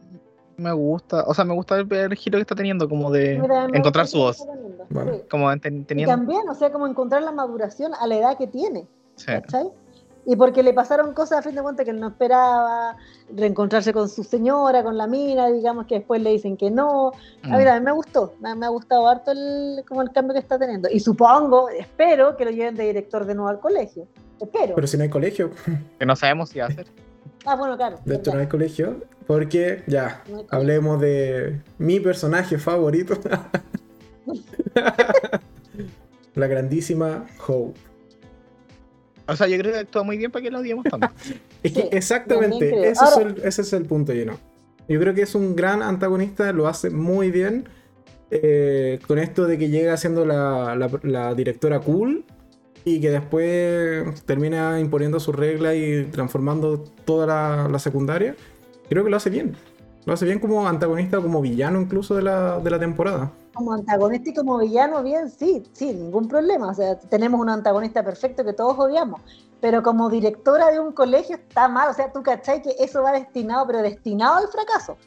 me 0.57 0.73
gusta, 0.73 1.25
o 1.25 1.35
sea, 1.35 1.45
me 1.45 1.55
gusta 1.55 1.79
el, 1.79 1.93
el 1.93 2.15
giro 2.15 2.39
que 2.39 2.43
está 2.43 2.55
teniendo, 2.55 2.89
como 2.89 3.11
de 3.11 3.39
Mira, 3.39 3.67
encontrar 3.73 4.07
su 4.07 4.19
voz, 4.19 4.39
teniendo, 4.39 5.17
sí. 5.17 5.23
como 5.31 5.53
Y 5.53 5.59
teniendo... 5.59 6.07
también, 6.07 6.49
o 6.49 6.55
sea, 6.55 6.71
como 6.73 6.87
encontrar 6.87 7.23
la 7.23 7.33
maduración 7.33 7.93
a 7.95 8.07
la 8.07 8.17
edad 8.17 8.39
que 8.39 8.47
tiene, 8.47 8.87
sí. 9.17 9.27
¿cachai? 9.27 9.71
Y 10.27 10.37
porque 10.37 10.63
le 10.63 10.73
pasaron 10.73 11.13
cosas 11.13 11.41
a 11.41 11.43
fin 11.43 11.55
de 11.55 11.63
cuentas 11.63 11.85
que 11.85 11.91
él 11.91 12.01
no 12.01 12.09
esperaba, 12.09 12.97
reencontrarse 13.35 13.93
con 13.93 14.09
su 14.09 14.25
señora, 14.25 14.83
con 14.83 14.97
la 14.97 15.07
mina, 15.07 15.49
digamos 15.51 15.87
que 15.87 15.97
después 15.97 16.21
le 16.23 16.31
dicen 16.31 16.57
que 16.57 16.71
no. 16.71 17.09
A 17.43 17.49
Mm. 17.49 17.57
ver, 17.57 17.69
a 17.69 17.79
mí 17.79 17.85
me 17.85 17.93
gustó, 17.93 18.35
me, 18.41 18.55
me 18.55 18.67
ha 18.67 18.71
gustado 18.71 19.07
harto 19.07 19.33
el, 19.33 19.85
como 19.87 20.01
el 20.03 20.11
cambio 20.13 20.33
que 20.33 20.41
está 20.41 20.59
teniendo. 20.59 20.89
Y 20.91 21.01
supongo, 21.01 21.69
espero 21.69 22.37
que 22.37 22.45
lo 22.47 22.51
lleven 22.51 22.75
de 22.75 22.85
director 22.85 23.27
de 23.27 23.35
nuevo 23.35 23.51
al 23.51 23.61
colegio. 23.61 24.07
Espero. 24.41 24.75
Pero 24.75 24.87
si 24.87 24.97
no 24.97 25.03
hay 25.03 25.11
colegio, 25.11 25.51
Que 25.99 26.07
no 26.07 26.17
sabemos 26.17 26.49
si 26.49 26.59
va 26.59 26.67
a 26.67 26.71
ser. 26.71 26.87
ah, 27.45 27.57
bueno, 27.57 27.77
claro. 27.77 27.99
de 28.05 28.17
hecho 28.17 28.33
no 28.33 28.41
hay 28.41 28.47
colegio, 28.47 29.03
porque 29.27 29.83
ya, 29.87 30.23
No 30.29 30.39
hay 30.39 30.45
colegio. 30.45 30.49
hablemos 30.51 31.01
de 31.01 31.61
mi 31.79 32.01
personaje 32.01 32.59
favorito. 32.59 33.15
La 36.35 36.47
grandísima 36.47 37.27
Hope. 37.47 37.79
O 39.27 39.37
sea, 39.37 39.47
yo 39.47 39.57
creo 39.59 39.73
que 39.73 39.79
actúa 39.81 40.03
muy 40.03 40.19
bien 40.19 40.31
para 40.31 40.43
que 40.43 40.51
lo 40.51 40.59
odiemos 40.59 40.85
tanto. 40.85 41.09
Es 41.63 41.73
que 41.73 41.83
Sí, 41.83 41.89
exactamente, 41.93 42.89
ese, 42.91 43.05
es 43.05 43.17
el, 43.17 43.43
ese 43.45 43.63
es 43.63 43.73
el 43.73 43.85
punto 43.87 44.13
lleno. 44.13 44.39
Yo 44.89 45.01
creo 45.01 45.15
que 45.15 45.23
es 45.23 45.35
un 45.35 45.57
gran 45.57 45.83
antagonista, 45.83 46.53
lo 46.53 46.67
hace 46.69 46.91
muy 46.91 47.31
bien. 47.31 47.69
eh, 48.31 48.99
con 49.07 49.19
esto 49.19 49.47
de 49.47 49.57
que 49.59 49.69
llega 49.69 49.97
siendo 49.97 50.25
la, 50.27 50.75
la- 50.77 50.91
la 51.03 51.35
directora 51.35 51.79
cool 51.81 52.25
y 52.85 53.01
que 53.01 53.11
después 53.11 54.23
termina 54.25 54.79
imponiendo 54.81 55.21
sus 55.21 55.35
reglas 55.35 55.75
y 55.77 56.05
transformando 56.11 56.79
toda 57.05 57.27
la, 57.27 57.69
la 57.69 57.79
secundaria. 57.79 58.35
Creo 58.89 59.05
que 59.05 59.11
lo 59.11 59.17
hace 59.17 59.31
bien. 59.31 59.55
Lo 60.07 60.13
hace 60.13 60.27
bien 60.27 60.39
como 60.39 60.67
antagonista, 60.67 61.21
como 61.21 61.41
villano 61.41 61.81
incluso 61.81 62.15
de 62.15 62.23
la, 62.23 62.59
de 62.59 62.71
la 62.71 62.79
temporada. 62.79 63.31
Como 63.55 63.73
antagonista 63.73 64.31
y 64.31 64.35
como 64.35 64.59
villano, 64.59 65.03
bien, 65.03 65.31
sí, 65.31 65.63
sí, 65.73 65.95
ningún 65.95 66.29
problema. 66.29 66.69
O 66.69 66.75
sea, 66.75 66.99
tenemos 66.99 67.41
un 67.41 67.49
antagonista 67.49 68.05
perfecto 68.05 68.45
que 68.45 68.53
todos 68.53 68.79
odiamos. 68.79 69.23
Pero 69.61 69.83
como 69.83 70.11
directora 70.11 70.71
de 70.71 70.79
un 70.79 70.93
colegio 70.93 71.37
está 71.37 71.69
mal. 71.69 71.89
O 71.89 71.95
sea, 71.95 72.13
tú 72.13 72.23
cachai 72.23 72.61
que 72.61 72.75
eso 72.79 73.03
va 73.03 73.13
destinado, 73.13 73.67
pero 73.67 73.81
destinado 73.81 74.37
al 74.37 74.49
fracaso. 74.49 74.99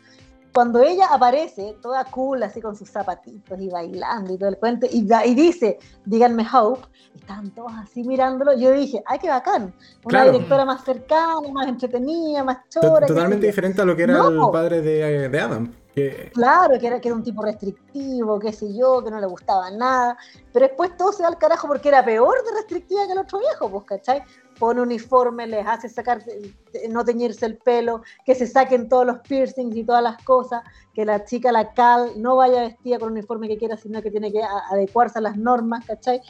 Cuando 0.54 0.82
ella 0.82 1.08
aparece, 1.12 1.78
toda 1.82 2.04
cool, 2.06 2.42
así 2.44 2.62
con 2.62 2.76
sus 2.76 2.90
zapatitos 2.90 3.60
y 3.60 3.70
bailando 3.70 4.34
y 4.34 4.38
todo 4.38 4.50
el 4.50 4.58
cuento, 4.58 4.88
y, 4.90 5.02
dice, 5.36 5.78
díganme 6.06 6.46
Hope, 6.52 6.88
y 7.14 7.20
estaban 7.20 7.52
todos 7.52 7.72
así 7.76 8.04
mirándolo, 8.04 8.58
yo 8.58 8.72
dije, 8.72 9.04
¡ay, 9.06 9.20
qué 9.20 9.30
bacán! 9.30 9.74
Una 10.04 10.10
Claro. 10.24 10.32
directora 10.32 10.66
más 10.66 10.84
cercana, 10.84 11.48
más 11.52 11.68
entretenida, 11.68 12.44
más 12.44 12.68
chora. 12.70 13.06
Totalmente 13.06 13.46
diferente 13.46 13.82
a 13.82 13.86
lo 13.86 13.96
que 13.96 14.04
era 14.04 14.14
No. 14.18 14.46
el 14.48 14.52
padre 14.52 14.82
de, 14.82 15.30
de 15.30 15.40
Adam. 15.40 15.72
Que, 15.94 16.32
Claro, 16.34 16.80
que 16.80 16.88
era, 16.88 17.02
que 17.02 17.08
era 17.08 17.16
un 17.16 17.24
tipo 17.24 17.42
restrictivo, 17.44 18.40
qué 18.40 18.52
sé 18.54 18.72
yo, 18.76 19.04
que 19.04 19.10
no 19.12 19.20
le 19.20 19.26
gustaba 19.28 19.70
nada. 19.72 20.18
Pero 20.54 20.68
después 20.68 20.96
todo 20.96 21.12
se 21.12 21.24
da 21.24 21.30
al 21.30 21.38
carajo 21.38 21.68
porque 21.68 21.90
era 21.90 22.06
peor 22.06 22.36
de 22.46 22.52
restrictiva 22.56 23.06
que 23.06 23.14
el 23.14 23.20
otro 23.20 23.40
viejo, 23.40 23.70
pues, 23.70 23.86
¿cachai? 23.86 24.24
Pone 24.60 24.82
uniforme, 24.82 25.48
les 25.48 25.66
hace 25.66 25.90
sacar, 25.90 26.24
no 26.90 27.06
teñirse 27.06 27.46
el 27.46 27.58
pelo, 27.58 28.02
que 28.26 28.36
se 28.36 28.48
saquen 28.48 28.90
todos 28.90 29.06
los 29.06 29.20
piercings 29.20 29.76
y 29.76 29.84
todas 29.84 30.04
las 30.04 30.24
cosas, 30.24 30.64
que 30.94 31.06
la 31.06 31.26
chica, 31.26 31.52
la 31.52 31.74
Cal, 31.74 32.12
no 32.18 32.36
vaya 32.36 32.62
vestida 32.62 33.00
con 33.00 33.10
el 33.10 33.20
uniforme 33.20 33.48
que 33.48 33.58
quiera, 33.58 33.78
sino 33.78 34.02
que 34.02 34.12
tiene 34.12 34.32
que 34.32 34.42
adecuarse 34.72 35.20
a 35.20 35.22
las 35.22 35.38
normas, 35.38 35.86
¿cachai? 35.86 36.22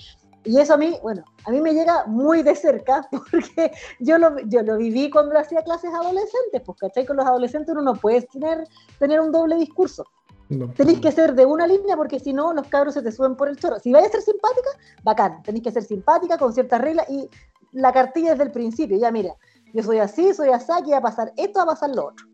Y 0.48 0.60
eso 0.60 0.76
a 0.76 0.78
mí, 0.78 0.98
bueno, 1.04 1.26
a 1.46 1.52
mí 1.52 1.60
me 1.60 1.74
llega 1.74 2.06
muy 2.06 2.42
de 2.42 2.56
cerca 2.56 3.08
porque 3.32 3.72
yo 4.00 4.18
lo, 4.18 4.40
yo 4.48 4.62
lo 4.62 4.78
viví 4.78 5.10
cuando 5.10 5.38
hacía 5.38 5.62
clases 5.62 5.94
adolescentes, 5.94 6.62
pues, 6.66 6.78
¿cachai? 6.80 7.06
Con 7.06 7.18
los 7.18 7.26
adolescentes 7.26 7.74
uno 7.74 7.82
no 7.82 7.96
puede 7.96 8.22
tener, 8.22 8.66
tener 8.98 9.20
un 9.20 9.32
doble 9.32 9.58
discurso. 9.58 10.06
No. 10.50 10.70
Tenéis 10.74 11.00
que 11.02 11.12
ser 11.12 11.34
de 11.36 11.46
una 11.46 11.68
línea 11.68 11.96
porque 11.98 12.20
si 12.20 12.34
no, 12.34 12.54
los 12.54 12.68
cabros 12.68 12.94
se 12.94 13.02
te 13.02 13.12
suben 13.12 13.36
por 13.36 13.50
el 13.50 13.58
chorro. 13.58 13.80
Si 13.80 13.92
vais 13.92 14.08
a 14.08 14.10
ser 14.12 14.22
simpática, 14.22 14.70
bacán. 15.04 15.42
Tenéis 15.44 15.64
que 15.64 15.72
ser 15.72 15.84
simpática 15.84 16.38
con 16.38 16.54
ciertas 16.54 16.80
reglas 16.82 17.10
y 17.10 17.30
la 17.74 17.92
cartilla 17.92 18.32
desde 18.32 18.44
el 18.44 18.52
principio. 18.52 18.98
Ya 18.98 19.12
mira, 19.12 19.34
yo 19.74 19.84
soy 19.84 19.98
así, 20.00 20.34
soy 20.34 20.50
así, 20.50 20.72
aquí 20.72 20.92
va 20.92 20.98
a 20.98 21.02
pasar 21.02 21.34
esto, 21.38 21.60
va 21.60 21.64
a 21.64 21.68
pasar 21.68 21.90
lo 21.96 22.08
otro. 22.08 22.26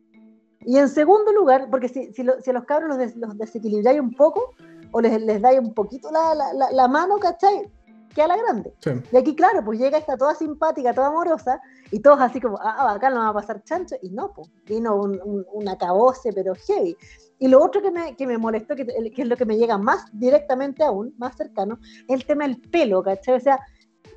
Y 0.61 0.77
en 0.77 0.87
segundo 0.89 1.33
lugar, 1.33 1.67
porque 1.69 1.89
si, 1.89 2.13
si, 2.13 2.23
lo- 2.23 2.39
si 2.39 2.49
a 2.49 2.53
los 2.53 2.63
cabros 2.65 2.89
los, 2.89 2.97
des- 2.97 3.15
los 3.17 3.37
desequilibráis 3.37 3.99
un 3.99 4.13
poco, 4.15 4.51
o 4.91 5.01
les, 5.01 5.21
les 5.21 5.41
dais 5.41 5.59
un 5.59 5.73
poquito 5.73 6.09
la, 6.11 6.33
la, 6.35 6.53
la, 6.53 6.71
la 6.71 6.87
mano, 6.87 7.17
¿cachai? 7.17 7.69
Que 8.13 8.21
a 8.21 8.27
la 8.27 8.37
grande. 8.37 8.73
Sí. 8.79 8.91
Y 9.11 9.17
aquí, 9.17 9.35
claro, 9.35 9.63
pues 9.65 9.79
llega 9.79 9.97
esta 9.97 10.15
toda 10.17 10.35
simpática, 10.35 10.93
toda 10.93 11.07
amorosa, 11.07 11.59
y 11.91 11.99
todos 11.99 12.19
así 12.21 12.39
como, 12.39 12.59
ah, 12.61 12.93
acá 12.93 13.09
no 13.09 13.17
va 13.21 13.29
a 13.29 13.33
pasar 13.33 13.63
chancho, 13.63 13.95
y 14.01 14.09
no, 14.11 14.31
pues 14.33 14.49
vino 14.65 14.95
un, 14.95 15.19
un, 15.23 15.45
un 15.51 15.67
acabose, 15.69 16.31
pero 16.33 16.53
heavy. 16.67 16.95
Y 17.39 17.47
lo 17.47 17.61
otro 17.63 17.81
que 17.81 17.89
me, 17.91 18.15
que 18.15 18.27
me 18.27 18.37
molestó, 18.37 18.75
que, 18.75 18.85
que 18.85 19.21
es 19.23 19.27
lo 19.27 19.35
que 19.35 19.45
me 19.45 19.57
llega 19.57 19.77
más 19.77 20.05
directamente 20.13 20.83
aún, 20.83 21.13
más 21.17 21.35
cercano, 21.35 21.79
es 22.07 22.15
el 22.15 22.25
tema 22.25 22.43
del 22.47 22.61
pelo, 22.61 23.01
¿cachai? 23.01 23.35
O 23.35 23.39
sea, 23.39 23.59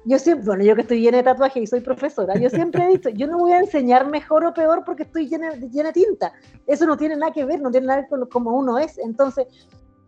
yo 0.05 0.19
siempre, 0.19 0.47
bueno, 0.47 0.63
yo 0.63 0.75
que 0.77 0.83
estoy 0.83 1.01
llena 1.01 1.17
de 1.17 1.23
tatuajes 1.25 1.63
y 1.63 1.67
soy 1.67 1.81
profesora, 1.81 2.35
yo 2.39 2.49
siempre 2.51 2.85
he 2.85 2.89
dicho, 2.89 3.09
yo 3.15 3.27
no 3.27 3.39
voy 3.39 3.53
a 3.53 3.59
enseñar 3.61 4.07
mejor 4.09 4.45
o 4.45 4.53
peor 4.55 4.85
porque 4.85 5.05
estoy 5.05 5.27
llena, 5.29 5.53
llena 5.55 5.91
de 5.91 5.95
tinta. 6.05 6.33
Eso 6.67 6.87
no 6.87 6.97
tiene 6.97 7.17
nada 7.17 7.33
que 7.33 7.45
ver, 7.45 7.61
no 7.61 7.71
tiene 7.71 7.87
nada 7.87 8.01
que 8.01 8.03
ver 8.03 8.11
con 8.11 8.21
lo- 8.21 8.29
cómo 8.29 8.51
uno 8.53 8.79
es. 8.79 8.99
Entonces, 8.99 9.47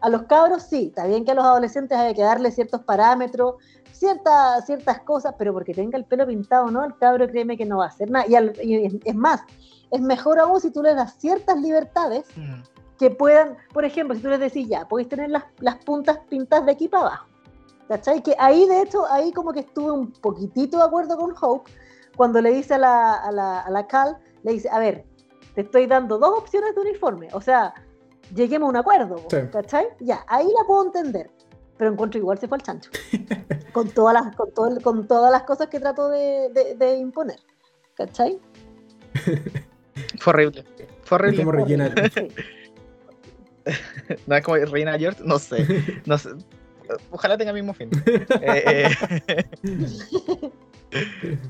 a 0.00 0.08
los 0.08 0.22
cabros 0.24 0.62
sí, 0.62 0.86
está 0.88 1.06
bien 1.06 1.24
que 1.24 1.32
a 1.32 1.34
los 1.34 1.44
adolescentes 1.44 1.96
hay 1.98 2.14
que 2.14 2.22
darle 2.22 2.50
ciertos 2.50 2.82
parámetros, 2.82 3.56
ciertas, 3.92 4.64
ciertas 4.66 5.00
cosas, 5.00 5.34
pero 5.38 5.52
porque 5.52 5.74
tenga 5.74 5.98
el 5.98 6.04
pelo 6.04 6.26
pintado, 6.26 6.70
¿no? 6.70 6.84
El 6.84 6.96
cabro 6.96 7.26
créeme 7.28 7.56
que 7.56 7.64
no 7.66 7.78
va 7.78 7.86
a 7.86 7.88
hacer 7.88 8.10
nada. 8.10 8.26
Y, 8.28 8.34
al- 8.36 8.54
y 8.62 9.00
es- 9.04 9.14
más, 9.16 9.40
es 9.90 10.00
mejor 10.00 10.38
aún 10.38 10.60
si 10.60 10.70
tú 10.70 10.82
le 10.82 10.94
das 10.94 11.14
ciertas 11.18 11.56
libertades 11.60 12.24
Mm. 12.36 12.62
que 12.98 13.10
puedan, 13.10 13.56
por 13.72 13.84
ejemplo, 13.84 14.14
si 14.14 14.22
tú 14.22 14.28
les 14.28 14.40
decís 14.40 14.68
ya, 14.68 14.86
podéis 14.86 15.08
tener 15.08 15.30
las, 15.30 15.44
las 15.60 15.76
puntas 15.84 16.18
pintadas 16.28 16.66
de 16.66 16.72
aquí 16.72 16.88
para 16.88 17.04
abajo. 17.06 17.26
¿Cachai? 17.88 18.22
Que 18.22 18.36
ahí, 18.38 18.66
de 18.68 18.82
hecho, 18.82 19.06
ahí 19.10 19.32
como 19.32 19.52
que 19.52 19.60
estuve 19.60 19.90
un 19.90 20.12
poquitito 20.12 20.76
de 20.76 20.84
acuerdo 20.84 21.16
con 21.16 21.34
Hope, 21.40 21.70
cuando 22.16 22.40
le 22.42 22.52
dice 22.52 22.74
a 22.74 22.78
la, 22.78 23.14
a 23.14 23.32
la, 23.32 23.60
a 23.60 23.70
la 23.70 23.86
Cal, 23.86 24.18
le 24.42 24.52
dice, 24.52 24.68
a 24.70 24.78
ver, 24.78 25.06
te 25.54 25.62
estoy 25.62 25.86
dando 25.86 26.18
dos 26.18 26.38
opciones 26.38 26.74
de 26.74 26.80
uniforme, 26.82 27.28
o 27.32 27.40
sea, 27.40 27.72
lleguemos 28.34 28.66
a 28.66 28.70
un 28.70 28.76
acuerdo, 28.76 29.16
Sí. 29.30 29.38
¿cachai? 29.52 29.86
Ya, 30.00 30.24
ahí 30.28 30.46
la 30.46 30.66
puedo 30.66 30.84
entender, 30.86 31.30
pero 31.76 31.92
encuentro 31.92 32.18
igual 32.18 32.38
se 32.38 32.48
fue 32.48 32.56
al 32.58 32.62
chancho, 32.62 32.90
con, 33.72 33.88
todas 33.90 34.14
las, 34.14 34.34
con, 34.36 34.52
todo 34.52 34.68
el- 34.68 34.82
con 34.82 35.06
todas 35.06 35.30
las 35.32 35.42
cosas 35.44 35.68
que 35.68 35.80
trató 35.80 36.08
de, 36.08 36.50
de- 36.52 36.74
de 36.76 36.96
imponer, 36.96 37.38
¿cachai? 37.94 38.38
Fue 40.20 40.32
horrible. 40.32 40.64
Fue 41.02 41.16
Es 41.18 41.22
horrible. 41.22 41.38
como 41.38 41.52
Regina. 41.52 41.92
Sí. 42.14 42.28
No 44.26 44.34
es 44.36 44.42
como 44.44 44.56
Reina 44.56 44.98
George, 44.98 45.20
no 45.24 45.38
sé. 45.38 45.66
No 46.06 46.16
sé. 46.16 46.30
Ojalá 47.10 47.36
tenga 47.36 47.50
el 47.50 47.56
mismo 47.56 47.74
fin. 47.74 47.90
Eh, 48.40 48.88
eh, 49.26 50.50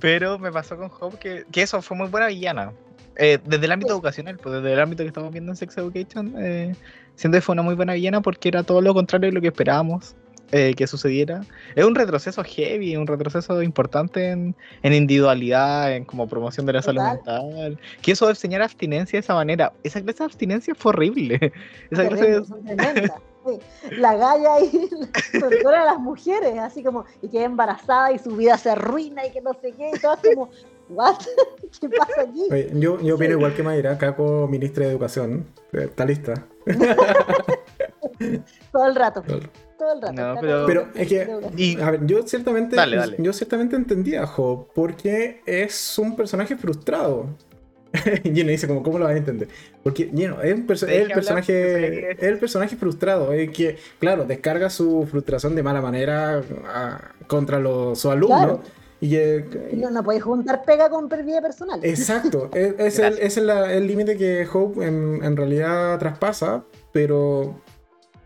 Pero 0.01 0.37
me 0.39 0.51
pasó 0.51 0.77
con 0.77 0.91
Hope 0.99 1.19
que, 1.19 1.45
que 1.53 1.63
eso 1.63 1.81
fue 1.81 1.97
muy 1.97 2.09
buena 2.09 2.27
villana. 2.27 2.73
Eh, 3.19 3.39
desde 3.45 3.67
el 3.67 3.73
ámbito 3.73 3.93
educacional, 3.93 4.39
pues 4.41 4.55
desde 4.55 4.73
el 4.73 4.81
ámbito 4.81 5.03
que 5.03 5.09
estamos 5.09 5.33
viendo 5.33 5.51
en 5.51 5.57
Sex 5.57 5.77
Education, 5.77 6.35
eh, 6.39 6.75
siento 7.17 7.37
que 7.37 7.43
fue 7.43 7.53
una 7.53 7.63
muy 7.63 7.75
buena 7.75 7.95
villana 7.95 8.21
porque 8.21 8.49
era 8.49 8.63
todo 8.63 8.81
lo 8.81 8.95
contrario 8.95 9.29
de 9.29 9.35
lo 9.35 9.41
que 9.41 9.49
esperábamos 9.49 10.15
eh, 10.53 10.73
que 10.75 10.87
sucediera. 10.87 11.43
Es 11.75 11.85
un 11.85 11.97
retroceso 11.97 12.43
heavy, 12.45 12.97
un 12.97 13.07
retroceso 13.07 13.61
importante 13.61 14.31
en, 14.31 14.55
en 14.83 14.93
individualidad, 14.95 15.93
en 15.95 16.05
como 16.05 16.29
promoción 16.29 16.65
de 16.65 16.73
la 16.75 16.81
salud 16.81 17.03
mental. 17.03 17.79
Que 18.01 18.13
eso 18.13 18.27
de 18.27 18.33
enseñar 18.33 18.63
abstinencia 18.63 19.19
de 19.19 19.21
esa 19.21 19.35
manera, 19.35 19.73
esa 19.83 20.01
clase 20.01 20.21
de 20.21 20.25
abstinencia 20.25 20.75
fue 20.75 20.91
horrible. 20.91 21.53
Esa 21.91 22.09
clase 22.09 22.41
de, 22.41 22.45
sí. 22.45 23.97
La 23.99 24.15
galla 24.15 24.55
ahí, 24.55 24.71
sobre 25.41 25.57
todo 25.59 25.75
a 25.75 25.85
las 25.85 25.99
mujeres, 25.99 26.59
así 26.61 26.83
como, 26.83 27.05
y 27.21 27.29
queda 27.29 27.45
embarazada 27.45 28.13
y 28.13 28.19
su 28.19 28.37
vida 28.37 28.57
se 28.57 28.71
arruina 28.71 29.27
y 29.27 29.33
que 29.33 29.41
no 29.41 29.53
sé 29.55 29.73
qué, 29.73 29.91
y 29.95 29.99
todas 29.99 30.21
como, 30.21 30.51
¿what? 30.89 31.17
¿Qué 31.81 31.89
pasa 31.89 32.23
aquí? 32.23 32.43
Oye, 32.51 32.71
yo, 32.75 33.01
yo 33.01 33.15
opino 33.17 33.33
igual 33.33 33.55
que 33.55 33.63
Mayra, 33.63 33.97
Caco, 33.99 34.47
ministra 34.49 34.85
de 34.87 34.91
Educación. 34.93 35.47
Eh, 35.73 35.85
Está 35.85 36.05
lista. 36.05 36.35
Todo 38.73 38.87
el 38.87 38.95
rato, 38.95 39.23
Todo 39.23 39.37
el- 39.39 39.49
todo 39.79 39.93
el 39.95 40.03
rato. 40.03 40.13
No, 40.15 40.41
pero- 40.41 40.67
Pero 40.67 40.89
es 40.95 41.09
que, 41.09 41.29
Y 41.57 41.81
a 41.81 41.91
ver, 41.93 42.05
yo 42.07 42.27
ciertamente, 42.27 42.75
Dale, 42.77 42.97
dale. 42.97 43.17
yo 43.19 43.33
ciertamente 43.33 43.77
entendía 43.77 44.23
a 44.23 44.27
Job 44.27 44.67
porque 44.75 45.41
es 45.47 45.99
un 45.99 46.17
personaje 46.17 46.57
frustrado. 46.57 47.27
Gino 48.25 48.51
dice 48.51 48.67
como, 48.67 48.83
¿cómo 48.83 48.99
lo 48.99 49.05
vas 49.07 49.15
a 49.15 49.19
entender? 49.19 49.49
Porque 49.83 50.11
Gino 50.15 50.43
es, 50.43 50.53
un 50.55 50.67
perso- 50.67 50.85
Deje 50.87 51.03
es 51.03 51.07
el 51.09 51.13
personaje, 51.15 52.11
es 52.13 52.23
el 52.23 52.39
personaje 52.39 52.77
frustrado, 52.77 53.33
es 53.33 53.51
que, 53.51 53.77
claro, 54.01 54.25
descarga 54.25 54.69
su 54.69 55.07
frustración 55.11 55.55
de 55.55 55.63
mala 55.63 55.81
manera 55.81 56.43
ah, 56.67 57.01
contra 57.29 57.59
los, 57.61 57.99
su 58.01 58.11
alumno. 58.11 58.37
Claro. 58.37 58.61
Y 59.01 59.15
eh, 59.17 59.45
No, 59.77 59.91
no 59.91 60.03
podéis 60.03 60.25
juntar 60.25 60.63
pega 60.65 60.91
con 60.91 61.09
pérdida 61.09 61.41
personal. 61.41 61.81
Exacto, 61.83 62.51
es, 62.53 62.99
es 62.99 63.37
el, 63.39 63.49
es 63.51 63.83
límite 63.83 64.17
que 64.17 64.47
Hope 64.53 64.85
en, 64.87 65.23
en 65.23 65.37
realidad 65.37 65.99
traspasa, 65.99 66.65
pero 66.93 67.61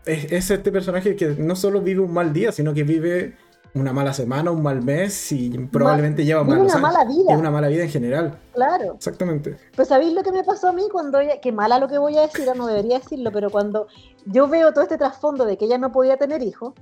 es, 0.05 0.31
es 0.31 0.49
este 0.51 0.71
personaje 0.71 1.15
que 1.15 1.35
no 1.37 1.55
solo 1.55 1.81
vive 1.81 2.01
un 2.01 2.13
mal 2.13 2.33
día, 2.33 2.51
sino 2.51 2.73
que 2.73 2.83
vive 2.83 3.35
una 3.75 3.91
mala 3.91 4.13
semana, 4.13 4.51
un 4.51 4.61
mal 4.61 4.83
mes 4.83 5.31
y 5.31 5.49
probablemente 5.71 6.23
lleva 6.23 6.43
malos 6.43 6.65
una 6.65 6.73
años. 6.73 6.81
mala 6.81 7.05
vida. 7.05 7.35
Una 7.37 7.49
mala 7.49 7.67
vida 7.69 7.83
en 7.83 7.89
general, 7.89 8.37
Claro. 8.53 8.93
exactamente. 8.95 9.57
Pues 9.75 9.87
sabéis 9.87 10.13
lo 10.13 10.21
que 10.21 10.31
me 10.31 10.43
pasó 10.43 10.67
a 10.69 10.73
mí 10.73 10.83
cuando 10.91 11.19
ella, 11.19 11.41
que 11.41 11.51
mala 11.51 11.79
lo 11.79 11.87
que 11.87 11.97
voy 11.97 12.15
a 12.17 12.21
decir, 12.21 12.45
no 12.55 12.67
debería 12.67 12.99
decirlo, 12.99 13.31
pero 13.31 13.49
cuando 13.49 13.87
yo 14.27 14.47
veo 14.47 14.73
todo 14.73 14.83
este 14.83 14.97
trasfondo 14.99 15.45
de 15.45 15.57
que 15.57 15.65
ella 15.65 15.79
no 15.79 15.91
podía 15.91 16.17
tener 16.17 16.43
hijos, 16.43 16.73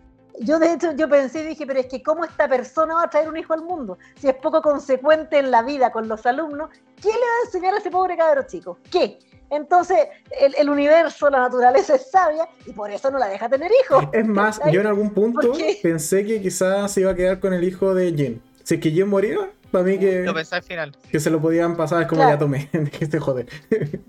yo 0.42 0.60
de 0.60 0.74
hecho 0.74 0.92
yo 0.94 1.08
pensé 1.08 1.44
y 1.44 1.48
dije, 1.48 1.66
pero 1.66 1.80
es 1.80 1.88
que 1.88 2.02
cómo 2.02 2.26
esta 2.26 2.48
persona 2.48 2.96
va 2.96 3.04
a 3.04 3.10
traer 3.10 3.30
un 3.30 3.38
hijo 3.38 3.54
al 3.54 3.64
mundo, 3.64 3.98
si 4.20 4.28
es 4.28 4.36
poco 4.36 4.62
consecuente 4.62 5.38
en 5.38 5.52
la 5.52 5.64
vida 5.64 5.92
con 5.92 6.08
los 6.08 6.26
alumnos, 6.26 6.70
¿qué 7.02 7.10
le 7.10 7.14
va 7.14 7.42
a 7.42 7.46
enseñar 7.46 7.74
a 7.74 7.78
ese 7.78 7.92
pobre 7.92 8.18
cabro 8.18 8.44
chico? 8.48 8.78
¿Qué? 8.92 9.20
Entonces, 9.50 9.98
el, 10.40 10.56
el 10.56 10.70
universo, 10.70 11.30
la 11.30 11.40
naturaleza 11.40 11.96
es 11.96 12.10
sabia 12.10 12.48
y 12.66 12.72
por 12.72 12.90
eso 12.90 13.12
no 13.12 13.20
la 13.20 13.28
deja 13.28 13.50
tener 13.50 13.70
hijos. 13.84 14.06
Es 14.14 14.26
más, 14.26 14.62
yo 14.72 14.80
en 14.80 14.88
algún 14.88 15.14
punto 15.14 15.52
pensé 15.84 16.26
que 16.26 16.42
quizás 16.42 16.92
se 16.92 17.02
iba 17.02 17.12
a 17.12 17.16
quedar 17.16 17.40
con 17.40 17.54
el 17.54 17.64
hijo 17.64 17.94
de 17.94 18.14
Jin. 18.14 18.42
Si 18.64 18.76
es 18.76 18.82
que 18.82 18.92
Jin 18.92 19.10
moría, 19.10 19.52
para 19.72 19.84
mí 19.86 19.98
que, 19.98 20.22
lo 20.22 20.34
pensé 20.34 20.56
al 20.56 20.64
final. 20.64 20.96
que 21.10 21.20
se 21.20 21.30
lo 21.30 21.42
podían 21.42 21.76
pasar, 21.78 22.02
es 22.04 22.08
como 22.08 22.22
Claro. 22.22 22.36
ya 22.36 22.40
tomé, 22.40 22.70
déjese 22.74 23.20
joder. 23.20 23.48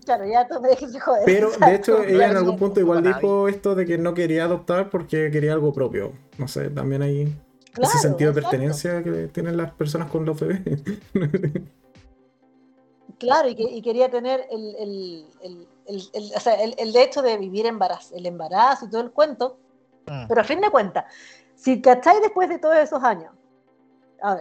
Claro, 0.04 0.24
ya. 0.26 0.46
Pero 1.24 1.50
de 1.50 1.74
hecho 1.74 2.02
ella 2.02 2.30
en 2.30 2.36
algún 2.36 2.58
punto 2.58 2.80
igual 2.80 3.02
Nadie. 3.02 3.14
dijo 3.16 3.48
esto 3.48 3.74
de 3.74 3.86
que 3.86 3.98
no 3.98 4.14
quería 4.14 4.44
adoptar 4.44 4.90
porque 4.90 5.30
quería 5.30 5.52
algo 5.52 5.72
propio. 5.72 6.12
No 6.38 6.48
sé, 6.48 6.70
también 6.70 7.02
hay 7.02 7.34
Claro, 7.72 7.88
ese 7.90 7.98
sentido 8.00 8.32
de 8.32 8.40
exacto. 8.40 8.50
pertenencia 8.58 9.02
que 9.02 9.28
tienen 9.28 9.56
las 9.56 9.72
personas 9.72 10.10
con 10.10 10.24
los 10.26 10.38
bebés. 10.38 10.60
Claro, 13.18 13.48
y, 13.48 13.54
que, 13.54 13.62
y 13.62 13.82
quería 13.82 14.10
tener 14.10 14.46
el, 14.50 14.74
el, 14.76 15.26
el, 15.44 15.66
el, 15.86 16.02
el- 16.12 16.32
o 16.36 16.40
sea, 16.40 16.54
el, 16.54 16.74
el 16.76 16.96
hecho 16.96 17.22
de 17.22 17.36
vivir 17.38 17.66
embarazo, 17.66 18.16
el 18.16 18.26
embarazo 18.26 18.86
y 18.86 18.90
todo 18.90 19.00
el 19.00 19.10
cuento, 19.12 19.58
Mm. 20.04 20.26
pero 20.26 20.40
a 20.40 20.44
fin 20.44 20.60
de 20.60 20.68
cuentas, 20.68 21.04
si 21.54 21.80
cacháis 21.80 22.20
después 22.20 22.48
de 22.48 22.58
todos 22.58 22.76
esos 22.78 23.04
años, 23.04 23.30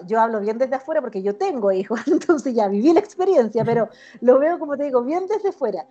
yo 0.06 0.20
hablo 0.20 0.40
bien 0.40 0.58
desde 0.58 0.76
afuera 0.76 1.02
porque 1.02 1.22
yo 1.22 1.36
tengo 1.36 1.72
hijos, 1.72 2.00
entonces 2.08 2.54
ya 2.54 2.68
viví 2.68 2.94
la 2.94 3.00
experiencia, 3.00 3.64
pero 3.66 3.90
lo 4.22 4.40
veo 4.40 4.60
como 4.60 4.78
te 4.78 4.84
digo, 4.86 5.04
bien 5.04 5.28
desde 5.28 5.52
fuera. 5.52 5.86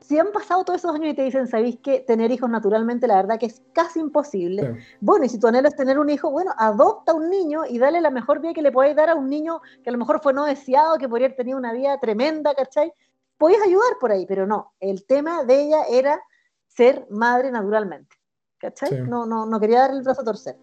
Si 0.00 0.18
han 0.18 0.32
pasado 0.32 0.64
todos 0.64 0.78
esos 0.78 0.94
años 0.94 1.12
y 1.12 1.14
te 1.14 1.22
dicen, 1.22 1.48
¿sabéis 1.48 1.78
que 1.80 2.00
tener 2.00 2.30
hijos 2.30 2.48
naturalmente, 2.48 3.06
la 3.06 3.16
verdad 3.16 3.38
que 3.38 3.46
es 3.46 3.62
casi 3.74 4.00
imposible? 4.00 4.62
Sí. 4.62 4.84
Bueno, 5.00 5.26
y 5.26 5.28
si 5.28 5.38
tu 5.38 5.48
anhelo 5.48 5.68
es 5.68 5.76
tener 5.76 5.98
un 5.98 6.08
hijo, 6.08 6.30
bueno, 6.30 6.52
adopta 6.56 7.12
un 7.12 7.28
niño 7.28 7.66
y 7.68 7.78
dale 7.78 8.00
la 8.00 8.10
mejor 8.10 8.40
vida 8.40 8.54
que 8.54 8.62
le 8.62 8.72
podáis 8.72 8.96
dar 8.96 9.10
a 9.10 9.16
un 9.16 9.28
niño 9.28 9.60
que 9.82 9.90
a 9.90 9.92
lo 9.92 9.98
mejor 9.98 10.20
fue 10.22 10.32
no 10.32 10.44
deseado, 10.44 10.98
que 10.98 11.08
podría 11.08 11.26
haber 11.26 11.36
tenido 11.36 11.58
una 11.58 11.72
vida 11.72 11.98
tremenda, 11.98 12.54
¿cachai? 12.54 12.92
Podéis 13.36 13.60
ayudar 13.62 13.98
por 14.00 14.12
ahí, 14.12 14.24
pero 14.24 14.46
no. 14.46 14.72
El 14.80 15.04
tema 15.04 15.44
de 15.44 15.62
ella 15.62 15.82
era 15.90 16.22
ser 16.68 17.06
madre 17.10 17.50
naturalmente, 17.50 18.16
¿cachai? 18.58 18.90
Sí. 18.90 18.96
No, 19.06 19.26
no, 19.26 19.46
no 19.46 19.60
quería 19.60 19.80
dar 19.80 19.90
el 19.90 20.02
brazo 20.02 20.22
a 20.22 20.24
torcer. 20.24 20.56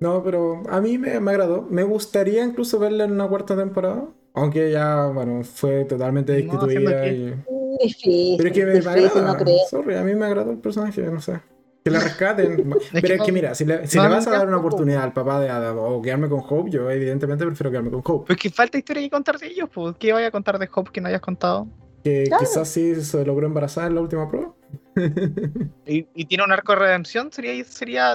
No, 0.00 0.22
pero 0.22 0.62
a 0.68 0.80
mí 0.80 0.98
me, 0.98 1.18
me 1.20 1.30
agradó. 1.30 1.62
Me 1.70 1.82
gustaría 1.82 2.44
incluso 2.44 2.78
verla 2.78 3.04
en 3.04 3.12
una 3.12 3.28
cuarta 3.28 3.56
temporada. 3.56 4.04
Aunque 4.34 4.70
ya, 4.70 5.06
bueno, 5.06 5.42
fue 5.44 5.84
totalmente 5.84 6.32
No, 6.42 6.52
destituida. 6.66 7.02
que- 7.02 7.12
y- 7.12 7.34
Difícil, 7.82 8.36
Pero 8.36 8.48
es 8.50 8.54
que 8.54 8.60
me, 8.66 8.66
me 8.66 8.78
difícil, 8.78 8.98
agrada. 9.04 9.26
no 9.32 9.36
creo. 9.36 9.56
Sorry, 9.68 9.94
a 9.96 10.02
mí 10.02 10.14
me 10.14 10.26
agradó 10.26 10.52
el 10.52 10.58
personaje, 10.58 11.02
no 11.02 11.20
sé. 11.20 11.40
Que 11.84 11.90
la 11.90 11.98
rescaten. 12.00 12.56
Pero 12.92 13.14
es 13.14 13.18
no- 13.18 13.24
que 13.26 13.32
mira, 13.32 13.54
si 13.54 13.64
le, 13.64 13.86
si 13.88 13.96
no 13.96 14.04
le 14.04 14.08
me 14.10 14.14
vas 14.16 14.26
a 14.28 14.30
dar 14.30 14.46
una 14.46 14.58
oportunidad 14.58 15.02
al 15.02 15.12
papá 15.12 15.40
de 15.40 15.48
Adam 15.50 15.76
o 15.78 16.00
quedarme 16.00 16.28
con 16.28 16.40
Hope, 16.48 16.70
yo 16.70 16.88
evidentemente 16.90 17.44
prefiero 17.44 17.70
quedarme 17.70 17.90
con 17.90 18.02
Hope. 18.04 18.26
Pues 18.28 18.38
que 18.38 18.50
falta 18.50 18.78
historia 18.78 19.02
que 19.02 19.10
contar 19.10 19.38
de 19.38 19.48
ellos, 19.48 19.68
pues. 19.74 19.96
¿Qué 19.98 20.12
vaya 20.12 20.28
a 20.28 20.30
contar 20.30 20.58
de 20.58 20.68
Hope 20.72 20.90
que 20.92 21.00
no 21.00 21.08
hayas 21.08 21.20
contado? 21.20 21.66
Que 22.04 22.24
Claro. 22.28 22.40
quizás 22.44 22.68
sí 22.68 22.94
se 23.02 23.24
logró 23.24 23.46
embarazar 23.46 23.88
en 23.88 23.96
la 23.96 24.00
última 24.02 24.28
prueba. 24.28 24.52
Y, 25.86 26.06
y 26.14 26.24
tiene 26.26 26.44
un 26.44 26.52
arco 26.52 26.72
de 26.72 26.78
redención, 26.78 27.30
sería. 27.32 27.64
sería 27.64 28.14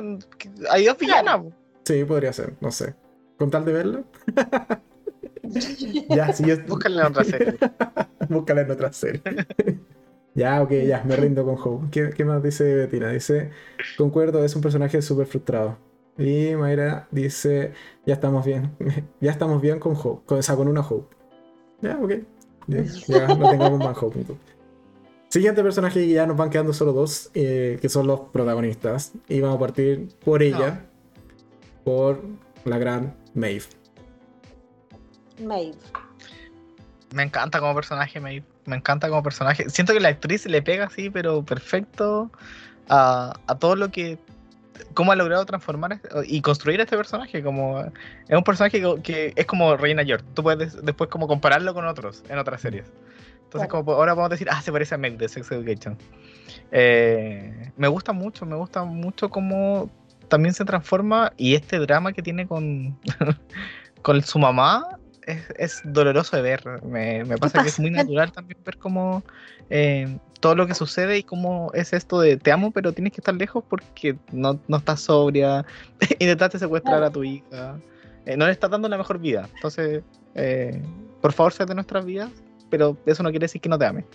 hay 0.72 0.86
dos 0.86 0.98
villanas. 0.98 1.42
pues. 1.42 1.54
Sí, 1.90 2.06
podría 2.06 2.32
ser, 2.32 2.54
no 2.62 2.70
sé. 2.70 2.94
Con 3.40 3.50
tal 3.50 3.66
de 3.66 3.74
verla. 3.74 4.04
ya, 6.10 6.32
si 6.32 6.46
yo. 6.46 6.56
Búscale 6.68 7.02
en 7.02 7.08
otra 7.08 7.24
serie. 7.24 7.56
Búscala 8.30 8.62
en 8.62 8.70
otra 8.70 8.94
serie. 8.94 9.24
ya, 10.36 10.62
ok, 10.62 10.70
ya, 10.86 11.04
me 11.04 11.16
rindo 11.16 11.44
con 11.44 11.56
Hope. 11.58 11.88
¿Qué, 11.90 12.12
qué 12.16 12.26
más 12.26 12.44
dice 12.44 12.76
Bettina? 12.76 13.10
Dice, 13.10 13.50
concuerdo, 13.98 14.46
es 14.46 14.56
un 14.56 14.62
personaje 14.62 15.02
súper 15.02 15.26
frustrado. 15.26 15.80
Y 16.16 16.56
Mayra 16.56 17.08
dice, 17.10 17.74
ya 18.06 18.14
estamos 18.14 18.46
bien. 18.46 18.70
ya 19.20 19.32
estamos 19.32 19.60
bien 19.60 19.80
con 19.80 19.96
Hope. 19.96 20.28
Con, 20.28 20.38
o 20.38 20.42
sea, 20.44 20.56
con 20.56 20.68
una 20.68 20.82
Hope. 20.82 21.16
Ya, 21.82 21.98
ok. 22.00 22.12
Ya, 22.68 22.84
ya 22.84 23.28
no 23.30 23.50
tengamos 23.50 23.80
más 23.80 23.98
Hope. 23.98 24.20
entonces. 24.20 24.46
Siguiente 25.30 25.64
personaje 25.64 26.04
y 26.04 26.14
ya 26.14 26.28
nos 26.28 26.38
van 26.38 26.52
quedando 26.52 26.72
solo 26.72 26.94
dos, 26.94 27.32
eh, 27.34 27.80
que 27.82 27.90
son 27.90 28.06
los 28.06 28.20
protagonistas. 28.32 29.14
Y 29.28 29.42
vamos 29.42 29.58
a 29.58 29.60
partir 29.60 30.10
por 30.24 30.44
ella, 30.44 30.89
por 31.84 32.24
la 32.66 32.78
gran 32.78 33.16
Maeve. 33.34 33.66
Maeve. 35.44 35.78
Me 37.14 37.24
encanta 37.24 37.60
como 37.60 37.74
personaje, 37.76 38.20
Maeve. 38.20 38.46
Me 38.66 38.76
encanta 38.76 39.10
como 39.10 39.24
personaje. 39.24 39.70
Siento 39.70 39.94
que 39.94 40.00
la 40.00 40.10
actriz 40.10 40.46
le 40.46 40.62
pega 40.62 40.86
así, 40.86 41.10
pero 41.10 41.44
perfecto 41.44 42.30
a, 42.90 43.34
a 43.48 43.56
todo 43.58 43.76
lo 43.76 43.90
que. 43.90 44.18
cómo 44.94 45.12
ha 45.12 45.16
logrado 45.16 45.46
transformar 45.46 45.94
este- 45.94 46.10
y 46.28 46.42
construir 46.42 46.80
este 46.82 46.96
personaje. 46.98 47.42
Como, 47.42 47.80
es 47.80 48.38
un 48.38 48.44
personaje 48.44 48.80
que, 48.82 49.02
que 49.02 49.34
es 49.36 49.46
como 49.46 49.76
Reina 49.78 50.04
York. 50.04 50.24
Tú 50.36 50.44
puedes 50.44 50.84
después 50.86 51.10
como 51.10 51.28
compararlo 51.28 51.74
con 51.74 51.88
otros 51.88 52.24
en 52.30 52.38
otras 52.38 52.62
series. 52.62 52.86
Entonces, 53.46 53.68
Claro. 53.70 53.84
como 53.86 53.94
ahora 53.98 54.14
podemos 54.14 54.30
decir, 54.30 54.48
ah, 54.52 54.62
se 54.62 54.72
parece 54.72 54.94
a 54.94 55.00
Meg 55.00 55.18
de 55.18 55.28
Sex 55.28 55.52
Education. 55.52 55.98
Eh, 56.72 57.72
me 57.78 57.88
gusta 57.88 58.14
mucho, 58.14 58.46
me 58.46 58.56
gusta 58.56 58.84
mucho 58.84 59.32
cómo 59.32 59.90
también 60.30 60.54
se 60.54 60.66
transforma 60.66 61.34
y 61.38 61.56
este 61.56 61.80
drama 61.80 62.14
que 62.14 62.22
tiene 62.22 62.48
con, 62.48 62.98
con 64.02 64.22
su 64.22 64.40
mamá 64.40 65.00
es, 65.26 65.46
es 65.58 65.82
doloroso 65.84 66.38
de 66.38 66.42
ver. 66.42 66.64
Me, 66.84 67.24
me 67.26 67.38
pasa 67.38 67.62
que 67.62 67.70
es 67.70 67.80
muy 67.80 67.92
natural 67.92 68.32
también 68.32 68.60
ver 68.64 68.78
cómo 68.78 69.24
eh, 69.70 70.18
todo 70.40 70.56
lo 70.56 70.68
que 70.68 70.74
sucede 70.74 71.18
y 71.18 71.24
cómo 71.24 71.72
es 71.74 71.94
esto 71.94 72.20
de 72.20 72.38
te 72.38 72.52
amo, 72.52 72.72
pero 72.72 72.94
tienes 72.94 73.14
que 73.14 73.22
estar 73.22 73.36
lejos 73.36 73.64
porque 73.68 74.18
no, 74.32 74.60
no 74.68 74.78
estás 74.78 75.02
sobria, 75.02 75.66
intentaste 76.20 76.60
secuestrar 76.60 77.04
a 77.04 77.12
tu 77.12 77.24
hija, 77.24 77.80
eh, 78.26 78.38
no 78.38 78.46
le 78.46 78.52
estás 78.52 78.70
dando 78.70 78.88
la 78.88 78.98
mejor 78.98 79.20
vida. 79.20 79.50
Entonces, 79.56 80.02
eh, 80.36 80.82
por 81.22 81.34
favor, 81.34 81.54
sé 81.54 81.66
de 81.66 81.76
nuestras 81.76 82.06
vidas, 82.06 82.32
pero 82.70 82.98
eso 83.06 83.24
no 83.24 83.30
quiere 83.30 83.46
decir 83.46 83.62
que 83.62 83.70
no 83.70 83.78
te 83.78 83.86
ame. 83.86 84.06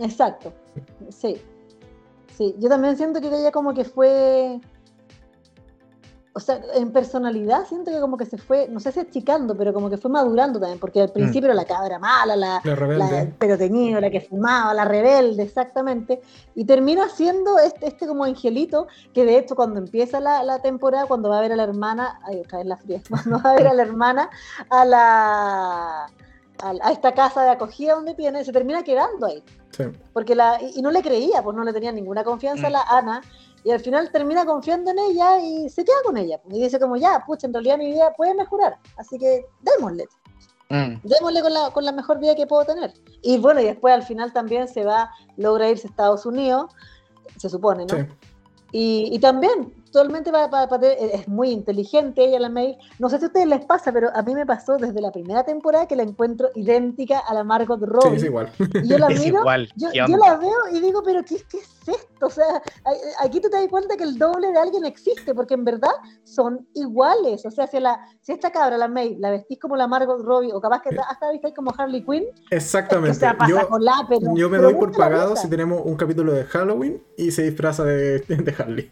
Exacto. 0.00 0.52
Sí. 1.10 1.36
Sí. 2.36 2.54
Yo 2.58 2.68
también 2.68 2.96
siento 2.96 3.20
que 3.20 3.28
ella 3.28 3.50
como 3.50 3.74
que 3.74 3.84
fue. 3.84 4.60
O 6.36 6.40
sea, 6.40 6.60
en 6.74 6.90
personalidad 6.90 7.64
siento 7.66 7.92
que 7.92 8.00
como 8.00 8.16
que 8.16 8.26
se 8.26 8.38
fue, 8.38 8.66
no 8.68 8.80
sé 8.80 8.90
si 8.90 8.98
achicando, 8.98 9.56
pero 9.56 9.72
como 9.72 9.88
que 9.88 9.96
fue 9.96 10.10
madurando 10.10 10.58
también, 10.58 10.80
porque 10.80 11.00
al 11.00 11.10
principio 11.10 11.46
era 11.46 11.54
la 11.54 11.64
cabra 11.64 12.00
mala, 12.00 12.34
la, 12.34 12.60
La 12.64 13.28
pero 13.38 13.56
teñido, 13.56 14.00
la 14.00 14.10
que 14.10 14.20
fumaba, 14.20 14.74
la 14.74 14.84
rebelde, 14.84 15.44
exactamente. 15.44 16.20
Y 16.56 16.64
termina 16.64 17.08
siendo 17.08 17.58
este, 17.60 17.86
este 17.86 18.08
como 18.08 18.24
angelito, 18.24 18.88
que 19.12 19.24
de 19.24 19.38
hecho 19.38 19.54
cuando 19.54 19.78
empieza 19.78 20.18
la, 20.18 20.42
la 20.42 20.58
temporada, 20.58 21.06
cuando 21.06 21.28
va 21.28 21.38
a 21.38 21.40
ver 21.40 21.52
a 21.52 21.56
la 21.56 21.62
hermana, 21.62 22.20
ay, 22.24 22.40
otra 22.40 22.58
vez 22.58 22.66
la 22.66 22.76
fría, 22.78 23.00
cuando 23.08 23.40
va 23.40 23.50
a 23.52 23.54
ver 23.54 23.68
a 23.68 23.74
la 23.74 23.82
hermana 23.82 24.30
a 24.70 24.84
la 24.84 26.06
a, 26.62 26.92
esta 26.92 27.12
casa 27.12 27.42
de 27.42 27.50
acogida 27.50 27.94
donde 27.94 28.14
viene, 28.14 28.44
se 28.44 28.52
termina 28.52 28.82
quedando 28.82 29.26
ahí. 29.26 29.42
Sí. 29.70 29.84
Porque 30.12 30.34
la, 30.34 30.58
y 30.60 30.80
no 30.82 30.90
le 30.90 31.02
creía, 31.02 31.42
pues 31.42 31.56
no 31.56 31.64
le 31.64 31.72
tenía 31.72 31.92
ninguna 31.92 32.24
confianza 32.24 32.68
a 32.68 32.70
la 32.70 32.82
Ana, 32.82 33.22
y 33.64 33.70
al 33.70 33.80
final 33.80 34.10
termina 34.12 34.44
confiando 34.44 34.90
en 34.90 34.98
ella 34.98 35.40
y 35.40 35.68
se 35.68 35.84
queda 35.84 35.96
con 36.04 36.16
ella. 36.16 36.40
Y 36.50 36.62
dice 36.62 36.78
como, 36.78 36.96
ya, 36.96 37.24
pucha, 37.26 37.46
en 37.46 37.54
realidad 37.54 37.78
mi 37.78 37.90
vida 37.90 38.12
puede 38.16 38.34
mejorar, 38.34 38.78
así 38.96 39.18
que 39.18 39.46
démosle 39.62 40.06
Mm. 40.70 41.00
démosle 41.02 41.42
con 41.42 41.52
la, 41.52 41.70
con 41.70 41.84
la 41.84 41.92
mejor 41.92 42.18
vida 42.18 42.34
que 42.34 42.46
puedo 42.46 42.64
tener. 42.64 42.92
Y 43.22 43.38
bueno, 43.38 43.60
y 43.60 43.64
después 43.64 43.94
al 43.94 44.02
final 44.02 44.32
también 44.32 44.66
se 44.66 44.84
va, 44.84 45.10
logra 45.36 45.68
irse 45.68 45.86
a 45.86 45.90
Estados 45.90 46.24
Unidos, 46.24 46.72
se 47.36 47.48
supone, 47.48 47.84
¿no? 47.86 47.96
Sí. 47.96 48.04
Y, 48.72 49.08
y 49.12 49.18
también, 49.18 49.72
va- 50.02 50.46
va- 50.46 50.78
es 50.86 51.28
muy 51.28 51.50
inteligente 51.50 52.24
ella, 52.24 52.40
la 52.40 52.48
May. 52.48 52.76
No 52.98 53.08
sé 53.08 53.18
si 53.18 53.24
a 53.24 53.26
ustedes 53.28 53.46
les 53.46 53.64
pasa, 53.64 53.92
pero 53.92 54.10
a 54.14 54.22
mí 54.22 54.34
me 54.34 54.46
pasó 54.46 54.76
desde 54.76 55.00
la 55.00 55.12
primera 55.12 55.44
temporada 55.44 55.86
que 55.86 55.96
la 55.96 56.02
encuentro 56.02 56.48
idéntica 56.54 57.18
a 57.20 57.34
la 57.34 57.44
Margot 57.44 57.78
Sí, 57.80 57.86
Robbie. 57.86 58.16
es 58.16 58.24
igual. 58.24 58.50
Y 58.58 58.88
yo 58.88 58.98
la 58.98 59.06
Es 59.14 59.20
miro, 59.20 59.40
igual. 59.40 59.68
yo, 59.76 59.88
la 60.16 60.36
veo 60.36 60.50
y 60.72 60.80
digo, 60.80 61.02
pero 61.04 61.22
¿qué, 61.24 61.36
qué 61.50 61.58
es 61.58 61.88
esto? 61.88 62.26
O 62.26 62.30
sea, 62.30 62.62
aquí 63.20 63.40
tú 63.40 63.50
te 63.50 63.56
das 63.58 63.68
cuenta 63.68 63.96
que 63.96 64.04
el 64.04 64.16
doble 64.18 64.50
de 64.52 64.58
alguien 64.58 64.84
existe, 64.84 65.34
porque 65.34 65.54
en 65.54 65.64
verdad 65.64 65.90
son 66.22 66.66
iguales. 66.74 67.44
O 67.44 67.50
sea, 67.50 67.66
si, 67.66 67.78
la, 67.80 68.00
si 68.22 68.32
esta 68.32 68.50
cabra, 68.50 68.78
la 68.78 68.88
May, 68.88 69.16
la 69.16 69.30
vestís 69.30 69.58
como 69.60 69.76
la 69.76 69.86
Margot 69.86 70.20
Robbie, 70.22 70.52
o 70.52 70.60
capaz 70.60 70.80
que 70.82 70.90
Sí. 70.90 70.96
hasta 71.08 71.30
viste 71.30 71.52
como 71.54 71.72
Harley 71.76 72.04
Quinn, 72.04 72.24
Exactamente. 72.50 73.10
o 73.10 73.14
sea, 73.20 73.36
pasa 73.36 73.50
yo, 73.50 73.68
con 73.68 73.84
la, 73.84 74.06
pero, 74.08 74.34
yo 74.34 74.48
me 74.48 74.56
pero 74.58 74.70
doy 74.70 74.74
por 74.74 74.92
la 74.92 74.96
pagado 74.96 75.36
si 75.36 75.48
tenemos 75.48 75.82
un 75.84 75.96
capítulo 75.96 76.32
de 76.32 76.44
Halloween 76.44 77.02
y 77.16 77.30
se 77.32 77.42
disfraza 77.42 77.84
de, 77.84 78.20
de 78.20 78.54
Harley. 78.56 78.90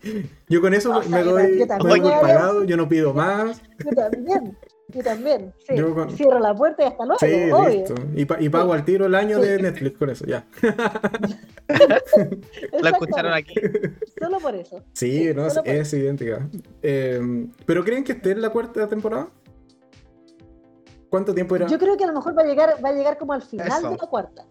Yo 0.49 0.61
con 0.61 0.75
eso 0.75 0.92
O 0.99 1.03
sea, 1.03 1.19
me 1.19 1.25
yo 1.25 1.31
doy, 1.33 1.43
yo 1.53 1.59
me 1.61 1.67
también 1.67 2.03
doy 2.03 2.13
pagado, 2.13 2.65
yo 2.65 2.77
no 2.77 2.89
pido 2.89 3.15
más. 3.15 3.63
Yo 3.85 3.91
también, 3.91 4.59
yo 4.89 5.03
también. 5.03 5.53
Sí. 5.67 5.77
Yo 5.77 5.95
con- 5.95 6.11
Cierro 6.11 6.39
la 6.39 6.55
puerta 6.55 6.83
y 6.83 6.87
hasta 6.87 7.05
luego, 7.05 7.19
Sí, 7.21 7.51
obvio. 7.51 7.69
listo. 7.69 7.95
Y, 8.15 8.25
pa- 8.25 8.41
y 8.41 8.49
pago 8.49 8.73
al 8.73 8.85
tiro 8.85 9.07
el 9.07 9.15
año 9.15 9.41
Sí. 9.41 9.49
de 9.49 9.63
Netflix 9.63 9.99
con 9.99 10.11
eso, 10.11 10.25
ya. 10.27 10.45
La 12.81 12.91
escucharon 12.91 13.33
aquí. 13.33 13.55
Solo 14.21 14.39
por 14.39 14.55
eso. 14.55 14.83
Sí, 14.93 15.29
Sí, 15.29 15.35
no, 15.35 15.47
es, 15.47 15.93
idéntica. 15.95 16.49
Eh, 16.83 17.47
¿Pero 17.67 17.85
creen 17.85 18.05
que 18.05 18.13
esté 18.13 18.33
en 18.33 18.43
la 18.43 18.51
cuarta 18.51 18.87
temporada? 18.89 19.29
¿Cuánto 21.09 21.35
tiempo 21.35 21.57
era? 21.57 21.67
Yo 21.67 21.79
creo 21.79 21.97
que 21.97 22.05
a 22.05 22.07
lo 22.07 22.15
mejor 22.15 22.37
va 22.37 22.43
a 22.43 22.47
llegar, 22.47 22.77
va 22.85 22.89
a 22.89 22.93
llegar 22.93 23.19
como 23.19 23.35
al 23.35 23.43
final 23.43 23.69
Eso. 23.69 23.91
de 23.91 23.97
la 23.97 24.07
cuarta. 24.07 24.45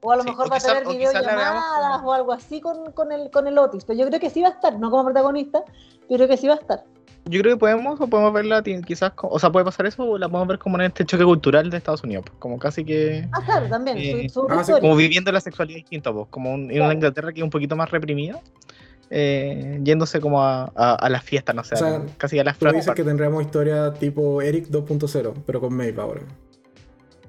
O 0.00 0.12
a 0.12 0.16
lo 0.16 0.22
Sí, 0.22 0.28
mejor 0.30 0.50
va 0.50 0.56
a 0.56 0.58
quizá- 0.58 0.68
tener 0.68 0.84
la 0.86 0.92
veamos 0.92 1.12
videollamadas 1.12 1.98
como- 1.98 2.08
o 2.08 2.12
algo 2.12 2.32
así 2.32 2.60
con, 2.60 2.92
con, 2.92 3.10
el, 3.12 3.30
con 3.30 3.46
el 3.48 3.58
Otis. 3.58 3.84
Pero 3.84 3.98
yo 4.00 4.06
creo 4.06 4.20
que 4.20 4.30
sí 4.30 4.42
va 4.42 4.48
a 4.48 4.52
estar, 4.52 4.78
no 4.78 4.90
como 4.90 5.04
protagonista, 5.04 5.64
pero 6.08 6.28
que 6.28 6.36
sí 6.36 6.46
va 6.46 6.54
a 6.54 6.58
estar. 6.58 6.84
Yo 7.24 7.40
creo 7.42 7.56
que 7.56 7.60
podemos, 7.60 8.00
o 8.00 8.06
podemos 8.06 8.32
verla 8.32 8.62
quizás, 8.62 9.12
o 9.20 9.38
sea, 9.38 9.50
puede 9.50 9.64
pasar 9.64 9.84
eso, 9.86 10.02
o 10.04 10.16
la 10.16 10.28
podemos 10.28 10.48
ver 10.48 10.58
como 10.58 10.76
en 10.76 10.82
este 10.86 11.04
choque 11.04 11.24
cultural 11.24 11.68
de 11.68 11.76
Estados 11.76 12.02
Unidos, 12.04 12.24
pues, 12.26 12.38
como 12.38 12.58
casi 12.58 12.84
que, 12.84 13.28
Ah, 13.32 13.42
claro, 13.44 13.66
también. 13.68 13.98
Eh, 13.98 14.28
su, 14.30 14.40
su 14.40 14.46
ah, 14.48 14.54
sí, 14.54 14.60
historia. 14.60 14.80
como 14.80 14.96
viviendo 14.96 15.30
la 15.32 15.40
sexualidad 15.40 15.76
distinta, 15.78 16.10
pues, 16.12 16.26
como 16.30 16.52
un- 16.54 16.62
en 16.62 16.68
Claro. 16.68 16.84
una 16.84 16.94
Inglaterra 16.94 17.32
que 17.32 17.40
es 17.40 17.44
un 17.44 17.50
poquito 17.50 17.76
más 17.76 17.90
reprimida, 17.90 18.40
eh, 19.10 19.78
yéndose 19.82 20.20
como 20.20 20.42
a, 20.42 20.70
a, 20.74 20.94
a 20.94 21.08
las 21.10 21.22
fiestas, 21.22 21.54
no 21.54 21.64
sé, 21.64 21.74
O 21.74 21.78
sea, 21.78 21.96
a- 21.96 22.02
casi 22.16 22.38
a 22.38 22.44
las 22.44 22.54
Tú 22.56 22.60
frat 22.66 22.74
dices 22.76 22.94
que 22.94 23.04
tendríamos 23.04 23.42
historia 23.42 23.92
tipo 23.94 24.40
Eric 24.40 24.68
2.0, 24.68 25.34
pero 25.44 25.60
con 25.60 25.74
Maeve 25.74 26.00
ahora. 26.00 26.20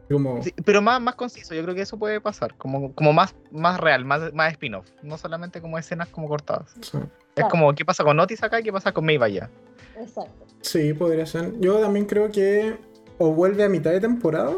Como, 0.10 0.42
Sí, 0.42 0.54
pero 0.66 0.82
más, 0.82 1.00
más 1.02 1.16
conciso, 1.16 1.54
yo 1.54 1.62
creo 1.64 1.76
que 1.76 1.82
eso 1.82 1.98
puede 2.00 2.20
pasar, 2.20 2.56
como, 2.58 2.94
como 2.96 3.14
más, 3.14 3.36
más 3.52 3.80
real, 3.80 4.06
más, 4.06 4.34
más 4.34 4.52
spin-off, 4.54 4.88
no 5.04 5.18
solamente 5.18 5.62
como 5.62 5.78
escenas 5.78 6.08
como 6.10 6.28
cortadas. 6.28 6.72
sí. 6.82 6.98
Es 6.98 7.44
Claro. 7.46 7.50
como, 7.52 7.74
¿qué 7.76 7.86
pasa 7.86 8.04
con 8.04 8.20
Otis 8.20 8.42
acá 8.44 8.60
y 8.60 8.64
qué 8.64 8.74
pasa 8.74 8.92
con 8.92 9.06
Maeve 9.06 9.24
allá? 9.26 9.50
Exacto. 9.98 10.46
Sí, 10.62 10.94
podría 10.94 11.26
ser. 11.26 11.54
Yo 11.60 11.80
también 11.80 12.06
creo 12.06 12.32
que 12.32 12.76
o 13.18 13.34
vuelve 13.34 13.64
a 13.64 13.70
mitad 13.70 13.92
de 13.92 14.02
temporada. 14.02 14.54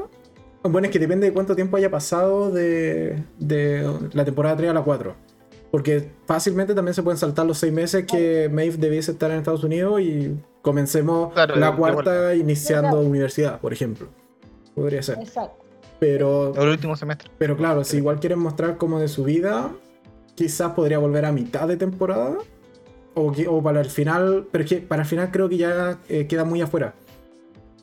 Bueno, 0.63 0.85
es 0.87 0.91
que 0.93 0.99
depende 0.99 1.27
de 1.27 1.33
cuánto 1.33 1.55
tiempo 1.55 1.77
haya 1.77 1.91
pasado 1.91 2.49
de, 2.51 3.21
de 3.39 3.87
la 4.13 4.23
temporada 4.25 4.55
3 4.55 4.69
a 4.71 4.73
la 4.73 4.81
4. 4.83 5.15
Porque 5.69 6.11
fácilmente 6.25 6.73
también 6.73 6.93
se 6.93 7.01
pueden 7.03 7.17
saltar 7.17 7.45
los 7.45 7.57
seis 7.57 7.71
meses 7.73 8.05
que 8.05 8.49
Maeve 8.51 8.77
debiese 8.77 9.11
estar 9.11 9.29
en 9.31 9.37
Estados 9.37 9.63
Unidos 9.63 10.01
y 10.01 10.35
comencemos 10.61 11.33
Claro, 11.33 11.55
la 11.57 11.75
cuarta 11.75 12.33
iniciando 12.35 12.89
Claro. 12.91 13.05
universidad, 13.05 13.59
por 13.59 13.73
ejemplo. 13.73 14.07
Podría 14.75 15.01
ser. 15.03 15.19
Exacto. 15.19 15.63
Pero, 15.99 16.53
El 16.55 16.69
último 16.69 16.95
semestre. 16.95 17.29
pero 17.37 17.55
claro, 17.55 17.83
si 17.83 17.97
igual 17.97 18.19
quieren 18.19 18.39
mostrar 18.39 18.77
como 18.77 18.99
de 18.99 19.07
su 19.07 19.23
vida, 19.23 19.71
quizás 20.35 20.71
podría 20.71 20.97
volver 20.99 21.25
a 21.25 21.31
mitad 21.31 21.67
de 21.67 21.77
temporada. 21.77 22.37
O, 23.13 23.31
que- 23.33 23.47
o 23.47 23.61
para 23.61 23.81
el 23.81 23.87
final, 23.89 24.47
pero 24.51 24.63
es 24.63 24.69
que 24.69 24.77
para 24.77 25.01
el 25.01 25.07
final 25.07 25.31
creo 25.31 25.49
que 25.49 25.57
ya 25.57 25.99
eh, 26.07 26.27
queda 26.27 26.45
muy 26.45 26.61
afuera. 26.61 26.93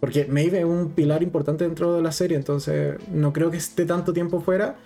Porque 0.00 0.24
Maeve 0.24 0.60
es 0.60 0.64
un 0.64 0.90
pilar 0.92 1.22
importante 1.22 1.64
dentro 1.64 1.92
de 1.94 2.00
la 2.02 2.12
serie, 2.12 2.36
entonces 2.36 2.96
no 3.12 3.32
creo 3.32 3.50
que 3.50 3.58
esté 3.58 3.84
tanto 3.84 4.12
tiempo 4.14 4.40
fuera. 4.40 4.76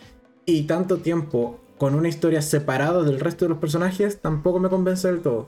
Y 0.44 0.64
tanto 0.64 0.96
tiempo 0.98 1.60
con 1.78 1.94
una 1.94 2.08
historia 2.08 2.42
separada 2.42 3.04
del 3.04 3.20
resto 3.20 3.44
de 3.44 3.50
los 3.50 3.58
personajes 3.58 4.20
tampoco 4.20 4.58
me 4.58 4.68
convence 4.68 5.06
del 5.06 5.20
todo. 5.20 5.46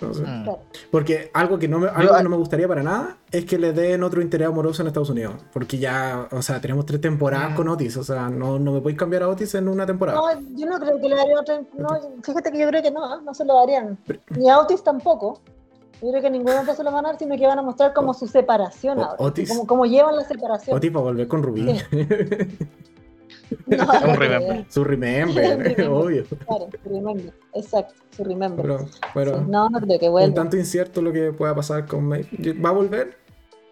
Mm. 0.00 0.48
Porque 0.90 1.30
algo 1.32 1.58
que 1.58 1.68
no 1.68 1.78
me, 1.78 1.88
algo 1.88 2.12
Yo- 2.12 2.16
que 2.18 2.22
no 2.24 2.30
me 2.30 2.36
gustaría 2.36 2.66
para 2.68 2.82
nada 2.82 3.16
es 3.30 3.44
que 3.46 3.58
le 3.58 3.72
den 3.72 4.02
otro 4.02 4.20
interés 4.20 4.48
amoroso 4.48 4.82
en 4.82 4.88
Estados 4.88 5.08
Unidos. 5.10 5.36
Porque 5.52 5.78
ya, 5.78 6.28
o 6.30 6.42
sea, 6.42 6.60
tenemos 6.60 6.84
tres 6.84 7.00
temporadas 7.00 7.52
Mm. 7.52 7.56
con 7.56 7.68
Otis. 7.68 7.96
O 7.96 8.04
sea, 8.04 8.28
no, 8.28 8.58
no 8.58 8.72
me 8.72 8.80
podéis 8.80 8.98
cambiar 8.98 9.22
a 9.22 9.28
Otis 9.28 9.54
en 9.54 9.68
una 9.68 9.86
temporada. 9.86 10.18
No, 10.18 10.40
yo 10.56 10.66
no 10.66 10.78
creo 10.78 11.00
que 11.00 11.08
le 11.08 11.14
daría 11.16 11.40
otra. 11.40 11.60
No, 11.78 11.88
fíjate 12.22 12.50
que 12.52 12.58
yo 12.58 12.68
creo 12.68 12.82
que 12.82 12.90
no, 12.90 13.20
no 13.22 13.32
se 13.34 13.44
lo 13.44 13.54
darían. 13.54 13.96
Ni 14.36 14.50
a 14.50 14.58
Otis 14.58 14.82
tampoco. 14.82 15.40
Yo 16.02 16.10
creo 16.10 16.20
que 16.22 16.30
ninguno 16.30 16.56
de 16.60 16.64
los 16.64 16.76
se 16.76 16.82
lo 16.84 16.90
van 16.92 17.06
a 17.06 17.08
dar, 17.10 17.18
sino 17.18 17.36
que 17.36 17.46
van 17.46 17.58
a 17.58 17.62
mostrar 17.62 17.94
como 17.94 18.12
su 18.12 18.26
separación 18.26 18.98
O- 18.98 19.04
ahora. 19.04 19.16
Otis. 19.18 19.48
Como, 19.48 19.66
como 19.66 19.86
llevan 19.86 20.16
la 20.16 20.24
separación. 20.24 20.76
Otis 20.76 20.94
va 20.94 21.00
a 21.00 21.02
volver 21.04 21.28
con 21.28 21.42
Rubí. 21.42 21.64
No, 23.66 23.84
Un 24.10 24.16
remember. 24.16 24.66
Su 24.68 24.84
remember, 24.84 25.58
Remember. 25.58 25.88
obvio. 25.88 26.24
Claro, 26.46 26.68
su 26.82 26.88
remember. 26.88 27.32
Exacto, 27.54 27.94
su 28.16 28.24
remember. 28.24 28.62
Pero, 28.64 28.78
Sí, 28.86 29.00
bueno, 29.14 29.40
No, 29.48 29.68
no 29.70 29.80
creo 29.80 29.98
que 29.98 30.06
un 30.06 30.12
vuelva. 30.12 30.34
tanto 30.34 30.56
incierto 30.56 31.02
lo 31.02 31.12
que 31.12 31.32
pueda 31.32 31.54
pasar 31.54 31.86
con 31.86 32.04
Maeve. 32.04 32.28
¿Va 32.64 32.70
a 32.70 32.72
volver? 32.72 33.16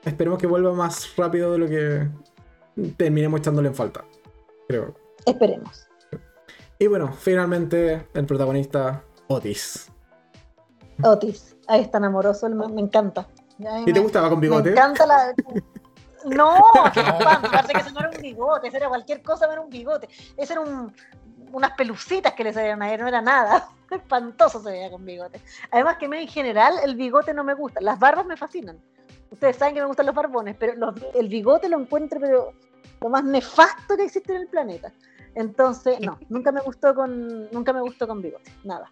Esperemos 0.05 0.39
que 0.39 0.47
vuelva 0.47 0.73
más 0.73 1.15
rápido 1.17 1.53
de 1.53 1.59
lo 1.59 1.69
que 1.69 2.09
terminemos 2.97 3.41
echándole 3.41 3.69
en 3.69 3.75
falta. 3.75 4.05
Creo. 4.69 4.95
Esperemos. 5.27 5.87
Y 6.79 6.87
bueno, 6.89 7.13
finalmente 7.13 8.07
el 8.15 8.27
protagonista, 8.27 9.05
Otis. 9.29 9.89
Otis, 11.05 11.57
ahí 11.69 11.83
es 11.83 11.91
tan 11.91 12.05
amoroso, 12.05 12.49
me, 12.51 12.69
me 12.69 12.81
encanta. 12.81 13.29
¿Y 13.59 13.85
te 13.87 13.93
me- 13.93 14.01
gustaba 14.01 14.29
con 14.29 14.39
Me 14.41 14.47
bigote? 14.49 14.71
encanta 14.71 15.07
la. 15.07 15.33
No, 16.25 16.55
parece 17.53 17.73
que 17.73 17.81
eso 17.81 17.91
no 17.93 18.01
era 18.01 18.11
un 18.11 18.21
bigote, 18.23 18.69
eso 18.69 18.77
era 18.77 18.89
cualquier 18.89 19.23
cosa, 19.23 19.47
no 19.47 19.53
era 19.53 19.61
un 19.63 19.71
bigote. 19.71 20.09
Ese 20.37 20.53
era 20.55 20.61
un. 20.63 20.95
unas 21.53 21.73
pelucitas 21.73 22.33
que 22.35 22.45
le 22.45 22.53
salieron 22.53 22.83
a 22.83 22.93
él, 22.93 23.01
no 23.01 23.09
era 23.09 23.21
nada. 23.21 23.69
Espantoso 23.91 24.63
se 24.63 24.71
veía 24.71 24.91
con 24.91 25.05
bigote. 25.05 25.41
Además 25.71 25.97
que 25.99 26.07
a 26.07 26.09
mí 26.09 26.17
en 26.19 26.29
general 26.29 26.75
el 26.83 26.95
bigote 26.97 27.35
no 27.35 27.45
me 27.45 27.55
gusta, 27.55 27.81
las 27.81 27.99
barbas 27.99 28.25
me 28.27 28.37
fascinan. 28.37 28.79
Ustedes 29.31 29.57
saben 29.57 29.75
que 29.75 29.81
me 29.81 29.87
gustan 29.87 30.07
los 30.07 30.15
barbones, 30.15 30.57
pero 30.59 30.75
los- 30.77 30.95
el 31.15 31.29
bigote 31.29 31.69
lo 31.69 31.79
encuentro 31.81 32.21
pero 32.21 32.53
lo 33.01 33.09
más 33.09 33.25
nefasto 33.25 33.97
que 33.97 34.05
existe 34.05 34.35
en 34.35 34.43
el 34.43 34.47
planeta. 34.49 34.93
Entonces, 35.35 35.99
no, 36.01 36.19
nunca 36.29 36.53
me 36.53 36.61
gustó 36.61 36.95
con, 36.95 37.51
nunca 37.51 37.73
me 37.73 37.81
gustó 37.81 38.07
con 38.07 38.21
bigote, 38.23 38.53
nada. 38.65 38.91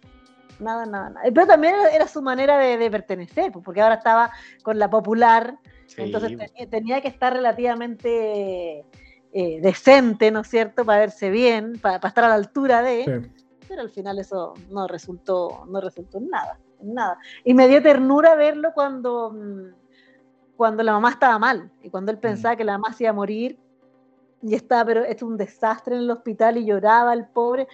Nada, 0.59 0.85
nada, 0.85 1.09
nada. 1.09 1.21
Pero 1.33 1.47
también 1.47 1.73
era, 1.75 1.89
era 1.89 2.07
su 2.07 2.21
manera 2.21 2.57
de, 2.57 2.77
de 2.77 2.91
pertenecer, 2.91 3.51
pues, 3.51 3.63
porque 3.65 3.81
ahora 3.81 3.95
estaba 3.95 4.31
con 4.63 4.77
la 4.77 4.89
popular, 4.89 5.57
Sí, 5.95 6.01
entonces 6.03 6.37
tenía, 6.37 6.69
tenía 6.69 7.01
que 7.01 7.09
estar 7.09 7.33
relativamente 7.33 8.85
eh, 9.33 9.59
decente, 9.61 10.31
¿no 10.31 10.39
es 10.41 10.47
cierto?, 10.47 10.85
para 10.85 10.99
verse 10.99 11.29
bien, 11.29 11.79
para, 11.81 11.99
para 11.99 12.09
estar 12.09 12.23
a 12.23 12.29
la 12.29 12.35
altura 12.35 12.81
de, 12.81 13.03
Sí. 13.03 13.43
pero 13.67 13.81
al 13.81 13.89
final 13.89 14.19
eso 14.19 14.53
no 14.69 14.87
resultó, 14.87 15.65
no 15.67 15.81
resultó 15.81 16.17
en 16.19 16.29
nada, 16.29 16.59
en 16.81 16.93
nada. 16.93 17.17
Y 17.43 17.53
me 17.53 17.67
dio 17.67 17.81
ternura 17.81 18.35
verlo 18.35 18.71
cuando, 18.73 19.31
mm, 19.31 19.73
cuando 20.55 20.83
la 20.83 20.93
mamá 20.93 21.09
estaba 21.09 21.37
mal 21.39 21.69
y 21.83 21.89
cuando 21.89 22.11
él 22.11 22.19
pensaba 22.19 22.55
que 22.55 22.63
la 22.63 22.77
mamá 22.77 22.93
se 22.93 23.03
iba 23.03 23.11
a 23.11 23.13
morir 23.13 23.57
y 24.41 24.55
estaba, 24.55 24.85
pero 24.85 25.01
esto 25.01 25.25
es 25.25 25.31
un 25.31 25.37
desastre 25.37 25.95
en 25.95 26.01
el 26.03 26.11
hospital 26.11 26.57
y 26.57 26.65
lloraba 26.65 27.13
el 27.13 27.25
pobre, 27.25 27.67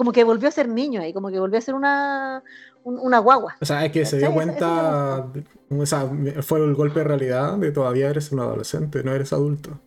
como 0.00 0.12
que 0.12 0.24
volvió 0.24 0.48
a 0.48 0.50
ser 0.50 0.66
niño 0.66 1.02
ahí, 1.02 1.12
como 1.12 1.28
que 1.28 1.38
volvió 1.38 1.58
a 1.58 1.60
ser 1.60 1.74
una, 1.74 2.42
un- 2.84 2.98
una 2.98 3.18
guagua. 3.18 3.58
O 3.60 3.66
sea, 3.66 3.84
es 3.84 3.92
que 3.92 4.06
se 4.06 4.16
dio 4.16 4.32
cuenta, 4.32 5.26
o 5.68 5.84
sea, 5.84 6.10
fue 6.40 6.58
el 6.64 6.74
golpe 6.74 7.00
de 7.00 7.04
realidad 7.04 7.58
de 7.58 7.70
todavía 7.70 8.08
eres 8.08 8.32
un 8.32 8.40
adolescente, 8.40 9.04
no 9.04 9.12
eres 9.12 9.30
adulto. 9.34 9.78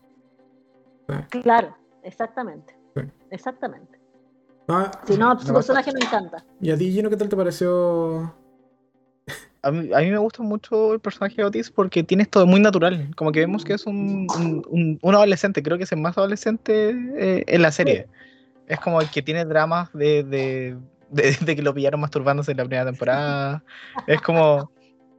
Claro, 1.32 1.76
exactamente. 2.04 2.76
Sí. 2.96 3.02
Exactamente. 3.32 3.98
Ah, 4.68 4.92
Si 5.08 5.18
no, 5.18 5.40
su 5.40 5.52
personaje 5.52 5.92
me 5.92 6.06
encanta. 6.06 6.46
¿Y 6.62 6.70
a 6.70 6.78
ti, 6.78 6.92
Gino, 6.92 7.10
qué 7.10 7.18
tal 7.18 7.30
te 7.30 7.36
pareció? 7.36 8.36
A 9.64 9.72
mí, 9.72 9.92
a 9.96 9.98
mí 9.98 10.12
me 10.12 10.20
gusta 10.20 10.44
mucho 10.44 10.94
el 10.94 11.00
personaje 11.00 11.38
de 11.38 11.46
Otis 11.46 11.72
porque 11.72 12.04
tiene 12.04 12.22
esto 12.22 12.46
muy 12.46 12.60
natural. 12.60 13.10
Como 13.16 13.32
que 13.32 13.40
vemos 13.40 13.66
que 13.66 13.74
es 13.74 13.88
un, 13.88 14.28
un, 14.38 14.64
un- 14.70 15.00
un 15.02 15.16
adolescente, 15.16 15.64
creo 15.64 15.80
que 15.80 15.86
es 15.86 15.92
el 15.92 16.02
más 16.02 16.16
adolescente 16.20 16.92
eh, 17.18 17.44
en 17.48 17.62
la 17.64 17.72
serie. 17.72 18.06
Es 18.68 18.80
como 18.80 19.02
el 19.02 19.10
que 19.10 19.22
tiene 19.22 19.46
dramas 19.46 19.92
de, 19.94 20.24
de, 20.24 20.78
de- 21.10 21.38
de 21.42 21.56
que 21.56 21.62
lo 21.62 21.74
pillaron 21.74 22.00
masturbándose 22.02 22.52
en 22.52 22.58
la 22.58 22.64
primera 22.66 22.86
temporada. 22.86 23.64
Es 24.08 24.22
como 24.22 24.72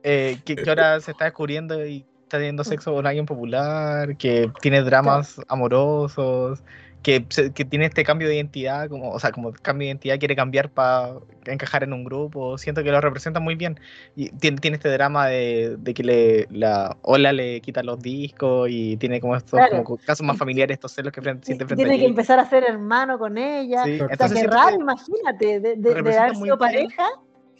eh, 0.02 0.38
que, 0.44 0.56
que 0.56 0.68
ahora 0.68 1.00
se 1.00 1.12
está 1.12 1.24
descubriendo 1.26 1.84
y 1.86 2.04
está 2.22 2.38
teniendo 2.38 2.64
sexo 2.64 2.92
con 2.92 3.06
alguien 3.06 3.26
popular, 3.26 4.16
que 4.16 4.50
tiene 4.60 4.82
dramas 4.82 5.40
amorosos, 5.48 6.62
que, 7.04 7.24
que 7.54 7.64
tiene 7.64 7.84
este 7.86 8.02
cambio 8.02 8.26
de 8.26 8.34
identidad, 8.34 8.88
como, 8.88 9.10
o 9.12 9.20
sea, 9.20 9.30
como 9.30 9.52
cambio 9.52 9.84
de 9.84 9.90
identidad 9.90 10.18
quiere 10.18 10.34
cambiar 10.34 10.70
para 10.70 11.18
encajar 11.46 11.84
en 11.84 11.92
un 11.92 12.02
grupo. 12.02 12.58
Siento 12.58 12.82
que 12.82 12.90
lo 12.90 13.00
representa 13.00 13.38
muy 13.38 13.54
bien. 13.54 13.78
Y 14.16 14.30
tiene, 14.30 14.56
tiene 14.58 14.76
este 14.78 14.88
drama 14.88 15.26
de, 15.28 15.76
de 15.78 15.94
que 15.94 16.02
le, 16.02 16.48
la 16.50 16.96
Ola 17.02 17.32
le 17.32 17.60
quita 17.60 17.82
los 17.82 18.00
discos 18.02 18.68
y 18.70 18.96
tiene 18.96 19.20
como 19.20 19.36
estos 19.36 19.50
Claro. 19.60 19.84
como 19.84 19.98
casos 19.98 20.26
más 20.26 20.36
familiares, 20.38 20.74
estos 20.74 20.92
celos 20.92 21.12
que 21.12 21.20
frente, 21.22 21.44
siente 21.46 21.66
frente 21.66 21.84
Tiene 21.84 21.96
a 21.96 21.98
que 22.00 22.06
empezar 22.06 22.40
a 22.40 22.48
ser 22.48 22.64
hermano 22.64 23.18
con 23.18 23.36
ella. 23.38 23.84
Sí, 23.84 23.98
Claro. 23.98 24.04
O 24.04 24.08
sea, 24.08 24.12
entonces 24.14 24.38
siento 24.38 24.56
raro, 24.56 24.76
que 24.76 24.82
imagínate, 24.82 25.60
de, 25.60 25.76
de- 25.76 26.02
de 26.02 26.18
haber 26.18 26.34
sido 26.36 26.58
pareja. 26.58 27.04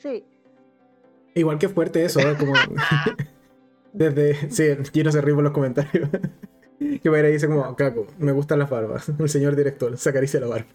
Sí. 0.03 0.25
Igual 1.35 1.59
que 1.59 1.69
fuerte 1.69 2.05
eso, 2.05 2.19
¿eh? 2.21 2.35
como 2.39 2.55
desde 3.93 4.51
sí, 4.51 4.65
Gino 4.93 5.13
se 5.13 5.21
ríe 5.21 5.35
por 5.35 5.45
los 5.45 5.53
comentarios. 5.53 6.09
Que 6.79 7.11
Mayra 7.11 7.29
dice 7.29 7.47
como, 7.47 7.75
Caco, 7.77 8.07
me 8.19 8.33
gustan 8.33 8.59
las 8.59 8.71
barbas. 8.71 9.09
El 9.19 9.29
señor 9.29 9.57
director 9.57 9.97
se 9.97 10.11
acaricia 10.11 10.41
la 10.41 10.47
barba. 10.49 10.67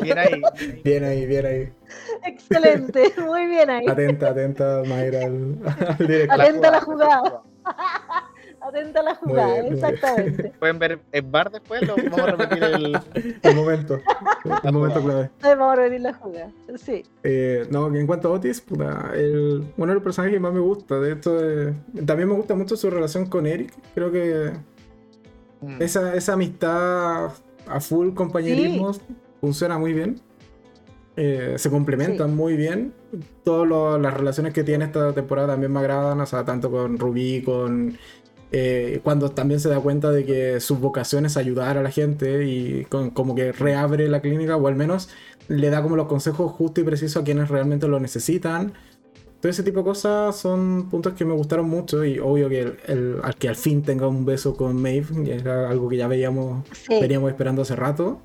Bien 0.00 0.18
ahí. 0.18 0.42
Bien 0.82 1.04
ahí, 1.04 1.26
bien 1.26 1.46
ahí. 1.46 1.72
Excelente, 2.24 3.12
muy 3.20 3.46
bien 3.46 3.70
ahí. 3.70 3.86
Atenta, 3.88 4.30
atenta, 4.30 4.82
Mayra 4.86 5.26
al, 5.26 5.58
al 5.86 5.98
director. 5.98 6.40
Atenta 6.40 6.68
a 6.68 6.70
la 6.72 6.80
jugada. 6.80 7.42
Atenta 8.64 9.00
a 9.00 9.02
la 9.02 9.18
Muy 9.22 9.30
jugada, 9.30 9.52
bien, 9.54 9.64
muy 9.66 9.74
bien. 9.74 9.84
exactamente. 9.84 10.52
Pueden 10.60 10.78
ver 10.78 11.00
el 11.10 11.22
bar 11.22 11.50
después, 11.50 11.82
lo 11.86 11.96
vamos 11.96 12.18
a 12.20 12.26
repetir 12.26 12.62
el. 12.62 12.98
El 13.42 13.56
momento. 13.56 13.98
El 14.62 14.72
momento 14.72 15.02
clave. 15.02 15.30
Vamos 15.42 15.72
a 15.72 15.76
repetir 15.76 16.00
la 16.00 16.12
jugada. 16.14 16.50
Sí. 16.76 17.02
Eh, 17.24 17.66
no, 17.70 17.94
en 17.94 18.06
cuanto 18.06 18.28
a 18.28 18.32
Otis, 18.32 18.60
puta, 18.60 19.10
el, 19.14 19.64
uno 19.76 19.86
de 19.88 19.94
los 19.94 20.02
personajes 20.02 20.34
que 20.34 20.40
más 20.40 20.52
me 20.52 20.60
gusta. 20.60 21.00
De 21.00 21.12
hecho, 21.12 21.38
eh, 21.42 21.74
también 22.06 22.28
me 22.28 22.34
gusta 22.34 22.54
mucho 22.54 22.76
su 22.76 22.88
relación 22.90 23.26
con 23.26 23.46
Eric. 23.46 23.72
Creo 23.94 24.10
que 24.12 24.52
Mm. 25.60 25.80
esa, 25.80 26.14
esa 26.16 26.32
amistad 26.32 27.26
a 27.68 27.80
full 27.80 28.14
compañerismo 28.14 28.90
funciona 29.40 29.78
muy 29.78 29.92
bien. 29.92 30.20
Eh, 31.16 31.54
se 31.56 31.70
complementan 31.70 32.30
Sí. 32.30 32.34
muy 32.34 32.56
bien. 32.56 32.92
Todas 33.44 34.00
las 34.00 34.12
relaciones 34.14 34.52
que 34.54 34.64
tiene 34.64 34.86
esta 34.86 35.12
temporada 35.12 35.48
también 35.48 35.72
me 35.72 35.78
agradan, 35.80 36.20
o 36.20 36.26
sea, 36.26 36.44
tanto 36.44 36.70
con 36.70 36.98
Rubí, 36.98 37.42
con... 37.42 37.96
eh, 38.52 39.00
cuando 39.02 39.30
también 39.30 39.60
se 39.60 39.68
da 39.68 39.80
cuenta 39.80 40.10
de 40.10 40.24
que 40.24 40.60
su 40.60 40.76
vocación 40.76 41.24
es 41.26 41.36
ayudar 41.36 41.78
a 41.78 41.82
la 41.82 41.90
gente 41.90 42.44
y 42.46 42.84
con- 42.86 43.10
como 43.10 43.34
que 43.34 43.52
reabre 43.52 44.08
la 44.08 44.20
clínica 44.20 44.56
o 44.56 44.68
al 44.68 44.76
menos 44.76 45.08
le 45.48 45.70
da 45.70 45.82
como 45.82 45.96
los 45.96 46.06
consejos 46.06 46.52
justos 46.52 46.82
y 46.82 46.84
precisos 46.84 47.20
a 47.22 47.24
quienes 47.24 47.48
realmente 47.48 47.88
lo 47.88 47.98
necesitan. 47.98 48.72
Todo 49.40 49.50
ese 49.50 49.62
tipo 49.64 49.78
de 49.80 49.84
cosas 49.84 50.36
son 50.36 50.88
puntos 50.88 51.14
que 51.14 51.24
me 51.24 51.34
gustaron 51.34 51.68
mucho 51.68 52.04
y 52.04 52.18
obvio 52.20 52.48
que 52.48 52.60
el, 52.60 52.76
el- 52.86 53.16
al 53.22 53.34
que 53.36 53.48
al 53.48 53.56
fin 53.56 53.82
tenga 53.82 54.06
un 54.06 54.24
beso 54.24 54.54
con 54.56 54.80
Maeve 54.80 55.06
era 55.34 55.68
algo 55.68 55.88
que 55.88 55.96
ya 55.96 56.06
veíamos 56.06 56.64
Sí. 56.72 56.98
veníamos 57.00 57.30
esperando 57.30 57.62
hace 57.62 57.74
rato. 57.74 58.20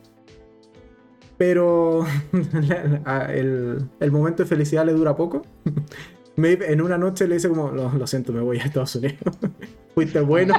Pero 1.38 2.06
el, 3.30 3.86
el 4.00 4.12
momento 4.12 4.44
de 4.44 4.50
felicidad 4.50 4.86
le 4.86 4.94
dura 4.94 5.16
poco. 5.16 5.44
Maeve 6.38 6.72
en 6.72 6.82
una 6.82 6.98
noche 6.98 7.28
le 7.28 7.36
dice 7.36 7.50
como, 7.50 7.72
lo, 7.72 7.92
lo 7.92 8.08
siento, 8.08 8.32
me 8.32 8.42
voy 8.42 8.60
a 8.60 8.64
Estados 8.64 8.96
Unidos. 8.96 9.20
Fuiste 9.94 10.22
bueno. 10.22 10.54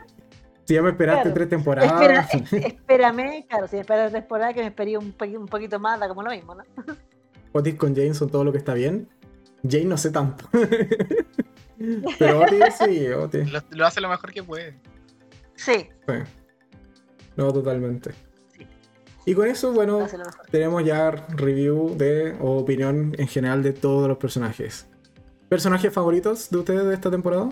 si 0.64 0.74
ya 0.74 0.82
me 0.82 0.90
esperaste 0.90 1.22
Claro. 1.22 1.34
tres 1.34 1.48
temporadas. 1.48 1.92
Espera, 1.92 2.28
es- 2.32 2.52
espérame, 2.66 3.46
claro, 3.48 3.66
si 3.68 3.76
espera 3.78 4.04
la 4.04 4.10
temporada 4.10 4.52
que 4.54 4.60
me 4.60 4.66
esperé 4.68 4.96
un, 4.98 5.12
po- 5.12 5.24
un 5.24 5.46
poquito 5.46 5.78
más, 5.80 5.98
da 5.98 6.08
como 6.08 6.22
lo 6.22 6.30
mismo, 6.30 6.54
¿no? 6.54 6.62
Otis 7.52 7.74
con 7.76 7.94
Jane 7.94 8.14
son 8.14 8.28
todo 8.30 8.44
lo 8.44 8.52
que 8.52 8.58
está 8.58 8.74
bien. 8.74 9.08
Jane 9.68 9.86
no 9.86 9.96
sé 9.96 10.10
tanto. 10.10 10.46
Pero 12.18 12.40
Otis 12.40 12.64
sí, 12.78 13.08
Otis. 13.08 13.50
Lo, 13.50 13.60
lo 13.70 13.86
hace 13.86 14.00
lo 14.00 14.08
mejor 14.08 14.32
que 14.32 14.42
puede. 14.42 14.74
Sí, 15.54 15.88
sí. 16.06 16.14
No, 17.36 17.52
totalmente. 17.52 18.10
Sí. 18.56 18.66
Y 19.24 19.34
con 19.34 19.46
eso, 19.48 19.72
bueno, 19.72 20.06
tenemos 20.50 20.84
ya 20.84 21.10
review 21.10 21.96
de 21.96 22.36
o 22.40 22.58
opinión 22.58 23.14
en 23.18 23.28
general 23.28 23.62
de 23.62 23.72
todos 23.72 24.08
los 24.08 24.18
personajes. 24.18 24.86
¿Personajes 25.48 25.92
favoritos 25.92 26.50
de 26.50 26.58
ustedes 26.58 26.84
de 26.84 26.94
esta 26.94 27.10
temporada? 27.10 27.50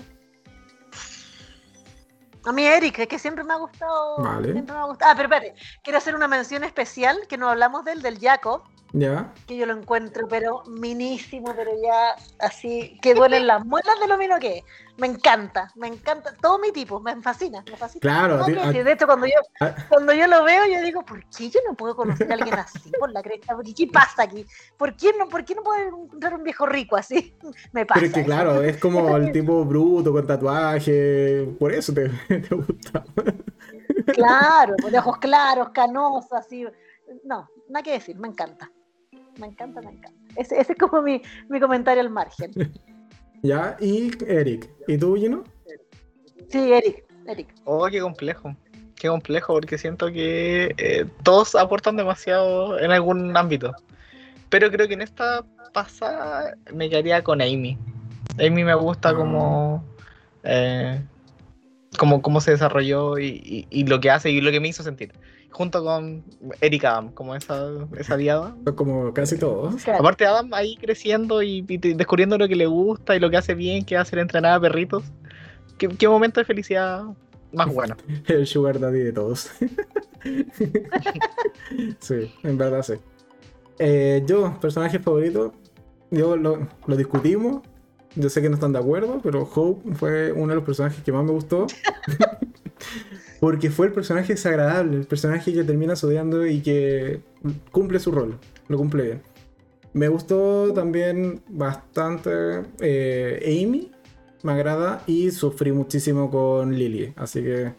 A 2.47 2.53
mí 2.53 2.65
Eric, 2.67 2.99
es 2.99 3.09
que 3.09 3.19
siempre 3.19 3.43
me 3.45 3.55
ha 3.55 3.57
gustado. 3.57 4.19
Vale. 4.19 4.53
Siempre 4.53 4.75
me 4.75 4.81
ha 4.81 4.85
gustado. 4.85 5.13
Ah, 5.13 5.15
pero 5.17 5.33
espérate, 5.33 5.61
quiero 5.83 5.99
hacer 5.99 6.15
una 6.15 6.29
mención 6.29 6.63
especial, 6.65 7.19
que 7.29 7.39
no 7.39 7.49
hablamos 7.49 7.85
del, 7.85 8.03
del 8.03 8.19
Jacob, 8.19 8.63
Ya. 8.97 9.35
que 9.49 9.57
yo 9.57 9.67
lo 9.67 9.77
encuentro, 9.77 10.29
pero 10.29 10.63
minísimo, 10.69 11.53
pero 11.57 11.73
ya 11.83 12.15
así, 12.39 12.97
que 13.03 13.13
duelen 13.13 13.49
las 13.49 13.65
muelas 13.65 13.99
de 14.01 14.07
lo 14.07 14.17
mino 14.17 14.39
que 14.39 14.59
es. 14.59 14.65
Me 14.97 15.09
encanta, 15.09 15.73
me 15.75 15.89
encanta, 15.89 16.33
todo 16.41 16.61
mi 16.61 16.71
tipo, 16.71 17.01
me 17.01 17.21
fascina, 17.21 17.65
me 17.69 17.77
fascina. 17.77 18.01
Claro, 18.01 18.45
a 18.45 18.47
de 18.47 18.93
hecho, 18.93 19.07
cuando 19.07 19.27
yo, 19.27 19.35
cuando 19.89 20.13
yo 20.13 20.29
lo 20.29 20.45
veo, 20.45 20.67
yo 20.67 20.81
digo, 20.81 21.05
¿por 21.05 21.29
qué 21.29 21.51
yo 21.51 21.59
no 21.67 21.75
puedo 21.75 21.97
conocer 21.97 22.31
a 22.31 22.35
alguien 22.35 22.55
así 22.55 22.93
por 23.01 23.11
la 23.11 23.21
cresta? 23.21 23.57
¿Por 23.57 23.65
qué, 23.65 23.75
¿Qué 23.75 23.89
pasa 23.89 24.23
aquí? 24.23 24.47
¿Por 24.77 24.97
qué 24.97 25.13
no, 25.19 25.29
por 25.29 25.45
qué 25.45 25.57
no 25.57 25.65
puedo 25.65 26.05
encontrar 26.05 26.35
un 26.35 26.45
viejo 26.45 26.65
rico 26.65 26.95
así? 26.95 27.37
Me 27.73 27.85
pasa. 27.85 27.99
Pero 27.99 28.07
es 28.07 28.13
que 28.13 28.21
eso. 28.21 28.27
claro, 28.27 28.63
es 28.63 28.77
como 28.77 29.17
el 29.17 29.33
tipo 29.33 29.65
bruto 29.65 30.13
con 30.13 30.25
tatuaje. 30.25 31.53
Por 31.59 31.73
eso 31.73 31.93
te, 31.93 32.09
te 32.29 32.55
gusta. 32.55 33.05
Claro, 34.07 34.77
de 34.89 34.99
ojos 35.01 35.19
claros, 35.19 35.71
canosos, 35.71 36.33
así. 36.33 36.65
No, 37.25 37.51
nada 37.69 37.83
que 37.83 37.91
decir, 37.91 38.17
me 38.17 38.29
encanta. 38.29 38.71
Me 39.39 39.47
encanta, 39.49 39.81
me 39.81 39.91
encanta. 39.93 40.19
Ese, 40.37 40.59
ese 40.61 40.73
es 40.73 40.79
como 40.79 41.03
mi, 41.03 41.21
mi 41.49 41.61
comentario 41.61 42.01
al 42.03 42.11
margen. 42.11 42.51
Ya, 43.43 43.77
y 43.79 44.11
Eric. 44.27 44.71
¿Y 44.89 44.97
tú, 44.97 45.17
Gino? 45.17 45.45
Sí, 46.49 46.73
Eric, 46.73 47.05
Eric. 47.27 47.55
Oh, 47.65 47.87
qué 47.91 48.01
complejo. 48.01 48.57
Qué 48.97 49.09
complejo, 49.09 49.53
porque 49.53 49.77
siento 49.77 50.11
que 50.11 50.75
eh, 50.79 51.05
todos 51.23 51.55
aportan 51.55 51.95
demasiado 51.99 52.79
en 52.79 52.91
algún 52.91 53.37
ámbito. 53.37 53.71
Pero 54.49 54.71
creo 54.71 54.89
que 54.89 54.95
en 54.95 55.03
esta 55.03 55.45
pasada 55.75 56.57
me 56.73 56.89
quedaría 56.89 57.23
con 57.23 57.43
Amy. 57.43 57.77
Amy 58.39 58.65
me 58.65 58.75
gusta 58.75 59.11
Ah. 59.11 59.15
como, 59.15 59.85
eh, 60.43 61.03
como 61.99 62.23
cómo 62.23 62.41
se 62.41 62.53
desarrolló 62.53 63.19
y, 63.19 63.27
y- 63.45 63.67
y 63.69 63.85
lo 63.87 64.01
que 64.01 64.11
hace 64.11 64.31
y 64.31 64.41
lo 64.41 64.51
que 64.53 64.61
me 64.61 64.69
hizo 64.69 64.83
sentir. 64.83 65.13
Junto 65.55 65.85
con 65.85 66.25
Eric 66.61 66.85
Adam, 66.85 67.13
como 67.13 67.37
esa, 67.37 67.71
esa 67.97 68.17
diada. 68.17 68.57
Como 68.75 69.15
casi 69.15 69.39
todos. 69.39 69.83
Claro. 69.85 70.01
Aparte 70.01 70.27
Adam 70.27 70.53
ahí 70.53 70.77
creciendo 70.77 71.43
y, 71.43 71.63
descubriendo 71.63 72.37
lo 72.37 72.49
que 72.49 72.57
le 72.57 72.67
gusta 72.67 73.15
y 73.15 73.21
lo 73.21 73.31
que 73.31 73.37
hace 73.37 73.55
bien, 73.55 73.85
que 73.85 73.97
hace 73.97 74.19
entrenar 74.19 74.55
a 74.55 74.61
perritos. 74.61 75.05
¿Qué, 75.79 75.89
qué 75.89 76.09
momento 76.09 76.41
de 76.41 76.45
felicidad 76.45 77.05
más 77.53 77.73
bueno. 77.73 77.97
el 78.27 78.47
sugar 78.47 78.81
daddy 78.81 78.99
de 78.99 79.13
todos. 79.13 79.51
sí, 82.01 82.35
en 82.43 82.59
verdad 82.59 82.83
sí. 82.83 82.95
Eh, 83.79 84.23
yo, 84.27 84.59
personaje 84.61 84.99
favorito, 84.99 85.53
yo 86.11 86.37
lo, 86.37 86.67
lo 86.87 86.97
discutimos. 86.97 87.63
Yo 88.17 88.29
sé 88.29 88.43
que 88.43 88.49
no 88.49 88.55
están 88.55 88.73
de 88.73 88.79
acuerdo, 88.79 89.21
pero 89.23 89.43
Hope 89.43 89.95
fue 89.95 90.33
uno 90.33 90.49
de 90.49 90.55
los 90.57 90.65
personajes 90.65 91.03
que 91.03 91.13
más 91.13 91.25
me 91.25 91.33
gustó. 91.33 91.67
Porque 93.45 93.69
fue 93.69 93.89
el 93.89 93.93
personaje 93.93 94.33
desagradable, 94.33 94.97
el 94.97 95.05
personaje 95.05 95.53
que 95.53 95.65
termina 95.65 95.93
odiando 96.03 96.47
y 96.47 96.63
que 96.63 97.21
cumple 97.71 98.01
su 98.01 98.11
rol, 98.11 98.39
lo 98.69 98.79
cumple 98.79 99.03
bien. 99.03 99.23
Me 99.93 100.09
gustó 100.09 100.73
también 100.73 101.43
bastante 101.51 102.31
eh, 102.81 103.63
Amy, 103.63 103.93
me 104.43 104.53
agrada, 104.53 105.03
y 105.07 105.31
sufrí 105.31 105.73
muchísimo 105.73 106.31
con 106.31 106.75
Lily, 106.75 107.13
así 107.17 107.43
que 107.43 107.73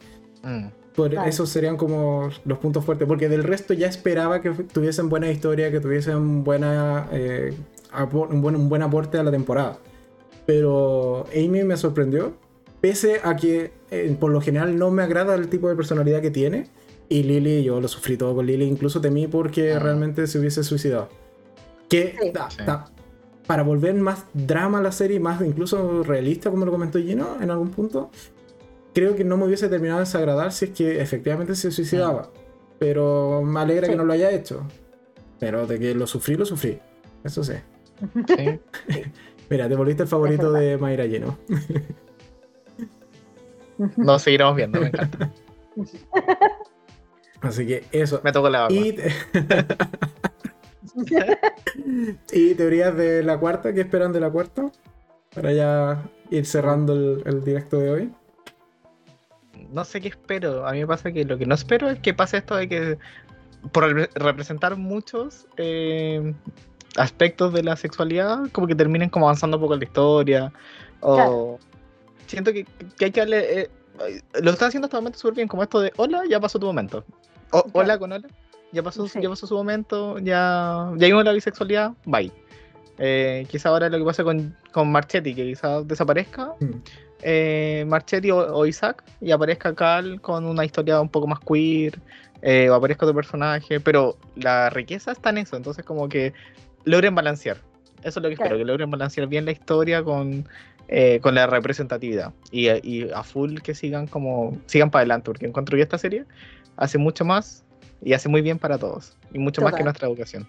Mm. 0.44 0.68
por 0.96 1.10
Claro. 1.10 1.28
esos 1.28 1.50
serían 1.50 1.78
como 1.78 2.30
los 2.46 2.60
puntos 2.60 2.86
fuertes, 2.86 3.08
porque 3.08 3.28
del 3.28 3.44
resto 3.44 3.74
ya 3.74 3.88
esperaba 3.88 4.44
que 4.44 4.52
tuviesen 4.52 5.10
buena 5.10 5.32
historia, 5.32 5.72
que 5.72 5.80
tuviesen 5.80 6.44
buena, 6.44 7.10
eh, 7.12 7.56
un, 8.30 8.40
buen, 8.44 8.56
un 8.56 8.70
buen 8.70 8.84
aporte 8.84 9.18
a 9.18 9.24
la 9.24 9.32
temporada. 9.32 9.80
Pero 10.46 11.26
Amy 11.36 11.64
me 11.64 11.76
sorprendió, 11.76 12.34
pese 12.82 13.20
a 13.24 13.36
que 13.36 13.72
eh, 14.04 14.18
por 14.20 14.32
lo 14.32 14.42
general 14.42 14.78
no 14.78 14.92
me 14.92 15.04
agrada 15.04 15.36
el 15.36 15.48
tipo 15.50 15.70
de 15.70 15.76
personalidad 15.76 16.22
que 16.22 16.32
tiene. 16.32 16.68
Y 17.10 17.24
Lily, 17.24 17.64
yo 17.64 17.80
lo 17.80 17.88
sufrí 17.88 18.18
todo 18.18 18.36
con 18.36 18.46
Lily, 18.46 18.66
incluso 18.66 19.00
temí 19.02 19.28
porque 19.28 19.74
Ah. 19.74 19.80
realmente 19.80 20.26
se 20.28 20.40
hubiese 20.40 20.64
suicidado. 20.64 21.10
Que 21.88 22.16
Sí. 22.22 22.32
da- 22.32 22.50
da- 22.66 22.92
para 23.46 23.62
volver 23.62 23.94
más 23.96 24.26
drama 24.34 24.80
a 24.80 24.82
la 24.82 24.92
serie, 24.92 25.20
más 25.20 25.40
incluso 25.42 26.02
realista, 26.04 26.50
como 26.50 26.66
lo 26.66 26.72
comentó 26.72 26.98
Gino 27.00 27.38
en 27.42 27.52
algún 27.52 27.70
punto, 27.70 28.10
creo 28.94 29.16
que 29.16 29.24
no 29.24 29.38
me 29.38 29.46
hubiese 29.46 29.70
terminado 29.70 30.00
de 30.00 30.06
desagradar 30.06 30.52
si 30.52 30.66
es 30.66 30.72
que 30.72 31.00
efectivamente 31.00 31.54
se 31.56 31.70
suicidaba. 31.70 32.32
Pero 32.80 33.42
me 33.44 33.60
alegra 33.60 33.86
Sí. 33.86 33.92
que 33.92 33.98
no 33.98 34.04
lo 34.06 34.14
haya 34.14 34.32
hecho. 34.32 34.64
Pero 35.40 35.68
de 35.68 35.78
que 35.80 35.94
lo 35.94 36.08
sufrí, 36.08 36.36
lo 36.36 36.46
sufrí. 36.46 36.80
Eso 37.24 37.44
sí. 37.44 37.54
Sí. 38.36 38.60
Mira, 39.50 39.70
te 39.70 39.76
volviste 39.76 40.04
el 40.04 40.10
favorito 40.10 40.52
de 40.52 40.78
Mayra 40.78 41.06
Gino. 41.06 41.38
Nos 43.98 44.22
seguiremos 44.22 44.56
viendo, 44.56 44.80
me 44.82 44.88
encanta. 44.88 45.32
Así 47.42 47.66
que 47.68 47.86
eso. 47.92 48.22
Me 48.24 48.32
tocó 48.32 48.50
la 48.50 48.62
barba. 48.62 48.76
Y, 48.76 48.96
y 52.32 52.54
teorías 52.56 52.96
de 52.96 53.24
la 53.24 53.38
cuarta, 53.38 53.74
¿qué 53.74 53.82
esperan 53.82 54.14
de 54.14 54.20
la 54.20 54.30
cuarta? 54.30 54.72
Para 55.34 55.52
ya 55.52 56.04
ir 56.30 56.46
cerrando 56.46 56.94
el, 56.94 57.24
el 57.26 57.44
directo 57.44 57.80
de 57.80 57.92
hoy. 57.92 58.12
No 59.72 59.84
sé 59.84 60.00
qué 60.02 60.10
espero. 60.10 60.68
A 60.68 60.72
mí 60.72 60.80
me 60.80 60.88
pasa 60.88 61.12
que 61.12 61.26
lo 61.26 61.38
que 61.38 61.46
no 61.46 61.56
espero 61.56 61.90
es 61.90 62.00
que 62.00 62.14
pase 62.14 62.38
esto 62.38 62.56
de 62.56 62.70
que 62.70 62.98
por 63.72 63.92
re- 63.94 64.10
representar 64.16 64.78
muchos 64.78 65.48
eh, 65.58 66.34
aspectos 66.98 67.52
de 67.54 67.64
la 67.64 67.76
sexualidad, 67.76 68.50
como 68.52 68.68
que 68.68 68.76
terminen 68.76 69.10
como 69.10 69.26
avanzando 69.28 69.58
un 69.58 69.62
poco 69.62 69.74
en 69.74 69.80
la 69.82 69.86
historia. 69.86 70.54
O 71.02 71.16
Claro. 71.16 71.60
Siento 72.36 72.54
que, 72.54 72.66
que 72.98 73.06
hay 73.06 73.12
que 73.12 73.20
darle. 73.22 73.62
eh, 73.62 73.70
lo 74.42 74.52
está 74.52 74.68
haciendo 74.68 74.86
hasta 74.88 74.98
el 74.98 75.04
momento 75.04 75.20
súper 75.20 75.36
bien, 75.36 75.48
como 75.48 75.64
esto 75.64 75.80
de 75.80 75.92
hola, 75.98 76.24
ya 76.30 76.40
pasó 76.40 76.60
tu 76.60 76.66
momento. 76.66 77.06
O- 77.52 77.64
Claro. 77.64 77.72
Hola 77.74 77.98
con 78.00 78.12
hola, 78.12 78.28
ya 78.72 78.84
pasó, 78.84 79.08
Sí. 79.08 79.20
ya 79.22 79.30
pasó 79.30 79.48
su 79.48 79.56
momento, 79.56 80.20
ya, 80.20 80.92
ya 80.98 81.08
vimos 81.08 81.24
la 81.24 81.32
bisexualidad, 81.32 81.94
bye. 82.06 82.32
Eh, 82.98 83.46
quizá 83.50 83.70
ahora 83.70 83.90
lo 83.90 83.98
que 83.98 84.04
pasa 84.06 84.24
con, 84.24 84.56
con 84.72 84.92
Marchetti, 84.92 85.34
que 85.36 85.46
quizá 85.46 85.82
desaparezca, 85.82 86.54
Mm. 86.60 86.72
eh, 87.24 87.86
Marchetti 87.88 88.32
o, 88.32 88.38
o 88.38 88.66
Isaac 88.66 89.04
y 89.22 89.32
aparezca 89.32 89.74
Cal 89.74 90.20
con 90.22 90.46
una 90.46 90.64
historia 90.66 91.00
un 91.02 91.10
poco 91.10 91.28
más 91.28 91.40
queer 91.40 92.00
eh, 92.42 92.70
o 92.70 92.74
aparezca 92.76 93.06
otro 93.06 93.16
personaje, 93.16 93.80
pero 93.80 94.18
la 94.36 94.70
riqueza 94.70 95.12
está 95.14 95.30
en 95.32 95.40
eso, 95.40 95.56
entonces 95.58 95.84
como 95.86 96.08
que 96.10 96.34
logren 96.84 97.16
balancear. 97.16 97.58
Eso 98.04 98.20
es 98.20 98.24
lo 98.24 98.30
que 98.30 98.36
Claro. 98.36 98.50
espero, 98.50 98.58
que 98.60 98.66
logren 98.66 98.92
balancear 98.92 99.26
bien 99.28 99.46
la 99.46 99.52
historia 99.52 100.04
con, 100.04 100.48
eh, 100.88 101.20
con 101.22 101.36
la 101.36 101.48
representatividad 101.48 102.34
y, 102.52 102.70
y 102.88 103.10
a 103.12 103.24
full 103.24 103.60
que 103.60 103.74
sigan 103.74 104.08
como 104.08 104.58
sigan 104.66 104.92
para 104.92 105.02
adelante, 105.02 105.26
porque 105.26 105.46
encuentro 105.46 105.76
que 105.76 105.84
esta 105.84 105.98
serie 105.98 106.26
hace 106.78 106.98
mucho 106.98 107.26
más 107.26 107.64
y 108.02 108.14
hace 108.14 108.30
muy 108.30 108.42
bien 108.42 108.60
para 108.60 108.78
todos 108.78 109.18
y 109.34 109.40
mucho 109.40 109.62
más 109.62 109.74
que 109.74 109.84
nuestra 109.84 110.08
educación. 110.08 110.48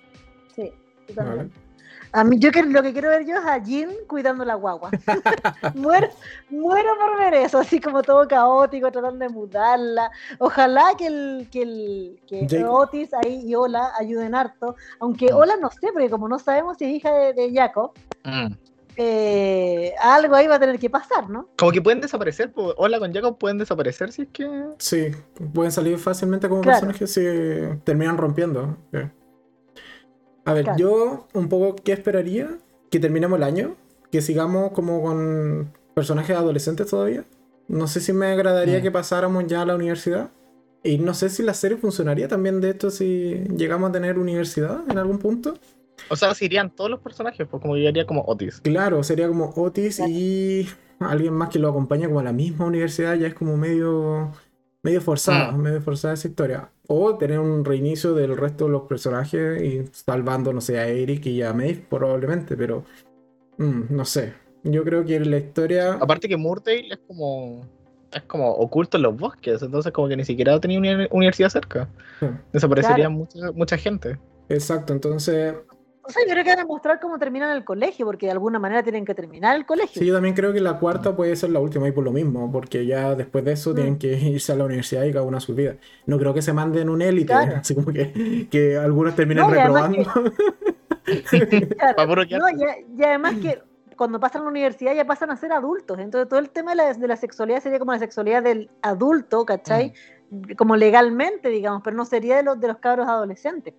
Sí, 0.54 0.72
totalmente. 1.06 1.66
A 2.12 2.24
mí, 2.24 2.38
yo 2.38 2.50
que, 2.50 2.62
lo 2.62 2.82
que 2.82 2.92
quiero 2.92 3.10
ver 3.10 3.26
yo 3.26 3.36
es 3.36 3.44
a 3.44 3.62
Jin 3.62 3.90
cuidando 4.06 4.44
la 4.44 4.54
guagua. 4.54 4.90
muero, 5.74 6.08
muero 6.48 6.90
por 6.98 7.18
ver 7.18 7.34
eso, 7.34 7.58
así 7.58 7.80
como 7.80 8.02
todo 8.02 8.26
caótico, 8.26 8.90
tratando 8.90 9.18
de 9.18 9.28
mudarla. 9.28 10.10
Ojalá 10.38 10.94
que 10.96 11.06
el, 11.08 11.48
que 11.50 11.62
el 11.62 12.20
que. 12.26 12.64
Otis 12.64 13.12
ahí 13.12 13.42
y 13.44 13.54
Ola 13.54 13.92
ayuden 13.98 14.34
harto. 14.34 14.76
Aunque 15.00 15.32
Mm. 15.32 15.36
Ola 15.36 15.56
no 15.60 15.70
sé, 15.70 15.88
porque 15.92 16.08
como 16.08 16.28
no 16.28 16.38
sabemos 16.38 16.78
si 16.78 16.84
es 16.84 16.90
hija 16.92 17.12
de, 17.12 17.32
de 17.32 17.52
Jacob, 17.52 17.92
Mm. 18.24 18.54
Eh, 18.96 19.94
algo 20.00 20.34
ahí 20.34 20.46
va 20.46 20.56
a 20.56 20.60
tener 20.60 20.78
que 20.78 20.88
pasar, 20.90 21.28
¿no? 21.28 21.48
Como 21.56 21.70
que 21.72 21.82
pueden 21.82 22.00
desaparecer, 22.00 22.52
po- 22.52 22.74
hola 22.76 22.98
con 22.98 23.12
Jacob 23.12 23.38
pueden 23.38 23.58
desaparecer 23.58 24.10
si 24.12 24.22
es 24.22 24.28
que... 24.32 24.48
Sí, 24.78 25.08
pueden 25.52 25.70
salir 25.72 25.98
fácilmente 25.98 26.48
como 26.48 26.62
Claro. 26.62 26.80
personajes 26.80 27.12
si 27.12 27.78
terminan 27.84 28.16
rompiendo. 28.16 28.76
A 30.44 30.52
ver, 30.52 30.64
Claro. 30.64 30.78
yo 30.78 31.26
un 31.34 31.48
poco 31.48 31.76
qué 31.82 31.92
esperaría 31.92 32.48
que 32.90 33.00
terminemos 33.00 33.36
el 33.38 33.42
año, 33.42 33.76
que 34.12 34.22
sigamos 34.22 34.70
como 34.72 35.02
con 35.02 35.72
personajes 35.94 36.36
adolescentes 36.36 36.86
todavía. 36.88 37.24
No 37.68 37.88
sé 37.88 38.00
si 38.00 38.12
me 38.12 38.26
agradaría 38.26 38.78
Mm. 38.78 38.82
que 38.82 38.90
pasáramos 38.92 39.46
ya 39.46 39.62
a 39.62 39.66
la 39.66 39.74
universidad. 39.74 40.30
Y 40.84 40.98
no 40.98 41.14
sé 41.14 41.30
si 41.30 41.42
la 41.42 41.52
serie 41.52 41.76
funcionaría 41.78 42.28
también 42.28 42.60
de 42.60 42.70
esto 42.70 42.90
si 42.90 43.42
llegamos 43.56 43.90
a 43.90 43.92
tener 43.92 44.18
universidad 44.20 44.82
en 44.88 44.98
algún 44.98 45.18
punto. 45.18 45.54
O 46.08 46.16
sea, 46.16 46.34
se 46.34 46.44
irían 46.44 46.70
todos 46.70 46.90
los 46.90 47.00
personajes, 47.00 47.46
pues 47.50 47.60
como 47.60 47.76
llegaría 47.76 48.06
como 48.06 48.22
Otis. 48.22 48.60
Claro, 48.60 49.02
sería 49.02 49.28
como 49.28 49.52
Otis 49.56 50.00
y 50.00 50.68
alguien 51.00 51.34
más 51.34 51.48
que 51.50 51.58
lo 51.58 51.68
acompañe 51.68 52.06
como 52.06 52.20
a 52.20 52.24
la 52.24 52.32
misma 52.32 52.66
universidad, 52.66 53.14
ya 53.14 53.26
es 53.26 53.34
como 53.34 53.56
medio, 53.56 54.32
medio 54.82 55.00
forzada, 55.00 55.52
Mm. 55.52 55.60
medio 55.60 55.80
forzada 55.80 56.14
esa 56.14 56.28
historia. 56.28 56.70
O 56.88 57.16
tener 57.16 57.40
un 57.40 57.64
reinicio 57.64 58.14
del 58.14 58.36
resto 58.36 58.66
de 58.66 58.70
los 58.70 58.82
personajes 58.82 59.60
y 59.62 59.84
salvando, 59.92 60.52
no 60.52 60.60
sé, 60.60 60.78
a 60.78 60.86
Eric 60.86 61.26
y 61.26 61.42
a 61.42 61.52
Maeve 61.52 61.84
probablemente, 61.90 62.56
pero 62.56 62.84
mm, 63.58 63.82
no 63.90 64.04
sé. 64.04 64.34
Yo 64.62 64.84
creo 64.84 65.04
que 65.04 65.18
la 65.20 65.38
historia... 65.38 65.94
Aparte 65.94 66.28
que 66.28 66.36
Murtail 66.36 66.92
es 66.92 66.98
como 67.06 67.66
es 68.12 68.22
como 68.22 68.50
oculto 68.50 68.96
en 68.96 69.02
los 69.02 69.16
bosques, 69.16 69.60
entonces 69.62 69.92
como 69.92 70.08
que 70.08 70.16
ni 70.16 70.24
siquiera 70.24 70.58
tenía 70.60 70.78
una 70.78 71.08
universidad 71.10 71.50
cerca. 71.50 71.88
Sí. 72.20 72.26
Desaparecería 72.52 73.08
mucha, 73.08 73.52
mucha 73.52 73.76
gente. 73.76 74.18
Exacto, 74.48 74.92
entonces... 74.92 75.54
O 76.08 76.10
sea, 76.12 76.22
yo 76.24 76.30
creo 76.32 76.44
que 76.44 76.50
van 76.50 76.60
a 76.60 76.66
mostrar 76.66 77.00
cómo 77.00 77.18
terminan 77.18 77.50
el 77.56 77.64
colegio, 77.64 78.06
porque 78.06 78.26
de 78.26 78.32
alguna 78.32 78.58
manera 78.60 78.82
tienen 78.82 79.04
que 79.04 79.14
terminar 79.14 79.56
el 79.56 79.66
colegio. 79.66 80.00
Sí, 80.00 80.06
yo 80.06 80.14
también 80.14 80.34
creo 80.36 80.52
que 80.52 80.60
la 80.60 80.78
cuarta 80.78 81.16
puede 81.16 81.34
ser 81.36 81.50
la 81.50 81.58
última 81.60 81.88
y 81.88 81.92
por 81.92 82.04
lo 82.04 82.12
mismo, 82.12 82.50
porque 82.52 82.86
ya 82.86 83.14
después 83.14 83.44
de 83.44 83.52
eso 83.52 83.70
Mm. 83.70 83.74
tienen 83.74 83.98
que 83.98 84.12
irse 84.18 84.52
a 84.52 84.56
la 84.56 84.64
universidad 84.64 85.02
y 85.04 85.12
cada 85.12 85.24
uno 85.24 85.36
a 85.36 85.40
su 85.40 85.54
vida. 85.54 85.76
No 86.06 86.18
creo 86.18 86.32
que 86.32 86.42
se 86.42 86.52
manden 86.52 86.88
un 86.88 87.02
élite, 87.02 87.26
Claro. 87.32 87.56
así 87.60 87.74
como 87.74 87.88
que, 87.92 88.46
que 88.50 88.76
algunos 88.76 89.14
terminen 89.16 89.44
No, 89.44 89.50
reprobando. 89.50 89.98
Claro. 91.06 92.06
Puro 92.08 92.22
quedar- 92.26 92.40
No, 92.40 92.48
y, 92.50 93.00
y 93.00 93.04
además 93.04 93.34
que 93.40 93.60
cuando 93.96 94.18
pasan 94.20 94.42
a 94.42 94.44
la 94.44 94.50
universidad 94.50 94.94
ya 94.94 95.04
pasan 95.06 95.30
a 95.30 95.36
ser 95.36 95.52
adultos. 95.52 95.98
Entonces 95.98 96.28
todo 96.28 96.38
el 96.40 96.50
tema 96.50 96.72
de 96.72 96.76
la, 96.76 96.92
de 96.94 97.08
la 97.08 97.16
sexualidad 97.16 97.60
sería 97.62 97.78
como 97.78 97.92
la 97.92 97.98
sexualidad 97.98 98.42
del 98.42 98.70
adulto, 98.82 99.44
¿cachai? 99.44 99.92
Como 100.56 100.76
legalmente, 100.76 101.48
digamos, 101.48 101.82
pero 101.84 101.96
no 101.96 102.04
sería 102.04 102.36
de 102.36 102.42
los, 102.42 102.60
de 102.60 102.68
los 102.68 102.78
cabros 102.78 103.08
adolescentes. 103.08 103.74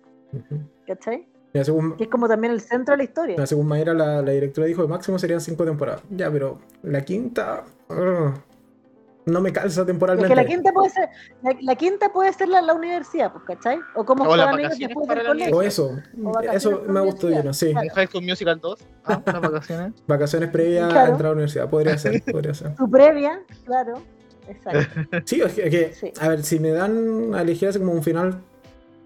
¿cachai? 0.86 1.26
Mira, 1.52 1.64
según, 1.64 1.96
Que 1.96 2.04
es 2.04 2.10
como 2.10 2.28
también 2.28 2.52
el 2.52 2.60
centro 2.60 2.92
de 2.92 2.98
la 2.98 3.04
historia. 3.04 3.34
mira, 3.36 3.46
según 3.46 3.66
Mayra, 3.66 3.94
la, 3.94 4.20
la 4.22 4.32
directora 4.32 4.66
dijo 4.66 4.82
que 4.82 4.88
máximo 4.88 5.18
serían 5.18 5.40
cinco 5.40 5.64
temporadas. 5.64 6.02
Ya, 6.10 6.30
pero 6.30 6.58
la 6.82 7.00
quinta 7.02 7.64
ugh, 7.88 8.34
no 9.26 9.40
me 9.42 9.52
calza 9.52 9.82
Es 9.82 9.86
temporalmente. 9.86 10.28
que 10.28 10.34
la 10.34 10.44
quinta 10.46 10.72
puede 10.72 10.90
ser, 10.90 11.08
la, 11.42 11.56
la 11.60 11.74
quinta 11.76 12.08
puede 12.12 12.32
ser 12.32 12.48
la, 12.48 12.62
la 12.62 12.74
universidad, 12.74 13.32
pues, 13.32 13.44
¿cachai? 13.44 13.78
O 13.94 14.04
cómo 14.04 14.24
O 14.24 14.36
las 14.36 14.46
vacaciones 14.46 14.78
después 14.78 15.06
para 15.06 15.20
del 15.22 15.28
colegio. 15.32 15.56
O 15.56 15.62
eso, 15.62 15.96
O 16.24 16.40
eso 16.40 16.82
me 16.88 17.00
gustó 17.00 17.28
lleno, 17.28 17.52
sí. 17.52 17.72
High 17.74 18.06
School 18.08 18.24
Musical 18.24 18.58
2, 18.60 18.78
ah, 19.04 19.22
las 19.26 19.40
vacaciones. 19.40 19.92
Vacaciones 20.06 20.50
previas 20.50 20.92
a 20.94 21.08
entrar 21.08 21.20
a 21.20 21.22
la 21.28 21.32
universidad, 21.32 21.68
podría 21.70 21.96
ser, 21.98 22.22
podría 22.30 22.54
ser. 22.54 22.74
Su 22.76 22.90
previa, 22.90 23.40
claro. 23.64 24.02
Exacto. 24.48 25.00
Sí, 25.26 25.42
es 25.42 25.52
que, 25.52 25.62
es 25.66 25.70
que, 25.70 25.94
Sí. 25.94 26.12
a 26.20 26.28
ver, 26.28 26.42
si 26.42 26.58
me 26.58 26.70
dan 26.70 27.34
a 27.34 27.42
elegir 27.42 27.68
así 27.68 27.78
como 27.78 27.92
un 27.92 28.02
final, 28.02 28.40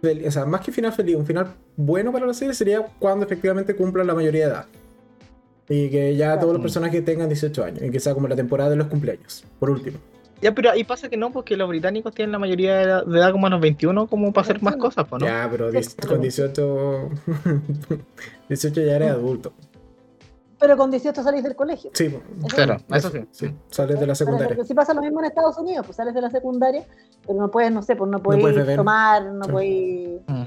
o 0.03 0.31
sea, 0.31 0.45
más 0.47 0.61
que 0.63 0.73
final 0.73 0.93
feliz, 0.93 1.15
un 1.15 1.27
final 1.27 1.55
bueno 1.77 2.11
para 2.11 2.27
la 2.27 2.35
serie 2.35 2.55
sería 2.55 2.81
cuando 2.99 3.25
efectivamente 3.25 3.77
cumplan 3.77 4.07
la 4.07 4.15
mayoría 4.15 4.47
de 4.47 4.53
edad. 4.53 4.67
Y 5.69 5.89
que 5.91 6.17
ya 6.17 6.39
todos 6.39 6.53
los 6.53 6.61
personajes 6.61 7.05
tengan 7.05 7.29
18 7.29 7.65
años, 7.65 7.83
y 7.83 7.91
que 7.91 8.01
sea 8.01 8.13
como 8.13 8.27
la 8.27 8.35
temporada 8.35 8.71
de 8.71 8.77
los 8.77 8.89
cumpleaños, 8.89 9.45
por 9.61 9.71
último. 9.71 9.99
Ya, 10.41 10.53
pero 10.53 10.71
ahí 10.73 10.83
pasa 10.83 11.09
que 11.09 11.17
no, 11.17 11.31
porque 11.31 11.57
los 11.57 11.69
británicos 11.69 12.13
tienen 12.13 12.33
la 12.33 12.41
mayoría 12.41 12.75
de 12.75 12.83
edad, 12.83 13.07
de 13.07 13.17
edad 13.17 13.31
como 13.31 13.47
a 13.47 13.51
los 13.51 13.61
21, 13.61 14.09
como 14.09 14.33
para 14.33 14.43
hacer 14.43 14.57
más 14.61 14.75
21. 14.75 14.89
cosas, 14.89 15.07
pues, 15.09 15.23
¿no? 15.23 15.29
Ya, 15.29 15.49
pero 15.49 15.71
con 16.09 16.21
18... 16.21 17.11
18 18.49 18.81
ya 18.85 18.97
eres 18.97 19.11
adulto. 19.11 19.53
Pero 20.63 20.77
con 20.77 20.93
18 20.93 21.23
salís 21.25 21.43
del 21.43 21.57
colegio. 21.57 21.91
Sí, 21.93 22.17
Claro, 22.55 22.79
sí. 22.79 22.85
eso 22.95 23.11
sí. 23.11 23.19
sí, 23.33 23.55
sales 23.69 23.99
de 23.99 24.07
la 24.07 24.15
secundaria. 24.15 24.65
Sí 24.65 24.75
pasa 24.75 24.95
lo 24.95 25.03
mismo 25.03 25.19
en 25.19 25.27
Estados 25.27 25.59
Unidos, 25.59 25.85
pues 25.85 25.97
sales 25.97 26.15
de 26.15 26.21
la 26.21 26.31
secundaria, 26.31 26.87
pero 27.27 27.37
no 27.37 27.51
puedes, 27.51 27.73
no 27.73 27.83
sé, 27.83 27.97
pues 27.97 28.09
no 28.09 28.23
puedes, 28.23 28.77
tomar, 28.77 29.25
no 29.25 29.45
Sí. 29.45 29.51
puedes... 29.51 30.21
Mm. 30.29 30.43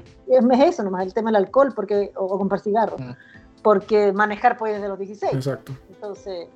Es 0.54 0.58
es 0.60 0.68
eso 0.74 0.82
nomás, 0.84 1.04
el 1.06 1.12
tema 1.12 1.28
del 1.30 1.36
alcohol 1.36 1.72
porque, 1.76 2.12
o, 2.16 2.24
o 2.24 2.38
comprar 2.38 2.60
cigarros, 2.62 2.98
Mm. 2.98 3.10
porque 3.62 4.12
manejar 4.14 4.56
puedes 4.56 4.76
desde 4.76 4.88
los 4.88 4.98
16. 4.98 5.34
Exacto. 5.34 5.72
Entonces, 5.90 6.48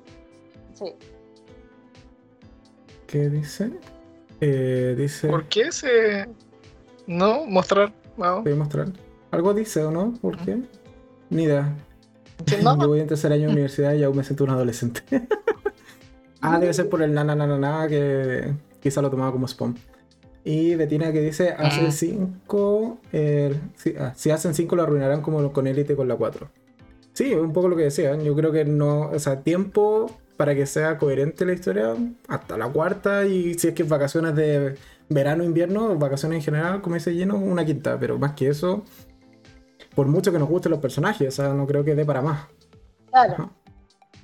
sí. 0.73 0.93
¿Qué 3.05 3.29
dice? 3.29 3.71
Eh, 4.39 4.95
dice. 4.97 5.27
¿Por 5.27 5.45
qué 5.45 5.71
se.? 5.71 6.27
No, 7.05 7.45
mostrar. 7.45 7.93
No. 8.17 8.37
A 8.37 8.55
mostrar. 8.55 8.87
¿Algo 9.31 9.53
dice 9.53 9.83
o 9.83 9.91
no? 9.91 10.13
¿Por 10.21 10.37
qué? 10.37 10.61
Ni 11.29 11.43
idea. 11.43 11.75
No. 12.63 12.79
Yo 12.79 12.87
voy 12.87 12.99
en 12.99 13.07
tercer 13.07 13.31
año 13.33 13.47
de 13.47 13.53
universidad 13.53 13.93
y 13.93 14.03
aún 14.03 14.17
me 14.17 14.23
siento 14.23 14.43
un 14.43 14.51
adolescente. 14.51 15.01
ah, 16.41 16.59
debe 16.59 16.73
ser 16.73 16.89
por 16.89 17.01
el 17.01 17.13
na 17.13 17.23
na 17.23 17.35
na 17.35 17.47
na 17.47 17.57
na 17.57 17.87
que 17.87 18.53
quizá 18.79 19.01
lo 19.01 19.09
tomaba 19.09 19.31
como 19.31 19.47
spam. 19.47 19.75
Y 20.43 20.75
Betina 20.75 21.11
que 21.11 21.21
dice, 21.21 21.49
hace 21.51 21.81
Ah. 21.87 21.91
5, 21.91 22.97
si, 23.75 23.95
ah, 23.99 24.13
si 24.15 24.31
hacen 24.31 24.53
5 24.55 24.75
lo 24.75 24.83
arruinarán 24.83 25.21
como 25.21 25.53
con 25.53 25.67
Elite 25.67 25.95
con 25.95 26.07
la 26.07 26.15
4. 26.15 26.49
Sí, 27.13 27.33
un 27.35 27.53
poco 27.53 27.67
lo 27.67 27.75
que 27.75 27.83
decía. 27.83 28.15
Yo 28.15 28.35
creo 28.35 28.51
que 28.51 28.65
no, 28.65 29.09
o 29.09 29.19
sea, 29.19 29.41
tiempo 29.41 30.09
para 30.37 30.55
que 30.55 30.65
sea 30.65 30.97
coherente 30.97 31.45
la 31.45 31.53
historia 31.53 31.93
hasta 32.27 32.57
la 32.57 32.67
cuarta 32.69 33.27
y 33.27 33.53
si 33.53 33.67
es 33.67 33.73
que 33.75 33.83
es 33.83 33.89
vacaciones 33.89 34.35
de 34.35 34.75
verano, 35.09 35.43
invierno, 35.43 35.95
vacaciones 35.99 36.37
en 36.37 36.43
general, 36.43 36.81
como 36.81 36.95
dice 36.95 37.13
lleno, 37.13 37.35
una 37.37 37.63
quinta. 37.63 37.99
Pero 37.99 38.17
más 38.17 38.31
que 38.33 38.47
eso, 38.47 38.83
por 39.95 40.07
mucho 40.07 40.31
que 40.31 40.39
nos 40.39 40.49
gusten 40.49 40.71
los 40.71 40.79
personajes, 40.79 41.27
o 41.27 41.31
sea, 41.31 41.53
no 41.53 41.65
creo 41.67 41.83
que 41.83 41.95
dé 41.95 42.05
para 42.05 42.21
más. 42.21 42.47
Claro. 43.11 43.49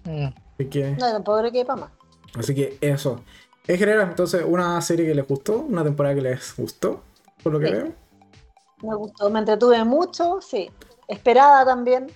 Mm. 0.06 0.28
Así 0.54 0.66
que, 0.70 0.92
no, 0.92 1.12
tampoco 1.12 1.40
creo 1.40 1.52
que 1.52 1.66
para 1.66 1.82
más. 1.82 1.92
así 2.38 2.56
que 2.56 2.78
eso. 2.82 3.22
En 3.68 3.78
general, 3.78 4.08
entonces, 4.10 4.44
una 4.48 4.80
serie 4.82 5.06
que 5.06 5.14
les 5.16 5.28
gustó, 5.28 5.60
una 5.60 5.84
temporada 5.84 6.16
que 6.16 6.22
les 6.22 6.56
gustó, 6.56 7.02
por 7.44 7.52
lo 7.54 7.60
que 7.60 7.68
Sí. 7.68 7.74
veo. 7.74 7.92
Me 8.84 8.96
gustó, 8.96 9.30
me 9.30 9.40
entretuve 9.40 9.84
mucho, 9.84 10.40
sí. 10.42 10.70
Esperada 11.08 11.66
también, 11.66 12.08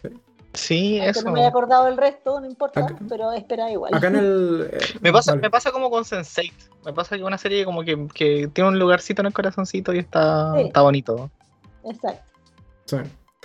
Sí, 0.53 0.97
aunque 0.99 1.09
eso. 1.11 1.23
no 1.25 1.31
me 1.31 1.39
haya 1.39 1.49
acordado 1.49 1.87
el 1.87 1.97
resto, 1.97 2.39
no 2.39 2.45
importa, 2.45 2.81
Acá- 2.81 2.97
pero 3.09 3.31
esperada 3.33 3.71
igual. 3.71 3.93
Acá 3.93 4.07
en 4.07 4.15
el. 4.17 4.69
eh, 4.73 4.79
Me 5.01 5.11
pasa, 5.11 5.31
vale. 5.31 5.41
me 5.41 5.49
pasa 5.49 5.71
como 5.71 5.89
con 5.89 6.03
Sense8. 6.03 6.53
Me 6.85 6.93
pasa 6.93 7.15
que 7.17 7.23
una 7.23 7.37
serie 7.37 7.63
como 7.65 7.83
que, 7.83 8.07
que 8.13 8.47
tiene 8.53 8.69
un 8.69 8.79
lugarcito 8.79 9.21
en 9.21 9.27
el 9.27 9.33
corazoncito 9.33 9.93
y 9.93 9.99
está, 9.99 10.53
Sí. 10.55 10.61
está 10.67 10.81
bonito. 10.81 11.29
Exacto. 11.83 12.23
Sí. 12.85 12.97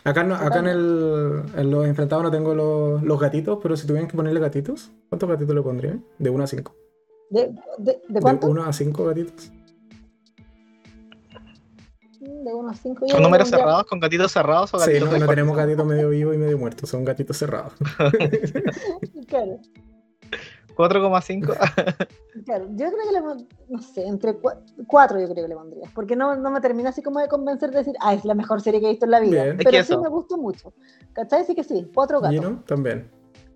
Acá, 0.07 0.23
no- 0.23 0.37
acá 0.37 0.61
en, 0.61 0.66
el, 0.69 1.43
en 1.57 1.70
los 1.70 1.85
enfrentados 1.87 2.23
no 2.24 2.31
tengo 2.31 2.55
los, 2.55 3.03
los 3.03 3.20
gatitos, 3.20 3.59
pero 3.62 3.77
si 3.77 3.87
tuvieran 3.87 4.09
que 4.09 4.16
ponerle 4.16 4.39
gatitos, 4.41 4.93
¿cuántos 5.09 5.28
gatitos 5.28 5.55
le 5.55 5.62
pondrían? 5.62 6.05
De 6.19 6.31
1 6.31 6.45
a 6.45 6.47
5. 6.47 6.74
¿De, 7.31 7.41
de, 7.49 7.55
de 7.78 8.01
De 8.09 8.20
cuánto? 8.20 8.47
1 8.47 8.65
a 8.65 8.73
5 8.73 9.05
gatitos. 9.07 9.51
De 12.20 12.55
unos 12.55 12.78
cinco. 12.81 13.05
¿Con 13.11 13.23
números 13.23 13.49
cerrados? 13.51 13.85
¿Con 13.85 14.01
gatitos 14.01 14.33
cerrados 14.33 14.73
o 14.74 14.78
Sí, 14.78 14.87
gatitos 14.87 15.09
no, 15.09 15.15
de 15.15 15.20
no 15.20 15.27
cuarto? 15.27 15.33
tenemos 15.41 15.57
gatitos 15.57 15.87
medio 15.87 16.09
vivos 16.11 16.35
y 16.35 16.39
medio 16.39 16.59
muertos, 16.59 16.89
son 16.89 17.05
gatitos 17.05 17.37
cerrados. 17.37 17.73
Claro, 19.28 19.59
4,5. 20.77 21.57
claro. 22.44 22.66
Yo 22.70 22.86
creo 22.90 23.07
que 23.09 23.12
le 23.12 23.44
no 23.69 23.82
sé, 23.82 24.07
entre 24.07 24.39
cua- 24.40 24.61
cuatro 24.86 25.19
yo 25.19 25.28
creo 25.28 25.44
que 25.44 25.48
le 25.48 25.55
pondría. 25.57 25.90
Porque 25.94 26.15
no, 26.16 26.36
no 26.36 26.51
me 26.51 26.61
termina 26.61 26.90
así 26.90 27.03
como 27.03 27.20
de 27.20 27.28
convencer 27.28 27.70
de 27.70 27.78
decir, 27.78 27.94
ah, 28.01 28.15
es 28.15 28.24
la 28.24 28.35
mejor 28.35 28.61
serie 28.61 28.81
que 28.81 28.86
he 28.86 28.90
visto 28.90 29.07
en 29.07 29.11
la 29.11 29.20
vida. 29.20 29.44
Bien. 29.44 29.57
Es 29.59 29.65
Pero 29.65 29.70
que 29.70 29.85
sí 29.85 29.93
eso. 29.93 30.03
me 30.03 30.09
gustó 30.09 30.36
mucho. 30.36 30.73
¿Cachai? 31.15 31.44
Sí 31.44 31.55
que 31.55 31.65
sí, 31.65 31.90
cuatro 31.94 32.20
gatos. 32.20 32.35
Gino 32.39 32.62
también. 32.66 33.11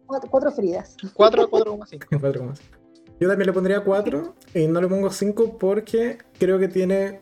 Cuatro, 0.07 0.31
cuatro 0.31 0.51
Fridas. 0.51 0.97
4, 1.15 1.51
4,5. 1.51 2.21
Cuatro 2.21 2.45
más. 2.45 2.61
Yo 3.21 3.29
también 3.29 3.47
le 3.49 3.53
pondría 3.53 3.85
4 3.85 4.35
y 4.55 4.67
no 4.67 4.81
le 4.81 4.89
pongo 4.89 5.11
5 5.11 5.59
porque 5.59 6.17
creo 6.39 6.59
que 6.59 6.69
tiene 6.69 7.21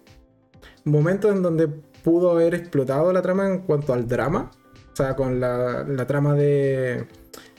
momentos 0.84 1.34
en 1.34 1.42
donde 1.42 1.66
pudo 1.66 2.30
haber 2.30 2.54
explotado 2.54 3.12
la 3.12 3.20
trama 3.20 3.48
en 3.48 3.62
cuanto 3.62 3.92
al 3.92 4.06
drama. 4.06 4.52
O 4.92 4.96
sea, 4.96 5.16
con 5.16 5.38
la, 5.40 5.82
la 5.84 6.06
trama 6.06 6.34
de, 6.34 7.06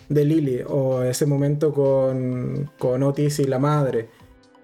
de 0.09 0.25
Lily 0.25 0.63
o 0.67 1.03
ese 1.03 1.25
momento 1.25 1.73
con, 1.73 2.71
con 2.77 3.03
Otis 3.03 3.39
y 3.39 3.45
la 3.45 3.59
madre. 3.59 4.09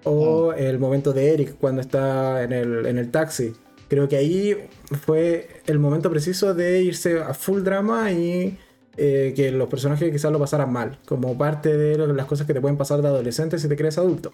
O 0.03 0.53
el 0.53 0.77
momento 0.77 1.13
de 1.13 1.33
Eric 1.33 1.55
cuando 1.59 1.81
está 1.81 2.43
en 2.43 2.53
el, 2.53 2.85
en 2.85 2.97
el 2.97 3.09
taxi. 3.09 3.53
Creo 3.87 4.07
que 4.07 4.17
ahí 4.17 4.67
fue 5.05 5.61
el 5.65 5.79
momento 5.79 6.09
preciso 6.09 6.53
de 6.53 6.81
irse 6.81 7.19
a 7.19 7.33
full 7.33 7.61
drama 7.61 8.11
y 8.11 8.57
eh, 8.97 9.33
que 9.35 9.51
los 9.51 9.67
personajes 9.67 10.11
quizás 10.11 10.31
lo 10.31 10.39
pasaran 10.39 10.71
mal, 10.71 10.99
como 11.05 11.37
parte 11.37 11.75
de 11.75 11.97
las 11.97 12.25
cosas 12.25 12.47
que 12.47 12.53
te 12.53 12.61
pueden 12.61 12.77
pasar 12.77 13.01
de 13.01 13.07
adolescente 13.07 13.59
si 13.59 13.67
te 13.67 13.75
crees 13.75 13.97
adulto. 13.97 14.31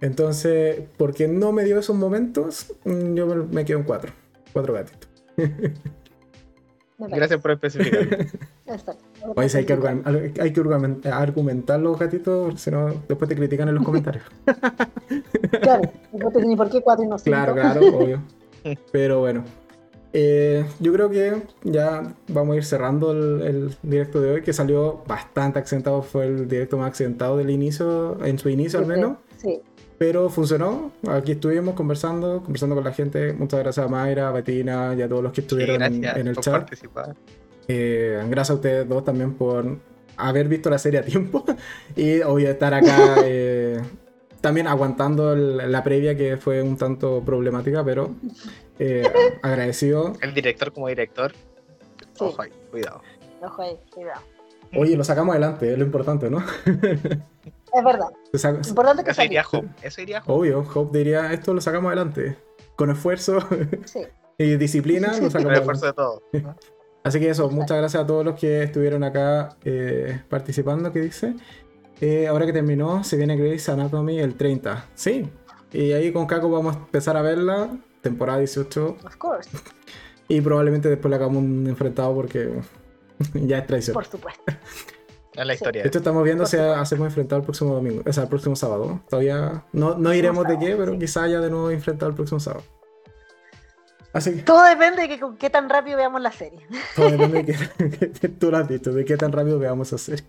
Entonces, 0.00 0.82
porque 0.96 1.28
no 1.28 1.52
me 1.52 1.64
dio 1.64 1.78
esos 1.78 1.94
momentos, 1.94 2.74
mm, 2.84 3.14
yo 3.14 3.26
me, 3.26 3.64
quedo 3.64 3.78
en 3.78 3.84
cuatro. 3.84 4.12
Cuatro 4.52 4.74
gatitos. 4.74 5.08
Gracias 6.98 7.40
por 7.40 7.52
especificar. 7.52 8.26
Exacto. 8.66 9.09
Oye, 9.36 9.48
si 9.48 9.58
hay 9.58 9.64
que, 9.66 9.72
hay 10.40 10.52
que 10.52 10.60
argumentar 11.10 11.80
los 11.80 11.98
gatitos, 11.98 12.60
si 12.60 12.70
no, 12.70 12.88
después 13.08 13.28
te 13.28 13.36
critican 13.36 13.68
en 13.68 13.74
los 13.76 13.84
comentarios. 13.84 14.24
Claro, 15.62 15.82
no 16.12 16.30
te- 16.30 16.46
ni 16.46 16.56
por 16.56 16.70
qué 16.70 16.80
cuatro 16.80 17.04
y 17.04 17.08
no 17.08 17.18
cinco. 17.18 17.30
Claro, 17.36 17.54
claro, 17.54 17.80
obvio. 17.96 18.22
Pero 18.92 19.20
bueno. 19.20 19.44
Eh, 20.12 20.64
yo 20.80 20.92
creo 20.92 21.08
que 21.10 21.42
ya 21.64 22.02
vamos 22.28 22.54
a 22.54 22.56
ir 22.56 22.64
cerrando 22.64 23.12
el, 23.12 23.42
el 23.42 23.76
directo 23.82 24.20
de 24.20 24.30
hoy, 24.32 24.42
que 24.42 24.52
salió 24.52 25.02
bastante 25.06 25.58
accidentado. 25.58 26.02
Fue 26.02 26.26
el 26.26 26.48
directo 26.48 26.76
más 26.78 26.88
accidentado 26.88 27.36
del 27.36 27.50
inicio, 27.50 28.24
en 28.24 28.38
su 28.38 28.48
inicio 28.48 28.78
al 28.80 28.86
menos. 28.86 29.18
Sí, 29.36 29.60
Pero 29.98 30.28
funcionó. 30.30 30.90
Aquí 31.08 31.32
estuvimos 31.32 31.74
conversando, 31.74 32.42
conversando 32.42 32.74
con 32.74 32.84
la 32.84 32.92
gente. 32.92 33.32
Muchas 33.32 33.60
gracias 33.60 33.86
a 33.86 33.88
Mayra, 33.88 34.28
a 34.28 34.32
Betina 34.32 34.94
y 34.96 35.02
a 35.02 35.08
todos 35.08 35.22
los 35.22 35.32
que 35.32 35.42
Sí, 35.42 35.46
estuvieron 35.46 35.82
en, 35.82 36.04
el 36.26 36.34
por 36.34 36.44
chat. 36.44 36.54
participar. 36.54 37.14
Eh, 37.72 38.20
gracias 38.28 38.50
a 38.50 38.54
ustedes 38.54 38.88
dos 38.88 39.04
también 39.04 39.34
por 39.34 39.76
haber 40.16 40.48
visto 40.48 40.68
la 40.70 40.78
serie 40.78 40.98
a 41.00 41.04
tiempo 41.04 41.44
y 41.96 42.20
obvio 42.22 42.50
estar 42.50 42.74
acá 42.74 43.16
eh, 43.24 43.80
también 44.40 44.66
aguantando 44.66 45.32
el- 45.34 45.70
la 45.70 45.84
previa 45.84 46.16
que 46.16 46.36
fue 46.36 46.62
un 46.62 46.76
tanto 46.76 47.22
problemática, 47.24 47.84
pero 47.84 48.14
eh, 48.78 49.02
agradecido. 49.42 50.14
El 50.20 50.34
director 50.34 50.72
como 50.72 50.88
director. 50.88 51.32
Sí. 51.32 52.24
Ojo 52.24 52.42
ahí, 52.42 52.50
cuidado. 52.70 53.02
ojo 53.42 53.62
ahí, 53.62 53.78
cuidado. 53.94 54.20
Oye, 54.76 54.96
lo 54.96 55.04
sacamos 55.04 55.32
adelante, 55.32 55.72
es 55.72 55.78
lo 55.78 55.84
importante, 55.84 56.28
¿no? 56.30 56.38
Es 56.66 57.84
verdad. 57.84 58.08
Saca- 58.34 58.66
Importante 58.68 59.04
que 59.04 59.10
Eso 59.10 59.22
iría 59.22 59.42
salga. 59.44 59.58
Home. 59.58 59.74
Eso 59.82 60.00
iría 60.00 60.22
Home. 60.26 60.34
Obvio, 60.38 60.66
Hope 60.74 60.98
diría, 60.98 61.32
esto 61.32 61.54
lo 61.54 61.60
sacamos 61.60 61.88
adelante. 61.88 62.36
Con 62.76 62.90
esfuerzo 62.90 63.38
Sí. 63.84 64.00
y 64.38 64.56
disciplina 64.56 65.12
lo 65.14 65.20
Con 65.20 65.30
sacamos 65.30 65.52
el 65.52 65.58
esfuerzo 65.58 65.86
de 65.86 65.92
todos. 65.92 66.22
¿no? 66.32 66.56
Así 67.02 67.18
que 67.18 67.30
eso, 67.30 67.48
muchas 67.50 67.78
gracias 67.78 68.02
a 68.02 68.06
todos 68.06 68.24
los 68.24 68.38
que 68.38 68.62
estuvieron 68.62 69.04
acá 69.04 69.56
eh, 69.64 70.20
participando, 70.28 70.92
que 70.92 71.00
dice. 71.00 71.34
Eh, 72.00 72.26
ahora 72.28 72.46
que 72.46 72.52
terminó, 72.52 73.04
se 73.04 73.16
viene 73.16 73.36
Grey's 73.36 73.68
Anatomy 73.68 74.20
el 74.20 74.34
30. 74.34 74.86
Sí. 74.94 75.28
Y 75.72 75.92
ahí 75.92 76.12
con 76.12 76.26
Caco 76.26 76.50
vamos 76.50 76.76
a 76.76 76.78
empezar 76.78 77.16
a 77.16 77.22
verla, 77.22 77.70
temporada 78.00 78.38
18. 78.38 78.98
Of 79.04 79.16
course, 79.16 79.50
Y 80.28 80.40
probablemente 80.40 80.88
después 80.88 81.10
le 81.10 81.16
hagamos 81.16 81.38
un 81.38 81.66
enfrentado 81.66 82.14
porque 82.14 82.50
ya 83.34 83.58
es 83.58 83.66
traición. 83.66 83.94
por 83.94 84.06
supuesto. 84.06 84.42
Es 85.32 85.46
la 85.46 85.54
historia. 85.54 85.84
Hecho, 85.84 85.98
estamos 85.98 86.24
viendo 86.24 86.44
si 86.44 86.56
hacemos 86.56 87.06
enfrentado 87.06 87.38
el 87.38 87.44
próximo 87.44 87.72
domingo, 87.72 88.02
o 88.04 88.12
sea, 88.12 88.24
el 88.24 88.28
próximo 88.28 88.56
sábado. 88.56 89.00
Todavía 89.08 89.64
no, 89.72 89.96
no 89.96 90.12
iremos 90.12 90.44
de 90.46 90.58
qué, 90.58 90.74
pero 90.76 90.92
sí. 90.92 90.98
quizá 90.98 91.22
haya 91.22 91.40
de 91.40 91.48
nuevo 91.48 91.70
enfrentado 91.70 92.10
el 92.10 92.16
próximo 92.16 92.40
sábado. 92.40 92.64
Así 94.12 94.32
que 94.36 94.42
Todo 94.42 94.64
depende 94.64 95.02
de 95.02 95.08
que, 95.08 95.20
con 95.20 95.36
qué 95.36 95.50
tan 95.50 95.68
rápido 95.68 95.96
veamos 95.96 96.20
la 96.20 96.32
serie. 96.32 96.60
todo 96.96 97.10
depende 97.10 97.42
de 97.44 98.10
qué, 98.10 98.28
tú 98.28 98.50
lo 98.50 98.56
has 98.56 98.68
dicho, 98.68 98.92
de 98.92 99.04
qué 99.04 99.16
tan 99.16 99.30
rápido 99.32 99.58
veamos 99.58 99.92
hacer. 99.92 100.22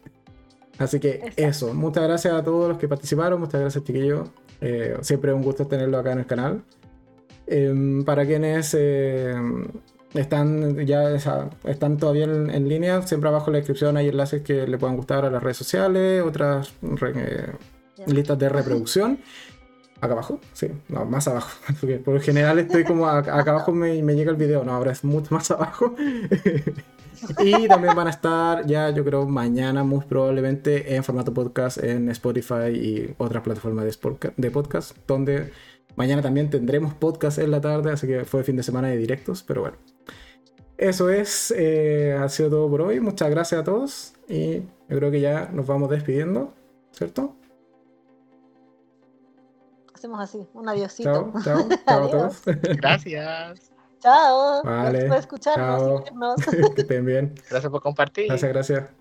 Así 0.77 0.99
que 0.99 1.11
Exacto. 1.15 1.33
eso, 1.43 1.73
muchas 1.73 2.03
gracias 2.03 2.33
a 2.33 2.43
todos 2.43 2.69
los 2.69 2.77
que 2.77 2.87
participaron, 2.87 3.39
muchas 3.39 3.61
gracias 3.61 3.83
chiquillos. 3.83 4.29
Eh, 4.61 4.97
siempre 5.01 5.31
es 5.31 5.35
un 5.37 5.43
gusto 5.43 5.65
tenerlo 5.67 5.97
acá 5.97 6.11
en 6.11 6.19
el 6.19 6.25
canal. 6.25 6.63
Em, 7.47 8.03
para 8.05 8.25
quienes 8.25 8.75
eh, 8.79 9.33
están 10.13 10.77
ya 10.85 11.09
están 11.65 11.97
todavía 11.97 12.25
en, 12.25 12.49
en 12.49 12.67
línea, 12.69 13.01
siempre 13.01 13.29
abajo 13.29 13.47
en 13.47 13.53
la 13.53 13.57
descripción 13.59 13.97
hay 13.97 14.07
enlaces 14.09 14.41
que 14.41 14.65
le 14.67 14.77
puedan 14.77 14.95
gustar 14.95 15.25
a 15.25 15.29
las 15.29 15.41
redes 15.43 15.57
sociales, 15.57 16.23
otras 16.23 16.73
re- 16.81 17.13
eh, 17.15 17.51
listas 18.07 18.37
de 18.39 18.49
reproducción. 18.49 19.19
Acá 20.02 20.14
abajo, 20.14 20.40
sí, 20.53 20.68
no, 20.90 21.06
más 21.06 21.28
abajo. 21.28 21.52
Porque 21.80 21.98
por 21.98 22.15
lo 22.15 22.19
general 22.19 22.57
estoy 22.57 22.84
como 22.84 23.07
acá 23.07 23.52
abajo 23.52 23.72
me, 23.72 24.02
llega 24.02 24.32
el 24.32 24.38
video, 24.38 24.64
no, 24.64 24.73
ahora 24.73 24.91
es 24.91 25.03
mucho 25.03 25.34
más 25.34 25.52
abajo. 25.52 25.95
y 27.40 27.68
también 27.68 27.95
van 27.95 28.07
a 28.07 28.10
estar 28.10 28.65
ya, 28.65 28.90
yo 28.90 29.06
creo, 29.06 29.28
mañana 29.28 29.84
muy 29.84 30.02
probablemente 30.02 30.95
en 30.95 31.03
formato 31.03 31.34
podcast 31.34 31.78
en 31.78 32.10
Spotify 32.10 32.69
y 32.73 33.14
otras 33.19 33.44
plataformas 33.44 33.86
de 34.38 34.52
podcast, 34.52 34.98
donde 35.06 35.52
mañana 35.95 36.23
también 36.23 36.49
tendremos 36.49 36.95
podcast 36.95 37.38
en 37.38 37.52
la 37.52 37.61
tarde, 37.61 37.91
así 37.91 38.07
que 38.07 38.26
fue 38.26 38.44
fin 38.44 38.56
de 38.56 38.64
semana 38.64 38.88
de 38.88 38.98
directos, 38.98 39.44
pero 39.44 39.61
bueno. 39.61 39.78
Eso 40.82 41.11
es, 41.11 41.53
eh, 41.56 42.18
ha 42.19 42.28
sido 42.28 42.49
todo 42.49 42.68
por 42.68 42.82
hoy. 42.82 42.99
Muchas 42.99 43.30
gracias 43.30 43.61
a 43.61 43.64
todos. 43.64 44.14
Y 44.28 44.61
yo 44.90 44.98
creo 44.98 45.11
que 45.11 45.22
ya 45.22 45.48
nos 45.53 45.68
vamos 45.68 45.91
despidiendo, 45.91 46.56
¿cierto? 46.91 47.36
Hacemos 50.02 50.19
así, 50.19 50.48
un 50.56 50.68
adiosito. 50.68 51.32
Chao, 51.44 51.44
chao, 51.44 51.69
chao 51.86 52.06
a 52.06 52.10
todos. 52.10 52.41
Gracias. 52.45 53.72
Chao. 53.99 54.64
Vale, 54.64 54.90
Gracias 54.90 55.10
por 55.10 55.18
escucharnos 55.19 55.80
chao. 55.80 55.99
y 55.99 56.03
vernos. 56.06 56.36
que 56.76 56.82
estén 56.82 57.06
bien. 57.06 57.36
Gracias 57.52 57.72
por 57.72 57.84
compartir. 57.84 58.26
Gracias, 58.26 58.52
gracias. 58.52 59.01